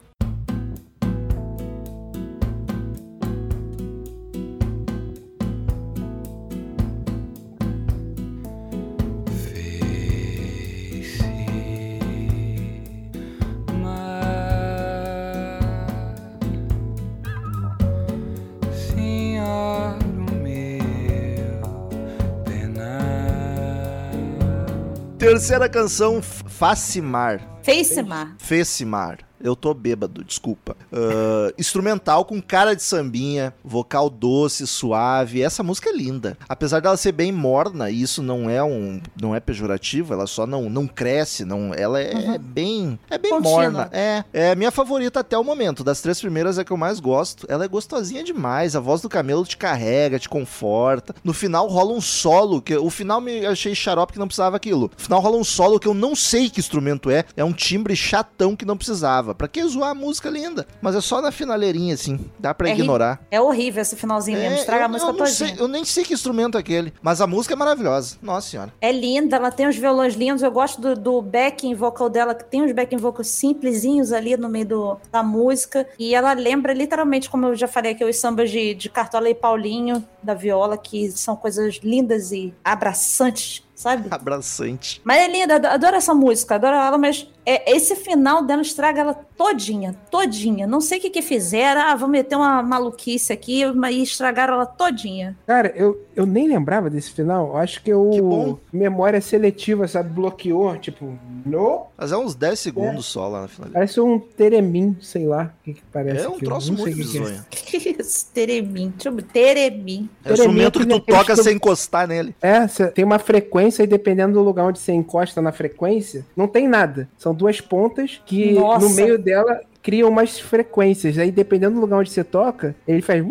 Terceira 25.28 25.68
canção, 25.68 26.22
Facimar. 26.22 27.57
Facemar. 27.68 28.34
Fecimar. 28.38 29.18
Eu 29.40 29.54
tô 29.54 29.72
bêbado, 29.72 30.24
desculpa. 30.24 30.76
Ah, 30.92 31.52
instrumental 31.58 32.24
com 32.24 32.42
cara 32.42 32.74
de 32.74 32.82
sambinha, 32.82 33.54
vocal 33.64 34.10
doce, 34.10 34.66
suave. 34.66 35.42
Essa 35.42 35.62
música 35.62 35.90
é 35.90 35.92
linda. 35.92 36.36
Apesar 36.48 36.80
dela 36.80 36.96
ser 36.96 37.12
bem 37.12 37.30
morna, 37.30 37.90
e 37.90 38.02
isso 38.02 38.22
não 38.22 38.50
é 38.50 38.62
um, 38.62 39.00
não 39.20 39.34
é 39.34 39.40
pejorativo, 39.40 40.12
ela 40.12 40.26
só 40.26 40.46
não, 40.46 40.68
não 40.68 40.86
cresce, 40.86 41.44
não, 41.44 41.72
ela 41.72 42.00
é, 42.00 42.38
bem, 42.38 42.98
é 43.08 43.18
bem 43.18 43.30
Contínua. 43.30 43.50
morna. 43.52 43.90
É, 43.92 44.24
é 44.32 44.50
a 44.50 44.56
minha 44.56 44.70
favorita 44.70 45.20
até 45.20 45.38
o 45.38 45.44
momento. 45.44 45.84
Das 45.84 46.00
três 46.00 46.20
primeiras 46.20 46.58
é 46.58 46.64
que 46.64 46.72
eu 46.72 46.76
mais 46.76 46.98
gosto. 46.98 47.46
Ela 47.48 47.64
é 47.64 47.68
gostosinha 47.68 48.24
demais. 48.24 48.74
A 48.74 48.80
voz 48.80 49.00
do 49.00 49.08
Camelo 49.08 49.44
te 49.44 49.56
carrega, 49.56 50.18
te 50.18 50.28
conforta. 50.28 51.14
No 51.22 51.32
final 51.32 51.68
rola 51.68 51.92
um 51.92 52.00
solo 52.00 52.60
que 52.60 52.76
o 52.76 52.90
final 52.90 53.20
me 53.20 53.46
achei 53.46 53.74
xarope 53.74 54.14
que 54.14 54.18
não 54.18 54.26
precisava 54.26 54.56
aquilo. 54.56 54.90
No 54.96 55.04
final 55.04 55.20
rola 55.20 55.36
um 55.36 55.44
solo 55.44 55.78
que 55.78 55.86
eu 55.86 55.94
não 55.94 56.16
sei 56.16 56.50
que 56.50 56.58
instrumento 56.58 57.08
é. 57.10 57.24
É 57.36 57.44
um 57.44 57.52
timbre 57.58 57.96
chatão 57.96 58.54
que 58.54 58.64
não 58.64 58.76
precisava. 58.76 59.34
Pra 59.34 59.48
que 59.48 59.62
zoar 59.66 59.90
a 59.90 59.94
música 59.94 60.30
linda? 60.30 60.66
Mas 60.80 60.94
é 60.94 61.00
só 61.00 61.20
na 61.20 61.32
finaleirinha 61.32 61.94
assim. 61.94 62.18
Dá 62.38 62.54
pra 62.54 62.68
É 62.70 62.72
ignorar. 62.72 63.20
É 63.30 63.40
horrível 63.40 63.82
esse 63.82 63.96
finalzinho 63.96 64.38
mesmo. 64.38 64.56
É, 64.56 64.60
Estraga 64.60 64.82
eu, 64.82 64.86
a 64.86 64.88
música 64.88 65.10
eu 65.10 65.14
não 65.16 65.26
sei, 65.26 65.46
todinha. 65.48 65.62
eu 65.64 65.68
nem 65.68 65.84
sei 65.84 66.04
que 66.04 66.14
instrumento 66.14 66.56
é 66.56 66.60
aquele. 66.60 66.92
Mas 67.02 67.20
a 67.20 67.26
música 67.26 67.54
é 67.54 67.56
maravilhosa. 67.56 68.16
Nossa 68.22 68.48
senhora. 68.50 68.72
É 68.80 68.92
linda, 68.92 69.36
ela 69.36 69.50
tem 69.50 69.66
uns 69.68 69.76
violões 69.76 70.14
lindos. 70.14 70.42
Eu 70.42 70.50
gosto 70.52 70.80
do, 70.80 70.94
do 70.94 71.20
backing 71.20 71.74
vocal 71.74 72.08
dela, 72.08 72.34
que 72.34 72.44
tem 72.44 72.62
uns 72.62 72.72
backing 72.72 72.96
vocals 72.96 73.28
simplesinhos 73.28 74.12
ali 74.12 74.36
no 74.36 74.48
meio 74.48 74.66
do- 74.66 74.96
da 75.10 75.22
música. 75.22 75.86
E 75.98 76.14
ela 76.14 76.32
lembra 76.34 76.72
literalmente, 76.72 77.28
como 77.28 77.46
eu 77.46 77.54
já 77.56 77.66
falei 77.66 77.92
aqui, 77.92 78.04
os 78.04 78.16
sambas 78.16 78.50
de, 78.50 78.74
de 78.74 78.88
Cartola 78.88 79.28
e 79.28 79.34
Paulinho, 79.34 80.04
da 80.22 80.34
viola, 80.34 80.78
que 80.78 81.10
são 81.10 81.34
coisas 81.36 81.80
lindas 81.82 82.30
e 82.32 82.54
abraçantes, 82.64 83.62
sabe? 83.74 84.08
Abraçante. 84.10 85.00
Mas 85.04 85.18
é 85.18 85.28
linda, 85.28 85.56
ado- 85.56 85.66
adoro 85.66 85.96
essa 85.96 86.14
música, 86.14 86.54
adoro 86.56 86.76
ela, 86.76 86.98
mas 86.98 87.28
é, 87.54 87.72
esse 87.76 87.96
final 87.96 88.42
dela 88.44 88.62
estraga 88.62 89.00
ela 89.00 89.14
todinha, 89.14 89.94
todinha. 90.10 90.66
Não 90.66 90.80
sei 90.80 90.98
o 90.98 91.00
que 91.00 91.10
que 91.10 91.22
fizeram, 91.22 91.80
ah, 91.80 91.94
vou 91.94 92.08
meter 92.08 92.36
uma 92.36 92.62
maluquice 92.62 93.32
aqui 93.32 93.64
mas- 93.72 93.94
e 93.94 94.02
estragaram 94.02 94.54
ela 94.54 94.66
todinha. 94.66 95.36
Cara, 95.46 95.72
eu, 95.76 95.98
eu 96.14 96.26
nem 96.26 96.48
lembrava 96.48 96.90
desse 96.90 97.10
final. 97.12 97.48
Eu 97.48 97.56
Acho 97.56 97.82
que 97.82 97.90
eu. 97.90 98.10
Que 98.12 98.20
bom. 98.20 98.58
Memória 98.72 99.20
seletiva, 99.20 99.86
sabe? 99.88 100.10
Bloqueou. 100.10 100.76
Tipo, 100.78 101.16
no. 101.46 101.86
Mas 101.96 102.12
é 102.12 102.16
uns 102.16 102.34
10 102.34 102.58
segundos 102.58 103.06
só 103.06 103.28
lá 103.28 103.42
na 103.42 103.48
final. 103.48 103.70
Parece 103.72 104.00
um 104.00 104.18
Teremim, 104.18 104.96
sei 105.00 105.26
lá. 105.26 105.52
O 105.60 105.64
que, 105.64 105.74
que 105.74 105.82
parece 105.92 106.24
É 106.24 106.28
um 106.28 106.38
troço 106.38 106.72
muito 106.72 106.82
o 106.82 106.84
que 106.86 106.94
que 106.94 107.00
é. 107.18 107.20
bizonho. 107.20 107.44
Que 107.50 107.96
isso, 108.00 108.26
Teremim, 108.32 108.90
deixa 108.90 109.08
eu 109.08 109.14
ver, 109.14 109.22
Teremim. 109.24 110.08
É 110.24 110.30
o 110.30 110.32
instrumento 110.34 110.78
que 110.80 110.86
tu 110.86 111.00
toca 111.00 111.34
sem 111.36 111.56
encostar 111.56 112.06
nele. 112.06 112.34
É, 112.40 112.66
cê 112.68 112.88
tem 112.88 113.04
uma 113.04 113.18
frequência 113.18 113.82
e 113.82 113.86
dependendo 113.86 114.34
do 114.34 114.42
lugar 114.42 114.64
onde 114.66 114.78
você 114.78 114.92
encosta 114.92 115.40
na 115.42 115.52
frequência, 115.52 116.24
não 116.36 116.46
tem 116.48 116.66
nada. 116.68 117.08
São 117.16 117.34
duas 117.38 117.60
pontas 117.60 118.20
que 118.26 118.52
Nossa. 118.52 118.86
no 118.86 118.94
meio 118.94 119.18
dela 119.18 119.60
criam 119.82 120.10
umas 120.10 120.38
frequências. 120.38 121.16
Aí 121.16 121.30
dependendo 121.30 121.76
do 121.76 121.80
lugar 121.80 122.00
onde 122.00 122.10
você 122.10 122.22
toca, 122.24 122.74
ele 122.86 123.00
faz. 123.00 123.24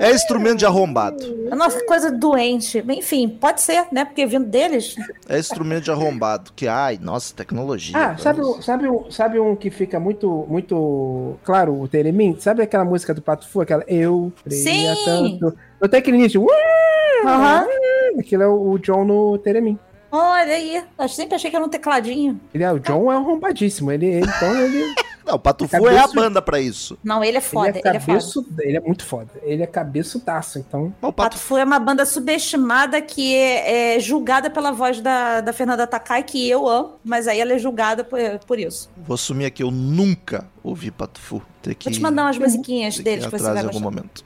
É 0.00 0.12
instrumento 0.12 0.58
de 0.58 0.66
arrombado. 0.66 1.18
Nossa, 1.56 1.84
coisa 1.86 2.10
doente. 2.10 2.84
Enfim, 2.88 3.28
pode 3.28 3.60
ser, 3.62 3.86
né? 3.90 4.04
Porque 4.04 4.26
vindo 4.26 4.44
deles, 4.46 4.94
É 5.28 5.38
instrumento 5.38 5.84
de 5.84 5.90
arrombado. 5.90 6.52
Que, 6.54 6.66
ai, 6.68 6.98
nossa, 7.00 7.34
tecnologia. 7.34 7.96
Ah, 7.96 8.16
sabe, 8.18 8.40
um- 8.40 8.60
sabe, 8.60 8.88
um, 8.88 9.10
sabe 9.10 9.38
um 9.40 9.56
que 9.56 9.70
fica 9.70 9.98
muito, 9.98 10.44
muito 10.48 11.36
claro, 11.44 11.80
o 11.80 11.88
Teremim? 11.88 12.36
Sabe 12.38 12.62
aquela 12.62 12.84
música 12.84 13.14
do 13.14 13.22
Pato 13.22 13.48
Fu? 13.48 13.60
Aquela 13.60 13.84
Eu 13.88 14.32
Sim! 14.48 14.86
tanto. 15.04 15.56
Tem 15.88 15.98
aquele 16.00 16.16
início. 16.18 16.42
"Uh". 16.42 16.48
Aquilo 18.18 18.42
é 18.42 18.48
o 18.48 18.78
John 18.78 19.04
no 19.04 19.38
Teremim. 19.38 19.78
Olha 20.10 20.54
aí. 20.54 20.84
Eu 20.98 21.08
sempre 21.08 21.34
achei 21.34 21.50
que 21.50 21.56
era 21.56 21.64
um 21.64 21.68
tecladinho. 21.68 22.40
Ele 22.52 22.64
é, 22.64 22.72
o 22.72 22.78
John 22.78 23.10
é 23.12 23.16
arrombadíssimo. 23.16 23.90
Ele, 23.90 24.06
ele- 24.06 24.26
então 24.26 24.56
ele, 24.56 24.94
Não, 25.28 25.34
o 25.34 25.38
Pato 25.38 25.68
Fu 25.68 25.86
é 25.88 25.98
a 25.98 26.06
banda 26.06 26.40
pra 26.40 26.58
isso. 26.58 26.98
Não, 27.04 27.22
ele 27.22 27.36
é 27.36 27.40
foda, 27.40 27.68
ele 27.68 27.78
ele 27.80 27.88
é 27.88 27.96
é, 27.96 28.00
foda. 28.00 28.12
cabeço, 28.18 28.46
ele 28.60 28.76
é 28.78 28.80
muito 28.80 29.04
foda. 29.04 29.28
Ele 29.42 29.62
é 29.62 29.66
cabeçudaço, 29.66 30.58
então. 30.58 30.86
O 31.02 31.12
Pato 31.12 31.36
Pato 31.36 31.38
Fu 31.38 31.58
é 31.58 31.64
uma 31.64 31.78
banda 31.78 32.06
subestimada 32.06 33.02
que 33.02 33.34
é, 33.36 33.96
é 33.96 34.00
julgada 34.00 34.48
pela 34.48 34.72
voz 34.72 35.02
da, 35.02 35.42
da 35.42 35.52
Fernanda 35.52 35.86
Takai, 35.86 36.22
que 36.22 36.48
eu 36.48 36.66
amo, 36.66 36.94
mas 37.04 37.28
aí 37.28 37.40
ela 37.40 37.52
é 37.52 37.58
julgada 37.58 38.02
por, 38.02 38.18
por 38.46 38.58
isso. 38.58 38.88
Vou 38.96 39.14
assumir 39.14 39.44
aqui, 39.44 39.62
eu 39.62 39.70
nunca 39.70 40.46
ouvi 40.64 40.90
Pato 40.90 41.20
Fu. 41.20 41.42
Tem 41.60 41.74
que, 41.74 41.84
Vou 41.84 41.92
te 41.92 42.00
mandar 42.00 42.24
umas 42.24 42.38
musiquinhas 42.38 42.98
deles 42.98 43.26
que 43.26 43.30
você 43.30 43.44
em 43.50 43.66
algum 43.66 43.80
momento. 43.80 44.24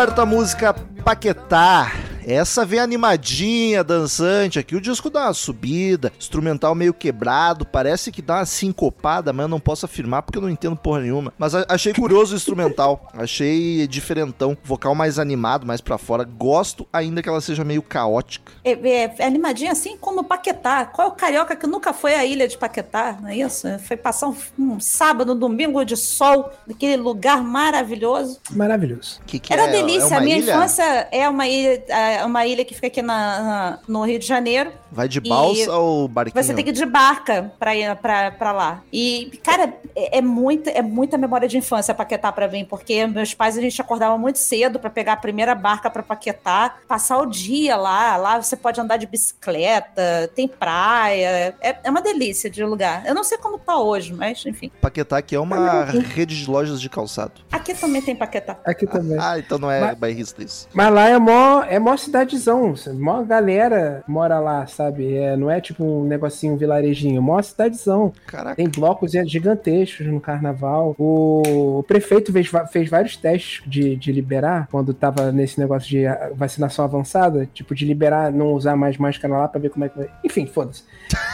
Quarta 0.00 0.24
música, 0.24 0.72
Paquetá. 1.04 1.92
Essa 2.30 2.64
vem 2.64 2.78
animadinha, 2.78 3.82
dançante. 3.82 4.58
Aqui 4.58 4.76
o 4.76 4.80
disco 4.80 5.10
dá 5.10 5.24
uma 5.24 5.34
subida, 5.34 6.12
instrumental 6.16 6.76
meio 6.76 6.94
quebrado, 6.94 7.66
parece 7.66 8.12
que 8.12 8.22
dá 8.22 8.36
uma 8.36 8.46
sincopada, 8.46 9.32
mas 9.32 9.42
eu 9.44 9.48
não 9.48 9.58
posso 9.58 9.84
afirmar 9.84 10.22
porque 10.22 10.38
eu 10.38 10.42
não 10.42 10.48
entendo 10.48 10.76
porra 10.76 11.00
nenhuma. 11.00 11.32
Mas 11.36 11.54
achei 11.54 11.92
curioso 11.92 12.34
o 12.34 12.36
instrumental, 12.36 13.08
achei 13.14 13.86
diferentão, 13.88 14.56
vocal 14.62 14.94
mais 14.94 15.18
animado, 15.18 15.66
mais 15.66 15.80
pra 15.80 15.98
fora. 15.98 16.22
Gosto 16.22 16.86
ainda 16.92 17.20
que 17.20 17.28
ela 17.28 17.40
seja 17.40 17.64
meio 17.64 17.82
caótica. 17.82 18.52
É, 18.64 18.72
é- 18.72 19.14
é 19.18 19.26
animadinho 19.26 19.72
assim 19.72 19.96
como 19.96 20.22
Paquetá. 20.22 20.84
Qual 20.84 21.08
é 21.08 21.10
o 21.10 21.14
carioca 21.14 21.56
que 21.56 21.66
nunca 21.66 21.92
foi 21.92 22.14
à 22.14 22.24
ilha 22.24 22.46
de 22.46 22.56
Paquetá? 22.56 23.18
Não 23.20 23.28
é 23.28 23.38
isso? 23.38 23.66
Foi 23.80 23.96
passar 23.96 24.28
um, 24.28 24.36
um 24.56 24.78
sábado, 24.78 25.32
um 25.32 25.36
domingo 25.36 25.84
de 25.84 25.96
sol 25.96 26.50
naquele 26.66 26.96
lugar 26.96 27.42
maravilhoso. 27.42 28.40
Maravilhoso. 28.52 29.20
Que 29.26 29.40
que 29.40 29.52
Era 29.52 29.64
é? 29.64 29.70
delícia. 29.72 30.04
É 30.04 30.06
uma 30.06 30.16
a 30.18 30.20
minha 30.20 30.38
ilha? 30.38 30.52
infância 30.54 31.08
é 31.10 31.28
uma 31.28 31.48
ilha, 31.48 31.82
é 32.20 32.24
uma 32.24 32.46
ilha 32.46 32.64
que 32.64 32.74
fica 32.74 32.86
aqui 32.86 33.02
na, 33.02 33.42
na- 33.42 33.78
no 33.88 34.02
Rio 34.04 34.18
de 34.18 34.26
Janeiro. 34.26 34.72
Vai 34.92 35.08
de 35.08 35.20
balsa 35.20 35.72
ou 35.76 36.08
barquinho? 36.08 36.42
Você 36.42 36.52
tem 36.54 36.64
que 36.64 36.70
ir 36.70 36.74
de 36.74 36.84
barca 36.86 37.52
pra 37.58 37.74
ir 37.76 37.94
pra, 37.96 38.30
pra 38.32 38.52
lá. 38.52 38.82
E, 38.92 39.38
cara, 39.42 39.72
é, 39.94 40.18
é 40.18 40.22
muita, 40.22 40.70
é 40.70 40.82
muita 40.82 41.16
memória 41.16 41.46
de 41.48 41.56
infância 41.58 41.94
Paquetá 41.94 42.32
pra 42.32 42.48
mim, 42.48 42.64
porque 42.64 43.06
meus 43.06 43.32
pais 43.34 43.56
a 43.56 43.60
gente 43.60 43.80
acordava 43.80 44.16
muito 44.18 44.38
cedo 44.38 44.78
pra 44.80 44.90
pegar 44.90 45.12
a 45.14 45.16
primeira 45.16 45.54
barca 45.54 45.88
pra 45.90 46.02
Paquetá, 46.02 46.74
passar 46.88 47.18
o 47.18 47.26
dia 47.26 47.76
lá. 47.76 48.16
Lá 48.16 48.42
você 48.42 48.56
pode 48.56 48.80
andar 48.80 48.96
de 48.96 49.06
bicicleta, 49.06 50.30
tem 50.34 50.46
praia. 50.48 51.54
É, 51.60 51.76
é 51.84 51.90
uma 51.90 52.00
delícia 52.02 52.48
de 52.50 52.64
lugar. 52.64 53.04
Eu 53.06 53.14
não 53.14 53.24
sei 53.24 53.38
como 53.38 53.58
tá 53.58 53.78
hoje, 53.78 54.12
mas 54.12 54.44
enfim. 54.46 54.70
Paquetá, 54.80 55.20
que 55.22 55.34
é 55.34 55.40
uma 55.40 55.84
rede 55.84 56.38
de 56.44 56.50
lojas 56.50 56.80
de 56.80 56.88
calçado. 56.88 57.32
Aqui 57.50 57.74
também 57.74 58.02
tem 58.02 58.14
Paquetá. 58.16 58.56
Aqui 58.64 58.86
também. 58.86 59.18
Ah, 59.20 59.38
então 59.38 59.58
não 59.58 59.70
é 59.70 59.80
Mas- 59.80 59.98
bairrista 59.98 60.42
isso. 60.42 60.68
Mas 60.72 60.92
lá 60.92 61.08
é 61.08 61.18
mó, 61.18 61.62
é 61.62 61.78
mó 61.78 61.96
cidadezão. 62.00 62.74
Mó 62.94 63.22
galera 63.22 64.02
mora 64.06 64.38
lá, 64.38 64.66
sabe? 64.66 65.14
É, 65.14 65.36
não 65.36 65.50
é 65.50 65.60
tipo 65.60 65.84
um 65.84 66.04
negocinho, 66.04 66.54
um 66.54 66.56
vilarejinho. 66.56 67.22
Mó 67.22 67.40
cidadezão. 67.40 68.12
Caraca. 68.26 68.56
Tem 68.56 68.68
blocos 68.68 69.12
gigantescos 69.12 70.06
no 70.06 70.20
carnaval. 70.20 70.94
O, 70.98 71.78
o 71.78 71.82
prefeito 71.82 72.32
fez, 72.32 72.50
fez 72.70 72.90
vários 72.90 73.16
testes 73.16 73.62
de, 73.66 73.96
de 73.96 74.12
liberar, 74.12 74.68
quando 74.70 74.94
tava 74.94 75.30
nesse 75.30 75.58
negócio 75.58 75.88
de 75.88 76.06
ah, 76.06 76.30
vacinação 76.34 76.84
avançada, 76.84 77.48
tipo, 77.52 77.74
de 77.74 77.84
liberar, 77.84 78.32
não 78.32 78.52
usar 78.52 78.76
mais 78.76 78.96
máscara 78.96 79.36
lá 79.36 79.48
pra 79.48 79.60
ver 79.60 79.70
como 79.70 79.84
é 79.84 79.88
que 79.88 79.98
vai. 79.98 80.10
Enfim, 80.24 80.46
foda-se. 80.46 80.84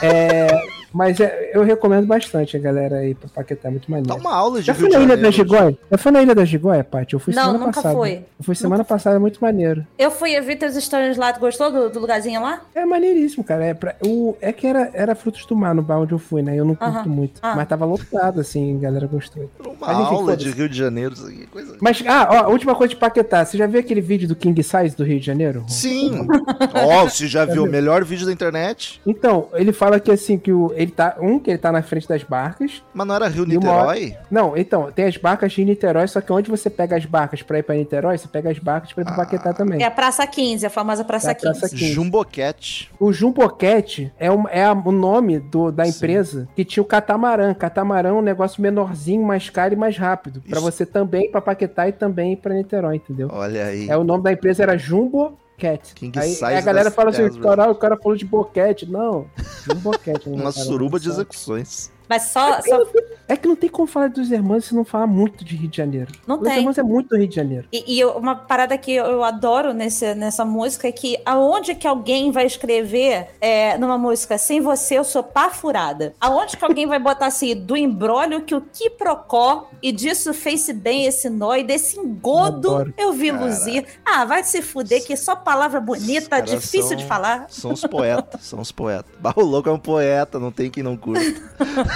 É, 0.03 0.49
mas 0.97 1.21
é, 1.21 1.51
eu 1.53 1.63
recomendo 1.63 2.07
bastante 2.07 2.57
a 2.57 2.61
galera 2.61 2.97
aí 2.97 3.15
pra 3.15 3.29
Paquetá, 3.29 3.69
é 3.69 3.71
muito 3.71 3.91
maneiro. 3.91 4.09
Dá 4.09 4.15
uma 4.15 4.35
aula 4.35 4.61
de 4.61 4.67
Já 4.67 4.75
foi 4.75 4.89
na 4.89 5.01
Ilha 5.01 5.17
da. 5.17 5.31
Gigóia? 5.31 5.79
Já 5.91 5.99
foi 5.99 6.11
na 6.11 6.23
Ilha 6.23 6.35
da 6.35 6.45
Gigóia, 6.47 6.83
Paty? 6.83 7.13
Eu 7.13 7.21
fui 7.21 7.35
Não, 7.35 7.43
semana 7.43 7.59
nunca 7.59 7.73
passada. 7.75 7.95
fui. 7.95 8.13
Eu 8.15 8.45
fui 8.45 8.55
semana 8.55 8.83
passada, 8.83 9.21
muito 9.21 9.39
maneiro. 9.39 9.87
Eu 9.99 10.11
fui 10.11 10.35
a 10.35 10.41
Vitas 10.41 10.75
Estranhos 10.75 11.19
lá. 11.19 11.35
Tu 11.35 11.41
gostou 11.41 11.71
do, 11.71 11.91
do 11.91 12.01
lugarzinho 12.01 12.41
lá? 12.41 12.63
É 12.75 12.87
maneiríssimo, 12.87 13.45
cara. 13.45 13.63
É, 13.67 13.75
pra, 13.75 13.95
o, 14.03 14.35
é 14.41 14.53
que 14.55 14.67
era, 14.67 14.91
era 14.95 15.15
frutos 15.15 15.45
do 15.45 15.55
mar 15.55 15.75
no 15.75 15.83
bar 15.83 15.99
onde 15.99 16.13
eu 16.13 16.19
fui, 16.19 16.41
né? 16.41 16.57
Eu 16.57 16.65
não 16.65 16.75
curto 16.75 16.99
Aham. 17.01 17.09
muito. 17.09 17.41
Ah. 17.43 17.55
Mas 17.55 17.69
tava 17.69 17.85
lotado, 17.85 18.41
assim, 18.41 18.79
a 18.79 18.81
galera 18.81 19.07
gostou. 19.07 19.51
Uma 19.61 19.75
Mas, 19.79 19.99
enfim, 19.99 20.15
aula 20.15 20.35
de. 20.35 20.51
Rio 20.51 20.69
de 20.69 20.79
Janeiro, 20.79 21.13
isso 21.13 21.27
aqui. 21.27 21.47
Coisa... 21.47 21.77
Mas, 21.79 22.03
ah, 22.07 22.29
ó, 22.31 22.37
a 22.45 22.49
última 22.49 22.75
coisa 22.75 22.95
de 22.95 22.99
Paquetá. 22.99 23.45
Você 23.45 23.59
já 23.59 23.67
viu 23.67 23.81
aquele 23.81 24.01
vídeo 24.01 24.27
do 24.27 24.35
King 24.35 24.63
Size 24.63 24.97
do 24.97 25.05
Rio 25.05 25.21
de 25.21 25.27
Janeiro? 25.27 25.63
Sim. 25.69 26.27
Ó, 26.75 27.05
você 27.05 27.27
já 27.27 27.45
viu 27.47 27.65
o 27.65 27.69
melhor 27.69 28.03
vídeo 28.03 28.25
da 28.25 28.33
internet? 28.33 28.99
Então, 29.07 29.49
ele 29.53 29.73
fala 29.73 30.01
que 30.01 30.11
assim, 30.11 30.39
que 30.39 30.53
o, 30.53 30.73
ele 30.87 30.93
tá. 30.93 31.17
Um, 31.21 31.39
que 31.39 31.51
ele 31.51 31.59
tá 31.59 31.71
na 31.71 31.83
frente 31.83 32.09
das 32.09 32.23
barcas. 32.23 32.83
Mas 32.95 33.07
não 33.07 33.15
era 33.15 33.29
Rio 33.29 33.45
E 33.45 33.57
uma 33.57 33.73
Niterói? 33.73 34.17
Não, 34.31 34.57
então, 34.57 34.91
tem 34.93 35.05
as 35.07 35.17
barcas 35.17 35.53
de 35.53 35.65
Niterói, 35.65 36.07
só 36.09 36.21
que 36.21 36.33
onde 36.33 36.51
você 36.51 36.69
pega 36.71 36.97
as 36.97 37.05
barcas 37.05 37.43
pra 37.43 37.59
ir 37.59 37.63
pra 37.63 37.75
Niterói, 37.75 38.17
você 38.19 38.29
pega 38.29 38.51
as 38.51 38.59
barcas 38.59 38.93
pra 38.93 39.03
ir 39.03 39.05
pra 39.05 39.15
Ah. 39.15 39.17
Paquetá 39.17 39.53
também. 39.53 39.83
É 39.83 39.87
a 39.87 39.91
Praça 39.91 40.27
15, 40.27 40.65
a 40.67 40.71
famosa 40.71 41.05
Praça 41.05 41.29
É 41.29 41.33
a 41.33 41.35
15. 41.35 41.61
Praça 41.61 41.75
15. 41.77 41.93
Jumbocat. 41.93 42.91
O 42.99 43.13
Jumbocat 43.13 44.13
é, 44.19 44.31
um, 44.31 44.49
é 44.49 44.65
a- 44.65 44.73
o 44.73 44.93
nome 44.93 45.39
do, 45.39 45.71
da 45.71 45.87
empresa 45.87 46.49
que 46.55 46.65
tinha 46.65 46.83
o 46.83 46.87
catamarã. 46.87 47.53
Catamarã 47.55 48.11
é 48.11 48.13
um 48.13 48.23
negócio 48.23 48.61
menorzinho, 48.63 49.25
mais 49.25 49.51
caro 49.51 49.75
e 49.75 49.77
mais 49.77 49.97
rápido. 49.97 50.41
Pra 50.41 50.59
Isso. 50.59 50.71
você 50.71 50.87
também 50.87 51.27
ir 51.27 51.31
pra 51.31 51.41
Paquetá 51.41 51.89
e 51.89 51.93
também 51.93 52.33
ir 52.33 52.37
pra 52.37 52.55
Niterói, 52.55 52.97
entendeu? 52.97 53.29
Olha 53.33 53.67
aí. 53.67 53.89
É, 53.89 53.97
o 53.97 54.05
nome 54.05 54.23
da 54.25 54.33
empresa 54.33 54.63
era 54.63 54.77
Jumbo 54.77 55.37
Cat. 55.59 55.95
King 55.95 56.19
aí, 56.19 56.37
a 56.43 56.61
galera 56.61 56.91
fala 56.91 57.11
assim, 57.11 57.23
o 57.25 57.75
cara 57.75 57.97
falou 57.97 58.17
de 58.17 58.25
boquete. 58.25 58.87
Não, 58.87 59.27
Jumbocat. 59.65 60.23
Uma 60.29 60.53
suruba 60.53 61.01
de 61.01 61.09
execuções. 61.09 61.91
Mas 62.09 62.23
só, 62.25 62.61
só 62.63 62.83
É 63.29 63.37
que 63.37 63.49
não 63.49 63.57
tem 63.57 63.69
como 63.69 63.87
falar 63.89 64.09
dos 64.09 64.31
irmãos 64.31 64.65
se 64.67 64.75
não 64.75 64.85
falar 64.85 65.07
muito 65.07 65.45
de 65.45 65.57
Rio 65.57 65.69
de 65.69 65.77
Janeiro. 65.77 66.13
Não 66.27 66.37
Os 66.37 66.43
tem. 66.49 66.59
irmãos 66.59 66.79
é 66.79 66.83
muito 66.83 67.09
do 67.09 67.17
Rio 67.19 67.27
de 67.29 67.35
Janeiro. 67.35 67.67
E, 67.73 67.95
e 67.97 68.01
eu- 68.01 68.13
uma 68.17 68.37
parada 68.37 68.79
que 68.79 68.93
eu 68.93 69.25
adoro 69.25 69.73
nesse, 69.75 70.15
nessa 70.15 70.45
música 70.45 70.87
é 70.87 70.93
que 70.93 71.19
aonde 71.27 71.75
que 71.75 71.87
alguém 71.89 72.31
vai 72.31 72.47
escrever 72.47 73.29
é, 73.41 73.77
numa 73.79 73.99
música 73.99 74.39
sem 74.39 74.61
você 74.61 74.97
eu 74.99 75.05
sou 75.05 75.23
pá 75.23 75.51
furada? 75.51 76.15
Aonde 76.21 76.57
que 76.57 76.65
alguém 76.65 76.87
vai 76.87 76.99
botar 77.01 77.27
assim, 77.27 77.55
do 77.57 77.77
embrólio 77.77 78.43
que 78.43 78.55
o 78.55 78.61
que 78.61 78.89
procó 78.91 79.69
e 79.83 79.91
disso 79.91 80.33
fez-se 80.33 80.73
bem 80.73 81.05
esse 81.07 81.29
nó 81.29 81.55
e 81.57 81.65
desse 81.65 81.99
engodo 81.99 82.77
Adoro. 82.77 82.95
eu 82.97 83.13
vi 83.13 83.31
Cara. 83.33 83.45
luzir. 83.45 83.85
Ah, 84.05 84.25
vai 84.25 84.45
se 84.45 84.63
fuder 84.63 85.05
que 85.05 85.17
só 85.17 85.35
palavra 85.35 85.81
bonita, 85.81 86.29
caras 86.31 86.51
difícil 86.51 86.83
são- 86.89 86.97
de 86.97 87.05
falar. 87.05 87.47
São 87.49 87.73
os 87.73 87.81
poetas, 87.83 88.45
são 88.45 88.61
os 88.61 88.71
poetas. 88.71 89.11
Barro 89.19 89.43
Louco 89.45 89.69
é 89.69 89.73
um 89.73 89.79
poeta, 89.79 90.39
não 90.39 90.53
tem 90.53 90.71
quem 90.71 90.83
não 90.83 90.97
curta. 90.97 91.21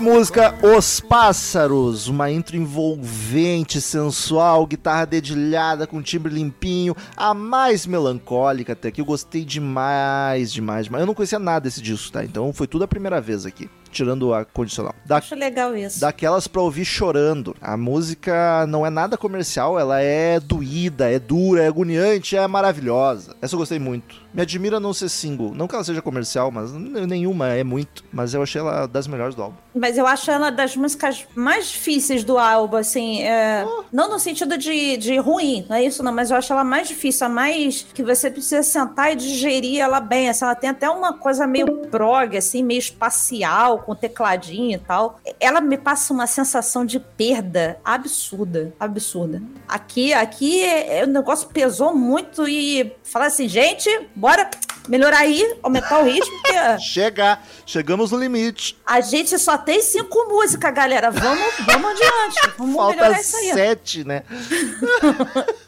Música, 0.00 0.54
Os 0.62 1.00
Pássaros. 1.00 2.08
Uma 2.08 2.30
intro 2.30 2.56
envolvente, 2.56 3.80
sensual, 3.80 4.66
guitarra 4.66 5.04
dedilhada 5.04 5.86
com 5.86 6.02
timbre 6.02 6.32
limpinho. 6.32 6.94
A 7.16 7.32
mais 7.32 7.86
melancólica 7.86 8.74
até 8.74 8.88
aqui. 8.88 9.00
Eu 9.00 9.04
gostei 9.04 9.44
demais, 9.44 10.52
demais, 10.52 10.86
demais. 10.86 11.00
Eu 11.00 11.06
não 11.06 11.14
conhecia 11.14 11.38
nada 11.38 11.60
desse 11.60 11.80
disco, 11.80 12.12
tá? 12.12 12.24
Então 12.24 12.52
foi 12.52 12.66
tudo 12.66 12.84
a 12.84 12.88
primeira 12.88 13.20
vez 13.20 13.46
aqui. 13.46 13.70
Tirando 13.96 14.34
a 14.34 14.44
condicional. 14.44 14.94
Da 15.06 15.16
Acho 15.16 15.34
legal 15.34 15.74
isso. 15.74 15.98
daquelas 16.00 16.46
pra 16.46 16.60
ouvir 16.60 16.84
chorando. 16.84 17.56
A 17.62 17.78
música 17.78 18.66
não 18.68 18.84
é 18.84 18.90
nada 18.90 19.16
comercial, 19.16 19.78
ela 19.80 20.02
é 20.02 20.38
doída, 20.38 21.10
é 21.10 21.18
dura, 21.18 21.62
é 21.62 21.66
agoniante, 21.66 22.36
é 22.36 22.46
maravilhosa. 22.46 23.34
Essa 23.40 23.54
eu 23.54 23.58
gostei 23.58 23.78
muito. 23.78 24.26
Me 24.34 24.42
admira 24.42 24.78
não 24.78 24.92
ser 24.92 25.08
single. 25.08 25.54
Não 25.54 25.66
que 25.66 25.74
ela 25.74 25.82
seja 25.82 26.02
comercial, 26.02 26.50
mas 26.50 26.70
nenhuma 26.72 27.48
é 27.48 27.64
muito. 27.64 28.04
Mas 28.12 28.34
eu 28.34 28.42
achei 28.42 28.60
ela 28.60 28.86
das 28.86 29.06
melhores 29.06 29.34
do 29.34 29.42
álbum. 29.42 29.56
Mas 29.74 29.96
eu 29.96 30.06
acho 30.06 30.30
ela 30.30 30.50
das 30.50 30.76
músicas 30.76 31.26
mais 31.34 31.68
difíceis 31.68 32.22
do 32.22 32.36
álbum, 32.36 32.76
assim. 32.76 33.22
é, 33.22 33.64
Não 33.90 34.10
no 34.10 34.18
sentido 34.18 34.58
de, 34.58 34.98
de 34.98 35.16
ruim, 35.16 35.64
não 35.70 35.76
é 35.76 35.84
isso 35.84 36.02
não, 36.02 36.12
mas 36.12 36.30
eu 36.30 36.36
acho 36.36 36.52
ela 36.52 36.64
mais 36.64 36.86
difícil, 36.88 37.26
a 37.26 37.30
mais 37.30 37.86
que 37.94 38.02
você 38.02 38.30
precisa 38.30 38.62
sentar 38.62 39.12
e 39.12 39.16
digerir 39.16 39.80
ela 39.80 40.00
bem. 40.00 40.28
Assim, 40.28 40.44
ela 40.44 40.54
tem 40.54 40.68
até 40.68 40.90
uma 40.90 41.14
coisa 41.14 41.46
meio 41.46 41.66
prog, 41.90 42.36
assim, 42.36 42.62
meio 42.62 42.78
espacial, 42.78 43.78
com 43.86 43.94
tecladinho 43.94 44.74
e 44.74 44.78
tal. 44.78 45.20
Ela 45.40 45.60
me 45.60 45.78
passa 45.78 46.12
uma 46.12 46.26
sensação 46.26 46.84
de 46.84 46.98
perda 47.00 47.78
absurda, 47.84 48.74
absurda. 48.78 49.40
Aqui, 49.68 50.12
aqui 50.12 50.60
é- 50.62 50.98
é- 50.98 51.04
o 51.04 51.06
negócio 51.06 51.48
pesou 51.48 51.94
muito 51.94 52.46
e 52.48 52.92
falar 53.04 53.26
assim, 53.26 53.48
gente, 53.48 53.88
bora 54.14 54.50
melhorar 54.88 55.18
aí, 55.20 55.56
aumentar 55.62 56.00
o 56.00 56.04
ritmo, 56.04 56.32
porque 56.42 56.56
Chega! 56.80 57.38
Chegamos 57.64 58.10
no 58.10 58.18
limite. 58.18 58.76
a 58.84 59.00
gente 59.00 59.38
só 59.38 59.56
tem 59.58 59.80
cinco 59.80 60.28
músicas, 60.28 60.72
galera. 60.74 61.10
Vamos, 61.10 61.54
vamos 61.66 61.90
adiante. 61.92 62.50
Vamos 62.58 62.76
Falta 62.76 62.96
melhorar 62.96 63.20
isso 63.20 63.36
aí. 63.36 63.52
sete, 63.52 64.04
né? 64.04 64.22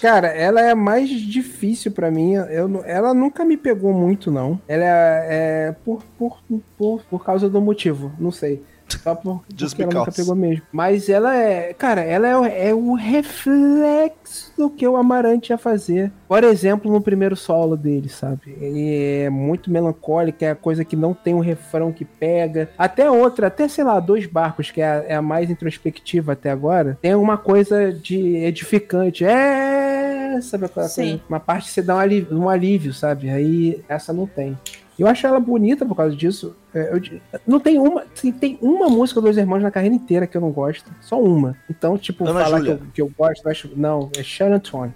Cara, 0.00 0.28
ela 0.28 0.60
é 0.60 0.74
mais 0.74 1.08
difícil 1.08 1.92
pra 1.92 2.10
mim. 2.10 2.34
Eu, 2.34 2.82
ela 2.84 3.12
nunca 3.14 3.44
me 3.44 3.56
pegou 3.56 3.92
muito, 3.92 4.30
não. 4.30 4.60
Ela 4.66 4.84
é, 4.84 5.68
é 5.68 5.76
por, 5.84 6.02
por, 6.18 6.38
por, 6.76 7.02
por 7.04 7.24
causa 7.24 7.48
do 7.48 7.60
motivo, 7.60 8.12
não 8.18 8.30
sei. 8.30 8.62
Só 9.02 9.14
por, 9.14 9.42
Just 9.56 9.76
porque 9.76 9.82
ela 9.94 10.00
nunca 10.04 10.12
pegou 10.12 10.34
mesmo. 10.34 10.62
Mas 10.72 11.08
ela 11.08 11.34
é. 11.36 11.72
Cara, 11.74 12.00
ela 12.02 12.26
é, 12.28 12.36
o- 12.36 12.44
é 12.44 12.74
o 12.74 12.94
reflexo 12.94 14.52
do 14.56 14.70
que 14.70 14.86
o 14.86 14.96
Amarante 14.96 15.52
ia 15.52 15.58
fazer. 15.58 16.12
Por 16.28 16.44
exemplo, 16.44 16.90
no 16.92 17.00
primeiro 17.00 17.34
solo 17.36 17.76
dele, 17.76 18.08
sabe? 18.08 18.56
Ele 18.60 19.22
é 19.24 19.30
muito 19.30 19.70
melancólico, 19.70 20.44
é 20.44 20.50
a 20.50 20.54
coisa 20.54 20.84
que 20.84 20.96
não 20.96 21.12
tem 21.14 21.34
um 21.34 21.40
refrão 21.40 21.92
que 21.92 22.04
pega. 22.04 22.70
Até 22.78 23.10
outra, 23.10 23.46
até 23.48 23.66
sei 23.68 23.84
lá, 23.84 23.98
dois 24.00 24.26
barcos, 24.26 24.70
que 24.70 24.80
é 24.80 24.86
a, 24.86 25.04
é 25.08 25.14
a 25.14 25.22
mais 25.22 25.50
introspectiva 25.50 26.32
até 26.32 26.50
agora, 26.50 26.98
tem 27.00 27.14
uma 27.14 27.36
coisa 27.38 27.92
de 27.92 28.36
edificante. 28.36 29.24
É. 29.24 30.38
Sabe 30.42 30.66
aquela 30.66 30.88
Sim. 30.88 31.02
coisa? 31.02 31.22
Uma 31.28 31.40
parte 31.40 31.64
que 31.66 31.70
você 31.72 31.82
dá 31.82 31.96
um 31.96 31.98
alívio, 31.98 32.38
um 32.38 32.48
alívio, 32.48 32.94
sabe? 32.94 33.28
Aí 33.30 33.82
essa 33.88 34.12
não 34.12 34.26
tem. 34.26 34.56
Eu 34.98 35.06
acho 35.06 35.26
ela 35.26 35.40
bonita 35.40 35.84
por 35.86 35.94
causa 35.96 36.14
disso. 36.14 36.54
É, 36.74 36.92
eu 36.94 37.20
não 37.46 37.58
tem 37.58 37.78
uma. 37.78 38.04
Assim, 38.14 38.30
tem 38.30 38.58
uma 38.62 38.88
música 38.88 39.20
dos 39.20 39.36
irmãos 39.36 39.62
na 39.62 39.70
carreira 39.70 39.94
inteira 39.94 40.26
que 40.26 40.36
eu 40.36 40.40
não 40.40 40.50
gosto. 40.50 40.90
Só 41.00 41.20
uma. 41.20 41.56
Então, 41.68 41.98
tipo, 41.98 42.26
Ana 42.26 42.44
falar 42.44 42.60
que 42.62 42.68
eu, 42.68 42.80
que 42.94 43.02
eu 43.02 43.12
gosto, 43.16 43.44
eu 43.44 43.50
acho. 43.50 43.70
Não, 43.76 44.10
é 44.16 44.22
Sharon 44.22 44.58
Tone. 44.60 44.92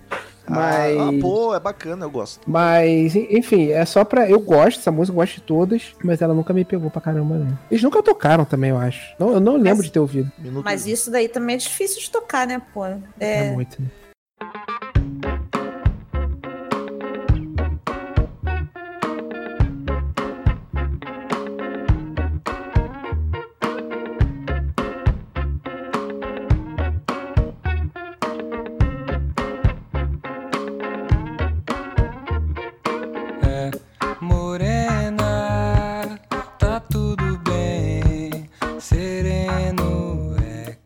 Mas. 0.47 0.97
Ah, 0.99 1.09
ah, 1.09 1.21
pô, 1.21 1.55
é 1.55 1.59
bacana, 1.61 2.05
eu 2.05 2.11
gosto. 2.11 2.43
Mas, 2.47 3.17
en- 3.17 3.29
enfim, 3.31 3.71
é 3.71 3.85
só 3.85 4.05
pra. 4.05 4.29
Eu 4.29 4.39
gosto 4.41 4.77
dessa 4.79 4.91
música, 4.93 5.13
eu 5.15 5.21
gosto 5.21 5.35
de 5.37 5.41
todas, 5.43 5.95
mas 6.05 6.21
ela 6.21 6.35
nunca 6.35 6.53
me 6.53 6.65
pegou 6.65 6.91
pra 6.91 7.01
caramba, 7.01 7.37
não. 7.37 7.59
Eles 7.71 7.83
nunca 7.83 8.03
tocaram 8.03 8.45
também, 8.45 8.71
eu 8.71 8.77
acho. 8.79 9.15
Não, 9.19 9.33
eu 9.33 9.41
não 9.41 9.55
lembro 9.55 9.79
Mas- 9.79 9.87
de 9.87 9.93
ter 9.93 10.01
ouvido. 10.01 10.31
Minuto 10.39 10.65
Mas 10.65 10.87
isso 10.87 11.11
daí 11.11 11.29
também 11.29 11.55
é 11.55 11.59
difícil 11.59 12.01
de 12.01 12.11
tocar, 12.11 12.47
né, 12.47 12.61
pô? 12.75 12.85
É, 12.85 13.01
É, 13.19 13.53
muito, 13.53 13.81
né? 13.81 13.89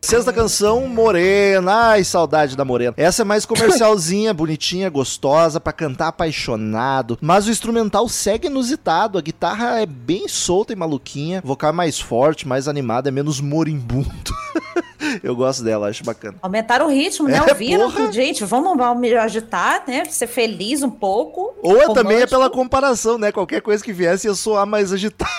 Sexta 0.09 0.33
canção, 0.33 0.87
Morena. 0.87 1.89
Ai, 1.89 2.03
saudade 2.03 2.57
da 2.57 2.65
Morena. 2.65 2.95
Essa 2.97 3.21
é 3.21 3.25
mais 3.25 3.45
comercialzinha, 3.45 4.33
bonitinha, 4.33 4.89
gostosa, 4.89 5.59
pra 5.59 5.71
cantar 5.71 6.07
apaixonado. 6.07 7.15
Mas 7.21 7.45
o 7.45 7.51
instrumental 7.51 8.09
segue 8.09 8.47
inusitado. 8.47 9.19
A 9.19 9.21
guitarra 9.21 9.79
é 9.79 9.85
bem 9.85 10.27
solta 10.27 10.73
e 10.73 10.75
maluquinha. 10.75 11.41
O 11.43 11.49
vocal 11.49 11.69
é 11.69 11.73
mais 11.73 11.99
forte, 11.99 12.47
mais 12.47 12.67
animado, 12.67 13.05
é 13.05 13.11
menos 13.11 13.39
moribundo. 13.39 14.33
Eu 15.21 15.35
gosto 15.35 15.63
dela, 15.63 15.89
acho 15.89 16.03
bacana. 16.03 16.37
Aumentaram 16.41 16.87
o 16.87 16.89
ritmo, 16.89 17.27
né? 17.27 17.37
É, 17.37 17.51
Ouviram? 17.51 17.91
porra. 17.91 18.11
Gente, 18.11 18.43
vamos 18.45 18.97
me 18.97 19.15
agitar, 19.15 19.83
né? 19.87 20.05
Ser 20.05 20.25
feliz 20.25 20.81
um 20.81 20.89
pouco. 20.89 21.53
Ou 21.61 21.79
é 21.79 21.93
também 21.93 22.21
é 22.21 22.25
pela 22.25 22.49
comparação, 22.49 23.19
né? 23.19 23.31
Qualquer 23.31 23.61
coisa 23.61 23.83
que 23.83 23.93
viesse 23.93 24.25
ia 24.25 24.33
soar 24.33 24.65
mais 24.65 24.91
agitado. 24.91 25.29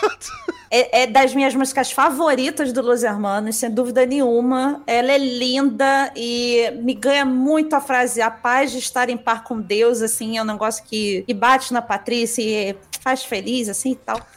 É, 0.70 1.02
é 1.02 1.06
das 1.06 1.34
minhas 1.34 1.54
músicas 1.54 1.90
favoritas 1.90 2.72
do 2.72 2.80
Los 2.80 3.02
Hermanos, 3.02 3.56
sem 3.56 3.70
dúvida 3.70 4.06
nenhuma. 4.06 4.82
Ela 4.86 5.12
é 5.12 5.18
linda 5.18 6.12
e 6.14 6.70
me 6.80 6.94
ganha 6.94 7.24
muito 7.24 7.74
a 7.74 7.80
frase 7.80 8.22
a 8.22 8.30
paz 8.30 8.70
de 8.70 8.78
estar 8.78 9.10
em 9.10 9.16
par 9.16 9.42
com 9.42 9.60
Deus, 9.60 10.00
assim, 10.00 10.38
é 10.38 10.42
um 10.42 10.46
negócio 10.46 10.84
que, 10.84 11.24
que 11.26 11.34
bate 11.34 11.72
na 11.72 11.82
Patrícia 11.82 12.42
e 12.42 12.76
faz 13.00 13.24
feliz, 13.24 13.68
assim, 13.68 13.92
e 13.92 13.96
tal. 13.96 14.20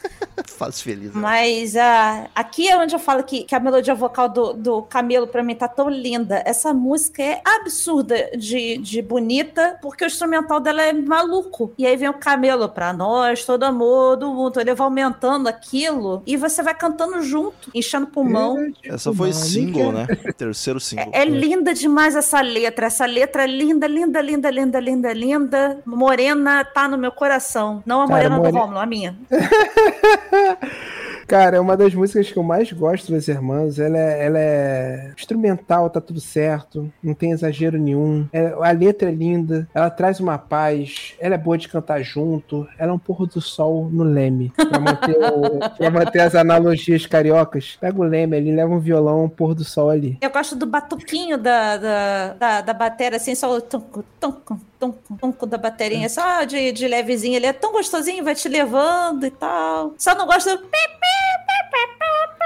Faz 0.46 0.80
feliz. 0.80 1.14
né? 1.14 1.20
Mas 1.20 1.76
ah, 1.76 2.28
aqui 2.34 2.68
é 2.68 2.76
onde 2.76 2.94
eu 2.94 2.98
falo 2.98 3.22
que, 3.22 3.44
que 3.44 3.54
a 3.54 3.60
melodia 3.60 3.94
vocal 3.94 4.28
do, 4.28 4.52
do 4.52 4.82
Camelo, 4.82 5.26
pra 5.26 5.42
mim, 5.42 5.54
tá 5.54 5.68
tão 5.68 5.88
linda. 5.88 6.42
Essa 6.44 6.72
música 6.72 7.22
é 7.22 7.40
absurda 7.44 8.30
de, 8.36 8.78
de 8.78 9.02
bonita, 9.02 9.78
porque 9.80 10.04
o 10.04 10.06
instrumental 10.06 10.60
dela 10.60 10.82
é 10.82 10.92
maluco. 10.92 11.72
E 11.78 11.86
aí 11.86 11.96
vem 11.96 12.08
o 12.08 12.14
Camelo, 12.14 12.68
pra 12.68 12.92
nós, 12.92 13.44
todo 13.44 13.64
amor 13.64 14.16
do 14.16 14.32
mundo. 14.32 14.60
Ele 14.60 14.74
vai 14.74 14.84
aumentando 14.84 15.48
aquilo 15.48 16.22
e 16.26 16.36
você 16.36 16.62
vai 16.62 16.74
cantando 16.74 17.22
junto, 17.22 17.70
enchendo 17.74 18.06
pulmão. 18.06 18.72
Essa 18.84 19.12
foi 19.12 19.32
single, 19.32 19.92
né? 19.92 20.06
Terceiro 20.36 20.80
single. 20.80 21.10
É, 21.12 21.22
é 21.22 21.24
linda 21.24 21.72
demais 21.74 22.16
essa 22.16 22.40
letra. 22.40 22.86
Essa 22.86 23.06
letra 23.06 23.44
é 23.44 23.46
linda, 23.46 23.86
linda, 23.86 24.20
linda, 24.20 24.50
linda, 24.50 24.80
linda, 24.80 25.12
linda. 25.12 25.78
Morena 25.84 26.64
tá 26.64 26.88
no 26.88 26.96
meu 26.98 27.12
coração. 27.12 27.82
Não 27.86 28.00
a 28.02 28.06
Cara, 28.08 28.14
morena 28.30 28.36
More- 28.36 28.52
do 28.52 28.58
Rômulo, 28.58 28.78
a 28.78 28.86
minha. 28.86 29.16
Cara, 31.26 31.56
é 31.56 31.60
uma 31.60 31.76
das 31.76 31.94
músicas 31.94 32.30
que 32.30 32.38
eu 32.38 32.42
mais 32.42 32.70
gosto 32.72 33.10
das 33.12 33.28
irmãs. 33.28 33.78
Ela 33.78 33.98
é, 33.98 34.26
ela 34.26 34.38
é 34.38 35.12
instrumental, 35.16 35.88
tá 35.90 36.00
tudo 36.00 36.20
certo. 36.20 36.92
Não 37.02 37.14
tem 37.14 37.32
exagero 37.32 37.78
nenhum. 37.78 38.26
É- 38.32 38.54
a 38.60 38.70
letra 38.70 39.08
é 39.08 39.12
linda. 39.12 39.68
Ela 39.74 39.90
traz 39.90 40.20
uma 40.20 40.38
paz. 40.38 41.14
Ela 41.18 41.34
é 41.34 41.38
boa 41.38 41.56
de 41.58 41.68
cantar 41.68 42.02
junto. 42.02 42.66
Ela 42.78 42.90
é 42.92 42.94
um 42.94 42.98
pôr 42.98 43.26
do 43.26 43.40
sol 43.40 43.88
no 43.90 44.04
leme. 44.04 44.52
Pra 44.56 44.78
manter, 44.78 45.16
o- 45.16 45.76
pra 45.76 45.90
manter 45.90 46.20
as 46.20 46.34
analogias 46.34 47.06
cariocas. 47.06 47.76
Pega 47.80 47.98
o 48.00 48.04
leme 48.04 48.36
ali, 48.36 48.54
leva 48.54 48.72
um 48.72 48.78
violão, 48.80 49.24
um 49.24 49.28
pôr 49.28 49.54
do 49.54 49.64
sol 49.64 49.90
ali. 49.90 50.18
Eu 50.20 50.30
gosto 50.30 50.54
do 50.56 50.66
batuquinho 50.66 51.38
da, 51.38 51.76
da, 51.76 52.32
da, 52.34 52.60
da 52.60 52.72
bateria, 52.74 53.16
assim, 53.16 53.34
só 53.34 53.50
o 53.56 53.60
tunco, 53.60 54.04
tunco, 54.20 54.60
tunco, 54.78 55.16
tunco 55.20 55.46
da 55.46 55.56
bateria, 55.58 56.08
só 56.08 56.44
de, 56.44 56.70
de 56.72 56.86
levezinho. 56.86 57.36
Ele 57.36 57.46
é 57.46 57.52
tão 57.52 57.72
gostosinho, 57.72 58.22
vai 58.24 58.34
te 58.34 58.48
levando 58.48 59.24
e 59.26 59.30
tal. 59.30 59.94
Só 59.98 60.14
não 60.14 60.26
gosto 60.26 60.50
do 60.50 60.58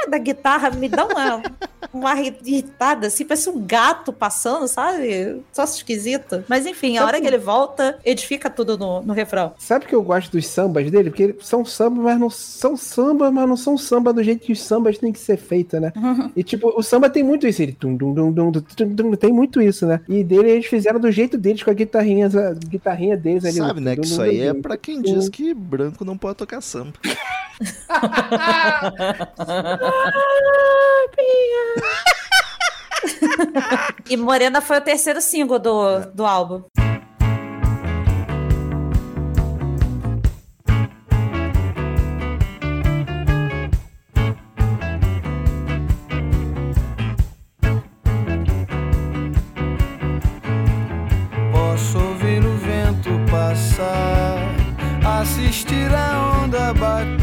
da 0.09 0.19
guitarra, 0.19 0.71
me 0.71 0.89
dá 0.89 1.07
uma, 1.07 1.43
uma 1.93 2.21
irritada, 2.21 3.07
assim, 3.07 3.25
parece 3.25 3.49
um 3.51 3.65
gato 3.65 4.13
passando, 4.13 4.67
sabe? 4.69 5.43
Só 5.53 5.65
esquisito. 5.65 6.45
Mas 6.49 6.67
enfim, 6.67 6.99
a 6.99 7.05
hora 7.05 7.21
que 7.21 7.27
ele 7.27 7.39
volta, 7.39 7.99
edifica 8.05 8.51
tudo 8.51 8.77
no, 8.77 9.03
no 9.03 9.13
refrão. 9.13 9.53
Sabe 9.59 9.87
que 9.87 9.95
eu 9.95 10.03
gosto 10.03 10.33
dos 10.33 10.47
sambas 10.47 10.91
dele? 10.91 11.11
Porque 11.11 11.37
são 11.41 11.65
sambas, 11.65 12.05
mas 12.05 12.19
não 12.19 12.31
são 12.31 12.77
sambas, 12.77 13.33
mas 13.33 13.49
não 13.49 13.57
são 13.57 13.77
samba 13.77 14.13
do 14.13 14.23
jeito 14.23 14.45
que 14.45 14.53
os 14.53 14.63
sambas 14.63 14.99
têm 14.99 15.13
que 15.13 15.19
ser 15.19 15.37
feitos, 15.37 15.81
né? 15.81 15.93
E 16.37 16.43
tipo, 16.43 16.69
o 16.77 16.83
samba 16.83 17.09
tem 17.11 17.23
muito 17.23 17.47
isso. 17.47 17.63
Ele 17.63 17.73
tum, 17.73 17.97
dum, 17.97 18.13
dum, 18.13 18.31
dum, 18.31 18.51
dum, 18.51 18.61
tum, 18.61 18.89
dum, 18.89 19.15
tem 19.17 19.33
muito 19.33 19.61
isso, 19.61 19.87
né? 19.87 20.01
E 20.09 20.23
dele 20.23 20.51
eles 20.51 20.67
fizeram 20.67 21.01
do 21.01 21.11
jeito 21.11 21.37
deles, 21.37 21.63
com 21.63 21.71
a 21.71 21.75
guitarrinha, 21.75 22.27
a 22.27 22.55
guitarrinha 22.67 23.17
deles 23.17 23.45
ali. 23.45 23.57
Sabe, 23.57 23.81
né? 23.81 23.97
Que 23.97 24.05
isso 24.05 24.21
aí 24.21 24.41
é 24.41 24.55
pra 24.55 24.77
quem 24.77 25.01
diz 25.03 25.29
que 25.29 25.53
branco 25.55 26.05
não 26.05 26.17
pode 26.17 26.37
tocar 26.37 26.61
samba. 26.61 26.93
E 34.09 34.17
Morena 34.17 34.61
foi 34.61 34.79
o 34.79 34.81
terceiro 34.81 35.21
single 35.21 35.59
do, 35.59 36.01
do 36.15 36.25
álbum. 36.25 36.63
Posso 51.53 51.99
ouvir 51.99 52.43
o 52.45 52.57
vento 52.57 53.11
passar, 53.31 54.39
assistir 55.21 55.95
a 55.95 56.43
onda 56.43 56.73
bater. 56.75 57.18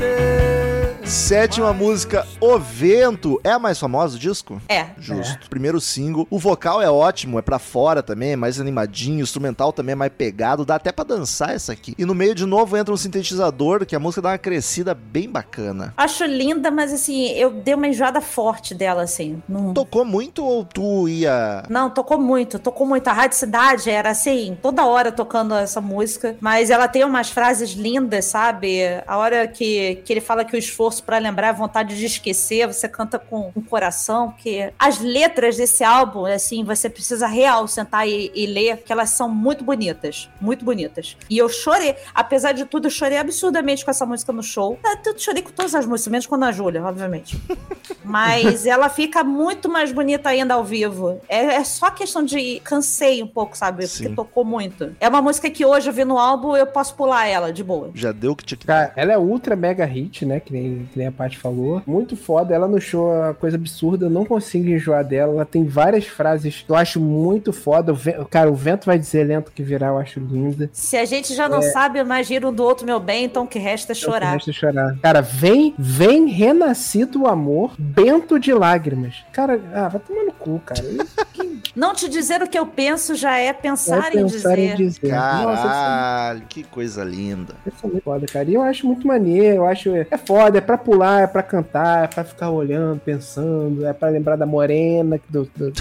Sétima 1.05 1.71
música, 1.71 2.25
O 2.41 2.57
Vento. 2.57 3.39
É 3.43 3.51
a 3.51 3.59
mais 3.59 3.77
famosa 3.79 4.13
do 4.17 4.19
disco? 4.19 4.59
É. 4.67 4.87
Justo. 4.97 5.47
Primeiro 5.51 5.79
single. 5.79 6.25
O 6.31 6.39
vocal 6.39 6.81
é 6.81 6.89
ótimo, 6.89 7.37
é 7.37 7.43
pra 7.43 7.59
fora 7.59 8.01
também, 8.01 8.31
é 8.31 8.35
mais 8.35 8.59
animadinho. 8.59 9.19
O 9.19 9.21
instrumental 9.21 9.71
também 9.71 9.93
é 9.93 9.95
mais 9.95 10.11
pegado. 10.11 10.65
Dá 10.65 10.75
até 10.75 10.91
pra 10.91 11.05
dançar 11.05 11.51
essa 11.53 11.71
aqui. 11.73 11.93
E 11.97 12.05
no 12.05 12.15
meio, 12.15 12.33
de 12.33 12.45
novo, 12.45 12.75
entra 12.75 12.91
um 12.91 12.97
sintetizador, 12.97 13.85
que 13.85 13.95
a 13.95 13.99
música 13.99 14.21
dá 14.23 14.29
uma 14.29 14.37
crescida 14.39 14.95
bem 14.95 15.29
bacana. 15.29 15.93
Acho 15.95 16.25
linda, 16.25 16.71
mas 16.71 16.91
assim, 16.91 17.27
eu 17.33 17.51
dei 17.51 17.75
uma 17.75 17.87
enjoada 17.87 18.19
forte 18.19 18.73
dela, 18.73 19.03
assim. 19.03 19.41
Não, 19.47 19.73
Tocou 19.75 20.03
muito 20.05 20.43
ou 20.43 20.65
tu 20.65 21.07
ia. 21.07 21.63
não 21.69 21.87
tocou 21.91 22.17
muito, 22.17 22.57
tocou 22.57 22.87
muito. 22.87 23.07
A 23.07 23.13
Rádio 23.13 23.37
Cidade 23.37 23.91
era 23.91 24.09
assim, 24.09 24.57
toda 24.59 24.83
hora 24.87 25.11
tocando 25.11 25.53
essa 25.53 25.79
música, 25.79 26.35
mas 26.41 26.71
ela 26.71 26.87
tem 26.87 27.03
umas 27.03 27.29
frases 27.29 27.71
lindas, 27.73 28.25
sabe? 28.25 28.79
A 29.05 29.17
hora 29.17 29.47
que, 29.47 29.97
que 30.03 30.11
ele 30.11 30.21
fala 30.21 30.43
que 30.43 30.55
o 30.55 30.57
esforço 30.57 30.94
pra 31.01 31.17
lembrar 31.17 31.47
é 31.47 31.53
vontade 31.53 31.97
de 31.97 32.05
esquecer, 32.05 32.67
você 32.67 32.87
canta 32.87 33.17
com 33.17 33.51
o 33.55 33.61
coração, 33.61 34.33
que 34.37 34.71
as 34.77 34.99
letras 34.99 35.57
desse 35.57 35.83
álbum, 35.83 36.25
assim, 36.25 36.63
você 36.63 36.89
precisa 36.89 37.27
real 37.27 37.67
sentar 37.67 38.07
e, 38.07 38.31
e 38.33 38.45
ler, 38.45 38.77
que 38.77 38.91
elas 38.91 39.09
são 39.09 39.29
muito 39.29 39.63
bonitas, 39.63 40.29
muito 40.39 40.63
bonitas. 40.63 41.17
E 41.29 41.37
eu 41.37 41.49
chorei, 41.49 41.95
apesar 42.13 42.51
de 42.51 42.65
tudo, 42.65 42.87
eu 42.87 42.91
chorei 42.91 43.17
absurdamente 43.17 43.83
com 43.83 43.91
essa 43.91 44.05
música 44.05 44.31
no 44.31 44.43
show. 44.43 44.79
Eu 45.05 45.17
chorei 45.17 45.41
com 45.41 45.51
todas 45.51 45.73
as 45.73 45.85
músicas, 45.85 46.11
menos 46.11 46.27
com 46.27 46.35
a 46.35 46.51
Júlia, 46.51 46.83
obviamente. 46.83 47.41
Mas 48.03 48.65
ela 48.65 48.87
fica 48.87 49.23
muito 49.23 49.67
mais 49.67 49.91
bonita 49.91 50.29
ainda 50.29 50.53
ao 50.53 50.63
vivo. 50.63 51.19
É, 51.27 51.55
é 51.55 51.63
só 51.63 51.89
questão 51.89 52.23
de 52.23 52.59
cansei 52.63 53.23
um 53.23 53.27
pouco, 53.27 53.57
sabe? 53.57 53.87
Sim. 53.87 54.03
Porque 54.03 54.15
tocou 54.15 54.45
muito. 54.45 54.95
É 54.99 55.09
uma 55.09 55.21
música 55.21 55.49
que 55.49 55.65
hoje 55.65 55.89
eu 55.89 55.93
vi 55.93 56.05
no 56.05 56.17
álbum, 56.17 56.55
eu 56.55 56.67
posso 56.67 56.93
pular 56.95 57.25
ela 57.25 57.51
de 57.51 57.63
boa. 57.63 57.91
Já 57.95 58.11
deu 58.11 58.31
o 58.31 58.35
que 58.35 58.45
tinha 58.45 58.57
que 58.57 58.65
Cara, 58.65 58.91
ela 58.95 59.13
é 59.13 59.17
ultra 59.17 59.55
mega 59.55 59.85
hit, 59.85 60.25
né? 60.25 60.39
Que 60.39 60.51
nem 60.53 60.84
que 60.85 60.97
nem 60.97 61.07
a 61.07 61.11
Paty 61.11 61.37
falou. 61.37 61.81
Muito 61.85 62.15
foda. 62.15 62.53
Ela 62.53 62.67
no 62.67 62.79
show 62.79 63.13
é 63.13 63.19
uma 63.27 63.33
coisa 63.33 63.57
absurda. 63.57 64.05
Eu 64.05 64.09
não 64.09 64.25
consigo 64.25 64.69
enjoar 64.69 65.03
dela. 65.05 65.33
Ela 65.33 65.45
tem 65.45 65.65
várias 65.65 66.05
frases 66.05 66.63
que 66.65 66.71
eu 66.71 66.75
acho 66.75 66.99
muito 66.99 67.51
foda. 67.53 67.93
O 67.93 68.25
Cara, 68.25 68.49
o 68.49 68.55
vento 68.55 68.85
vai 68.85 68.97
dizer 68.97 69.23
lento 69.25 69.51
que 69.51 69.63
virá, 69.63 69.87
eu 69.87 69.97
acho 69.97 70.19
linda. 70.19 70.69
Se 70.73 70.97
a 70.97 71.05
gente 71.05 71.33
já 71.33 71.47
não 71.49 71.61
sabe 71.61 72.03
mais 72.03 72.29
rir 72.29 72.45
um 72.45 72.53
do 72.53 72.63
outro, 72.63 72.85
meu 72.85 72.99
bem, 72.99 73.25
então 73.25 73.43
o 73.43 73.47
que 73.47 73.59
resta 73.59 73.91
é 73.91 73.93
É 73.93 73.95
o 73.95 73.99
que 73.99 74.05
chorar. 74.05 74.33
resta 74.33 74.53
chorar. 74.53 74.97
Cara, 75.01 75.21
vem, 75.21 75.73
vem 75.77 76.27
renascido 76.27 77.23
o 77.23 77.27
amor, 77.27 77.73
bento 77.77 78.39
de 78.39 78.53
lágrimas. 78.53 79.23
Cara, 79.31 79.59
ah, 79.73 79.87
vai 79.87 80.01
tomar 80.01 80.23
no 80.23 80.31
cu, 80.33 80.59
cara. 80.65 80.81
Não 81.75 81.93
te 81.93 82.07
dizer 82.09 82.41
o 82.41 82.47
que 82.47 82.57
eu 82.57 82.65
penso 82.65 83.15
já 83.15 83.37
é 83.37 83.51
pensar, 83.53 84.05
É 84.13 84.19
em, 84.19 84.23
pensar 84.23 84.55
dizer. 84.55 84.59
em 84.59 84.75
dizer. 84.75 85.11
Nossa, 85.11 85.61
Caralho, 85.63 86.41
que 86.49 86.63
coisa 86.63 87.03
linda. 87.03 87.55
essa 87.65 87.85
é 87.85 87.89
muito 87.89 88.03
foda, 88.03 88.25
cara. 88.25 88.49
E 88.49 88.53
eu 88.53 88.61
acho 88.61 88.85
muito 88.87 89.05
maneiro, 89.07 89.57
eu 89.57 89.65
acho. 89.65 89.89
É 89.95 90.17
foda, 90.17 90.57
é 90.57 90.61
pra 90.61 90.77
pular, 90.77 91.21
é 91.23 91.27
pra 91.27 91.43
cantar, 91.43 92.05
é 92.05 92.07
pra 92.07 92.23
ficar 92.23 92.49
olhando, 92.49 92.99
pensando, 92.99 93.85
é 93.85 93.93
pra 93.93 94.09
lembrar 94.09 94.35
da 94.35 94.45
morena 94.45 95.19
do. 95.29 95.49
do 95.55 95.73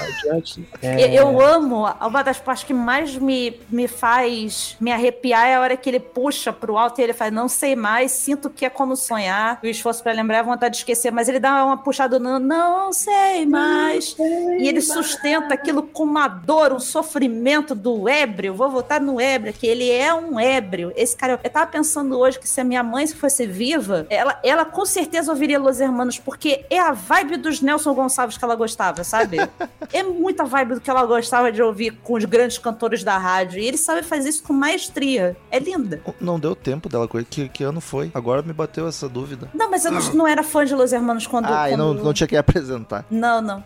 adiante. 0.00 0.66
É, 0.82 1.14
Eu 1.14 1.40
amo, 1.40 1.86
uma 2.00 2.22
das 2.22 2.38
partes 2.38 2.64
que 2.64 2.74
mais 2.74 3.16
me, 3.16 3.60
me 3.70 3.88
faz 3.88 4.76
me 4.80 4.92
arrepiar 4.92 5.46
é 5.46 5.54
a 5.54 5.60
hora 5.60 5.76
que 5.76 5.88
ele 5.88 6.00
puxa 6.00 6.52
pro 6.52 6.76
alto 6.76 7.00
e 7.00 7.04
ele 7.04 7.12
faz, 7.12 7.32
não 7.32 7.48
sei 7.48 7.74
mais, 7.74 8.12
sinto 8.12 8.50
que 8.50 8.64
é 8.64 8.70
como 8.70 8.96
sonhar, 8.96 9.58
o 9.62 9.66
esforço 9.66 10.02
pra 10.02 10.12
lembrar, 10.12 10.40
a 10.40 10.42
vontade 10.42 10.72
de 10.72 10.78
esquecer, 10.78 11.10
mas 11.10 11.28
ele 11.28 11.38
dá 11.40 11.64
uma 11.64 11.76
puxada 11.76 12.18
no 12.18 12.38
não 12.38 12.92
sei 12.92 13.46
mais, 13.46 14.14
e 14.18 14.68
ele 14.68 14.80
sustenta 14.80 15.54
aquilo 15.54 15.82
com 15.82 16.02
uma 16.04 16.28
dor, 16.28 16.72
um 16.72 16.80
sofrimento 16.80 17.74
do 17.74 18.08
ébrio, 18.08 18.54
vou 18.54 18.70
voltar 18.70 19.00
no 19.00 19.20
ébrio, 19.20 19.52
que 19.52 19.66
ele 19.66 19.90
é 19.90 20.12
um 20.12 20.38
ébrio, 20.38 20.92
esse 20.96 21.16
cara, 21.16 21.38
eu 21.42 21.50
tava 21.50 21.66
pensando 21.66 22.18
hoje 22.18 22.38
que 22.38 22.48
se 22.48 22.60
a 22.60 22.64
minha 22.64 22.82
mãe 22.82 23.06
fosse 23.06 23.46
viva, 23.46 24.06
ela, 24.10 24.38
ela 24.42 24.64
com 24.64 24.84
certeza 24.84 25.30
ouviria 25.30 25.58
Los 25.58 25.80
Hermanos, 25.80 26.18
porque 26.18 26.64
é 26.70 26.78
a 26.78 26.92
vibe 26.92 27.36
dos 27.36 27.60
Nelson 27.60 27.94
Gonçalves 27.94 28.36
que 28.36 28.44
ela 28.44 28.54
gostava, 28.54 29.04
sabe? 29.04 29.38
é 29.92 30.02
muita 30.02 30.44
vibe 30.44 30.74
do 30.74 30.80
que 30.80 30.90
ela 30.90 31.04
gostava 31.06 31.50
de 31.52 31.62
ouvir 31.62 31.92
com 32.02 32.14
os 32.14 32.24
grandes 32.24 32.58
cantores 32.58 33.02
da 33.04 33.16
rádio. 33.18 33.58
E 33.60 33.66
ele 33.66 33.76
sabe 33.76 34.02
fazer 34.02 34.28
isso 34.28 34.42
com 34.42 34.52
maestria. 34.52 35.36
É 35.50 35.58
linda. 35.58 36.00
Não 36.20 36.38
deu 36.38 36.54
tempo 36.54 36.88
dela. 36.88 37.08
Que, 37.30 37.48
que 37.48 37.64
ano 37.64 37.80
foi? 37.80 38.10
Agora 38.14 38.42
me 38.42 38.52
bateu 38.52 38.86
essa 38.88 39.08
dúvida. 39.08 39.48
Não, 39.54 39.70
mas 39.70 39.84
eu 39.84 39.92
não, 39.92 40.00
não 40.14 40.26
era 40.26 40.42
fã 40.42 40.64
de 40.64 40.74
Los 40.74 40.92
Hermanos 40.92 41.26
quando. 41.26 41.46
Ah, 41.46 41.70
e 41.70 41.76
não, 41.76 41.94
quando- 41.94 42.04
não 42.04 42.12
tinha 42.12 42.26
que 42.26 42.36
apresentar. 42.36 43.04
Não, 43.10 43.40
não. 43.40 43.64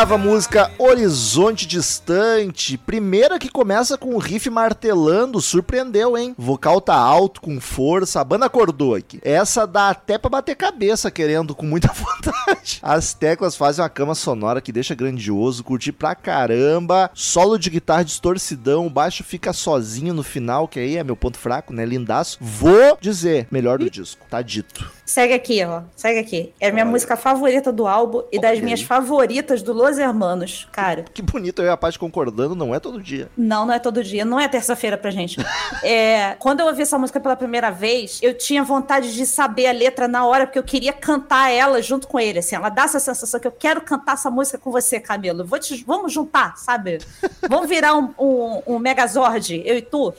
Oitava 0.00 0.16
música, 0.16 0.70
Horizonte 0.78 1.66
Distante. 1.66 2.78
Primeira 2.78 3.38
que 3.38 3.50
começa 3.50 3.98
com 3.98 4.14
o 4.14 4.18
riff 4.18 4.48
martelando, 4.48 5.42
surpreendeu, 5.42 6.16
hein? 6.16 6.34
Vocal 6.38 6.80
tá 6.80 6.94
alto, 6.94 7.38
com 7.42 7.60
força, 7.60 8.18
a 8.18 8.24
banda 8.24 8.46
acordou 8.46 8.94
aqui. 8.94 9.20
Essa 9.22 9.66
dá 9.66 9.90
até 9.90 10.16
pra 10.16 10.30
bater 10.30 10.56
cabeça, 10.56 11.10
querendo, 11.10 11.54
com 11.54 11.66
muita 11.66 11.88
vontade. 11.92 12.78
As 12.82 13.12
teclas 13.12 13.54
fazem 13.56 13.82
uma 13.82 13.90
cama 13.90 14.14
sonora 14.14 14.62
que 14.62 14.72
deixa 14.72 14.94
grandioso, 14.94 15.62
curti 15.62 15.92
pra 15.92 16.14
caramba. 16.14 17.10
Solo 17.12 17.58
de 17.58 17.68
guitarra 17.68 18.02
distorcidão, 18.02 18.86
o 18.86 18.90
baixo 18.90 19.22
fica 19.22 19.52
sozinho 19.52 20.14
no 20.14 20.22
final, 20.22 20.66
que 20.66 20.80
aí 20.80 20.96
é 20.96 21.04
meu 21.04 21.14
ponto 21.14 21.36
fraco, 21.36 21.74
né? 21.74 21.84
Lindaço. 21.84 22.38
Vou 22.40 22.96
dizer, 23.02 23.48
melhor 23.50 23.76
do 23.78 23.90
disco, 23.90 24.24
tá 24.30 24.40
dito. 24.40 24.90
Segue 25.04 25.34
aqui, 25.34 25.62
ó. 25.64 25.82
Segue 25.94 26.20
aqui. 26.20 26.54
É 26.58 26.68
a 26.68 26.72
minha 26.72 26.84
música 26.86 27.16
favorita 27.16 27.70
do 27.70 27.86
álbum 27.86 28.22
e 28.32 28.40
das 28.40 28.52
Ok. 28.52 28.62
minhas 28.62 28.80
favoritas 28.80 29.60
do 29.60 29.72
Los 29.72 29.89
Hermanos. 29.98 30.68
Cara, 30.72 31.04
Que 31.12 31.22
bonito 31.22 31.60
eu 31.62 31.66
e 31.66 31.68
a 31.70 31.76
Paty 31.76 31.98
concordando, 31.98 32.54
não 32.54 32.74
é 32.74 32.80
todo 32.80 33.02
dia. 33.02 33.28
Não, 33.36 33.66
não 33.66 33.74
é 33.74 33.78
todo 33.78 34.02
dia, 34.02 34.24
não 34.24 34.38
é 34.40 34.48
terça-feira 34.48 34.96
pra 34.96 35.10
gente. 35.10 35.36
É, 35.82 36.34
quando 36.38 36.60
eu 36.60 36.66
ouvi 36.66 36.82
essa 36.82 36.98
música 36.98 37.18
pela 37.18 37.34
primeira 37.36 37.70
vez, 37.70 38.18
eu 38.22 38.36
tinha 38.36 38.62
vontade 38.62 39.14
de 39.14 39.24
saber 39.24 39.66
a 39.66 39.72
letra 39.72 40.06
na 40.06 40.26
hora, 40.26 40.46
porque 40.46 40.58
eu 40.58 40.62
queria 40.62 40.92
cantar 40.92 41.50
ela 41.50 41.80
junto 41.80 42.06
com 42.06 42.18
ele. 42.20 42.40
Assim, 42.40 42.54
ela 42.54 42.68
dá 42.68 42.82
essa 42.82 43.00
sensação 43.00 43.40
que 43.40 43.46
eu 43.46 43.52
quero 43.52 43.80
cantar 43.80 44.12
essa 44.14 44.30
música 44.30 44.58
com 44.58 44.70
você, 44.70 45.00
Camilo. 45.00 45.44
Vou 45.44 45.58
te- 45.58 45.82
vamos 45.86 46.12
juntar, 46.12 46.56
sabe? 46.58 46.98
Vamos 47.48 47.68
virar 47.68 47.96
um, 47.96 48.12
um, 48.18 48.62
um 48.74 48.78
Megazord, 48.78 49.62
eu 49.64 49.76
e 49.78 49.82
tu. 49.82 50.12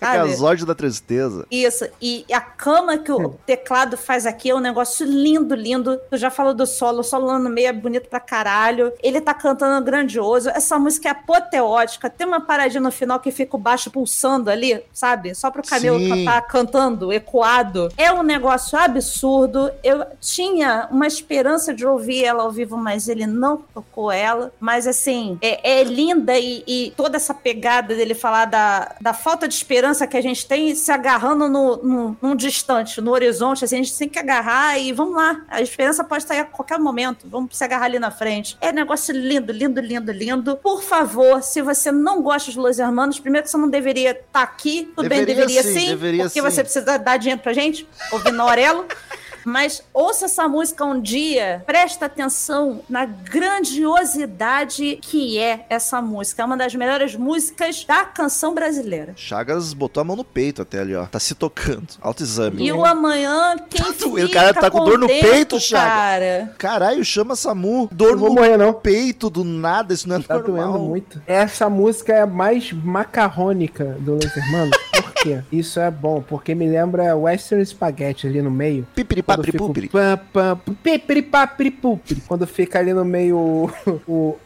Megazord 0.00 0.64
da 0.64 0.74
tristeza. 0.74 1.46
Isso, 1.50 1.86
e 2.00 2.24
a 2.32 2.40
cama 2.40 2.98
que 2.98 3.10
o 3.12 3.30
teclado 3.44 3.96
faz 3.96 4.24
aqui 4.26 4.50
é 4.50 4.54
um 4.54 4.60
negócio 4.60 5.04
lindo, 5.06 5.54
lindo. 5.54 5.98
Tu 6.10 6.16
já 6.16 6.30
falou 6.30 6.54
do 6.54 6.66
solo, 6.66 7.00
o 7.00 7.04
solo 7.04 7.26
lá 7.26 7.38
no 7.38 7.50
meio 7.50 7.68
é 7.68 7.72
bonito 7.72 8.08
pra 8.08 8.20
caralho. 8.20 8.92
Ele 9.02 9.17
tá 9.20 9.34
cantando 9.34 9.84
grandioso. 9.84 10.48
Essa 10.50 10.78
música 10.78 11.08
é 11.08 11.12
apoteótica. 11.12 12.10
Tem 12.10 12.26
uma 12.26 12.40
paradinha 12.40 12.80
no 12.80 12.90
final 12.90 13.20
que 13.20 13.30
fica 13.30 13.56
o 13.56 13.58
baixo 13.58 13.90
pulsando 13.90 14.50
ali, 14.50 14.82
sabe? 14.92 15.34
Só 15.34 15.50
pro 15.50 15.62
Camilo 15.62 15.98
Sim. 15.98 16.08
cantar 16.08 16.42
cantando, 16.42 17.12
ecoado. 17.12 17.88
É 17.96 18.12
um 18.12 18.22
negócio 18.22 18.78
absurdo. 18.78 19.70
Eu 19.82 20.04
tinha 20.20 20.88
uma 20.90 21.06
esperança 21.06 21.74
de 21.74 21.86
ouvir 21.86 22.24
ela 22.24 22.42
ao 22.42 22.50
vivo, 22.50 22.76
mas 22.76 23.08
ele 23.08 23.26
não 23.26 23.58
tocou 23.74 24.10
ela. 24.10 24.52
Mas 24.58 24.86
assim, 24.86 25.38
é, 25.42 25.80
é 25.80 25.84
linda 25.84 26.38
e, 26.38 26.64
e 26.66 26.92
toda 26.96 27.16
essa 27.16 27.34
pegada 27.34 27.94
dele 27.94 28.14
falar 28.14 28.46
da, 28.46 28.94
da 29.00 29.12
falta 29.12 29.46
de 29.46 29.54
esperança 29.54 30.06
que 30.06 30.16
a 30.16 30.22
gente 30.22 30.46
tem 30.46 30.74
se 30.74 30.90
agarrando 30.90 31.48
no, 31.48 31.76
no, 31.76 32.16
num 32.20 32.36
distante, 32.36 33.00
no 33.00 33.12
horizonte. 33.12 33.64
Assim, 33.64 33.76
a 33.76 33.82
gente 33.82 33.96
tem 33.96 34.08
que 34.08 34.18
agarrar 34.18 34.78
e 34.78 34.92
vamos 34.92 35.14
lá. 35.14 35.42
A 35.48 35.60
esperança 35.60 36.02
pode 36.02 36.24
estar 36.24 36.34
aí 36.34 36.40
a 36.40 36.44
qualquer 36.44 36.78
momento. 36.78 37.26
Vamos 37.28 37.56
se 37.56 37.64
agarrar 37.64 37.86
ali 37.86 37.98
na 37.98 38.10
frente. 38.10 38.56
É 38.60 38.72
um 38.72 38.86
negócio 39.08 39.14
lindo, 39.14 39.52
lindo, 39.52 39.80
lindo, 39.80 40.12
lindo. 40.12 40.56
Por 40.56 40.82
favor, 40.82 41.42
se 41.42 41.62
você 41.62 41.90
não 41.90 42.22
gosta 42.22 42.50
de 42.50 42.58
Los 42.58 42.78
Hermanos, 42.78 43.18
primeiro 43.18 43.44
que 43.44 43.50
você 43.50 43.56
não 43.56 43.68
deveria 43.68 44.12
estar 44.12 44.42
aqui. 44.42 44.90
Tudo 44.94 45.08
bem, 45.08 45.24
Deveria 45.24 45.46
deveria 45.46 45.62
sim, 45.62 45.80
sim. 45.80 45.86
deveria 45.88 46.24
porque 46.24 46.40
sim. 46.40 46.46
você 46.46 46.62
precisa 46.62 46.98
dar 46.98 47.16
dinheiro 47.16 47.40
pra 47.40 47.52
gente, 47.52 47.88
ouvindo 48.12 48.40
Aurelo. 48.40 48.86
Mas 49.48 49.82
ouça 49.94 50.26
essa 50.26 50.46
música 50.46 50.84
um 50.84 51.00
dia, 51.00 51.62
presta 51.66 52.04
atenção 52.06 52.82
na 52.88 53.06
grandiosidade 53.06 54.98
que 55.00 55.38
é 55.38 55.64
essa 55.70 56.00
música. 56.02 56.42
É 56.42 56.44
uma 56.44 56.56
das 56.56 56.74
melhores 56.74 57.16
músicas 57.16 57.84
da 57.84 58.04
canção 58.04 58.54
brasileira. 58.54 59.14
Chagas 59.16 59.72
botou 59.72 60.00
a 60.00 60.04
mão 60.04 60.16
no 60.16 60.24
peito 60.24 60.62
até 60.62 60.80
ali, 60.80 60.94
ó. 60.94 61.06
Tá 61.06 61.18
se 61.18 61.34
tocando. 61.34 61.86
Autoexame. 62.00 62.62
E 62.64 62.72
o 62.72 62.84
amanhã, 62.84 63.56
quem 63.70 63.82
Tá 63.84 63.92
fica 63.92 64.08
o 64.08 64.30
cara 64.30 64.52
tá 64.54 64.70
com 64.70 64.84
dor 64.84 64.98
no 64.98 65.06
peito, 65.06 65.58
Chaga. 65.58 65.84
cara. 65.88 66.54
Caralho, 66.58 67.04
chama 67.04 67.34
Samu. 67.34 67.88
Dor 67.90 68.12
Não 68.12 68.18
vou 68.18 68.28
no 68.28 68.34
morrer, 68.34 68.56
não. 68.56 68.72
peito 68.72 69.30
do 69.30 69.44
nada, 69.44 69.94
isso 69.94 70.08
não 70.08 70.16
é 70.16 70.20
Tá 70.22 70.34
normal. 70.34 70.72
doendo 70.72 70.78
muito. 70.84 71.22
Essa 71.26 71.70
música 71.70 72.12
é 72.12 72.20
a 72.22 72.26
mais 72.26 72.72
macarrônica 72.72 73.96
do 74.00 74.14
Los 74.14 74.36
Hermanos. 74.36 74.76
Por 74.92 75.12
quê? 75.12 75.42
Isso 75.50 75.78
é 75.80 75.90
bom, 75.90 76.22
porque 76.22 76.54
me 76.54 76.68
lembra 76.68 77.16
Western 77.16 77.64
Spaghetti 77.64 78.26
ali 78.26 78.42
no 78.42 78.50
meio. 78.50 78.86
Pipiri 78.94 79.22
Quando 79.42 79.46
papri 79.46 79.52
fica 79.52 79.64
o 79.64 79.66
pupiri. 79.68 79.88
pam, 79.88 80.20
pam, 80.32 80.56
pu- 80.56 80.74
pipiri 80.74 81.22
papri 81.22 81.70
pupiri. 81.70 82.22
Quando 82.26 82.46
fica 82.46 82.78
ali 82.78 82.92
no 82.92 83.04
meio 83.04 83.70
o, 84.06 84.36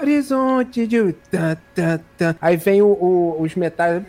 horizonte 0.00 0.86
de... 0.86 1.14
Aí 2.40 2.56
vem 2.56 2.82
o- 2.82 3.36
os 3.40 3.54
metais... 3.54 4.02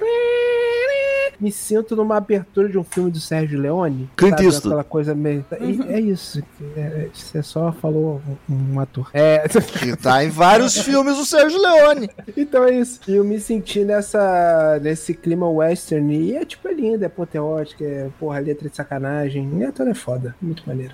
Me 1.41 1.51
sinto 1.51 1.95
numa 1.95 2.17
abertura 2.17 2.69
de 2.69 2.77
um 2.77 2.83
filme 2.83 3.09
do 3.09 3.19
Sérgio 3.19 3.59
Leone. 3.59 4.07
Clint 4.15 4.31
sabe? 4.31 4.45
Eastwood. 4.45 4.67
Aquela 4.67 4.83
coisa 4.83 5.15
meio... 5.15 5.43
E- 5.59 5.81
É 5.91 5.99
isso. 5.99 6.41
É, 6.77 7.07
você 7.11 7.41
só 7.41 7.71
falou 7.71 8.21
um, 8.47 8.73
um 8.75 8.79
ator. 8.79 9.09
É... 9.13 9.43
Que 9.81 9.95
tá 9.97 10.23
em 10.23 10.29
vários 10.29 10.77
filmes 10.77 11.17
do 11.17 11.25
Sérgio 11.25 11.59
Leone. 11.59 12.09
Então 12.37 12.63
é 12.65 12.71
isso. 12.75 12.99
E 13.07 13.15
eu 13.15 13.23
me 13.23 13.39
senti 13.39 13.83
nessa, 13.83 14.79
nesse 14.81 15.13
clima 15.15 15.49
western. 15.49 16.13
E 16.15 16.35
é 16.35 16.45
tipo, 16.45 16.67
é 16.67 16.73
lindo, 16.73 17.03
é 17.03 17.07
apoteótico, 17.07 17.83
é 17.83 18.07
porra, 18.19 18.39
letra 18.39 18.69
de 18.69 18.75
sacanagem. 18.75 19.49
E 19.57 19.63
é 19.63 19.71
toda 19.71 19.89
é 19.89 19.95
foda. 19.95 20.35
Muito 20.41 20.61
maneiro. 20.67 20.93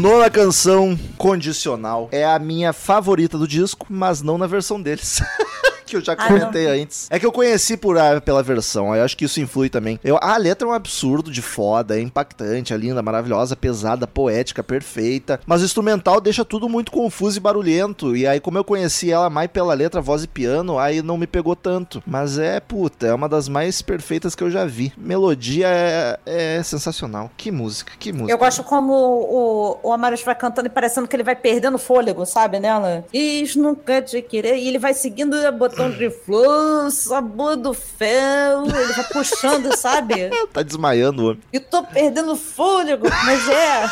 Nona 0.00 0.30
canção, 0.30 0.98
Condicional. 1.18 2.08
É 2.10 2.24
a 2.24 2.38
minha 2.38 2.72
favorita 2.72 3.36
do 3.36 3.46
disco, 3.46 3.86
mas 3.90 4.22
não 4.22 4.38
na 4.38 4.46
versão 4.46 4.80
deles. 4.80 5.20
que 5.90 5.96
eu 5.96 6.04
já 6.04 6.12
Ah, 6.12 6.26
comentei 6.28 6.66
antes. 6.66 7.06
É 7.10 7.18
que 7.18 7.26
eu 7.26 7.32
conheci 7.32 7.76
por, 7.76 7.98
ah, 7.98 8.20
pela 8.20 8.42
versão, 8.42 8.94
eu 8.94 9.04
acho 9.04 9.16
que 9.16 9.24
isso 9.24 9.40
influi 9.40 9.68
também. 9.68 9.98
Eu, 10.02 10.18
a 10.20 10.36
letra 10.36 10.66
é 10.66 10.70
um 10.70 10.74
absurdo 10.74 11.30
de 11.30 11.42
foda, 11.42 11.96
é 11.98 12.00
impactante, 12.00 12.72
é 12.72 12.76
linda, 12.76 13.02
maravilhosa, 13.02 13.56
pesada, 13.56 14.06
poética, 14.06 14.62
perfeita. 14.62 15.40
Mas 15.46 15.62
o 15.62 15.64
instrumental 15.64 16.20
deixa 16.20 16.44
tudo 16.44 16.68
muito 16.68 16.90
confuso 16.92 17.38
e 17.38 17.40
barulhento. 17.40 18.16
E 18.16 18.26
aí, 18.26 18.40
como 18.40 18.58
eu 18.58 18.64
conheci 18.64 19.10
ela 19.10 19.28
mais 19.30 19.50
pela 19.50 19.74
letra, 19.74 20.00
voz 20.00 20.24
e 20.24 20.28
piano, 20.28 20.78
aí 20.78 21.02
não 21.02 21.16
me 21.16 21.26
pegou 21.26 21.56
tanto. 21.56 22.02
Mas 22.06 22.38
é, 22.38 22.60
puta, 22.60 23.06
é 23.06 23.14
uma 23.14 23.28
das 23.28 23.48
mais 23.48 23.82
perfeitas 23.82 24.34
que 24.34 24.42
eu 24.42 24.50
já 24.50 24.64
vi. 24.64 24.92
Melodia 24.96 25.66
é, 25.68 26.18
é 26.26 26.62
sensacional. 26.62 27.30
Que 27.36 27.50
música, 27.50 27.92
que 27.98 28.12
música. 28.12 28.32
Eu 28.32 28.38
gosto 28.38 28.62
como 28.62 28.92
o, 28.92 29.78
o 29.82 29.92
Amaros 29.92 30.22
vai 30.22 30.34
cantando 30.34 30.66
e 30.66 30.70
parecendo 30.70 31.08
que 31.08 31.16
ele 31.16 31.22
vai 31.22 31.36
perdendo 31.36 31.78
fôlego, 31.78 32.24
sabe, 32.24 32.58
nela? 32.60 33.04
Isso 33.12 33.60
nunca 33.60 34.00
te 34.02 34.20
querer. 34.22 34.56
E 34.56 34.68
ele 34.68 34.78
vai 34.78 34.94
seguindo 34.94 35.34
o 35.34 35.40
botão 35.80 35.90
de 35.90 36.10
flor, 36.10 36.90
sabor 36.90 37.56
do 37.56 37.72
fel. 37.72 38.66
Ele 38.66 38.92
vai 38.92 39.04
puxando, 39.04 39.74
sabe? 39.76 40.30
Tá 40.52 40.62
desmaiando, 40.62 41.24
homem. 41.26 41.40
E 41.52 41.60
tô 41.60 41.82
perdendo 41.84 42.34
fôlego, 42.34 43.06
mas 43.24 43.48
é. 43.48 43.84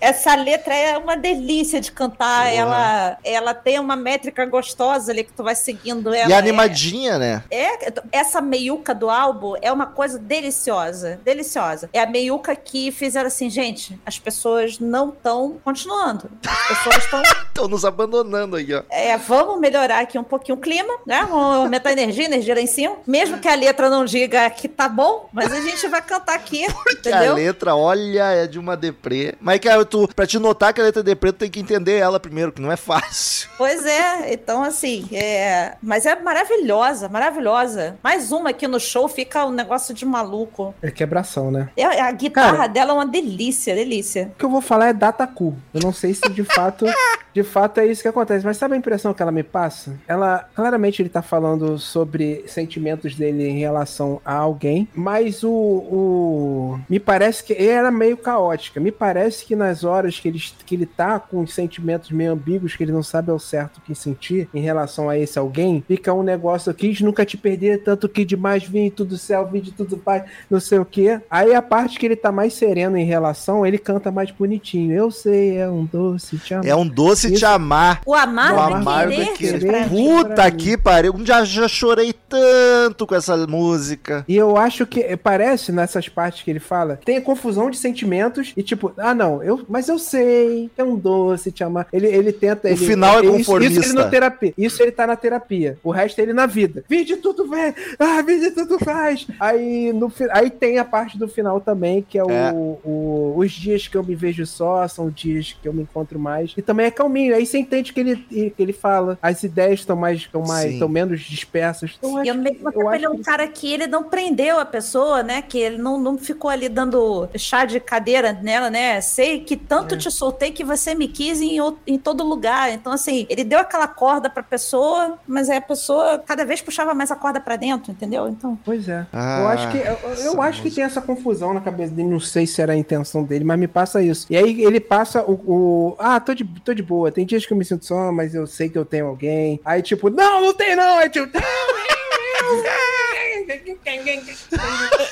Essa 0.00 0.34
letra 0.34 0.74
é 0.74 0.96
uma 0.98 1.16
delícia 1.16 1.80
de 1.80 1.92
cantar. 1.92 2.52
Ela, 2.52 3.18
ela 3.24 3.54
tem 3.54 3.78
uma 3.78 3.96
métrica 3.96 4.44
gostosa 4.46 5.12
ali 5.12 5.24
que 5.24 5.32
tu 5.32 5.42
vai 5.44 5.54
seguindo 5.54 6.12
ela. 6.14 6.28
E 6.28 6.32
É- 6.32 6.36
animadinha, 6.36 7.18
né? 7.18 7.42
é, 7.50 7.92
essa 8.12 8.40
meiuca 8.40 8.94
do 8.94 9.10
álbum 9.10 9.54
é 9.60 9.70
uma 9.70 9.86
coisa 9.86 10.18
deliciosa, 10.18 11.20
deliciosa. 11.24 11.88
É 11.92 12.00
a 12.00 12.06
meiuca 12.06 12.54
que 12.56 12.90
fizeram 12.90 13.26
assim, 13.26 13.48
gente, 13.50 13.98
as 14.04 14.18
pessoas 14.18 14.78
não 14.78 15.10
estão 15.10 15.58
continuando. 15.64 16.30
As 16.46 16.68
pessoas 16.68 16.96
estão, 17.04 17.22
Estão 17.22 17.68
nos 17.68 17.84
abandonando 17.84 18.56
aí, 18.56 18.74
ó. 18.74 18.82
é, 18.90 19.16
vamos 19.18 19.60
melhorar 19.60 20.00
aqui 20.00 20.18
um 20.18 20.24
pouquinho 20.24 20.56
o 20.56 20.60
clima, 20.60 20.92
né? 21.06 21.26
Vamos 21.28 21.56
aumentar 21.64 21.90
a 21.90 21.92
energia, 21.92 22.24
energia 22.24 22.54
lá 22.54 22.60
em 22.60 22.66
cima. 22.66 22.96
Mesmo 23.06 23.38
que 23.38 23.48
a 23.48 23.54
letra 23.54 23.88
não 23.90 24.04
diga 24.04 24.48
que 24.50 24.68
tá 24.68 24.88
bom, 24.88 25.28
mas 25.32 25.52
a 25.52 25.60
gente 25.60 25.86
vai 25.88 26.00
cantar 26.02 26.34
aqui, 26.34 26.66
Que 26.66 27.08
a 27.08 27.16
entendeu? 27.16 27.34
letra, 27.34 27.74
olha, 27.76 28.24
é 28.32 28.46
de 28.46 28.58
uma 28.58 28.76
deprê. 28.76 29.34
Mas, 29.40 29.60
cara, 29.60 29.84
tu, 29.90 30.08
pra 30.14 30.26
te 30.26 30.38
notar 30.38 30.72
que 30.72 30.80
a 30.80 30.84
letra 30.84 31.00
é 31.00 31.04
deprê, 31.04 31.32
tu 31.32 31.38
tem 31.38 31.50
que 31.50 31.60
entender 31.60 31.96
ela 31.96 32.20
primeiro, 32.20 32.52
que 32.52 32.62
não 32.62 32.70
é 32.70 32.76
fácil. 32.76 33.50
Pois 33.60 33.84
é, 33.84 34.32
então 34.32 34.62
assim, 34.62 35.06
é... 35.12 35.74
mas 35.82 36.06
é 36.06 36.18
maravilhosa, 36.18 37.10
maravilhosa. 37.10 37.98
Mais 38.02 38.32
uma 38.32 38.50
aqui 38.50 38.66
no 38.66 38.80
show 38.80 39.06
fica 39.06 39.44
um 39.44 39.50
negócio 39.50 39.92
de 39.92 40.06
maluco. 40.06 40.74
É 40.80 40.90
quebração, 40.90 41.50
né? 41.50 41.68
É- 41.76 42.00
A 42.00 42.10
guitarra 42.10 42.56
Cara. 42.56 42.68
dela 42.68 42.92
é 42.92 42.94
uma 42.94 43.06
delícia, 43.06 43.74
delícia. 43.74 44.30
O 44.34 44.38
que 44.38 44.44
eu 44.44 44.48
vou 44.48 44.62
falar 44.62 44.88
é 44.88 44.92
dataku. 44.94 45.54
Eu 45.74 45.80
não 45.82 45.92
sei 45.92 46.14
se 46.14 46.26
de 46.30 46.42
fato, 46.42 46.86
de 47.34 47.42
fato 47.42 47.80
é 47.80 47.86
isso 47.86 48.00
que 48.00 48.08
acontece, 48.08 48.44
mas 48.46 48.56
sabe 48.56 48.74
a 48.74 48.78
impressão 48.78 49.12
que 49.12 49.20
ela 49.20 49.32
me 49.32 49.42
passa? 49.42 49.94
Ela, 50.08 50.48
claramente 50.54 51.02
ele 51.02 51.10
tá 51.10 51.20
falando 51.20 51.78
sobre 51.78 52.44
sentimentos 52.46 53.14
dele 53.14 53.46
em 53.46 53.58
relação 53.58 54.22
a 54.24 54.34
alguém, 54.34 54.88
mas 54.94 55.44
o, 55.44 55.50
o 55.50 56.80
me 56.88 56.98
parece 56.98 57.44
que 57.44 57.52
era 57.52 57.90
meio 57.90 58.16
caótica. 58.16 58.80
Me 58.80 58.90
parece 58.90 59.44
que 59.44 59.54
nas 59.54 59.79
horas 59.84 60.18
que 60.18 60.28
ele, 60.28 60.42
que 60.64 60.74
ele 60.74 60.86
tá 60.86 61.18
com 61.18 61.40
os 61.40 61.54
sentimentos 61.54 62.10
meio 62.10 62.32
ambíguos, 62.32 62.76
que 62.76 62.82
ele 62.82 62.92
não 62.92 63.02
sabe 63.02 63.30
ao 63.30 63.38
certo 63.38 63.78
o 63.78 63.80
que 63.80 63.94
sentir 63.94 64.48
em 64.54 64.60
relação 64.60 65.08
a 65.08 65.18
esse 65.18 65.38
alguém, 65.38 65.84
fica 65.86 66.12
um 66.12 66.22
negócio 66.22 66.72
quis 66.74 67.00
nunca 67.00 67.24
te 67.24 67.36
perder, 67.36 67.82
tanto 67.82 68.08
que 68.08 68.24
demais 68.24 68.64
vim 68.64 68.90
tudo 68.90 69.18
céu, 69.18 69.46
vim 69.46 69.60
de 69.60 69.72
tudo 69.72 69.98
pai, 69.98 70.24
não 70.48 70.58
sei 70.58 70.78
o 70.78 70.84
que. 70.84 71.20
Aí 71.30 71.54
a 71.54 71.62
parte 71.62 71.98
que 71.98 72.06
ele 72.06 72.16
tá 72.16 72.32
mais 72.32 72.54
sereno 72.54 72.96
em 72.96 73.04
relação, 73.04 73.66
ele 73.66 73.78
canta 73.78 74.10
mais 74.10 74.30
bonitinho. 74.30 74.94
Eu 74.94 75.10
sei, 75.10 75.58
é 75.58 75.68
um 75.68 75.84
doce, 75.84 76.38
te 76.38 76.54
amo. 76.54 76.66
É 76.66 76.74
um 76.74 76.86
doce 76.86 77.28
te 77.28 77.34
Isso. 77.34 77.46
amar. 77.46 78.00
O 78.06 78.14
amargo, 78.14 79.10
O 79.10 79.12
é 79.12 79.14
querer, 79.14 79.22
é 79.22 79.32
querer. 79.36 79.66
pra 79.66 79.88
Puta 79.88 80.50
que 80.50 80.76
pariu. 80.76 81.14
Já, 81.24 81.44
já 81.44 81.68
chorei 81.68 82.12
tanto 82.12 83.06
com 83.06 83.14
essa 83.14 83.36
música. 83.46 84.24
E 84.26 84.36
eu 84.36 84.56
acho 84.56 84.86
que 84.86 85.00
eh, 85.00 85.16
parece 85.16 85.72
nessas 85.72 86.08
partes 86.08 86.42
que 86.42 86.50
ele 86.50 86.60
fala, 86.60 86.98
tem 87.04 87.16
a 87.16 87.22
confusão 87.22 87.70
de 87.70 87.76
sentimentos 87.76 88.52
e 88.56 88.62
tipo, 88.62 88.92
ah 88.96 89.14
não, 89.14 89.42
eu, 89.42 89.64
mas 89.70 89.88
eu 89.88 89.98
sei, 89.98 90.68
que 90.74 90.80
é 90.80 90.84
um 90.84 90.96
doce 90.96 91.50
te 91.52 91.62
amar. 91.64 91.86
Ele, 91.92 92.06
ele 92.08 92.32
tenta. 92.32 92.68
O 92.68 92.70
ele, 92.70 92.76
final 92.76 93.18
é 93.18 93.22
isso- 93.22 93.32
conformista. 93.32 93.80
Isso, 93.80 93.88
ele 93.90 93.98
na 93.98 94.08
terapia. 94.10 94.54
Isso 94.58 94.82
ele 94.82 94.92
tá 94.92 95.06
na 95.06 95.16
terapia. 95.16 95.78
O 95.82 95.90
resto 95.90 96.18
é 96.18 96.22
ele 96.22 96.32
na 96.32 96.46
vida. 96.46 96.84
Vinde 96.88 97.16
tudo 97.16 97.48
vem, 97.48 97.74
ah, 97.98 98.20
vinde 98.22 98.50
tudo 98.50 98.78
faz. 98.78 99.26
Aí 99.38 99.92
no 99.92 100.12
aí 100.32 100.50
tem 100.50 100.78
a 100.78 100.84
parte 100.84 101.16
do 101.18 101.28
final 101.28 101.60
também 101.60 102.04
que 102.06 102.18
é, 102.18 102.24
o- 102.24 102.30
É. 102.30 102.52
O, 102.52 103.34
os 103.36 103.52
dias 103.52 103.86
que 103.88 103.96
eu 103.96 104.02
me 104.02 104.14
vejo 104.14 104.44
só 104.46 104.86
são 104.88 105.08
dias 105.10 105.56
que 105.60 105.68
eu 105.68 105.72
me 105.72 105.82
encontro 105.82 106.18
mais. 106.18 106.52
E 106.56 106.62
também 106.62 106.86
é 106.86 106.90
calminho. 106.90 107.34
Aí 107.34 107.46
você 107.46 107.58
entende 107.58 107.92
que 107.92 108.00
ele 108.00 108.16
que 108.50 108.54
ele 108.58 108.72
fala, 108.72 109.18
as 109.22 109.42
ideias 109.42 109.80
estão 109.80 109.96
mais 109.96 110.20
estão 110.20 110.42
mais 110.42 110.72
estão 110.72 110.88
menos 110.88 111.20
dispersas. 111.20 111.98
Eu 112.02 112.16
E 112.18 112.20
acho 112.28 112.30
ao 112.30 112.36
mesmo 112.36 112.70
eu 112.74 112.92
ele 112.94 113.04
é 113.04 113.10
um 113.10 113.16
que- 113.16 113.22
cara 113.24 113.46
que 113.46 113.72
ele 113.72 113.86
não 113.86 114.02
prendeu 114.04 114.58
a 114.58 114.64
pessoa, 114.64 115.22
né? 115.22 115.42
Que 115.42 115.58
ele 115.58 115.78
não, 115.78 115.98
não 116.00 116.18
ficou 116.18 116.50
ali 116.50 116.68
dando 116.68 117.28
chá 117.36 117.64
de 117.64 117.78
cadeira 117.80 118.32
nela, 118.32 118.70
né? 118.70 119.00
Sei 119.00 119.40
que 119.40 119.59
tanto 119.68 119.94
É. 119.94 119.98
te 119.98 120.10
soltei 120.10 120.50
que 120.52 120.64
você 120.64 120.94
me 120.94 121.08
quis 121.08 121.40
em, 121.40 121.60
ou- 121.60 121.78
em 121.86 121.98
todo 121.98 122.24
lugar. 122.24 122.72
Então, 122.72 122.92
assim, 122.92 123.26
ele 123.28 123.44
deu 123.44 123.58
aquela 123.58 123.86
corda 123.88 124.28
pra 124.30 124.42
pessoa, 124.42 125.18
mas 125.26 125.48
aí 125.50 125.58
a 125.58 125.60
pessoa 125.62 126.18
cada 126.18 126.44
vez 126.44 126.60
puxava 126.60 126.94
mais 126.94 127.10
a 127.10 127.16
corda 127.16 127.40
pra 127.40 127.56
dentro, 127.56 127.90
entendeu? 127.92 128.28
Então, 128.28 128.58
Pois 128.64 128.88
é. 128.88 129.06
Ah, 129.12 129.40
eu 129.40 129.48
acho 129.48 129.70
que, 129.70 129.78
eu, 129.78 130.32
eu 130.32 130.42
acho 130.42 130.62
que 130.62 130.70
tem 130.70 130.84
essa 130.84 131.00
confusão 131.00 131.52
na 131.54 131.60
cabeça 131.60 131.92
dele. 131.92 132.08
Não 132.08 132.20
sei 132.20 132.46
se 132.46 132.60
era 132.60 132.72
a 132.72 132.76
intenção 132.76 133.22
dele, 133.22 133.44
mas 133.44 133.58
me 133.58 133.68
passa 133.68 134.02
isso. 134.02 134.26
E 134.30 134.36
aí 134.36 134.62
ele 134.62 134.80
passa 134.80 135.22
o. 135.22 135.32
o- 135.32 135.96
ah, 135.98 136.18
tô 136.20 136.34
de, 136.34 136.44
tô 136.64 136.74
de 136.74 136.82
boa. 136.82 137.10
Tem 137.12 137.24
dias 137.26 137.44
que 137.46 137.52
eu 137.52 137.56
me 137.56 137.64
sinto 137.64 137.84
só, 137.84 138.10
mas 138.12 138.34
eu 138.34 138.46
sei 138.46 138.68
que 138.68 138.78
eu 138.78 138.84
tenho 138.84 139.06
alguém. 139.06 139.60
Aí, 139.64 139.82
tipo, 139.82 140.10
não, 140.10 140.40
não 140.40 140.54
tem 140.54 140.74
não. 140.76 140.98
Aí, 140.98 141.08
tipo. 141.10 141.28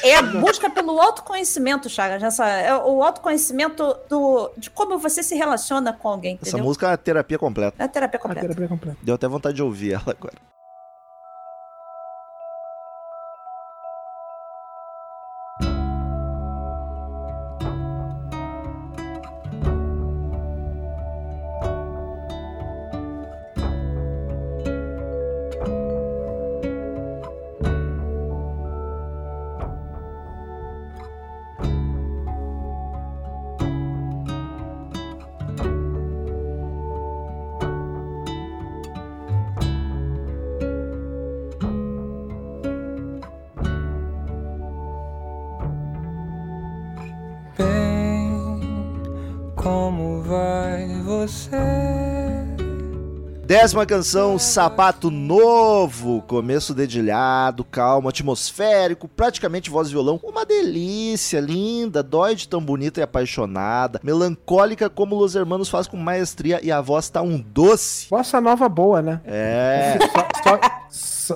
é 0.02 0.16
a 0.16 0.22
busca 0.22 0.70
pelo 0.70 1.00
autoconhecimento, 1.00 1.88
Chagas. 1.88 2.22
Essa, 2.22 2.46
é 2.48 2.74
o 2.76 3.02
autoconhecimento 3.02 3.96
do, 4.08 4.50
de 4.56 4.70
como 4.70 4.98
você 4.98 5.22
se 5.22 5.34
relaciona 5.34 5.92
com 5.92 6.08
alguém, 6.08 6.38
Essa 6.40 6.50
entendeu? 6.50 6.64
música 6.66 6.86
é 6.86 6.90
uma 6.90 6.96
terapia 6.98 7.38
completa. 7.38 7.76
É 7.78 7.84
a 7.84 7.88
terapia 7.88 8.18
completa. 8.18 8.40
terapia 8.42 8.68
completa. 8.68 8.98
Deu 9.02 9.14
até 9.14 9.28
vontade 9.28 9.56
de 9.56 9.62
ouvir 9.62 9.92
ela 9.94 10.04
agora. 10.08 10.36
Décima 53.68 53.84
canção, 53.84 54.38
Sapato 54.38 55.10
Novo. 55.10 56.22
Começo 56.22 56.72
dedilhado, 56.72 57.62
calmo, 57.62 58.08
atmosférico, 58.08 59.06
praticamente 59.06 59.68
voz 59.68 59.88
e 59.88 59.90
violão. 59.90 60.18
Uma 60.24 60.46
delícia, 60.46 61.38
linda, 61.38 62.02
dói 62.02 62.34
de 62.34 62.48
tão 62.48 62.62
bonita 62.62 62.98
e 62.98 63.02
apaixonada. 63.02 64.00
Melancólica 64.02 64.88
como 64.88 65.14
Los 65.14 65.34
Hermanos 65.34 65.68
faz 65.68 65.86
com 65.86 65.98
maestria 65.98 66.60
e 66.62 66.72
a 66.72 66.80
voz 66.80 67.10
tá 67.10 67.20
um 67.20 67.38
doce. 67.38 68.08
Bossa 68.08 68.40
nova 68.40 68.70
boa, 68.70 69.02
né? 69.02 69.20
É. 69.26 69.98
Só, 70.00 70.28
só- 70.42 70.60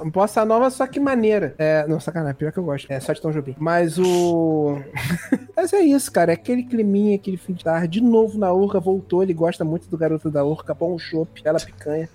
bossa 0.06 0.44
nova, 0.44 0.70
só 0.70 0.86
que 0.86 1.00
maneira. 1.00 1.54
É, 1.58 1.86
não, 1.86 2.00
sacanagem, 2.00 2.36
pior 2.36 2.52
que 2.52 2.58
eu 2.58 2.64
gosto. 2.64 2.90
É 2.90 3.00
só 3.00 3.12
de 3.12 3.20
Tom 3.20 3.30
Jobim. 3.30 3.54
Mas 3.58 3.98
o. 3.98 4.78
Mas 5.56 5.72
é 5.72 5.80
isso, 5.80 6.10
cara. 6.10 6.32
É 6.32 6.34
aquele 6.34 6.62
climinha, 6.62 7.16
aquele 7.16 7.36
fim 7.36 7.52
de 7.52 7.64
tarde. 7.64 8.00
De 8.00 8.00
novo 8.00 8.38
na 8.38 8.52
Urca, 8.52 8.80
voltou. 8.80 9.22
Ele 9.22 9.34
gosta 9.34 9.64
muito 9.64 9.88
do 9.88 9.98
garoto 9.98 10.30
da 10.30 10.44
Urca. 10.44 10.74
Bom 10.74 10.98
chopp, 10.98 11.42
bela 11.42 11.58
picanha. 11.60 12.08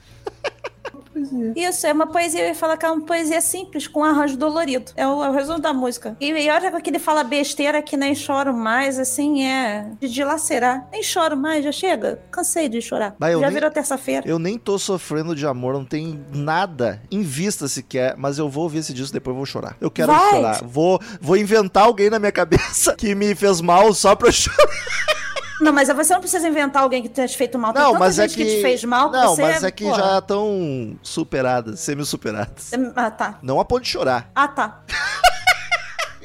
É. 1.56 1.60
Isso, 1.70 1.86
é 1.88 1.92
uma 1.94 2.08
poesia, 2.08 2.42
eu 2.42 2.48
ia 2.48 2.56
falar 2.56 2.78
que 2.78 2.86
é 2.86 2.92
uma 2.92 3.02
poesia 3.06 3.42
simples, 3.42 3.88
com 3.88 4.04
arranjo 4.04 4.38
dolorido. 4.38 4.92
É 4.96 5.08
o, 5.08 5.24
é 5.24 5.30
o 5.30 5.34
resumo 5.34 5.60
da 5.60 5.74
música. 5.74 6.16
E, 6.20 6.30
e 6.32 6.50
olha 6.50 6.80
que 6.82 6.90
ele 6.90 7.00
fala 7.00 7.24
besteira 7.24 7.82
que 7.82 7.98
nem 7.98 8.14
choro 8.16 8.54
mais, 8.54 9.00
assim, 9.00 9.44
é 9.46 9.90
de 10.00 10.08
dilacerar. 10.10 10.88
Nem 10.92 11.02
choro 11.04 11.36
mais, 11.36 11.64
já 11.64 11.72
chega. 11.72 12.20
Cansei 12.32 12.70
de 12.70 12.82
chorar. 12.82 13.16
Já 13.20 13.28
nem- 13.40 13.50
virou 13.52 13.72
terça-feira. 13.72 14.28
Eu 14.28 14.38
nem 14.40 14.58
tô 14.58 14.78
sofrendo 14.78 15.36
de 15.36 15.46
amor, 15.46 15.74
não 15.74 15.86
tem 15.86 16.24
nada 16.34 17.02
em 17.12 17.22
vista 17.22 17.68
sequer, 17.68 18.16
mas 18.18 18.38
eu 18.38 18.48
vou 18.50 18.64
ouvir 18.64 18.80
esse 18.80 18.94
disco 18.94 19.14
depois 19.14 19.34
eu 19.34 19.38
vou 19.38 19.46
chorar. 19.46 19.76
Eu 19.82 19.90
quero 19.90 20.12
Vai. 20.12 20.30
chorar. 20.32 20.64
Vou, 20.64 21.00
vou 21.20 21.36
inventar 21.38 21.84
alguém 21.84 22.10
na 22.10 22.20
minha 22.20 22.32
cabeça 22.32 22.96
que 22.96 23.14
me 23.16 23.34
fez 23.36 23.60
mal 23.62 23.94
só 23.94 24.16
pra 24.16 24.30
eu 24.30 24.34
chorar. 24.34 24.58
Não, 25.60 25.74
mas 25.74 25.88
você 25.88 26.14
não 26.14 26.20
precisa 26.22 26.48
inventar 26.48 26.84
alguém 26.84 27.02
que 27.02 27.10
tenha 27.10 27.28
te 27.28 27.38
feito 27.38 27.58
mal. 27.58 27.74
Tem 27.74 27.82
Não, 27.82 27.94
tanta 27.94 28.00
mas 28.06 28.20
é 28.20 28.28
gente 28.28 28.38
que. 28.38 28.46
te 28.46 28.62
fez 28.62 28.84
mal 28.84 29.10
que 29.10 29.18
não, 29.18 29.36
você... 29.36 29.42
mas 29.42 29.64
é 29.64 29.72
que 29.72 29.84
porra. 29.84 30.04
já 30.04 30.18
estão 30.20 31.00
superadas, 31.02 31.80
semi-superadas. 31.80 32.72
Ah, 32.96 33.12
tá. 33.12 33.40
Não 33.42 33.60
a 33.60 33.66
ponto 33.66 33.84
de 33.84 33.90
chorar. 33.90 34.30
Ah, 34.36 34.48
tá. 34.48 34.82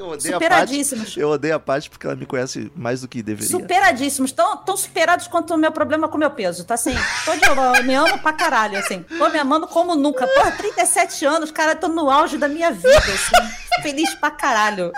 Eu 0.03 0.09
odeio 0.09 0.37
a 0.37 0.41
Paty. 0.41 0.51
Superadíssimos. 0.51 1.16
Eu 1.16 1.28
odeio 1.28 1.55
a 1.55 1.61
Paty 1.61 1.89
porque 1.89 2.07
ela 2.07 2.16
me 2.16 2.26
conhece 2.26 2.72
mais 2.74 3.03
do 3.03 3.09
que 3.09 3.22
deveria. 3.22 3.49
Superadíssimos. 3.49 4.33
Tão, 4.33 4.57
tão 4.57 4.76
superados 4.76 5.28
quanto 5.28 5.55
o 5.55 5.57
meu 5.57 5.70
problema 5.70 6.09
com 6.09 6.16
o 6.16 6.20
meu 6.20 6.30
peso. 6.30 6.64
Tá 6.64 6.74
assim, 6.74 6.95
tô 7.24 7.33
de, 7.37 7.45
eu 7.45 7.85
me 7.85 7.95
amo 7.95 8.18
pra 8.18 8.33
caralho, 8.33 8.78
assim. 8.78 9.03
Tô 9.03 9.28
me 9.28 9.39
amando 9.39 9.66
como 9.68 9.95
nunca. 9.95 10.26
Porra, 10.26 10.51
37 10.53 11.24
anos, 11.24 11.51
cara, 11.53 11.76
tô 11.76 11.89
no 11.89 12.11
auge 12.11 12.37
da 12.37 12.49
minha 12.49 12.72
vida, 12.72 12.99
assim. 12.99 13.62
Feliz 13.81 14.14
pra 14.16 14.31
caralho. 14.31 14.93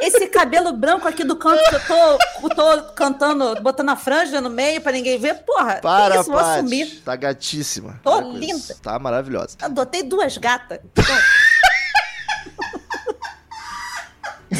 Esse 0.00 0.26
cabelo 0.28 0.72
branco 0.72 1.08
aqui 1.08 1.24
do 1.24 1.36
canto 1.36 1.62
que 1.68 1.74
eu 1.74 1.80
tô, 1.80 2.18
eu 2.44 2.48
tô 2.54 2.82
cantando, 2.94 3.60
botando 3.60 3.88
a 3.88 3.96
franja 3.96 4.40
no 4.40 4.48
meio 4.50 4.80
pra 4.80 4.92
ninguém 4.92 5.18
ver. 5.18 5.34
Porra, 5.44 5.74
que 5.76 5.82
Para, 5.82 6.20
isso, 6.20 6.30
vou 6.30 6.38
Paty. 6.40 6.50
assumir. 6.60 7.02
Tá 7.04 7.16
gatíssima. 7.16 8.00
Tô 8.02 8.20
linda. 8.20 8.56
isso. 8.56 8.80
Tá 8.80 8.98
maravilhosa. 8.98 9.56
Adotei 9.60 10.02
duas 10.02 10.36
gatas. 10.38 10.78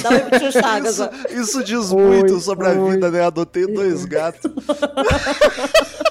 Dá 0.03 0.11
um 0.11 0.51
Chagas, 0.53 0.99
Isso, 0.99 1.11
isso 1.31 1.65
diz 1.65 1.91
Oi, 1.91 2.01
muito 2.01 2.39
sobre 2.41 2.69
a 2.69 2.71
oi. 2.71 2.93
vida, 2.93 3.11
né? 3.11 3.25
Adotei 3.25 3.67
dois 3.67 4.05
gatos. 4.05 4.51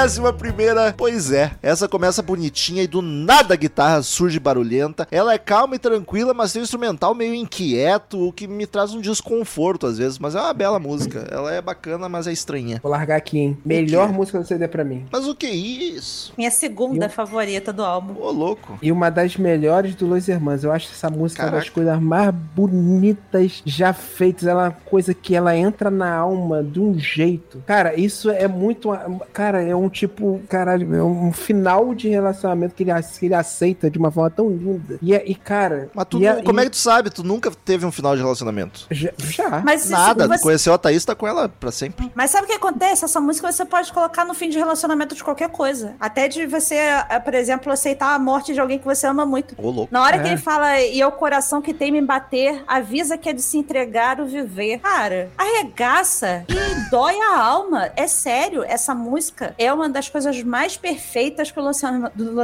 Décima 0.00 0.32
primeira, 0.32 0.94
pois 0.96 1.30
é. 1.30 1.50
Essa 1.62 1.86
começa 1.86 2.22
bonitinha 2.22 2.82
e 2.82 2.86
do 2.86 3.02
nada 3.02 3.52
a 3.52 3.56
guitarra 3.56 4.02
surge 4.02 4.40
barulhenta. 4.40 5.06
Ela 5.10 5.34
é 5.34 5.38
calma 5.38 5.76
e 5.76 5.78
tranquila, 5.78 6.32
mas 6.32 6.54
tem 6.54 6.62
um 6.62 6.64
instrumental 6.64 7.14
meio 7.14 7.34
inquieto, 7.34 8.28
o 8.28 8.32
que 8.32 8.48
me 8.48 8.66
traz 8.66 8.94
um 8.94 9.00
desconforto 9.02 9.86
às 9.86 9.98
vezes. 9.98 10.18
Mas 10.18 10.34
é 10.34 10.40
uma 10.40 10.54
bela 10.54 10.78
música. 10.78 11.28
Ela 11.30 11.52
é 11.52 11.60
bacana, 11.60 12.08
mas 12.08 12.26
é 12.26 12.32
estranha. 12.32 12.80
Vou 12.82 12.90
largar 12.90 13.16
aqui, 13.16 13.38
hein? 13.38 13.58
Melhor 13.62 14.10
música 14.10 14.38
do 14.38 14.46
CD 14.46 14.66
pra 14.68 14.84
mim. 14.84 15.04
Mas 15.12 15.28
o 15.28 15.34
que 15.34 15.44
é 15.44 15.54
isso? 15.54 16.32
Minha 16.34 16.50
segunda 16.50 17.10
favorita 17.10 17.70
do 17.70 17.84
álbum. 17.84 18.18
Ô, 18.18 18.30
louco. 18.30 18.78
E 18.80 18.90
uma 18.90 19.10
das 19.10 19.36
melhores 19.36 19.94
do 19.94 20.06
Los 20.06 20.26
Hermanos. 20.30 20.64
Eu 20.64 20.72
acho 20.72 20.90
essa 20.90 21.10
música 21.10 21.42
uma 21.42 21.50
das 21.50 21.68
Caraca. 21.68 21.74
coisas 21.74 22.00
mais 22.00 22.34
bonitas 22.56 23.60
já 23.66 23.92
feitas. 23.92 24.46
Ela 24.46 24.64
é 24.64 24.68
uma 24.68 24.76
coisa 24.86 25.12
que 25.12 25.36
ela 25.36 25.54
entra 25.54 25.90
na 25.90 26.10
alma 26.10 26.64
de 26.64 26.80
um 26.80 26.98
jeito. 26.98 27.62
Cara, 27.66 28.00
isso 28.00 28.30
é 28.30 28.48
muito. 28.48 28.88
Cara, 29.34 29.62
é 29.62 29.76
um 29.76 29.89
tipo. 29.90 30.40
Caralho, 30.48 30.94
é 30.94 31.02
um 31.02 31.32
final 31.32 31.94
de 31.94 32.08
relacionamento 32.08 32.74
que 32.74 32.82
ele, 32.82 32.92
que 33.18 33.26
ele 33.26 33.34
aceita 33.34 33.90
de 33.90 33.98
uma 33.98 34.10
forma 34.10 34.30
tão 34.30 34.48
linda. 34.48 34.98
E, 35.02 35.14
é- 35.14 35.22
e 35.26 35.34
cara. 35.34 35.90
Mas 35.94 36.06
tu 36.08 36.18
e 36.18 36.22
não- 36.24 36.38
é- 36.38 36.42
como 36.42 36.58
e- 36.58 36.62
é 36.62 36.64
que 36.64 36.70
tu 36.70 36.76
sabe? 36.76 37.10
Tu 37.10 37.22
nunca 37.22 37.50
teve 37.50 37.84
um 37.84 37.92
final 37.92 38.14
de 38.16 38.22
relacionamento? 38.22 38.86
Já. 38.90 39.10
já. 39.18 39.60
Mas 39.64 39.88
Nada. 39.90 40.26
você- 40.28 40.42
Conheceu 40.42 40.72
a 40.72 40.78
Thaís, 40.78 41.04
tá 41.04 41.14
com 41.14 41.26
ela 41.26 41.48
pra 41.48 41.70
sempre. 41.70 42.10
Mas 42.14 42.30
sabe 42.30 42.44
o 42.44 42.46
que 42.46 42.54
acontece? 42.54 43.04
Essa 43.04 43.20
música 43.20 43.50
você 43.50 43.64
pode 43.64 43.92
colocar 43.92 44.24
no 44.24 44.34
fim 44.34 44.48
de 44.48 44.58
relacionamento 44.58 45.14
de 45.14 45.22
qualquer 45.24 45.48
coisa. 45.50 45.94
Até 46.00 46.28
de 46.28 46.46
você, 46.46 46.74
eh, 46.76 47.20
por 47.22 47.34
exemplo, 47.34 47.72
aceitar 47.72 48.14
a 48.14 48.18
morte 48.18 48.52
de 48.52 48.60
alguém 48.60 48.78
que 48.78 48.84
você 48.84 49.06
ama 49.06 49.26
muito. 49.26 49.54
Ô, 49.58 49.70
louco. 49.70 49.88
Na 49.92 50.02
hora 50.02 50.16
É. 50.16 50.18
que 50.20 50.28
ele 50.28 50.36
fala, 50.36 50.80
e 50.80 51.00
é 51.00 51.06
o 51.06 51.12
coração 51.12 51.60
que 51.60 51.74
tem 51.74 51.90
me 51.90 52.00
bater, 52.00 52.62
avisa 52.66 53.18
que 53.18 53.28
é 53.28 53.32
de 53.32 53.42
se 53.42 53.58
entregar 53.58 54.20
o 54.20 54.26
viver. 54.26 54.78
Cara, 54.80 55.30
arregaça 55.36 56.44
e 56.48 56.90
dói 56.90 57.14
a 57.20 57.38
alma. 57.40 57.90
É 57.96 58.06
sério, 58.06 58.64
essa 58.64 58.94
música 58.94 59.54
é 59.58 59.72
uma 59.72 59.79
das 59.88 60.08
coisas 60.08 60.42
mais 60.42 60.76
perfeitas 60.76 61.50
que 61.50 61.58
o 61.58 61.62
Los 61.62 61.82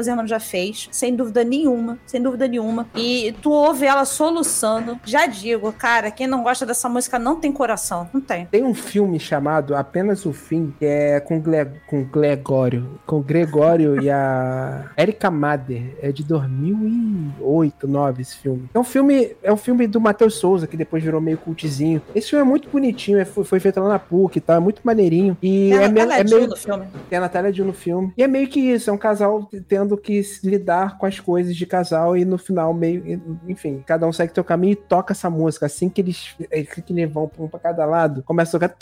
Hermanos- 0.07 0.30
já 0.30 0.41
fez. 0.41 0.89
Sem 0.91 1.14
dúvida 1.14 1.45
nenhuma. 1.45 1.99
Sem 2.07 2.22
dúvida 2.22 2.47
nenhuma. 2.49 2.87
E 2.95 3.34
tu 3.43 3.51
ouve 3.51 3.87
ela 3.87 4.05
soluçando. 4.05 4.99
Já 5.05 5.26
digo, 5.26 5.72
cara, 5.72 6.11
quem 6.11 6.26
não 6.26 6.43
gosta 6.43 6.64
dessa 6.64 6.89
música 6.89 7.18
não 7.18 7.37
tem 7.37 7.53
coração. 7.53 8.09
Não 8.12 8.20
tem. 8.20 8.47
Tem 8.47 8.64
um 8.64 8.74
filme 8.74 9.18
chamado 9.20 9.74
Apenas 9.74 10.24
o 10.26 10.32
Fim, 10.32 10.74
que 10.78 10.84
é 10.84 11.20
com, 11.20 11.41
Gle 11.41 11.66
com 11.87 12.05
Gregório. 12.05 12.99
Com 13.07 13.20
Gregório 13.20 14.01
e 14.03 14.11
a 14.11 14.91
Erika 14.97 15.30
Mader. 15.30 15.97
É 16.01 16.11
de 16.12 16.22
2008, 16.24 17.87
2009 17.87 18.22
esse 18.22 18.37
filme. 18.37 18.68
É 18.74 18.78
um 18.78 18.84
filme, 18.84 19.37
é 19.43 19.53
um 19.53 19.57
filme 19.57 19.87
do 19.87 20.01
Matheus 20.01 20.34
Souza, 20.34 20.66
que 20.66 20.76
depois 20.76 21.03
virou 21.03 21.20
meio 21.20 21.39
cultzinho. 21.39 22.01
Esse 22.14 22.30
filme 22.30 22.45
é 22.45 22.49
muito 22.49 22.68
bonitinho, 22.68 23.18
é- 23.18 23.24
foi, 23.24 23.45
foi 23.45 23.61
feito 23.61 23.80
lá 23.80 23.89
na 23.89 23.99
PUC 23.99 24.37
e 24.39 24.41
tal, 24.41 24.57
é 24.57 24.61
muito 24.61 24.80
maneirinho. 24.84 25.37
E 25.43 25.72
é, 25.72 25.76
é 25.76 25.84
é 25.84 26.24
meio... 26.24 26.47
no 26.49 26.57
filme. 26.57 26.87
Tem 27.09 27.18
a 27.27 27.29
Natália 27.29 27.53
Dill 27.53 27.64
no 27.64 27.72
filme. 27.72 28.12
E 28.16 28.22
é 28.22 28.29
meio 28.29 28.49
que 28.49 28.61
isso, 28.61 28.89
é 28.89 28.93
um 28.93 28.99
casal 28.99 29.49
tendo 29.68 29.97
que 29.97 30.22
lidar 30.43 30.99
com 30.99 31.07
as 31.07 31.20
coisas 31.20 31.57
de 31.57 31.66
casal 31.66 32.16
e 32.16 32.24
no 32.24 32.39
final 32.39 32.72
meio, 32.72 33.20
enfim, 33.49 33.83
cada 33.87 34.07
um 34.07 34.12
segue 34.12 34.33
seu 34.35 34.45
caminho 34.45 34.72
e 34.72 34.77
toca 34.77 35.12
essa 35.12 35.29
música. 35.29 35.66
Assim 35.66 35.89
que 35.89 36.01
eles, 36.01 36.35
é, 36.51 36.62
que 36.62 36.93
eles 36.93 37.12
vão 37.12 37.31
um 37.39 37.49
pra 37.49 37.61
cada 37.61 37.85
lado, 37.85 38.22
começa 38.22 38.57
a 38.57 38.61
tocar 38.61 38.77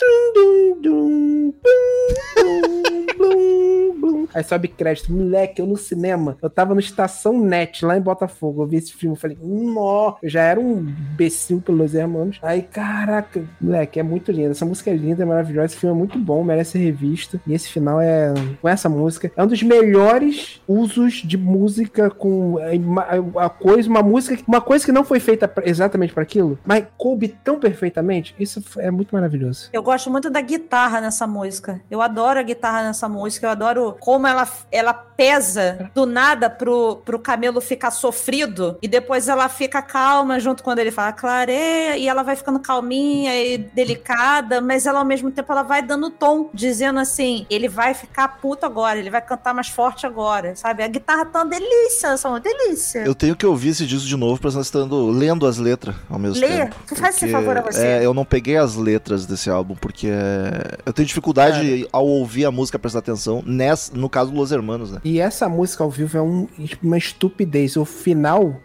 blum, 3.99 4.11
blum. 4.11 4.27
Aí 4.33 4.43
sobe 4.43 4.67
crédito. 4.67 5.11
Moleque, 5.11 5.61
eu 5.61 5.67
no 5.67 5.77
cinema, 5.77 6.37
eu 6.41 6.49
tava 6.49 6.73
no 6.73 6.79
Estação 6.79 7.39
Net, 7.39 7.85
lá 7.85 7.97
em 7.97 8.01
Botafogo. 8.01 8.63
Eu 8.63 8.67
vi 8.67 8.77
esse 8.77 8.93
filme, 8.93 9.15
eu 9.15 9.19
falei, 9.19 9.37
nó, 9.41 10.15
eu 10.21 10.29
já 10.29 10.41
era 10.41 10.59
um 10.59 10.79
imbecil 10.79 11.61
pelos 11.61 11.93
hermanos. 11.93 12.39
Aí, 12.41 12.61
caraca, 12.61 13.43
moleque, 13.59 13.99
é 13.99 14.03
muito 14.03 14.31
lindo. 14.31 14.51
Essa 14.51 14.65
música 14.65 14.89
é 14.91 14.95
linda, 14.95 15.23
é 15.23 15.25
maravilhosa. 15.25 15.65
Esse 15.67 15.77
filme 15.77 15.95
é 15.95 15.97
muito 15.97 16.17
bom, 16.19 16.43
merece 16.43 16.71
ser 16.71 16.79
revisto. 16.79 17.39
E 17.47 17.53
esse 17.53 17.69
final 17.69 17.99
é, 18.01 18.33
com 18.61 18.67
essa 18.67 18.89
música, 18.89 19.31
é 19.35 19.43
um 19.43 19.47
dos 19.47 19.61
melhores 19.63 20.61
usos 20.67 21.15
de 21.23 21.37
música 21.37 22.09
com 22.09 22.57
a 22.57 22.73
ima- 22.73 23.07
a 23.37 23.49
coisa, 23.49 23.89
uma 23.89 24.01
música, 24.01 24.41
uma 24.47 24.61
coisa 24.61 24.85
que 24.85 24.91
não 24.91 25.03
foi 25.03 25.19
feita 25.19 25.51
exatamente 25.63 26.13
para 26.13 26.23
aquilo, 26.23 26.57
mas 26.65 26.85
coube 26.97 27.27
tão 27.43 27.59
perfeitamente. 27.59 28.35
Isso 28.39 28.61
é 28.79 28.89
muito 28.91 29.13
maravilhoso. 29.13 29.69
Eu 29.71 29.83
gosto 29.83 30.09
muito 30.09 30.29
da 30.29 30.41
guitarra 30.41 30.99
nessa 31.01 31.25
música. 31.27 31.81
Eu 31.89 32.01
adoro 32.01 32.39
a 32.39 32.43
guitarra 32.43 32.83
nessa 32.83 33.07
música. 33.07 33.45
Eu 33.47 33.51
adoro 33.51 33.84
como 33.93 34.27
ela, 34.27 34.47
ela 34.71 34.93
pesa 34.93 35.89
do 35.93 36.05
nada 36.05 36.49
pro, 36.49 36.97
pro 37.05 37.19
camelo 37.19 37.61
ficar 37.61 37.91
sofrido. 37.91 38.77
E 38.81 38.87
depois 38.87 39.27
ela 39.27 39.47
fica 39.49 39.81
calma 39.81 40.39
junto 40.39 40.63
quando 40.63 40.79
ele 40.79 40.91
fala 40.91 41.11
clareia. 41.13 41.97
E 41.97 42.07
ela 42.07 42.23
vai 42.23 42.35
ficando 42.35 42.59
calminha 42.59 43.33
e 43.35 43.57
delicada. 43.57 44.61
Mas 44.61 44.85
ela 44.85 44.99
ao 44.99 45.05
mesmo 45.05 45.31
tempo 45.31 45.51
ela 45.51 45.63
vai 45.63 45.81
dando 45.81 46.09
tom. 46.09 46.49
Dizendo 46.53 46.99
assim, 46.99 47.45
ele 47.49 47.67
vai 47.67 47.93
ficar 47.93 48.39
puto 48.39 48.65
agora. 48.65 48.99
Ele 48.99 49.09
vai 49.09 49.21
cantar 49.21 49.53
mais 49.53 49.67
forte 49.67 50.05
agora. 50.05 50.55
Sabe? 50.55 50.83
A 50.83 50.87
guitarra 50.87 51.25
tá 51.25 51.39
uma 51.43 51.49
delícia. 51.49 52.07
Essa 52.07 52.29
uma 52.29 52.39
delícia. 52.39 52.99
Eu 52.99 53.15
tenho 53.15 53.35
que 53.35 53.45
ouvir 53.45 53.69
esse 53.69 53.85
disco 53.85 54.07
de 54.07 54.17
novo 54.17 54.39
pra 54.39 54.49
estar 54.49 54.61
estando 54.61 55.09
lendo 55.09 55.45
as 55.45 55.57
letras 55.57 55.95
ao 56.09 56.19
mesmo 56.19 56.39
Lê? 56.41 56.47
tempo. 56.47 56.75
Tu 56.87 56.95
faz 56.95 57.15
esse 57.15 57.31
favor 57.31 57.57
a 57.57 57.61
você. 57.61 57.85
é, 57.85 58.05
eu 58.05 58.13
não 58.13 58.25
peguei 58.25 58.57
as 58.57 58.75
letras 58.75 59.25
desse 59.25 59.49
álbum, 59.49 59.75
porque 59.75 60.07
é, 60.07 60.77
eu 60.85 60.93
tenho 60.93 61.05
dificuldade 61.07 61.87
ao 61.91 62.05
ouvir 62.05 62.45
a 62.45 62.51
música 62.51 62.77
prestar 62.79 62.99
atenção, 62.99 63.43
nessa, 63.45 63.74
no 63.93 64.09
caso 64.09 64.31
do 64.31 64.37
Los 64.37 64.51
Hermanos, 64.51 64.91
né? 64.91 64.99
E 65.03 65.19
essa 65.19 65.47
música 65.49 65.83
ao 65.83 65.89
vivo 65.89 66.17
é 66.17 66.21
um- 66.21 66.47
uma 66.81 66.97
estupidez. 66.97 67.75
O 67.77 67.85
final. 67.85 68.61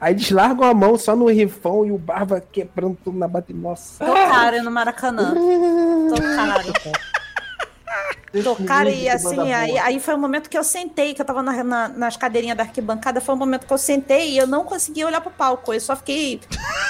Aí 0.00 0.12
eles 0.14 0.30
largam 0.30 0.64
a 0.68 0.74
mão 0.74 0.96
só 0.98 1.14
no 1.14 1.26
rifão 1.28 1.84
e 1.84 1.92
o 1.92 1.98
Barba 1.98 2.40
quebrando 2.40 2.96
tudo 3.04 3.18
na 3.18 3.28
bateria. 3.28 3.60
Nossa. 3.60 4.04
Tocaram 4.04 4.64
no 4.64 4.70
Maracanã. 4.70 5.34
Tocaram. 6.14 6.72
Tocaram 8.42 8.90
e 8.90 9.08
assim, 9.08 9.52
aí, 9.52 9.78
aí 9.78 10.00
foi 10.00 10.14
o 10.14 10.18
momento 10.18 10.48
que 10.50 10.58
eu 10.58 10.64
sentei, 10.64 11.14
que 11.14 11.20
eu 11.22 11.24
tava 11.26 11.42
na- 11.42 11.64
na- 11.64 11.88
nas 11.88 12.16
cadeirinhas 12.16 12.56
da 12.56 12.62
arquibancada, 12.62 13.20
foi 13.20 13.34
o 13.34 13.38
momento 13.38 13.66
que 13.66 13.72
eu 13.72 13.78
sentei 13.78 14.30
e 14.30 14.38
eu 14.38 14.46
não 14.46 14.64
conseguia 14.64 15.06
olhar 15.06 15.20
pro 15.20 15.30
palco. 15.30 15.72
Eu 15.72 15.80
só 15.80 15.96
fiquei 15.96 16.40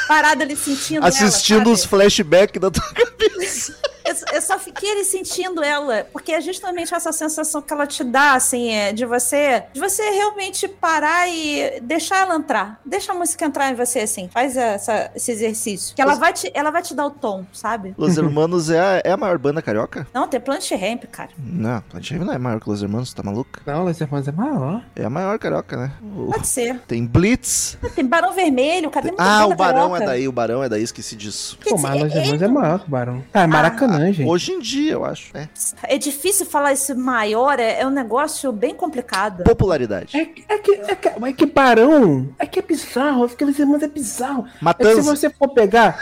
parada 0.06 0.42
ali 0.44 0.56
sentindo 0.56 1.04
Assistindo 1.06 1.62
ela, 1.62 1.70
os 1.70 1.84
flashbacks 1.84 2.60
da 2.60 2.70
tua 2.70 2.82
cabeça. 2.92 3.76
Eu, 4.04 4.14
eu 4.36 4.40
só 4.42 4.58
fiquei 4.58 4.90
ali 4.90 5.04
sentindo 5.04 5.62
ela, 5.62 6.06
porque 6.10 6.32
é 6.32 6.40
justamente 6.40 6.94
essa 6.94 7.12
sensação 7.12 7.60
que 7.60 7.70
ela 7.70 7.86
te 7.86 8.02
dá, 8.02 8.32
assim, 8.32 8.70
é, 8.72 8.90
de 8.90 9.04
você, 9.04 9.64
de 9.70 9.78
você 9.78 10.02
realmente 10.10 10.66
parar 10.66 11.28
e 11.28 11.78
deixar 11.82 12.20
ela 12.20 12.34
entrar. 12.36 12.80
Deixa 12.86 13.12
a 13.12 13.14
música 13.14 13.44
entrar 13.44 13.70
em 13.70 13.74
você, 13.74 14.00
assim. 14.00 14.30
Faz 14.32 14.56
essa- 14.56 15.10
esse 15.14 15.30
exercício. 15.30 15.94
Que 15.94 16.00
ela 16.00 16.14
vai, 16.14 16.32
te, 16.32 16.50
ela 16.54 16.70
vai 16.70 16.80
te 16.80 16.94
dar 16.94 17.04
o 17.04 17.10
tom, 17.10 17.44
sabe? 17.52 17.94
Los 17.98 18.16
Hermanos 18.16 18.70
é 18.70 18.80
a, 18.80 19.02
é 19.04 19.12
a 19.12 19.16
maior 19.18 19.36
banda 19.36 19.60
carioca? 19.60 20.08
Não, 20.14 20.26
tem 20.26 20.40
Plant 20.40 20.70
Ramp, 20.70 21.04
cara. 21.12 21.27
Não, 21.36 21.80
Plant 21.82 22.10
Ramp 22.10 22.22
não 22.22 22.32
é 22.32 22.38
maior 22.38 22.60
que 22.60 22.68
Los 22.68 22.82
Hermanos, 22.82 23.12
tá 23.12 23.22
maluca? 23.22 23.60
Não, 23.66 23.84
Los 23.84 24.00
Hermanos 24.00 24.28
é 24.28 24.32
maior. 24.32 24.82
É 24.96 25.04
a 25.04 25.10
maior 25.10 25.38
carioca, 25.38 25.76
né? 25.76 25.92
O- 26.16 26.32
Pode 26.32 26.46
ser. 26.46 26.80
Tem 26.86 27.04
Blitz. 27.06 27.78
Tem 27.94 28.04
Barão 28.06 28.32
Vermelho, 28.34 28.90
cadê 28.90 29.08
muita 29.08 29.22
Ah, 29.22 29.46
o 29.46 29.54
Barão 29.54 29.90
carioca? 29.90 30.02
é 30.04 30.06
daí, 30.06 30.28
o 30.28 30.32
Barão 30.32 30.62
é 30.64 30.68
daí, 30.68 30.82
esqueci 30.82 31.16
disso. 31.16 31.58
Pô, 31.68 31.76
mas 31.78 32.00
Los 32.02 32.12
é- 32.14 32.18
Hermanos 32.18 32.42
é 32.42 32.48
maior 32.48 32.78
que 32.80 32.86
o 32.86 32.90
Barão. 32.90 33.24
Ah, 33.32 33.42
é 33.42 33.46
Maracanã. 33.46 33.98
Não, 33.98 34.12
gente. 34.12 34.28
Hoje 34.28 34.52
em 34.52 34.60
dia, 34.60 34.92
eu 34.92 35.04
acho. 35.04 35.36
É. 35.36 35.48
É 35.84 35.98
difícil 35.98 36.46
falar 36.46 36.72
esse 36.72 36.94
maior, 36.94 37.58
é, 37.60 37.80
é 37.80 37.86
um 37.86 37.90
negócio 37.90 38.50
bem 38.52 38.74
complicado. 38.74 39.44
Popularidade. 39.44 40.16
É, 40.16 40.24
que- 40.24 40.44
é 40.48 40.58
que, 40.58 40.72
é, 40.72 40.94
que, 40.94 41.08
é 41.08 41.32
que 41.32 41.46
Barão, 41.46 42.28
é 42.38 42.46
que 42.46 42.58
é 42.58 42.62
bizarro, 42.62 43.24
aqueles 43.24 43.58
irmãos 43.58 43.82
é 43.82 43.88
bizarro. 43.88 44.44
É 44.46 44.50
que 44.50 44.58
se 44.58 44.64
Matanza. 44.64 45.02
você 45.02 45.30
for 45.30 45.48
pegar, 45.48 45.98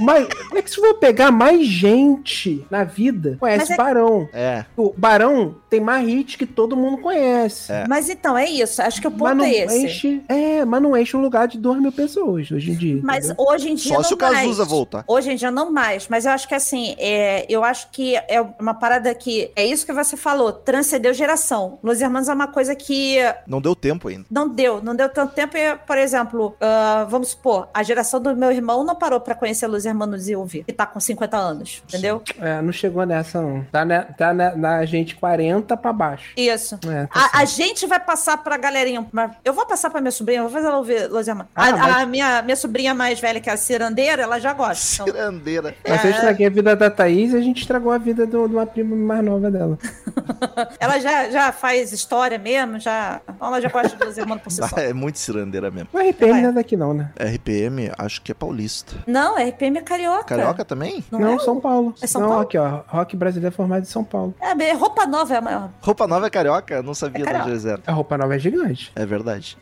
mais, 0.00 0.26
é 0.54 0.62
que 0.62 0.70
se 0.70 0.76
for 0.76 0.94
pegar 0.94 1.30
mais 1.30 1.66
gente 1.66 2.66
na 2.70 2.84
vida, 2.84 3.36
conhece 3.38 3.72
é- 3.72 3.76
Barão. 3.76 4.28
É. 4.36 4.64
O 4.76 4.92
Barão 4.96 5.56
tem 5.70 5.80
mais 5.80 6.06
hits 6.08 6.36
que 6.36 6.46
todo 6.46 6.76
mundo 6.76 6.98
conhece. 6.98 7.72
É. 7.72 7.86
Mas 7.88 8.08
então, 8.10 8.36
é 8.36 8.48
isso. 8.48 8.82
Acho 8.82 9.00
que 9.00 9.08
o 9.08 9.10
Mas 9.10 9.18
ponto 9.18 9.34
não 9.36 9.44
é 9.44 9.50
esse. 9.50 9.86
enche, 9.86 10.22
é, 10.28 10.64
mas 10.64 10.82
não 10.82 10.96
enche 10.96 11.16
um 11.16 11.20
lugar 11.22 11.48
de 11.48 11.58
2 11.58 11.80
mil 11.80 11.90
pessoas 11.92 12.50
hoje 12.50 12.72
em 12.72 12.74
dia. 12.76 13.00
Mas 13.02 13.26
entendeu? 13.26 13.44
hoje 13.48 13.70
em 13.70 13.74
dia 13.74 13.92
Só 13.92 13.96
não 13.98 14.04
se 14.04 14.14
o 14.14 14.16
Cazuza 14.16 14.58
mais. 14.62 14.68
voltar. 14.70 15.04
Hoje 15.08 15.32
em 15.32 15.36
dia 15.36 15.50
não 15.50 15.72
mais, 15.72 16.06
mas 16.08 16.26
eu 16.26 16.32
acho 16.32 16.46
que 16.46 16.54
assim, 16.54 16.94
é, 16.98 17.46
eu 17.48 17.64
acho 17.64 17.90
que 17.90 18.14
é 18.16 18.44
uma 18.60 18.74
parada 18.74 19.14
que 19.14 19.50
é 19.56 19.64
isso 19.64 19.86
que 19.86 19.92
você 19.92 20.16
falou, 20.16 20.52
transcendeu 20.52 21.14
geração. 21.14 21.78
Los 21.82 22.00
Hermanos 22.00 22.28
é 22.28 22.34
uma 22.34 22.46
coisa 22.48 22.74
que 22.74 23.16
Não 23.46 23.60
deu 23.60 23.74
tempo 23.74 24.08
ainda. 24.08 24.26
não 24.30 24.48
deu, 24.48 24.82
não 24.82 24.94
deu 24.94 25.08
tanto 25.08 25.34
tempo. 25.34 25.56
E, 25.56 25.76
por 25.86 25.96
exemplo, 25.96 26.54
ah, 26.60 27.06
vamos 27.08 27.28
supor, 27.28 27.68
a 27.72 27.82
geração 27.82 28.20
do 28.20 28.36
meu 28.36 28.50
irmão 28.52 28.84
não 28.84 28.94
parou 28.94 29.20
pra 29.20 29.34
conhecer 29.34 29.66
Los 29.66 29.84
Hermanos 29.86 30.28
e 30.28 30.36
ouvir, 30.36 30.64
que 30.64 30.72
tá 30.72 30.84
com 30.86 31.00
50 31.00 31.36
anos, 31.36 31.82
entendeu? 31.88 32.22
É, 32.40 32.60
não 32.60 32.72
chegou 32.72 33.04
nessa, 33.06 33.40
não. 33.40 33.64
Tá, 33.72 33.84
na, 33.84 34.02
tá 34.02 34.25
na, 34.32 34.54
na 34.56 34.84
gente 34.84 35.14
40 35.16 35.76
pra 35.76 35.92
baixo. 35.92 36.32
Isso. 36.36 36.78
É, 36.88 37.06
tá 37.06 37.30
A, 37.32 37.40
a 37.40 37.44
gente 37.44 37.86
vai 37.86 37.98
passar 38.00 38.36
pra 38.38 38.56
galerinha. 38.56 39.06
mas 39.12 39.32
Eu 39.44 39.52
vou 39.52 39.66
passar 39.66 39.90
pra 39.90 40.00
minha 40.00 40.10
sobrinha, 40.10 40.42
vou 40.42 40.50
fazer 40.50 40.66
ela 40.66 40.78
ouvir 40.78 40.94
Hermanos. 41.02 41.46
Ah, 41.54 41.68
a, 41.68 41.76
mas- 41.76 41.96
a 41.96 42.06
minha, 42.06 42.42
minha 42.42 42.56
sobrinha 42.56 42.94
mais 42.94 43.18
velha, 43.20 43.40
que 43.40 43.48
é 43.50 43.52
a 43.52 43.56
cirandeira, 43.56 44.22
ela 44.22 44.38
já 44.38 44.52
gosta. 44.52 45.02
Então, 45.02 45.06
Cirandeira. 45.06 45.74
Mas 45.88 46.04
eu 46.04 46.10
estraguei 46.10 46.46
a 46.46 46.50
vida 46.50 46.76
da 46.76 46.90
Thaís 46.90 47.32
e 47.32 47.36
a 47.36 47.40
gente 47.40 47.60
estragou 47.60 47.90
a 47.92 47.98
vida 47.98 48.26
do- 48.26 48.48
de 48.48 48.54
uma 48.54 48.66
prima 48.66 48.94
mais 48.96 49.24
nova 49.24 49.50
dela. 49.50 49.78
ela 50.78 50.98
já, 50.98 51.30
já 51.30 51.52
faz 51.52 51.92
história 51.92 52.38
mesmo, 52.38 52.78
já. 52.78 53.20
Ela 53.40 53.60
já 53.60 53.68
gosta 53.68 53.96
de 54.12 54.20
Hermanos 54.20 54.42
por 54.42 54.50
si 54.50 54.60
só. 54.68 54.76
É 54.76 54.92
muito 54.92 55.18
cirandeira 55.18 55.70
mesmo. 55.70 55.88
O 55.92 55.98
RPM 55.98 56.42
não 56.42 56.48
é 56.50 56.52
daqui 56.52 56.76
não, 56.76 56.94
né? 56.94 57.10
RPM, 57.18 57.90
acho 57.98 58.22
que 58.22 58.32
é 58.32 58.34
paulista. 58.34 58.94
Não, 59.06 59.36
RPM 59.36 59.78
é 59.78 59.82
carioca. 59.82 60.24
Carioca 60.24 60.64
também? 60.64 61.04
Não, 61.10 61.18
Não, 61.20 61.34
é? 61.34 61.38
São 61.38 61.60
Paulo. 61.60 61.94
É 62.02 62.06
São 62.06 62.20
não, 62.20 62.28
Paulo? 62.28 62.42
aqui, 62.42 62.58
ó. 62.58 62.80
Rock 62.88 63.16
brasileiro 63.16 63.52
é 63.52 63.56
formado 63.56 63.82
em 63.82 63.86
São 63.86 64.04
Paulo. 64.04 64.15
É, 64.40 64.54
bem, 64.54 64.74
roupa 64.74 65.06
nova 65.06 65.34
é 65.34 65.38
a 65.38 65.40
maior. 65.40 65.70
Roupa 65.80 66.06
nova 66.06 66.26
é 66.26 66.30
carioca? 66.30 66.82
Não 66.82 66.94
sabia 66.94 67.18
É 67.18 67.20
de 67.20 67.24
carioca. 67.24 67.44
onde 67.44 67.52
eles 67.52 67.64
eram. 67.66 67.82
A 67.86 67.92
roupa 67.92 68.16
nova 68.18 68.34
é 68.34 68.38
gigante. 68.38 68.92
É 68.94 69.04
verdade. 69.06 69.56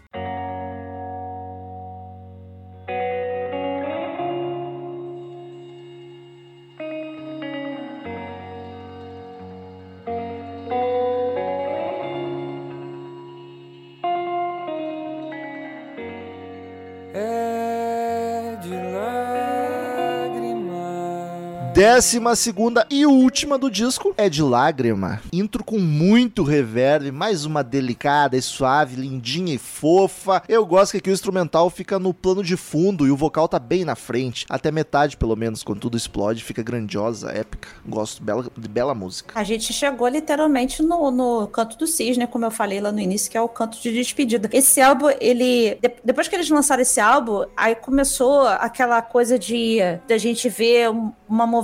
Décima 21.75 22.37
segunda 22.37 22.87
e 22.89 23.05
última 23.05 23.59
do 23.59 23.69
disco 23.69 24.15
é 24.17 24.29
de 24.29 24.41
lágrima. 24.41 25.21
Intro 25.33 25.65
com 25.65 25.77
muito 25.77 26.45
reverb, 26.45 27.11
mais 27.11 27.45
uma 27.45 27.65
delicada 27.65 28.37
e 28.37 28.43
suave, 28.43 28.95
lindinha 28.95 29.53
e 29.55 29.59
fofa. 29.59 30.41
Eu 30.49 30.65
gosto 30.65 30.93
que 30.93 30.99
aqui 30.99 31.11
o 31.11 31.13
instrumental 31.13 31.69
fica 31.71 31.99
no 31.99 32.15
plano 32.15 32.45
de 32.45 32.57
fundo 32.57 33.09
e 33.09 33.11
o 33.11 33.17
vocal 33.17 33.49
tá 33.49 33.59
bem 33.59 33.85
na 33.85 33.97
frente. 33.97 34.47
Até 34.49 34.71
metade, 34.71 35.17
pelo 35.17 35.35
menos, 35.35 35.65
quando 35.65 35.81
tudo 35.81 35.97
explode, 35.97 36.45
fica 36.45 36.63
grandiosa, 36.63 37.33
épica. 37.33 37.69
Gosto 37.85 38.23
bela, 38.23 38.47
de 38.57 38.69
bela 38.69 38.95
música. 38.95 39.33
A 39.37 39.43
gente 39.43 39.73
chegou 39.73 40.07
literalmente 40.07 40.81
no, 40.81 41.11
no 41.11 41.49
canto 41.49 41.77
do 41.77 41.89
cisne, 41.89 42.29
como 42.29 42.45
eu 42.45 42.53
falei 42.53 42.81
lá 42.81 42.93
no 42.93 43.01
início, 43.01 43.29
que 43.29 43.37
é 43.37 43.41
o 43.43 43.49
canto 43.49 43.83
de 43.83 43.93
despedida. 43.93 44.49
Esse 44.53 44.81
álbum, 44.81 45.09
ele. 45.21 45.75
de- 45.83 45.93
depois 46.05 46.29
que 46.29 46.37
eles 46.37 46.49
lançaram 46.49 46.83
esse 46.83 47.01
álbum, 47.01 47.45
aí 47.57 47.75
começou 47.75 48.47
aquela 48.47 49.03
coisa 49.03 49.37
de 49.37 49.79
da 50.07 50.17
gente 50.17 50.49
ver 50.49 50.89
um- 50.91 51.13
uma 51.29 51.45
movimentação 51.45 51.64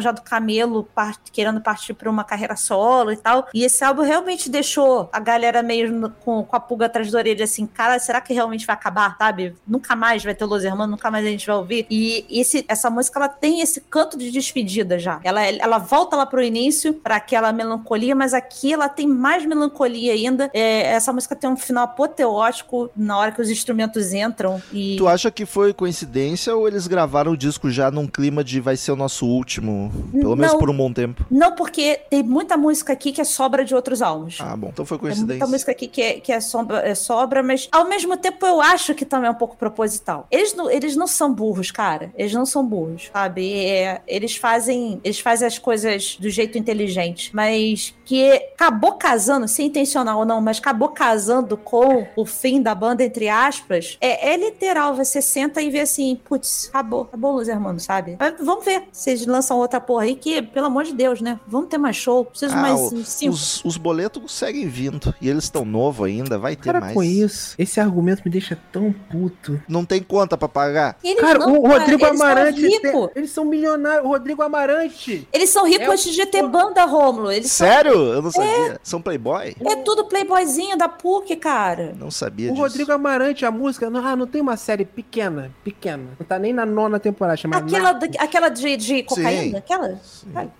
já 0.00 0.12
do 0.12 0.22
Camelo 0.22 0.84
par- 0.94 1.16
querendo 1.32 1.60
partir 1.60 1.94
para 1.94 2.10
uma 2.10 2.24
carreira 2.24 2.56
solo 2.56 3.12
e 3.12 3.16
tal. 3.16 3.46
E 3.54 3.64
esse 3.64 3.82
álbum 3.84 4.02
realmente 4.02 4.48
deixou 4.50 5.08
a 5.12 5.18
galera 5.20 5.62
meio 5.62 5.92
no- 5.92 6.10
com, 6.10 6.42
com 6.44 6.56
a 6.56 6.60
pulga 6.60 6.86
atrás 6.86 7.10
da 7.10 7.18
orelha, 7.18 7.44
assim, 7.44 7.66
cara, 7.66 7.98
será 7.98 8.20
que 8.20 8.32
realmente 8.34 8.66
vai 8.66 8.74
acabar, 8.74 9.16
sabe? 9.18 9.54
Nunca 9.66 9.94
mais 9.96 10.22
vai 10.24 10.34
ter 10.34 10.44
Los 10.44 10.64
Hermanos, 10.64 10.90
nunca 10.90 11.10
mais 11.10 11.24
a 11.26 11.28
gente 11.28 11.46
vai 11.46 11.56
ouvir. 11.56 11.86
E 11.90 12.24
esse, 12.30 12.64
essa 12.68 12.90
música, 12.90 13.18
ela 13.18 13.28
tem 13.28 13.60
esse 13.60 13.80
canto 13.80 14.16
de 14.18 14.30
despedida 14.30 14.98
já. 14.98 15.20
Ela, 15.24 15.42
ela 15.44 15.78
volta 15.78 16.16
lá 16.16 16.26
pro 16.26 16.42
início, 16.42 16.94
para 16.94 17.16
aquela 17.16 17.52
melancolia, 17.52 18.14
mas 18.14 18.34
aqui 18.34 18.72
ela 18.72 18.88
tem 18.88 19.06
mais 19.06 19.44
melancolia 19.44 20.12
ainda. 20.12 20.50
É, 20.52 20.82
essa 20.92 21.12
música 21.12 21.34
tem 21.36 21.48
um 21.50 21.56
final 21.56 21.84
apoteótico 21.84 22.90
na 22.96 23.16
hora 23.18 23.32
que 23.32 23.40
os 23.40 23.50
instrumentos 23.50 24.12
entram. 24.12 24.60
E 24.72 24.96
Tu 24.96 25.06
acha 25.06 25.30
que 25.30 25.46
foi 25.46 25.72
coincidência 25.72 26.54
ou 26.54 26.66
eles 26.66 26.86
gravaram 26.86 27.32
o 27.32 27.36
disco 27.36 27.70
já 27.70 27.90
num 27.90 28.06
clima 28.06 28.42
de 28.42 28.60
vai 28.60 28.76
ser 28.76 28.92
o 28.92 28.96
nosso 28.96 29.26
último? 29.36 29.92
Pelo 30.12 30.36
menos 30.36 30.52
Não. 30.52 30.58
por 30.58 30.70
um 30.70 30.76
bom 30.76 30.92
tempo. 30.92 31.24
Não, 31.30 31.54
porque 31.54 32.00
tem 32.10 32.22
muita 32.22 32.56
música 32.56 32.92
aqui 32.92 33.12
que 33.12 33.20
é 33.20 33.24
sobra 33.24 33.64
de 33.64 33.74
outros 33.74 34.02
álbuns. 34.02 34.38
Ah, 34.40 34.56
bom. 34.56 34.68
Então 34.72 34.84
foi 34.84 34.98
Tem 34.98 35.08
coincidência. 35.08 35.38
muita 35.38 35.46
música 35.46 35.72
aqui 35.72 35.86
que 35.86 36.02
é, 36.02 36.20
que 36.20 36.32
é, 36.32 36.40
sobra, 36.40 36.78
é 36.80 36.94
sobra, 36.94 37.42
mas 37.42 37.68
ao 37.72 37.88
mesmo 37.88 38.16
tempo 38.16 38.44
eu 38.46 38.60
acho 38.60 38.94
que 38.94 39.04
também 39.04 39.28
é 39.28 39.30
um 39.30 39.34
pouco 39.34 39.56
proposital. 39.56 40.26
Eles 40.30 40.54
não, 40.54 40.70
eles 40.70 40.96
não 40.96 41.06
são 41.06 41.32
burros, 41.32 41.70
cara. 41.70 42.12
Eles 42.16 42.32
não 42.32 42.46
são 42.46 42.64
burros, 42.64 43.10
sabe? 43.12 43.64
É, 43.66 44.00
eles 44.06 44.36
fazem 44.36 45.00
eles 45.04 45.20
fazem 45.20 45.46
as 45.46 45.58
coisas 45.58 46.16
do 46.18 46.28
jeito 46.30 46.58
inteligente, 46.58 47.30
mas 47.34 47.94
que 48.04 48.32
acabou 48.54 48.92
casando, 48.92 49.48
se 49.48 49.62
intencional 49.62 50.20
ou 50.20 50.24
não, 50.24 50.40
mas 50.40 50.58
acabou 50.58 50.88
casando 50.88 51.56
com 51.56 52.06
o 52.16 52.24
fim 52.24 52.62
da 52.62 52.74
banda, 52.74 53.02
entre 53.04 53.28
aspas, 53.28 53.96
é, 54.00 54.32
é 54.32 54.36
literal. 54.36 54.94
Você 54.94 55.20
senta 55.20 55.60
e 55.60 55.70
vê 55.70 55.80
assim, 55.80 56.16
putz, 56.24 56.68
acabou, 56.68 57.02
acabou, 57.02 57.32
Los 57.32 57.48
Hermanos, 57.48 57.84
sabe? 57.84 58.16
Mas 58.18 58.34
vamos 58.40 58.64
ver 58.64 58.84
se 58.92 59.10
eles 59.26 59.32
lançam 59.32 59.58
outra 59.58 59.80
porra 59.80 60.04
aí, 60.04 60.14
que, 60.16 60.40
pelo 60.40 60.66
amor 60.66 60.84
de 60.84 60.94
Deus, 60.94 61.20
né? 61.20 61.38
Vamos 61.46 61.68
ter 61.68 61.78
mais 61.78 61.96
show, 61.96 62.24
preciso 62.24 62.54
Ah, 62.54 62.60
mais 62.60 62.80
o- 62.92 63.04
cinco. 63.04 63.34
os, 63.34 63.64
os 63.64 63.76
boletos 63.76 64.32
seguem 64.32 64.68
vindo. 64.68 65.14
E 65.20 65.28
eles 65.28 65.44
estão 65.44 65.64
novos 65.64 66.06
ainda, 66.06 66.38
vai 66.38 66.54
ter 66.56 66.70
Para 66.70 66.80
mais. 66.80 66.94
com 66.94 67.02
isso. 67.02 67.54
Esse 67.58 67.80
argumento 67.80 68.22
me 68.24 68.30
deixa 68.30 68.56
tão 68.72 68.92
puto. 69.10 69.60
Não 69.68 69.84
tem 69.84 70.02
conta 70.02 70.36
pra 70.36 70.48
pagar. 70.48 70.96
Eles 71.02 71.20
Cara, 71.20 71.38
não, 71.40 71.58
o 71.58 71.62
cara, 71.62 71.78
Rodrigo 71.80 72.04
eles 72.06 72.18
são 72.18 72.26
Amarante. 72.26 72.60
tem- 72.60 72.70
ricos. 72.70 73.08
eles 73.16 73.30
são 73.30 73.44
milionários. 73.44 74.04
O 74.04 74.08
Rodrigo 74.08 74.42
Amarante. 74.42 75.28
Eles 75.32 75.50
são 75.50 75.64
ricos 75.66 75.86
É 75.86 75.90
antes 75.90 76.14
de 76.14 76.26
ter 76.26 76.42
banda, 76.46 76.84
Rômulo. 76.84 77.30
Eles 77.32 77.50
são- 77.50 77.66
Sério? 77.66 77.92
Eu 77.94 78.22
não 78.22 78.30
sabia. 78.30 78.80
São 78.82 79.00
playboy? 79.02 79.54
É 79.64 79.76
tudo 79.76 80.04
playboyzinho 80.04 80.76
da 80.76 80.88
PUC, 80.88 81.36
cara. 81.36 81.94
Não 81.98 82.10
sabia 82.10 82.48
O 82.50 82.52
disso. 82.54 82.62
Rodrigo 82.62 82.92
Amarante, 82.92 83.44
a 83.44 83.50
música. 83.50 83.90
Não, 83.90 84.04
ah, 84.06 84.16
não 84.16 84.26
tem 84.26 84.40
uma 84.40 84.56
série 84.56 84.84
pequena. 84.84 85.50
Pequena. 85.64 86.04
Não 86.18 86.26
tá 86.26 86.38
nem 86.38 86.52
na 86.52 86.64
nona 86.66 86.98
temporada. 86.98 87.36
Chama 87.36 87.56
Aquela, 87.56 87.92
Narcos. 87.92 88.16
aquela 88.18 88.48
de, 88.48 88.76
de 88.76 89.02
cocaína? 89.22 89.42
Sim. 89.50 89.56
Aquela? 89.56 90.00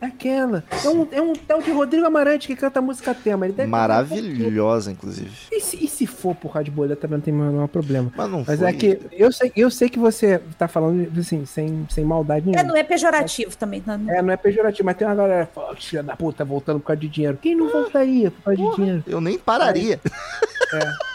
É 0.01 0.07
aquela. 0.07 0.65
É 0.85 0.89
um, 0.89 1.09
é 1.13 1.21
um 1.23 1.33
tal 1.35 1.63
de 1.63 1.71
Rodrigo 1.71 2.07
Amarante 2.07 2.47
que 2.47 2.57
canta 2.57 2.79
a 2.79 2.83
música 2.83 3.15
tema. 3.15 3.47
Ele 3.47 3.55
deve 3.55 3.69
Maravilhosa, 3.69 4.91
inclusive. 4.93 5.31
E 5.53 5.61
se, 5.61 5.85
e 5.85 5.89
se 5.89 6.07
for 6.07 6.35
por 6.35 6.53
causa 6.53 6.65
de 6.65 6.71
bolha, 6.71 6.97
também 6.97 7.19
não 7.19 7.25
tem 7.25 7.35
o 7.35 7.37
menor 7.37 7.69
problema. 7.69 8.13
Mas 8.17 8.31
não 8.31 8.45
Mas 8.47 8.59
foi. 8.59 8.69
é 8.69 8.73
que 8.73 9.01
eu 9.13 9.33
sei, 9.33 9.53
eu 9.57 9.71
sei 9.71 9.89
que 9.89 9.99
você 9.99 10.41
tá 10.59 10.69
falando 10.69 11.09
assim, 11.19 11.45
sem, 11.47 11.87
sem 11.91 12.05
maldade 12.05 12.49
É, 12.49 12.53
nenhuma. 12.53 12.69
não 12.73 12.77
é 12.77 12.83
pejorativo 12.83 13.57
também. 13.57 13.83
Não, 13.87 13.99
não- 13.99 14.13
É, 14.13 14.23
não 14.23 14.33
é 14.33 14.37
pejorativo, 14.37 14.85
mas 14.87 14.97
tem 14.97 15.07
uma 15.07 15.15
galera 15.15 15.47
que 15.47 15.55
fala, 15.55 15.69
"Ó, 15.73 15.75
filha 15.77 16.03
da 16.03 16.17
puta, 16.17 16.45
voltando 16.45 16.81
por 16.81 16.87
causa 16.87 17.01
de 17.01 17.09
dinheiro. 17.09 17.39
Quem 17.41 17.55
não 17.55 17.69
voltaria 17.71 18.31
por 18.31 18.43
causa 18.43 18.63
de 18.63 18.77
dinheiro? 18.77 19.05
Eu 19.07 19.21
nem 19.21 19.39
pararia. 19.39 20.01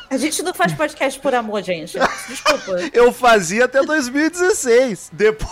A 0.09 0.17
gente 0.17 0.43
não 0.43 0.53
faz 0.53 0.73
podcast 0.73 1.17
por 1.21 1.33
amor, 1.33 1.61
gente. 1.63 1.97
Desculpa. 2.27 2.77
Eu 2.93 3.13
fazia 3.13 3.63
até 3.65 3.81
2016. 3.81 5.09
Depois, 5.13 5.49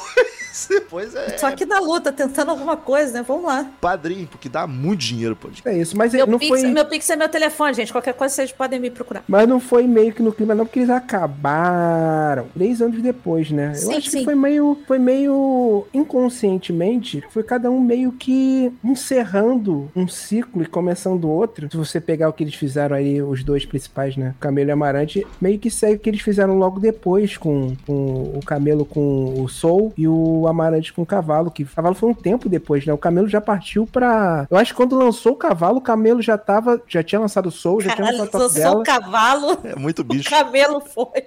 depois 0.69 1.15
é 1.15 1.37
Só 1.37 1.51
que 1.51 1.65
na 1.65 1.79
luta, 1.79 2.11
tentando 2.11 2.51
alguma 2.51 2.75
coisa, 2.77 3.13
né? 3.13 3.25
Vamos 3.27 3.45
lá. 3.45 3.69
padrinho, 3.79 4.27
porque 4.27 4.49
dá 4.49 4.65
muito 4.67 5.01
dinheiro, 5.01 5.35
pô. 5.35 5.49
É 5.65 5.77
isso, 5.77 5.97
mas 5.97 6.13
Meu 6.13 6.27
não 6.27 6.39
pix, 6.39 6.61
foi. 6.61 6.69
meu 6.69 6.85
pix 6.85 7.09
é 7.09 7.15
meu 7.15 7.29
telefone, 7.29 7.73
gente. 7.73 7.91
Qualquer 7.91 8.13
coisa 8.13 8.33
vocês 8.35 8.51
podem 8.51 8.79
me 8.79 8.89
procurar. 8.89 9.23
Mas 9.27 9.47
não 9.47 9.59
foi 9.59 9.87
meio 9.87 10.13
que 10.13 10.21
no 10.21 10.31
clima, 10.31 10.55
não, 10.55 10.65
porque 10.65 10.79
eles 10.79 10.89
acabaram 10.89 12.47
três 12.53 12.81
anos 12.81 13.01
depois, 13.01 13.51
né? 13.51 13.71
Eu 13.71 13.75
Sim, 13.75 13.95
acho 13.95 14.09
sim. 14.09 14.19
que 14.19 14.25
foi 14.25 14.35
meio, 14.35 14.77
foi 14.87 14.99
meio 14.99 15.85
inconscientemente, 15.93 17.23
foi 17.29 17.43
cada 17.43 17.69
um 17.69 17.79
meio 17.79 18.11
que 18.11 18.71
encerrando 18.83 19.89
um 19.95 20.07
ciclo 20.07 20.63
e 20.63 20.65
começando 20.65 21.29
outro. 21.29 21.67
Se 21.71 21.77
você 21.77 21.99
pegar 21.99 22.29
o 22.29 22.33
que 22.33 22.43
eles 22.43 22.55
fizeram 22.55 22.95
aí, 22.95 23.21
os 23.21 23.43
dois 23.43 23.65
principais, 23.65 24.15
né? 24.15 24.35
Camelo 24.39 24.69
e 24.69 24.71
Amarante, 24.71 25.27
meio 25.41 25.59
que 25.59 25.69
segue 25.69 25.95
o 25.95 25.99
que 25.99 26.09
eles 26.09 26.21
fizeram 26.21 26.57
logo 26.57 26.79
depois 26.79 27.37
com, 27.37 27.75
com 27.85 28.33
o 28.35 28.39
Camelo 28.45 28.85
com 28.85 29.41
o 29.41 29.47
Soul 29.47 29.93
e 29.97 30.07
o 30.07 30.47
Amarante 30.49 30.91
com 30.93 31.01
o 31.01 31.05
Cavalo, 31.05 31.51
que 31.51 31.63
o 31.63 31.67
Cavalo 31.67 31.95
foi 31.95 32.09
um 32.09 32.13
tempo 32.13 32.49
depois, 32.49 32.85
né? 32.85 32.93
O 32.93 32.97
Camelo 32.97 33.27
já 33.27 33.39
partiu 33.41 33.85
pra. 33.87 34.47
Eu 34.49 34.57
acho 34.57 34.71
que 34.73 34.77
quando 34.77 34.97
lançou 34.97 35.33
o 35.33 35.37
Cavalo, 35.37 35.77
o 35.77 35.81
Camelo 35.81 36.21
já 36.21 36.37
tava, 36.37 36.81
já 36.87 37.01
tinha 37.03 37.19
lançado 37.19 37.47
o 37.47 37.51
Soul, 37.51 37.81
já 37.81 37.91
tinha 37.95 38.05
Caralho, 38.07 38.17
lançado 38.23 38.41
o 38.41 38.43
eu 38.43 38.49
top 38.49 38.53
sou 38.53 38.63
dela. 38.63 38.79
um 38.79 38.83
cavalo. 38.83 39.57
É 39.63 39.75
muito 39.75 39.99
O 39.99 40.03
bicho. 40.05 40.29
camelo 40.29 40.81
foi. 40.81 41.21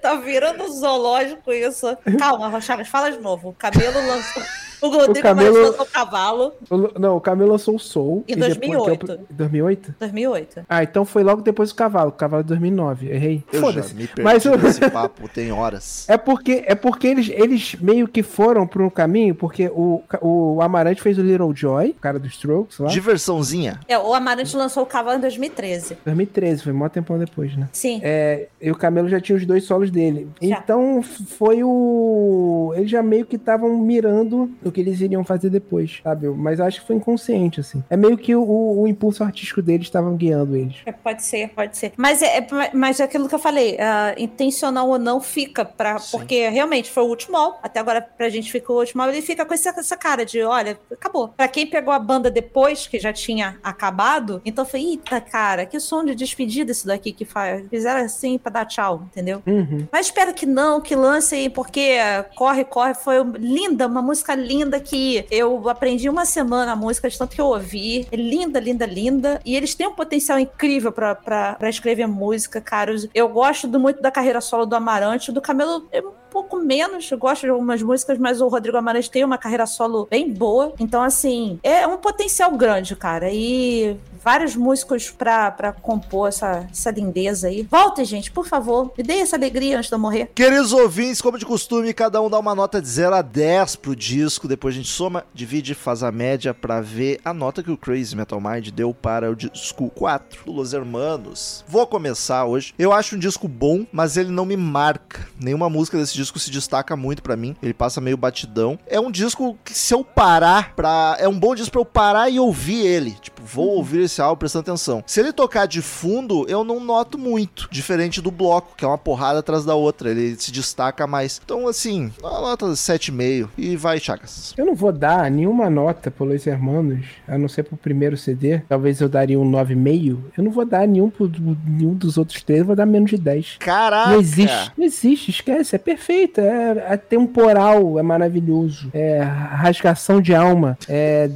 Tá 0.00 0.14
virando 0.16 0.68
zoológico 0.72 1.52
isso. 1.52 1.86
Calma, 2.18 2.60
Chaves, 2.60 2.88
fala 2.88 3.10
de 3.10 3.18
novo. 3.18 3.50
O 3.50 3.52
camelo 3.52 3.98
lançou. 4.06 4.42
O 4.80 4.88
Rodrigo 4.88 5.28
lançou 5.28 5.82
o 5.82 5.86
cavalo 5.86 6.52
O- 6.70 6.98
Não, 6.98 7.16
o 7.16 7.20
Camelo 7.20 7.52
lançou 7.52 7.76
o 7.76 7.78
Soul. 7.78 8.24
Em 8.28 8.32
e 8.32 8.36
depois- 8.36 8.56
que 8.58 8.64
é 8.72 8.76
o- 8.78 8.96
2008. 8.96 9.06
2008? 9.30 9.94
2008. 9.98 10.64
Ah, 10.68 10.82
então 10.82 11.04
foi 11.04 11.22
logo 11.22 11.42
depois 11.42 11.70
do 11.70 11.74
Cavalo. 11.74 12.10
O 12.10 12.12
Cavalo 12.12 12.42
de 12.42 12.48
2009. 12.48 13.10
Errei. 13.10 13.42
Eu 13.52 13.60
já 13.60 13.66
Foda-se. 13.66 13.94
Mas 14.22 14.44
o- 14.44 14.56
nesse 14.56 14.88
papo, 14.90 15.28
tem 15.28 15.52
horas. 15.52 16.06
É 16.08 16.16
porque, 16.16 16.62
é 16.66 16.74
porque 16.74 17.06
eles, 17.06 17.28
eles 17.32 17.74
meio 17.80 18.08
que 18.08 18.22
foram 18.22 18.66
por 18.66 18.82
um 18.82 18.90
caminho, 18.90 19.34
porque 19.34 19.68
o, 19.68 20.02
o 20.20 20.60
Amarante 20.62 21.00
fez 21.02 21.18
o 21.18 21.22
Little 21.22 21.54
Joy, 21.54 21.90
o 21.90 21.94
cara 22.00 22.18
dos 22.18 22.32
Strokes 22.32 22.78
lá, 22.78 22.88
Diversãozinha. 22.88 23.80
É, 23.88 23.98
o 23.98 24.14
Amarante 24.14 24.56
lançou 24.56 24.82
o 24.82 24.86
cavalo 24.86 25.18
em 25.18 25.20
2013. 25.20 25.96
2013, 26.04 26.62
foi 26.62 26.72
mó 26.72 26.88
tempão 26.88 27.18
depois, 27.18 27.56
né? 27.56 27.68
Sim. 27.72 28.00
É, 28.02 28.48
e 28.60 28.70
o 28.70 28.74
Camelo 28.76 29.08
já 29.08 29.20
tinha 29.20 29.36
os 29.36 29.44
dois 29.46 29.64
solos 29.64 29.90
dele. 29.90 30.28
Já. 30.40 30.58
Então 30.58 31.02
foi 31.02 31.62
o. 31.62 32.72
Eles 32.76 32.90
já 32.90 33.02
meio 33.02 33.26
que 33.26 33.36
estavam 33.36 33.76
mirando 33.78 34.50
no 34.68 34.72
que 34.72 34.80
eles 34.80 35.00
iriam 35.00 35.24
fazer 35.24 35.50
depois, 35.50 36.00
sabe? 36.02 36.28
Mas 36.28 36.58
eu 36.58 36.64
acho 36.66 36.80
que 36.80 36.86
foi 36.86 36.96
inconsciente, 36.96 37.60
assim. 37.60 37.82
É 37.90 37.96
meio 37.96 38.16
que 38.16 38.34
o, 38.36 38.42
o 38.80 38.86
impulso 38.86 39.24
artístico 39.24 39.62
deles 39.62 39.86
estavam 39.86 40.14
guiando 40.16 40.56
eles. 40.56 40.76
É, 40.86 40.92
Pode 40.92 41.24
ser, 41.24 41.48
pode 41.50 41.76
ser. 41.76 41.92
Mas 41.96 42.20
é, 42.22 42.38
é- 42.38 42.70
mas 42.74 43.00
é 43.00 43.04
aquilo 43.04 43.28
que 43.28 43.34
eu 43.34 43.38
falei, 43.38 43.76
ah, 43.80 44.14
intencional 44.18 44.88
ou 44.88 44.98
não 44.98 45.20
fica 45.20 45.64
pra. 45.64 45.98
Sim. 45.98 46.18
Porque 46.18 46.48
realmente 46.48 46.90
foi 46.90 47.02
o 47.02 47.06
último 47.06 47.36
álbum. 47.36 47.56
Até 47.62 47.80
agora 47.80 48.00
pra 48.02 48.28
gente 48.28 48.52
ficou 48.52 48.76
o 48.76 48.80
último 48.80 49.00
álbum, 49.02 49.14
ele 49.14 49.22
fica 49.22 49.44
com 49.46 49.54
essa, 49.54 49.70
essa 49.70 49.96
cara 49.96 50.24
de, 50.26 50.42
olha, 50.42 50.78
acabou. 50.92 51.28
Pra 51.28 51.48
quem 51.48 51.66
pegou 51.66 51.92
a 51.94 51.98
banda 51.98 52.30
depois, 52.30 52.86
que 52.86 52.98
já 52.98 53.12
tinha 53.12 53.58
acabado, 53.62 54.42
então 54.44 54.64
foi, 54.66 54.80
eita, 54.80 55.20
cara, 55.20 55.64
que 55.64 55.80
som 55.80 56.04
de 56.04 56.14
despedida 56.14 56.72
isso 56.72 56.86
daqui 56.86 57.12
que 57.12 57.24
faz. 57.24 57.64
Fizeram 57.70 58.00
assim 58.04 58.36
pra 58.36 58.50
dar 58.52 58.64
tchau, 58.66 59.04
entendeu? 59.06 59.42
Uhum. 59.46 59.86
Mas 59.90 60.06
espero 60.06 60.34
que 60.34 60.44
não, 60.44 60.80
que 60.80 60.94
lancem, 60.94 61.48
porque 61.48 61.96
Corre, 62.36 62.64
Corre 62.64 62.94
foi 62.94 63.16
linda, 63.38 63.86
uma 63.86 64.02
música 64.02 64.34
linda 64.34 64.57
que 64.80 65.24
eu 65.30 65.68
aprendi 65.68 66.08
uma 66.08 66.24
semana 66.24 66.72
a 66.72 66.76
música, 66.76 67.08
de 67.08 67.16
tanto 67.18 67.34
que 67.34 67.40
eu 67.40 67.46
ouvi. 67.46 68.06
É 68.10 68.16
linda, 68.16 68.58
linda, 68.58 68.86
linda. 68.86 69.40
E 69.44 69.54
eles 69.56 69.74
têm 69.74 69.86
um 69.86 69.92
potencial 69.94 70.38
incrível 70.38 70.90
pra 70.92 71.56
escrever 71.68 72.06
música, 72.06 72.60
cara. 72.60 72.94
Eu 73.14 73.28
gosto 73.28 73.66
do- 73.68 73.78
muito 73.78 74.00
da 74.02 74.10
carreira 74.10 74.40
solo 74.40 74.66
do 74.66 74.74
Amarante, 74.76 75.30
do 75.32 75.40
Camelo 75.40 75.86
um 75.94 76.12
pouco 76.30 76.56
menos. 76.58 77.10
Eu 77.10 77.18
gosto 77.18 77.42
de 77.42 77.50
algumas 77.50 77.82
músicas, 77.82 78.18
mas 78.18 78.40
o 78.40 78.48
Rodrigo 78.48 78.76
Amarante 78.76 79.10
tem 79.10 79.24
uma 79.24 79.38
carreira 79.38 79.66
solo 79.66 80.06
bem 80.10 80.32
boa. 80.32 80.72
Então, 80.78 81.02
assim, 81.02 81.58
é 81.62 81.86
um 81.86 81.96
potencial 81.98 82.50
grande, 82.52 82.94
cara. 82.96 83.30
E 83.30 83.96
vários 84.22 84.56
músicos 84.56 85.10
pra, 85.10 85.50
pra 85.50 85.72
compor 85.72 86.28
essa, 86.28 86.66
essa 86.70 86.90
lindeza 86.90 87.48
aí. 87.48 87.66
Voltem, 87.70 88.04
gente, 88.04 88.30
por 88.30 88.46
favor. 88.46 88.92
Me 88.96 89.04
dê 89.04 89.14
essa 89.14 89.36
alegria 89.36 89.78
antes 89.78 89.88
de 89.88 89.94
eu 89.94 89.98
morrer. 89.98 90.30
Queridos 90.34 90.72
ouvintes, 90.72 91.20
como 91.20 91.38
de 91.38 91.46
costume, 91.46 91.92
cada 91.92 92.20
um 92.20 92.30
dá 92.30 92.38
uma 92.38 92.54
nota 92.54 92.80
de 92.80 92.88
0 92.88 93.14
a 93.14 93.22
10 93.22 93.76
pro 93.76 93.96
disco. 93.96 94.48
Depois 94.48 94.74
a 94.74 94.78
gente 94.78 94.88
soma, 94.88 95.24
divide 95.34 95.72
e 95.72 95.74
faz 95.74 96.02
a 96.02 96.12
média 96.12 96.52
pra 96.54 96.80
ver 96.80 97.20
a 97.24 97.32
nota 97.32 97.62
que 97.62 97.70
o 97.70 97.76
Crazy 97.76 98.16
Metal 98.16 98.40
Mind 98.40 98.68
deu 98.68 98.92
para 98.94 99.30
o 99.30 99.36
disco 99.36 99.90
4 99.90 100.44
do 100.44 100.52
Los 100.52 100.72
Hermanos. 100.72 101.64
Vou 101.68 101.86
começar 101.86 102.44
hoje. 102.44 102.74
Eu 102.78 102.92
acho 102.92 103.16
um 103.16 103.18
disco 103.18 103.48
bom, 103.48 103.86
mas 103.92 104.16
ele 104.16 104.30
não 104.30 104.44
me 104.44 104.56
marca. 104.56 105.26
Nenhuma 105.40 105.68
música 105.68 105.96
desse 105.96 106.14
disco 106.14 106.38
se 106.38 106.50
destaca 106.50 106.96
muito 106.96 107.22
pra 107.22 107.36
mim. 107.36 107.56
Ele 107.62 107.74
passa 107.74 108.00
meio 108.00 108.16
batidão. 108.16 108.78
É 108.86 108.98
um 109.00 109.10
disco 109.10 109.58
que 109.64 109.76
se 109.76 109.94
eu 109.94 110.04
parar 110.04 110.74
pra... 110.74 111.16
É 111.18 111.28
um 111.28 111.38
bom 111.38 111.54
disco 111.54 111.72
pra 111.72 111.80
eu 111.80 111.84
parar 111.84 112.30
e 112.30 112.38
ouvir 112.40 112.86
ele. 112.86 113.12
Tipo, 113.20 113.42
vou 113.42 113.76
ouvir 113.76 114.07
álbum 114.20 114.38
prestando 114.38 114.70
atenção. 114.70 115.02
Se 115.06 115.20
ele 115.20 115.32
tocar 115.32 115.66
de 115.66 115.82
fundo, 115.82 116.46
eu 116.48 116.64
não 116.64 116.80
noto 116.80 117.18
muito. 117.18 117.68
Diferente 117.70 118.20
do 118.20 118.30
bloco, 118.30 118.74
que 118.76 118.84
é 118.84 118.88
uma 118.88 118.98
porrada 118.98 119.40
atrás 119.40 119.64
da 119.64 119.74
outra. 119.74 120.10
Ele 120.10 120.36
se 120.36 120.50
destaca 120.50 121.06
mais. 121.06 121.40
Então, 121.44 121.68
assim, 121.68 122.12
uma 122.20 122.40
nota 122.40 122.66
7,5. 122.66 123.48
E 123.56 123.76
vai, 123.76 123.98
Chagas. 124.00 124.54
Eu 124.56 124.64
não 124.64 124.74
vou 124.74 124.92
dar 124.92 125.30
nenhuma 125.30 125.68
nota 125.68 126.10
pro 126.10 126.24
Los 126.24 126.46
Hermanos, 126.46 127.04
a 127.26 127.36
não 127.36 127.48
ser 127.48 127.64
pro 127.64 127.76
primeiro 127.76 128.16
CD. 128.16 128.60
Talvez 128.68 129.00
eu 129.00 129.08
daria 129.08 129.38
um 129.38 129.50
9,5. 129.50 130.18
Eu 130.36 130.44
não 130.44 130.50
vou 130.50 130.64
dar 130.64 130.86
nenhum 130.86 131.10
pro 131.10 131.28
nenhum 131.66 131.94
dos 131.94 132.16
outros 132.16 132.42
três, 132.42 132.60
eu 132.60 132.66
vou 132.66 132.76
dar 132.76 132.86
menos 132.86 133.10
de 133.10 133.18
10. 133.18 133.56
Caraca! 133.58 134.10
Não 134.10 134.20
existe, 134.20 134.72
não 134.76 134.84
existe, 134.84 135.30
esquece, 135.30 135.76
é 135.76 135.78
perfeito, 135.78 136.40
é, 136.40 136.86
é 136.90 136.96
temporal, 136.96 137.98
é 137.98 138.02
maravilhoso, 138.02 138.90
é 138.92 139.20
rasgação 139.20 140.20
de 140.20 140.34
alma, 140.34 140.78
é 140.88 141.30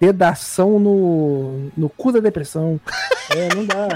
dedação 0.00 0.78
no, 0.78 1.70
no 1.76 1.88
cu 2.04 2.12
da 2.12 2.20
depressão. 2.20 2.78
É, 3.30 3.54
não 3.54 3.64
dá, 3.64 3.88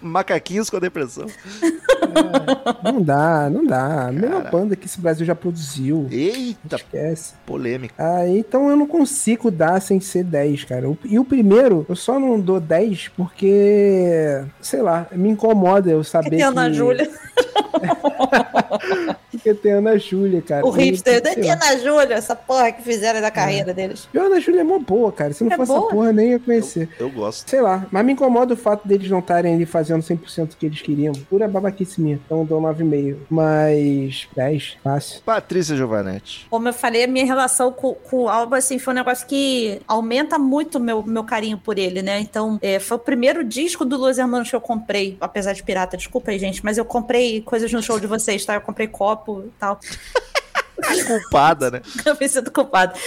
Macaquinhos 0.00 0.70
com 0.70 0.76
a 0.76 0.80
depressão. 0.80 1.26
não 2.84 3.02
dá, 3.02 3.50
não 3.50 3.66
dá. 3.66 4.06
A 4.06 4.12
melhor 4.12 4.48
banda 4.50 4.76
que 4.76 4.86
esse 4.86 5.00
Brasil 5.00 5.26
já 5.26 5.34
produziu. 5.34 6.06
Eita, 6.12 6.76
Esquece. 6.76 7.34
polêmica. 7.44 7.94
Ah, 7.98 8.28
então 8.28 8.70
eu 8.70 8.76
não 8.76 8.86
consigo 8.86 9.50
dar 9.50 9.82
sem 9.82 9.98
ser 9.98 10.22
10, 10.22 10.62
cara. 10.64 10.86
E 11.04 11.18
o 11.18 11.24
primeiro, 11.24 11.84
eu 11.88 11.96
só 11.96 12.20
não 12.20 12.38
dou 12.38 12.60
10 12.60 13.08
porque, 13.16 14.44
sei 14.60 14.80
lá, 14.80 15.08
me 15.10 15.30
incomoda 15.30 15.90
eu 15.90 16.04
saber 16.04 16.40
a 16.42 16.48
Ana 16.48 16.68
que... 16.68 16.76
Júlia. 16.76 17.10
Porque 19.54 19.62
tem 19.62 19.72
a 19.72 19.76
Ana 19.78 19.98
Júlia, 19.98 20.42
cara. 20.42 20.66
O 20.66 20.70
hipster. 20.70 21.22
sei 21.22 21.34
Tem 21.34 21.50
Ana 21.50 21.76
Júlia, 21.78 22.14
essa 22.14 22.34
porra 22.36 22.72
que 22.72 22.82
fizeram 22.82 23.20
da 23.20 23.30
carreira 23.30 23.72
deles. 23.74 24.08
E 24.12 24.18
a 24.18 24.22
Ana 24.22 24.40
Júlia 24.40 24.60
é 24.60 24.64
mó 24.64 24.78
boa, 24.78 25.10
cara. 25.12 25.32
Se 25.32 25.44
não 25.44 25.52
É 25.52 25.56
fosse 25.56 25.68
boa? 25.72 25.80
essa 25.86 25.94
porra, 25.94 26.12
nem 26.12 26.30
ia 26.30 26.38
conhecer. 26.38 26.88
Eu 26.98 27.10
gosto. 27.10 27.48
Sei 27.48 27.60
lá, 27.60 27.86
mas 27.90 28.04
me 28.04 28.12
incomoda 28.12 28.54
o 28.54 28.56
fato 28.56 28.86
deles 28.86 29.10
não 29.10 29.18
estarem 29.20 29.54
ali 29.54 29.66
fazendo 29.66 30.02
100% 30.02 30.48
do 30.48 30.56
que 30.56 30.66
eles 30.66 30.80
queriam. 30.82 31.12
Pura 31.28 31.48
babaquice 31.48 32.00
minha. 32.00 32.18
Então 32.24 32.40
eu 32.40 32.44
dou 32.44 32.60
9,5. 32.60 33.16
Mas 33.30 34.28
10, 34.36 34.76
fácil. 34.82 35.20
Patrícia 35.24 35.76
Giovanetti. 35.76 36.46
Como 36.50 36.68
eu 36.68 36.72
falei, 36.72 37.04
a 37.04 37.06
minha 37.08 37.24
relação 37.24 37.72
com, 37.72 37.94
com 37.94 38.24
o 38.24 38.28
álbum, 38.28 38.54
assim, 38.56 38.78
foi 38.78 38.92
um 38.92 38.96
negócio 38.96 39.26
que 39.26 39.80
aumenta 39.86 40.38
muito 40.38 40.78
o 40.78 40.80
meu, 40.80 41.02
meu 41.02 41.24
carinho 41.24 41.58
por 41.58 41.78
ele, 41.78 42.02
né? 42.02 42.20
Então, 42.20 42.58
é, 42.62 42.78
foi 42.78 42.96
o 42.96 43.00
primeiro 43.00 43.44
disco 43.44 43.84
do 43.84 43.96
Los 43.96 44.18
Hermanos 44.18 44.50
que 44.50 44.56
eu 44.56 44.60
comprei, 44.60 45.16
apesar 45.20 45.52
de 45.52 45.62
pirata, 45.62 45.96
desculpa 45.96 46.30
aí, 46.30 46.38
gente, 46.38 46.64
mas 46.64 46.78
eu 46.78 46.84
comprei 46.84 47.40
coisas 47.42 47.72
no 47.72 47.82
show 47.82 47.98
de 47.98 48.06
vocês, 48.06 48.44
tá? 48.44 48.54
Eu 48.54 48.60
comprei 48.60 48.86
copo 48.88 49.37
tal. 49.58 49.78
Culpada, 51.06 51.70
né? 51.70 51.82
Eu 52.04 52.16
me 52.20 52.28
sinto 52.28 52.50
culpado. 52.50 52.98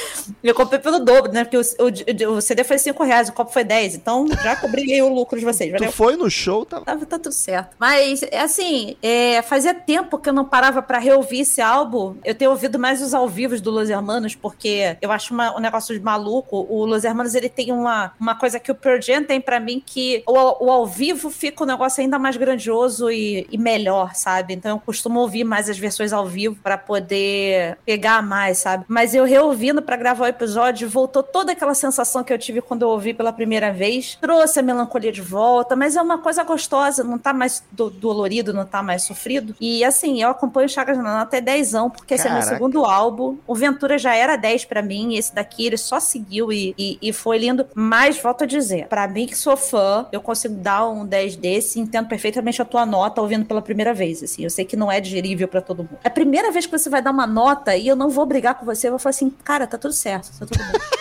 Eu 0.43 0.53
comprei 0.53 0.79
pelo 0.79 0.99
dobro, 0.99 1.31
né? 1.31 1.43
Porque 1.43 1.57
o, 1.57 1.61
o- 1.61 2.33
o 2.37 2.41
CD 2.41 2.63
foi 2.63 2.77
5 2.77 3.03
reais, 3.03 3.29
o 3.29 3.33
copo 3.33 3.51
foi 3.51 3.63
10. 3.63 3.95
Então, 3.95 4.25
já 4.43 4.55
cobri 4.55 5.01
o 5.01 5.09
lucro 5.09 5.39
de 5.39 5.45
vocês, 5.45 5.69
Tu 5.71 5.77
valeu? 5.79 5.91
foi 5.91 6.15
no 6.15 6.29
show, 6.29 6.65
tá? 6.65 6.81
Tá, 6.81 6.95
tá 6.97 7.19
tudo 7.19 7.31
certo. 7.33 7.75
Mas, 7.79 8.21
é 8.23 8.39
assim, 8.41 8.95
é, 9.01 9.41
fazia 9.41 9.73
tempo 9.73 10.17
que 10.17 10.29
eu 10.29 10.33
não 10.33 10.45
parava 10.45 10.81
pra 10.81 10.97
reouvir 10.99 11.41
esse 11.41 11.61
álbum. 11.61 12.15
Eu 12.23 12.35
tenho 12.35 12.51
ouvido 12.51 12.77
mais 12.77 13.01
os 13.01 13.13
ao 13.13 13.27
vivos 13.27 13.61
do 13.61 13.71
Los 13.71 13.89
Hermanos, 13.89 14.35
porque 14.35 14.97
eu 15.01 15.11
acho 15.11 15.33
uma- 15.33 15.55
um 15.55 15.59
negócio 15.59 15.97
de 15.97 16.03
maluco. 16.03 16.65
O 16.69 16.85
Los 16.85 17.03
Hermanos, 17.03 17.35
ele 17.35 17.49
tem 17.49 17.71
uma, 17.71 18.13
uma 18.19 18.35
coisa 18.35 18.59
que 18.59 18.71
o 18.71 18.75
Pearl 18.75 19.01
Jam 19.01 19.23
tem 19.23 19.39
pra 19.39 19.59
mim, 19.59 19.81
que 19.85 20.23
o, 20.27 20.65
o 20.65 20.71
ao 20.71 20.85
vivo 20.85 21.29
fica 21.29 21.63
um 21.63 21.67
negócio 21.67 22.01
ainda 22.01 22.17
mais 22.19 22.35
grandioso 22.37 23.09
e, 23.11 23.47
e 23.51 23.57
melhor, 23.57 24.13
sabe? 24.15 24.53
Então 24.53 24.71
eu 24.71 24.79
costumo 24.79 25.19
ouvir 25.19 25.43
mais 25.43 25.69
as 25.69 25.77
versões 25.77 26.11
ao 26.13 26.25
vivo 26.27 26.57
pra 26.61 26.77
poder 26.77 27.60
pegar 27.85 28.21
mais, 28.21 28.59
sabe? 28.59 28.85
Mas 28.87 29.13
eu 29.13 29.23
reouvindo 29.25 29.81
pra 29.81 29.95
gravar 29.95 30.25
o 30.25 30.27
episódio, 30.27 30.89
voltou 30.89 31.23
toda 31.23 31.51
aquela 31.51 31.73
sensação 31.73 32.23
que 32.23 32.31
eu 32.33 32.37
tive 32.37 32.61
quando 32.61 32.81
eu 32.83 32.89
ouvi 32.89 33.13
pela 33.13 33.31
primeira 33.33 33.71
vez. 33.71 34.17
Trouxe 34.21 34.59
a 34.59 34.63
melancolia 34.63 35.11
de 35.11 35.21
volta, 35.21 35.75
mas 35.75 35.95
é 35.95 36.01
uma 36.01 36.17
coisa 36.17 36.43
gostosa, 36.43 37.03
não 37.03 37.17
tá 37.17 37.33
mais 37.33 37.63
do- 37.71 37.89
dolorido, 37.89 38.53
não 38.53 38.65
tá 38.65 38.81
mais 38.83 39.03
sofrido. 39.03 39.55
E 39.59 39.83
assim, 39.83 40.21
eu 40.21 40.29
acompanho 40.29 40.65
o 40.65 40.69
Chagas 40.69 40.97
na 40.97 41.03
nota 41.03 41.21
até 41.23 41.41
10, 41.41 41.71
porque 41.95 42.13
esse 42.15 42.27
é 42.27 42.29
meu 42.29 42.39
Caraca. 42.39 42.55
segundo 42.55 42.85
álbum. 42.85 43.37
O 43.47 43.55
Ventura 43.55 43.97
já 43.97 44.15
era 44.15 44.35
10 44.35 44.65
pra 44.65 44.81
mim, 44.81 45.13
e 45.13 45.17
esse 45.17 45.33
daqui 45.33 45.65
ele 45.65 45.77
só 45.77 45.99
seguiu 45.99 46.51
e, 46.51 46.73
e, 46.77 46.97
e 47.01 47.13
foi 47.13 47.37
lindo. 47.37 47.65
Mas, 47.73 48.17
volto 48.21 48.43
a 48.43 48.47
dizer, 48.47 48.87
pra 48.87 49.07
mim 49.07 49.25
que 49.27 49.37
sou 49.37 49.55
fã, 49.55 50.05
eu 50.11 50.21
consigo 50.21 50.55
dar 50.55 50.87
um 50.89 51.05
10 51.05 51.35
desse 51.35 51.79
e 51.79 51.81
entendo 51.81 52.07
perfeitamente 52.07 52.61
a 52.61 52.65
tua 52.65 52.85
nota 52.85 53.21
ouvindo 53.21 53.45
pela 53.45 53.61
primeira 53.61 53.93
vez. 53.93 54.21
Assim, 54.23 54.43
eu 54.43 54.49
sei 54.49 54.65
que 54.65 54.75
não 54.75 54.91
é 54.91 54.99
digerível 54.99 55.47
pra 55.47 55.61
todo 55.61 55.79
mundo. 55.83 55.97
É 56.03 56.07
a 56.07 56.11
primeira 56.11 56.51
vez 56.51 56.65
que 56.65 56.77
você 56.77 56.89
vai 56.89 57.01
dar 57.01 57.11
uma 57.11 57.25
nota 57.27 57.50
e 57.77 57.87
eu 57.87 57.95
não 57.95 58.09
vou 58.09 58.25
brigar 58.25 58.55
com 58.55 58.65
você, 58.65 58.87
eu 58.87 58.91
vou 58.91 58.99
falar 58.99 59.11
assim, 59.11 59.29
cara, 59.43 59.65
tá 59.67 59.77
tudo 59.77 59.93
certo, 59.93 60.29
tá 60.39 60.45
tudo 60.45 60.57
bem. 60.57 60.81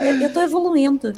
Eu- 0.00 0.18
eu 0.22 0.32
tô 0.32 0.40
evoluindo. 0.40 1.12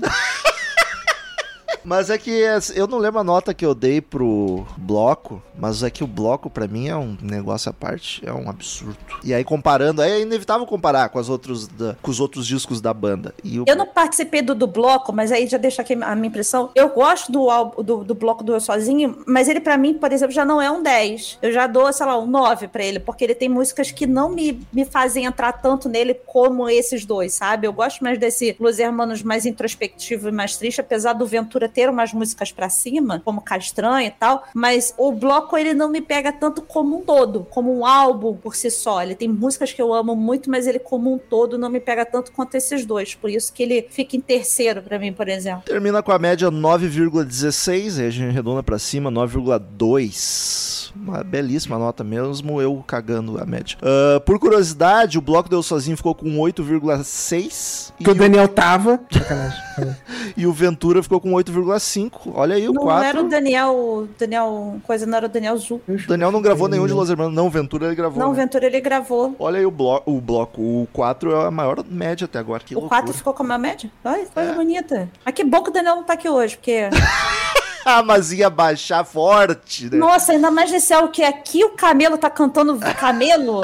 Mas 1.85 2.11
é 2.11 2.19
que 2.19 2.31
eu 2.75 2.87
não 2.87 2.99
lembro 2.99 3.19
a 3.21 3.25
nota 3.25 3.53
que 3.53 3.65
eu 3.67 3.75
dei 3.75 4.01
pro 4.01 4.65
bloco, 4.77 5.43
mas 5.59 5.83
é 5.83 5.91
que 5.91 6.05
o 6.05 6.07
bloco 6.07 6.49
pra 6.51 6.67
mim 6.69 6.89
é 6.89 6.97
um 6.97 7.17
negócio 7.21 7.69
à 7.71 7.73
parte, 7.73 8.23
é 8.25 8.33
um 8.33 8.49
absurdo. 8.49 8.97
E 9.25 9.35
aí 9.35 9.43
comparando, 9.45 10.01
é 10.03 10.21
inevitável 10.21 10.67
comparar 10.67 11.09
com, 11.09 11.19
as 11.19 11.29
outros 11.29 11.67
da- 11.67 11.97
com 12.01 12.11
os 12.11 12.21
outros 12.21 12.47
discos 12.47 12.81
da 12.81 12.93
banda. 12.95 13.35
O, 13.45 13.65
Eu 13.67 13.77
não 13.77 13.87
participei 13.87 14.43
do, 14.43 14.55
do 14.55 14.67
bloco, 14.67 15.13
mas 15.13 15.33
aí 15.33 15.47
já 15.47 15.59
deixa 15.59 15.83
aqui 15.83 15.95
a 15.95 16.15
minha 16.15 16.29
impressão. 16.29 16.71
Eu 16.75 16.89
gosto 16.91 17.31
do, 17.33 17.51
álbum- 17.51 17.83
do, 17.83 18.05
do 18.05 18.15
bloco 18.15 18.45
do 18.45 18.53
Eu 18.55 18.61
Sozinho, 18.61 19.23
mas 19.27 19.49
ele 19.49 19.61
pra 19.61 19.77
mim, 19.77 19.95
por 19.95 20.13
exemplo, 20.13 20.35
já 20.35 20.45
não 20.45 20.61
é 20.61 20.71
um 20.71 20.83
10. 20.83 21.39
Eu 21.43 21.53
já 21.53 21.67
dou, 21.67 21.93
sei 21.93 22.07
lá, 22.07 22.19
um 22.19 22.27
9 22.27 22.69
pra 22.69 22.85
ele, 22.85 23.01
porque 23.01 23.25
ele 23.25 23.35
tem 23.35 23.49
músicas 23.49 23.91
que 23.91 24.07
não 24.07 24.29
me, 24.31 24.61
me 24.73 24.85
fazem 24.85 25.25
entrar 25.25 25.53
tanto 25.53 25.89
nele 25.89 26.15
como 26.27 26.69
esses 26.69 27.05
dois, 27.05 27.35
sabe? 27.35 27.67
Eu 27.67 27.73
gosto 27.73 28.03
mais 28.03 28.19
desse 28.19 28.57
Los 28.61 28.79
Hermanos 28.79 29.23
mais 29.23 29.45
introspectivo 29.47 30.29
e 30.29 30.33
mais 30.33 30.57
triste, 30.57 30.81
apesar 30.81 31.13
do 31.13 31.27
Ventura 31.27 31.69
ter 31.73 31.89
umas 31.91 32.13
músicas 32.13 32.53
pra 32.53 32.69
cima, 32.69 33.21
como 33.25 33.41
Castranha 33.41 34.07
e 34.09 34.11
tal, 34.11 34.45
mas 34.55 34.95
o 34.99 35.13
bloco 35.13 35.57
ele 35.57 35.75
não 35.75 35.89
me 35.89 36.01
pega 36.01 36.33
tanto 36.33 36.63
como 36.63 36.99
um 36.99 37.03
todo, 37.03 37.47
como 37.51 37.77
um 37.77 37.85
álbum 37.87 38.35
por 38.37 38.55
si 38.55 38.71
só. 38.71 39.03
Ele 39.03 39.15
tem 39.15 39.29
músicas 39.29 39.73
que 39.73 39.81
eu 39.81 39.93
amo 39.95 40.15
muito, 40.15 40.51
mas 40.51 40.67
ele 40.67 40.79
como 40.79 41.13
um 41.13 41.19
todo 41.19 41.57
não 41.59 41.69
me 41.71 41.81
pega 41.81 42.05
tanto 42.05 42.33
quanto 42.33 42.55
esses 42.57 42.85
dois. 42.85 43.15
Por 43.15 43.31
isso 43.31 43.53
que 43.53 43.63
ele 43.63 43.87
fica 43.91 44.17
em 44.17 44.21
terceiro 44.21 44.83
pra 44.83 44.99
mim, 44.99 45.13
por 45.13 45.29
exemplo. 45.29 45.63
Termina 45.65 46.03
com 46.03 46.13
a 46.13 46.19
média 46.19 46.51
9,16, 46.51 47.99
aí 48.01 48.07
a 48.07 48.11
gente 48.11 48.29
arredonda 48.29 48.63
pra 48.63 48.79
cima, 48.79 49.11
9,2. 49.11 50.93
Uma 50.95 51.23
belíssima 51.25 51.79
nota 51.79 52.05
mesmo, 52.05 52.61
eu 52.61 52.83
cagando 52.87 53.41
a 53.41 53.47
média. 53.47 53.77
Ah, 53.83 54.21
por 54.21 54.39
curiosidade, 54.39 55.17
o 55.19 55.23
bloco 55.23 55.49
deu 55.49 55.63
sozinho 55.63 55.97
ficou 55.97 56.15
com 56.15 56.39
8,6 56.39 57.93
e, 57.99 58.05
Que 58.05 58.11
o 58.11 58.13
o- 58.13 58.17
Daniel 58.17 58.49
tava. 58.49 59.01
Sacanagem. 59.11 59.59
e 60.37 60.47
o 60.47 60.53
Ventura 60.53 61.03
ficou 61.03 61.21
com 61.21 61.31
8,5. 61.33 62.33
Olha 62.35 62.57
aí 62.57 62.69
o 62.69 62.73
não 62.73 62.83
4. 62.83 63.05
era 63.09 63.21
o 63.21 63.29
Daniel, 63.29 64.09
Daniel, 64.19 64.77
coisa 64.85 65.07
não 65.07 65.17
era 65.17 65.27
o 65.27 65.29
Daniel 65.29 65.57
Zu. 65.57 65.81
O 65.89 66.07
Daniel 66.09 66.31
não 66.31 66.43
gravou 66.43 66.69
nenhum 66.69 66.87
de 66.87 66.93
Los 66.93 67.11
Hermanos, 67.11 67.35
não, 67.35 67.47
o 67.47 67.51
Ventura 67.51 67.87
ele 67.87 67.95
gravou. 67.95 68.19
Não, 68.19 68.31
o 68.31 68.35
né? 68.35 68.43
Ventura 68.43 68.67
ele 68.67 68.81
gravou. 68.81 69.35
Olha 69.39 69.59
aí 69.59 69.67
o, 69.67 69.71
blo 69.71 70.03
o 70.07 70.21
bloco, 70.21 70.61
o 70.61 70.89
4 70.93 71.33
é 71.33 71.47
a 71.47 71.51
maior 71.51 71.85
média 71.89 72.25
até 72.25 72.39
agora. 72.39 72.63
Que 72.65 72.75
o 72.75 72.81
loucura. 72.81 73.01
4 73.03 73.15
ficou 73.15 73.35
com 73.35 73.43
a 73.43 73.47
maior 73.47 73.61
média? 73.61 73.91
Ai, 74.05 74.27
coisa 74.33 74.51
É. 74.51 74.55
bonita. 74.55 75.09
Mas 75.25 75.35
que 75.35 75.45
bom 75.45 75.63
que 75.63 75.71
o 75.71 75.73
Daniel 75.73 75.97
não 75.97 76.05
tá 76.05 76.15
aqui 76.15 76.29
hoje, 76.29 76.57
porque. 76.57 76.89
Ah, 77.85 78.03
mas 78.03 78.33
ia 78.33 78.49
baixar 78.49 79.05
forte, 79.05 79.91
né? 79.91 79.97
Nossa, 79.97 80.33
ainda 80.33 80.51
mais 80.51 80.71
nesse 80.71 80.95
álbum 80.95 81.09
que 81.11 81.23
aqui 81.23 81.65
o 81.65 81.71
camelo 81.71 82.17
tá 82.17 82.31
cantando 82.31 82.79
camelo. 82.99 83.61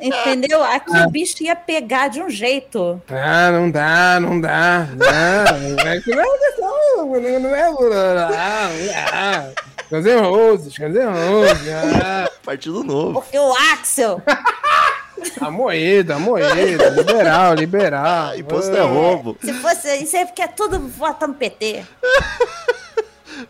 entendeu? 0.00 0.64
Aqui 0.64 0.90
o 0.96 1.10
bicho 1.10 1.42
ia 1.42 1.54
pegar 1.54 2.08
de 2.08 2.22
um 2.22 2.30
jeito. 2.30 3.00
Ah, 3.10 3.50
não 3.50 3.70
dá, 3.70 4.18
não 4.20 4.40
dá. 4.40 4.88
Não, 4.96 5.70
não 5.76 5.86
é 5.86 6.00
que 6.00 6.10
não 6.14 6.22
é 6.22 6.48
não, 6.96 7.40
não 7.40 7.54
é. 7.54 8.14
Dá. 8.14 9.50
Guns 9.90 10.04
N' 10.04 10.20
Roses, 10.20 10.76
Guns 10.76 10.94
N' 10.94 11.06
Roses. 11.06 11.68
Ah, 12.04 12.30
Partido 12.44 12.82
novo. 12.82 13.20
Porque 13.20 13.38
o 13.38 13.52
Axel. 13.72 14.22
tá 15.38 15.50
moído, 15.50 16.12
tá 16.12 16.18
moído. 16.18 16.88
Liberal, 16.94 17.54
liberal. 17.54 18.36
Imposto 18.36 18.74
é 18.74 18.80
roubo. 18.80 19.36
Se 19.42 19.52
fosse 19.54 19.96
isso 19.96 20.16
aí, 20.16 20.26
porque 20.26 20.42
é 20.42 20.48
tudo 20.48 20.78
votando 20.80 21.34
PT. 21.34 21.84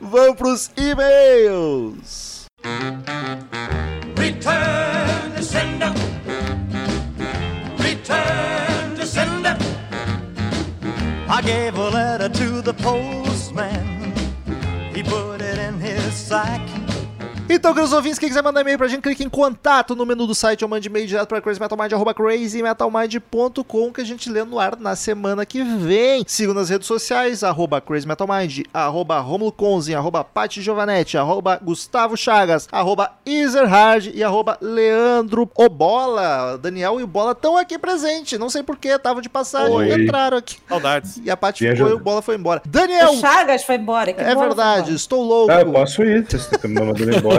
Vamos 0.01 0.37
pros 0.37 0.71
e-mails. 0.77 2.47
Return 4.17 5.33
to 5.35 5.43
sender. 5.43 5.95
Return 7.79 8.97
to 8.97 9.07
sender. 9.07 9.57
I 11.29 11.43
gave 11.43 11.77
a 11.77 11.89
letter 11.91 12.29
to 12.29 12.61
the 12.61 12.75
postman. 12.75 14.13
He 14.95 15.03
put 15.03 15.41
it 15.41 15.59
in 15.59 15.81
his 15.81 16.13
sack. 16.13 16.61
Então, 17.51 17.73
queridos 17.73 17.95
ouvintes, 17.95 18.19
quem 18.19 18.29
quiser 18.29 18.43
mandar 18.43 18.61
e-mail 18.61 18.77
pra 18.77 18.87
gente, 18.89 19.01
clique 19.01 19.25
em 19.25 19.29
contato 19.29 19.97
no 19.97 20.05
menu 20.05 20.27
do 20.27 20.35
site 20.35 20.63
ou 20.65 20.69
mande 20.69 20.87
e-mail 20.89 21.07
direto 21.07 21.29
pra 21.29 21.41
crazymetalmind, 21.41 21.91
arroba 21.95 22.13
crazymetalmind.com 22.13 23.91
que 23.93 24.03
a 24.03 24.05
gente 24.05 24.29
lê 24.29 24.45
no 24.45 24.59
ar 24.61 24.77
na 24.79 24.95
semana 24.95 25.47
que 25.47 25.63
vem. 25.63 26.23
Sigam 26.27 26.53
nas 26.53 26.69
redes 26.69 26.87
sociais, 26.87 27.43
arroba 27.43 27.81
crazymetalmind, 27.81 28.65
arroba 28.73 29.19
Romulo 29.21 29.51
Conzin, 29.51 29.95
arroba 29.95 30.23
Pati 30.23 30.61
Giovanetti, 30.61 31.17
arroba 31.17 31.59
Gustavo 31.63 32.19
Chagas, 32.19 32.69
arroba 32.71 33.13
Ezerhard 33.25 34.13
e 34.15 34.23
arroba 34.23 34.59
Leandro 34.61 35.51
Obola. 35.55 36.59
Daniel 36.59 37.01
e 37.01 37.03
o 37.03 37.07
Bola 37.07 37.33
estão 37.33 37.57
aqui 37.57 37.79
presentes, 37.79 38.39
não 38.39 38.51
sei 38.51 38.63
porquê, 38.63 38.89
estavam 38.89 39.23
de 39.23 39.29
passagem, 39.31 39.75
Oi. 39.75 40.03
entraram 40.03 40.37
aqui. 40.37 40.59
Saudades. 40.69 41.19
E 41.25 41.31
a 41.31 41.37
Paty 41.37 41.67
ficou 41.67 41.89
e 41.89 41.95
o 41.95 41.99
Bola 41.99 42.21
foi 42.21 42.35
embora. 42.37 42.61
Daniel, 42.67 43.13
O 43.13 43.21
Chagas 43.21 43.65
foi 43.65 43.77
embora. 43.77 44.13
que 44.13 44.21
é 44.21 44.35
verdade, 44.35 44.81
embora. 44.81 44.95
estou 44.95 45.23
louco. 45.25 45.51
Ah, 45.51 45.63
eu 45.63 45.73
posso 45.73 46.03
ir. 46.03 46.27
Se 46.29 46.39
você 46.39 46.59
tá 46.59 46.69
me 46.69 46.75
mandando 46.75 47.17
embora. 47.17 47.38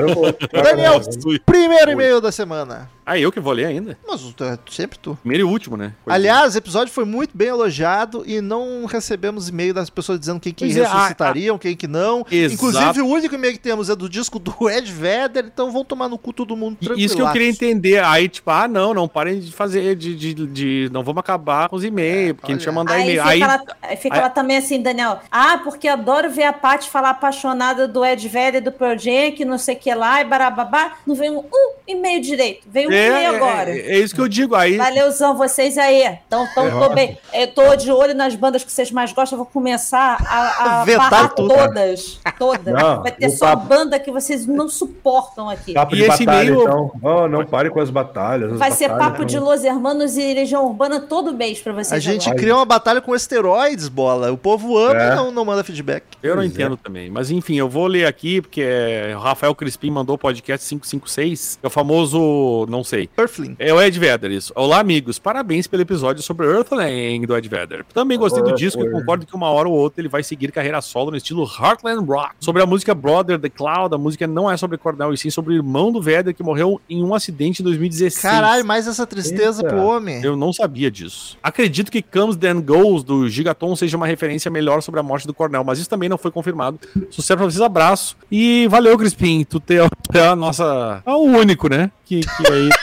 Daniel, 0.52 1.02
primeiro 1.46 1.92
e-mail 1.92 2.22
da 2.22 2.32
semana. 2.32 2.90
Ah, 3.10 3.18
eu 3.20 3.32
que 3.32 3.40
vou 3.40 3.54
ler 3.54 3.66
ainda? 3.66 3.98
Mas 4.08 4.22
é 4.42 4.58
sempre 4.70 4.98
tu. 5.00 5.18
Primeiro 5.22 5.48
e 5.48 5.52
último, 5.52 5.76
né? 5.76 5.94
Coisa- 6.04 6.16
Aliás, 6.16 6.56
o 6.56 6.58
episódio 6.58 6.94
foi 6.94 7.06
muito 7.06 7.32
bem 7.36 7.48
elogiado 7.48 8.24
e 8.26 8.42
não 8.42 8.86
recebemos 8.86 9.50
e-mail 9.50 9.74
das 9.74 9.90
pessoas 9.90 10.20
dizendo 10.20 10.40
quem 10.40 10.54
que 10.54 10.66
Pois 10.66 10.78
é, 10.78 10.84
ressuscitariam, 10.84 11.58
quem 11.58 11.76
que 11.76 11.88
não. 11.88 12.26
Exato. 12.32 12.54
Inclusive, 12.54 13.02
o 13.02 13.08
único 13.08 13.36
e-mail 13.36 13.54
que 13.54 13.60
temos 13.60 13.90
é 13.90 13.96
do 13.96 14.08
disco 14.10 14.38
do 14.40 14.70
Ed 14.70 14.92
Vedder, 14.92 15.46
então 15.46 15.72
vão 15.72 15.84
tomar 15.84 16.08
no 16.08 16.18
cu 16.18 16.32
todo 16.34 16.56
mundo 16.56 16.78
tranquilo. 16.78 17.00
Isso 17.06 17.16
que 17.16 17.22
eu 17.22 17.32
queria 17.32 17.50
entender. 17.50 18.04
Aí, 18.04 18.28
tipo, 18.30 18.50
ah, 18.52 18.68
não, 18.68 18.94
não 18.94 19.08
parem 19.08 19.40
de 19.40 19.52
fazer, 19.52 19.96
de, 19.96 20.16
de, 20.16 20.34
de- 20.34 20.90
não 20.92 21.04
vamos 21.04 21.20
acabar 21.20 21.70
com 21.70 21.76
os 21.76 21.84
e-mails, 21.84 22.34
porque 22.34 22.52
a 22.52 22.56
gente 22.56 22.68
olha. 22.68 22.76
vai 22.76 22.84
mandar 22.84 22.94
Aí 22.96 23.02
e-mail. 23.02 23.22
fica, 23.22 23.30
Aí, 23.32 23.42
ela, 23.42 23.64
aí 23.82 23.98
fica 23.98 24.16
aí- 24.16 24.22
ela 24.22 24.30
também 24.30 24.58
assim, 24.58 24.82
Daniel. 24.82 25.20
Ah, 25.32 25.60
porque 25.64 25.88
adoro 25.88 26.30
ver 26.30 26.44
a 26.44 26.54
Paty 26.54 26.90
falar 26.90 27.10
apaixonada 27.12 27.88
do 27.88 28.04
Ed 28.06 28.28
Vedder, 28.28 28.62
do 28.62 28.72
Project, 28.72 29.44
não 29.46 29.58
sei 29.58 29.76
o 29.76 29.80
que 29.80 29.94
lá, 29.94 30.22
e 30.22 30.26
barababá. 30.26 30.98
Não 31.08 31.16
veio 31.16 31.34
um, 31.34 31.40
um 31.40 31.72
e-mail 31.88 32.22
direito. 32.22 32.68
Veio 32.70 32.90
um 32.90 32.92
é, 33.00 33.24
é, 33.24 33.28
agora. 33.28 33.70
é, 33.72 33.78
é 33.96 34.00
isso 34.00 34.14
que 34.16 34.22
eu 34.22 34.28
digo. 34.28 34.56
Aí, 34.56 34.78
Valeuzão, 34.78 35.36
vocês 35.38 35.78
aí. 35.78 36.04
Então, 36.28 36.48
então 36.52 36.80
tô 36.80 36.90
bem. 36.94 37.18
Eu 37.34 37.48
tô 37.48 37.76
de 37.76 37.92
olho 37.92 38.14
nas 38.14 38.36
bandas 38.36 38.64
que 38.64 38.72
vocês 38.72 38.92
mais 38.92 39.12
gostam. 39.14 39.38
Eu 39.38 39.44
vou 39.44 39.52
começar 39.52 40.18
a, 40.28 40.80
a 40.82 40.84
Vetar 40.86 41.10
barrar 41.10 41.30
tudo. 41.30 41.54
todas. 41.54 42.20
Todas. 42.38 42.74
Não, 42.74 43.02
Vai 43.04 43.12
ter 43.12 43.30
só 43.30 43.48
papo- 43.48 43.68
banda 43.68 44.00
que 44.00 44.12
vocês 44.12 44.46
não 44.46 44.68
suportam 44.70 45.50
aqui. 45.50 45.74
Papo 45.74 45.96
E 45.96 46.00
de 46.00 46.04
esse 46.06 46.26
batalha, 46.26 46.48
e-mail- 46.50 46.62
então. 46.62 46.92
Oh, 47.02 47.28
não 47.28 47.46
pare 47.46 47.70
com 47.70 47.80
as 47.80 47.90
batalhas. 47.90 48.54
as 48.54 48.60
Vai 48.60 48.72
ser 48.72 48.88
batalhas, 48.90 49.08
papo 49.12 49.20
não. 49.22 49.26
de 49.28 49.40
Los 49.40 49.64
Hermanos 49.64 50.18
e 50.18 50.34
Legião 50.34 50.66
Urbana 50.66 51.00
todo 51.00 51.34
mês 51.34 51.60
pra 51.60 51.74
vocês. 51.74 51.92
A 51.94 52.00
gente 52.00 52.28
agora. 52.28 52.40
cria 52.40 52.56
uma 52.56 52.66
batalha 52.66 53.02
com 53.02 53.16
esteroides, 53.16 53.88
bola. 53.88 54.32
O 54.32 54.38
povo 54.38 54.78
ama 54.78 55.02
É. 55.02 55.12
e 55.12 55.16
não, 55.16 55.32
não 55.32 55.46
manda 55.46 55.64
feedback. 55.64 56.04
Eu 56.24 56.32
não 56.36 56.44
Pois 56.44 56.52
entendo 56.52 56.78
também. 56.78 57.10
Mas 57.10 57.32
enfim, 57.32 57.56
eu 57.58 57.70
vou 57.70 57.88
ler 57.88 58.06
aqui, 58.06 58.42
porque 58.42 58.62
é, 58.62 59.14
o 59.16 59.20
Rafael 59.20 59.54
Crispim 59.56 59.90
mandou 59.92 60.16
o 60.16 60.20
podcast 60.20 60.68
556. 60.68 61.60
É 61.64 61.68
o 61.68 61.70
famoso, 61.70 62.66
não 62.70 62.84
sei. 62.90 63.10
Earthling. 63.18 63.56
É 63.60 63.72
o 63.74 63.82
Ed 63.82 63.98
Vedder, 64.00 64.32
isso. 64.32 64.52
Olá, 64.56 64.80
amigos. 64.80 65.20
Parabéns 65.20 65.68
pelo 65.68 65.82
episódio 65.84 66.24
sobre 66.24 66.48
Earthling 66.48 67.22
do 67.22 67.38
Ed 67.38 67.48
Vedder. 67.48 67.86
Também 67.94 68.18
gostei 68.18 68.42
do 68.42 68.54
disco 68.56 68.84
e 68.84 68.90
concordo 68.90 69.26
que 69.26 69.36
uma 69.36 69.50
hora 69.50 69.70
ou 69.70 69.76
outra 69.76 70.02
ele 70.02 70.10
vai 70.10 70.24
seguir 70.24 70.52
carreira 70.52 70.82
solo 70.82 71.12
no 71.12 71.18
estilo 71.18 71.44
Heartland 71.44 72.04
Rock. 72.06 72.32
Sobre 72.40 72.62
a 72.64 72.66
música 72.66 72.96
Brother 72.96 73.40
The 73.40 73.50
Cloud, 73.50 73.94
a 73.94 73.98
música 73.98 74.26
não 74.26 74.50
é 74.50 74.58
sobre 74.58 74.78
Cornell, 74.78 75.14
e 75.14 75.18
sim 75.18 75.30
sobre 75.30 75.54
o 75.54 75.56
irmão 75.58 75.92
do 75.92 76.02
Vedder 76.02 76.34
que 76.34 76.42
morreu 76.42 76.82
em 76.90 77.04
um 77.04 77.14
acidente 77.14 77.62
em 77.62 77.66
2016. 77.66 78.22
Caralho, 78.22 78.66
mais 78.66 78.88
essa 78.88 79.06
tristeza 79.06 79.62
Eita. 79.62 79.70
pro 79.76 79.84
homem. 79.86 80.24
Eu 80.24 80.36
não 80.36 80.52
sabia 80.52 80.90
disso. 80.90 81.38
Acredito 81.44 81.92
que 81.92 82.02
Comes 82.02 82.36
Then 82.36 82.60
Goes 82.62 83.04
do 83.04 83.30
Gigaton 83.30 83.76
seja 83.76 83.96
uma 83.98 84.08
referência 84.08 84.50
melhor 84.50 84.82
sobre 84.82 85.00
a 85.00 85.04
morte 85.04 85.28
do 85.28 85.34
Cornell, 85.34 85.64
mas 85.64 85.78
isso 85.80 85.90
também 85.90 86.10
não 86.10 86.18
foi 86.18 86.32
confirmado. 86.32 86.80
Sucesso 87.12 87.38
pra 87.38 87.46
vocês, 87.46 87.62
abraço. 87.62 88.18
E 88.32 88.68
valeu, 88.68 88.98
Crispim. 88.98 89.44
Tu 89.44 89.60
te- 89.60 89.78
é 90.14 90.22
a 90.28 90.36
nossa. 90.36 91.04
É 91.06 91.12
o 91.12 91.20
único, 91.22 91.70
né? 91.70 91.92
Que, 92.10 92.22
que 92.22 92.52
aí. 92.52 92.70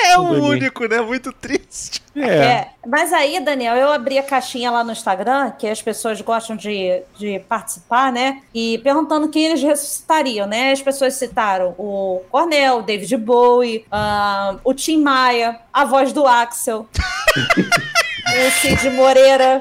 É 0.00 0.16
o 0.16 0.22
único, 0.22 0.86
né? 0.86 1.00
Muito 1.00 1.32
triste. 1.32 2.00
É. 2.16 2.26
É, 2.26 2.70
mas 2.86 3.12
aí, 3.12 3.40
Daniel, 3.40 3.74
eu 3.74 3.92
abri 3.92 4.16
a 4.16 4.22
caixinha 4.22 4.70
lá 4.70 4.82
no 4.82 4.92
Instagram, 4.92 5.50
que 5.50 5.66
as 5.66 5.82
pessoas 5.82 6.20
gostam 6.20 6.56
de, 6.56 7.02
de 7.18 7.40
participar, 7.40 8.12
né? 8.12 8.40
E 8.54 8.78
perguntando 8.78 9.28
quem 9.28 9.46
eles 9.46 9.60
ressuscitariam, 9.60 10.46
né? 10.46 10.70
As 10.70 10.80
pessoas 10.80 11.14
citaram 11.14 11.74
o 11.76 12.22
Cornel, 12.30 12.78
o 12.78 12.82
David 12.82 13.16
Bowie, 13.18 13.84
ah, 13.90 14.56
o 14.64 14.72
Tim 14.72 15.02
Maia, 15.02 15.58
a 15.72 15.84
voz 15.84 16.12
do 16.12 16.26
Axel, 16.26 16.88
o 17.36 18.50
Cid 18.60 18.90
Moreira, 18.90 19.60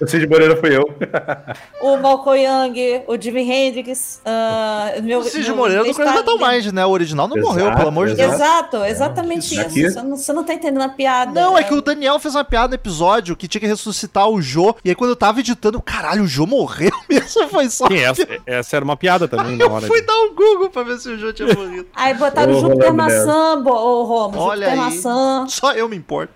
O 0.00 0.06
Cid 0.06 0.26
Moreira 0.26 0.56
fui 0.56 0.76
eu. 0.76 0.84
o 1.80 1.96
Malcolm 1.96 2.40
Young, 2.42 3.02
o 3.06 3.20
Jimi 3.20 3.42
Hendrix. 3.50 4.20
ah, 4.24 4.92
meu, 5.02 5.20
O 5.20 5.24
Cid 5.24 5.46
meu 5.48 5.56
Moreira 5.56 5.82
Metal 5.84 6.38
de- 6.38 6.44
Mind, 6.44 6.66
né? 6.72 6.84
O 6.86 6.90
original 6.90 7.28
não 7.28 7.36
Exato, 7.36 7.54
morreu, 7.54 7.74
pelo 7.76 7.88
amor 7.88 8.08
de 8.08 8.14
Deus. 8.14 8.32
Exato, 8.34 8.76
exatamente 8.84 9.44
Isso 9.44 9.54
isso. 9.54 9.60
aqui- 9.62 9.90
Você 9.90 10.02
não, 10.02 10.16
você 10.16 10.32
não 10.32 10.44
tá 10.44 10.54
entendendo 10.54 10.82
a 10.82 10.88
piada. 10.88 11.32
Não, 11.40 11.56
é 11.56 11.62
que 11.62 11.74
o 11.74 11.80
Daniel 11.82 12.18
fez 12.18 12.34
uma 12.34 12.44
piada 12.44 12.68
no 12.68 12.74
episódio 12.74 13.36
que 13.36 13.46
tinha 13.48 13.60
que 13.60 13.66
ressuscitar 13.66 14.28
o 14.28 14.40
Jô. 14.42 14.74
E 14.84 14.88
aí, 14.90 14.94
quando 14.94 15.10
eu 15.10 15.16
tava 15.16 15.40
editando, 15.40 15.80
caralho, 15.80 16.24
o 16.24 16.26
Jô 16.26 16.46
morreu 16.46 16.90
mesmo. 17.08 17.48
Foi 17.48 17.68
só. 17.68 17.86
Sim, 17.86 17.98
essa, 17.98 18.26
essa 18.46 18.76
era 18.76 18.84
uma 18.84 18.96
piada 18.96 19.26
também 19.28 19.56
na 19.56 19.64
Eu 19.64 19.72
hora. 19.72 19.86
fui 19.86 20.00
de- 20.00 20.06
dar 20.06 20.14
um 20.14 20.34
Google 20.34 20.70
pra 20.70 20.82
ver 20.82 20.98
se 20.98 21.08
o 21.10 21.18
Jô 21.18 21.32
tinha 21.32 21.52
morrido. 21.54 21.86
Aí 21.94 22.14
botaram 22.14 22.52
o 22.54 22.60
Júpiter 22.60 22.92
Maçã, 22.94 23.60
bo- 23.62 23.70
ô 23.72 24.04
Romo, 24.04 24.38
Olha 24.38 24.68
Júpiter 24.68 24.72
aí. 24.72 24.96
Maçã. 24.96 25.44
Só 25.48 25.72
eu 25.72 25.88
me 25.88 25.96
importo. 25.96 26.32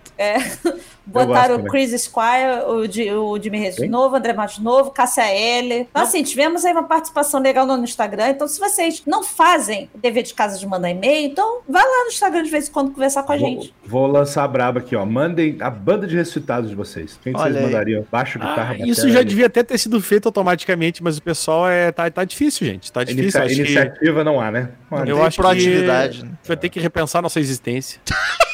Botaram 1.06 1.56
gosto 1.58 1.68
o 1.68 1.70
Chris 1.70 2.02
Squire, 2.02 2.64
o, 2.66 2.86
Di- 2.88 3.10
o 3.12 3.40
Jimmy 3.40 3.58
Reis 3.60 3.76
de 3.76 3.86
novo, 3.86 4.16
André 4.16 4.32
Matos 4.32 4.56
de 4.56 4.62
novo, 4.64 4.90
Cássia 4.90 5.22
L. 5.30 5.86
Então, 5.88 6.02
assim, 6.02 6.22
tivemos 6.24 6.64
aí 6.64 6.72
uma 6.72 6.82
participação 6.82 7.40
legal 7.40 7.64
no 7.64 7.76
Instagram. 7.84 8.30
Então, 8.30 8.48
se 8.48 8.58
vocês 8.58 9.02
não 9.06 9.22
fazem 9.22 9.88
o 9.94 9.98
dever 9.98 10.24
de 10.24 10.34
casa 10.34 10.58
de 10.58 10.66
mandar 10.66 10.90
e-mail, 10.90 11.28
então 11.30 11.60
vai 11.68 11.82
lá 11.84 12.02
no 12.04 12.08
Instagram 12.08 12.42
de 12.42 12.50
vez 12.50 12.68
em 12.68 12.72
quando 12.72 12.90
conversar 12.90 13.22
com 13.22 13.32
a 13.32 13.38
gente. 13.38 13.72
Vou, 13.84 14.02
vou 14.02 14.10
lançar 14.18 14.42
a 14.44 14.48
braba 14.48 14.80
aqui, 14.80 14.96
ó. 14.96 15.06
Mandem 15.06 15.56
a 15.60 15.70
banda 15.70 16.06
de 16.08 16.16
ressuscitados 16.16 16.68
de 16.70 16.74
vocês. 16.74 17.18
Quem 17.22 17.32
que 17.32 17.38
vocês 17.38 17.62
mandariam? 17.62 18.04
Baixo, 18.10 18.38
guitarra, 18.38 18.74
Ah, 18.80 18.86
isso 18.86 19.08
já 19.08 19.22
devia 19.22 19.46
até 19.46 19.62
ter 19.62 19.78
sido 19.78 20.00
feito 20.00 20.26
automaticamente, 20.26 21.02
mas 21.04 21.18
o 21.18 21.22
pessoal 21.22 21.68
é 21.68 21.92
tá, 21.92 22.10
tá 22.10 22.24
difícil, 22.24 22.66
gente. 22.66 22.90
Tá 22.90 23.04
difícil. 23.04 23.22
Inicia- 23.22 23.42
Acho 23.44 23.54
que 23.54 23.60
iniciativa 23.60 24.24
não 24.24 24.40
há, 24.40 24.50
né? 24.50 24.70
Há. 24.90 25.04
eu 25.06 25.22
acho 25.22 25.36
proatividade, 25.36 26.18
que 26.18 26.24
né? 26.24 26.30
vai 26.44 26.56
ter 26.56 26.68
que 26.68 26.80
repensar 26.80 27.22
nossa 27.22 27.38
existência. 27.38 28.00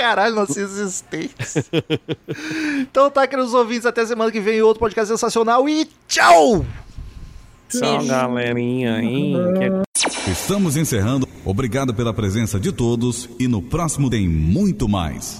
Caralho, 0.00 0.34
nossa 0.34 0.58
existência. 0.58 1.62
então 2.80 3.10
tá, 3.10 3.26
queridos 3.26 3.52
ouvintes, 3.52 3.84
até 3.84 4.04
semana 4.06 4.32
que 4.32 4.40
vem 4.40 4.62
outro 4.62 4.80
podcast 4.80 5.12
sensacional 5.12 5.68
e 5.68 5.86
tchau! 6.08 6.64
Tchau, 7.68 8.04
galerinha. 8.06 8.98
hein? 9.02 9.34
Que- 9.94 10.30
Estamos 10.30 10.76
encerrando. 10.78 11.28
Obrigado 11.44 11.92
pela 11.92 12.14
presença 12.14 12.58
de 12.58 12.72
todos 12.72 13.28
e 13.38 13.46
no 13.46 13.60
próximo 13.60 14.08
tem 14.08 14.26
muito 14.26 14.88
mais. 14.88 15.38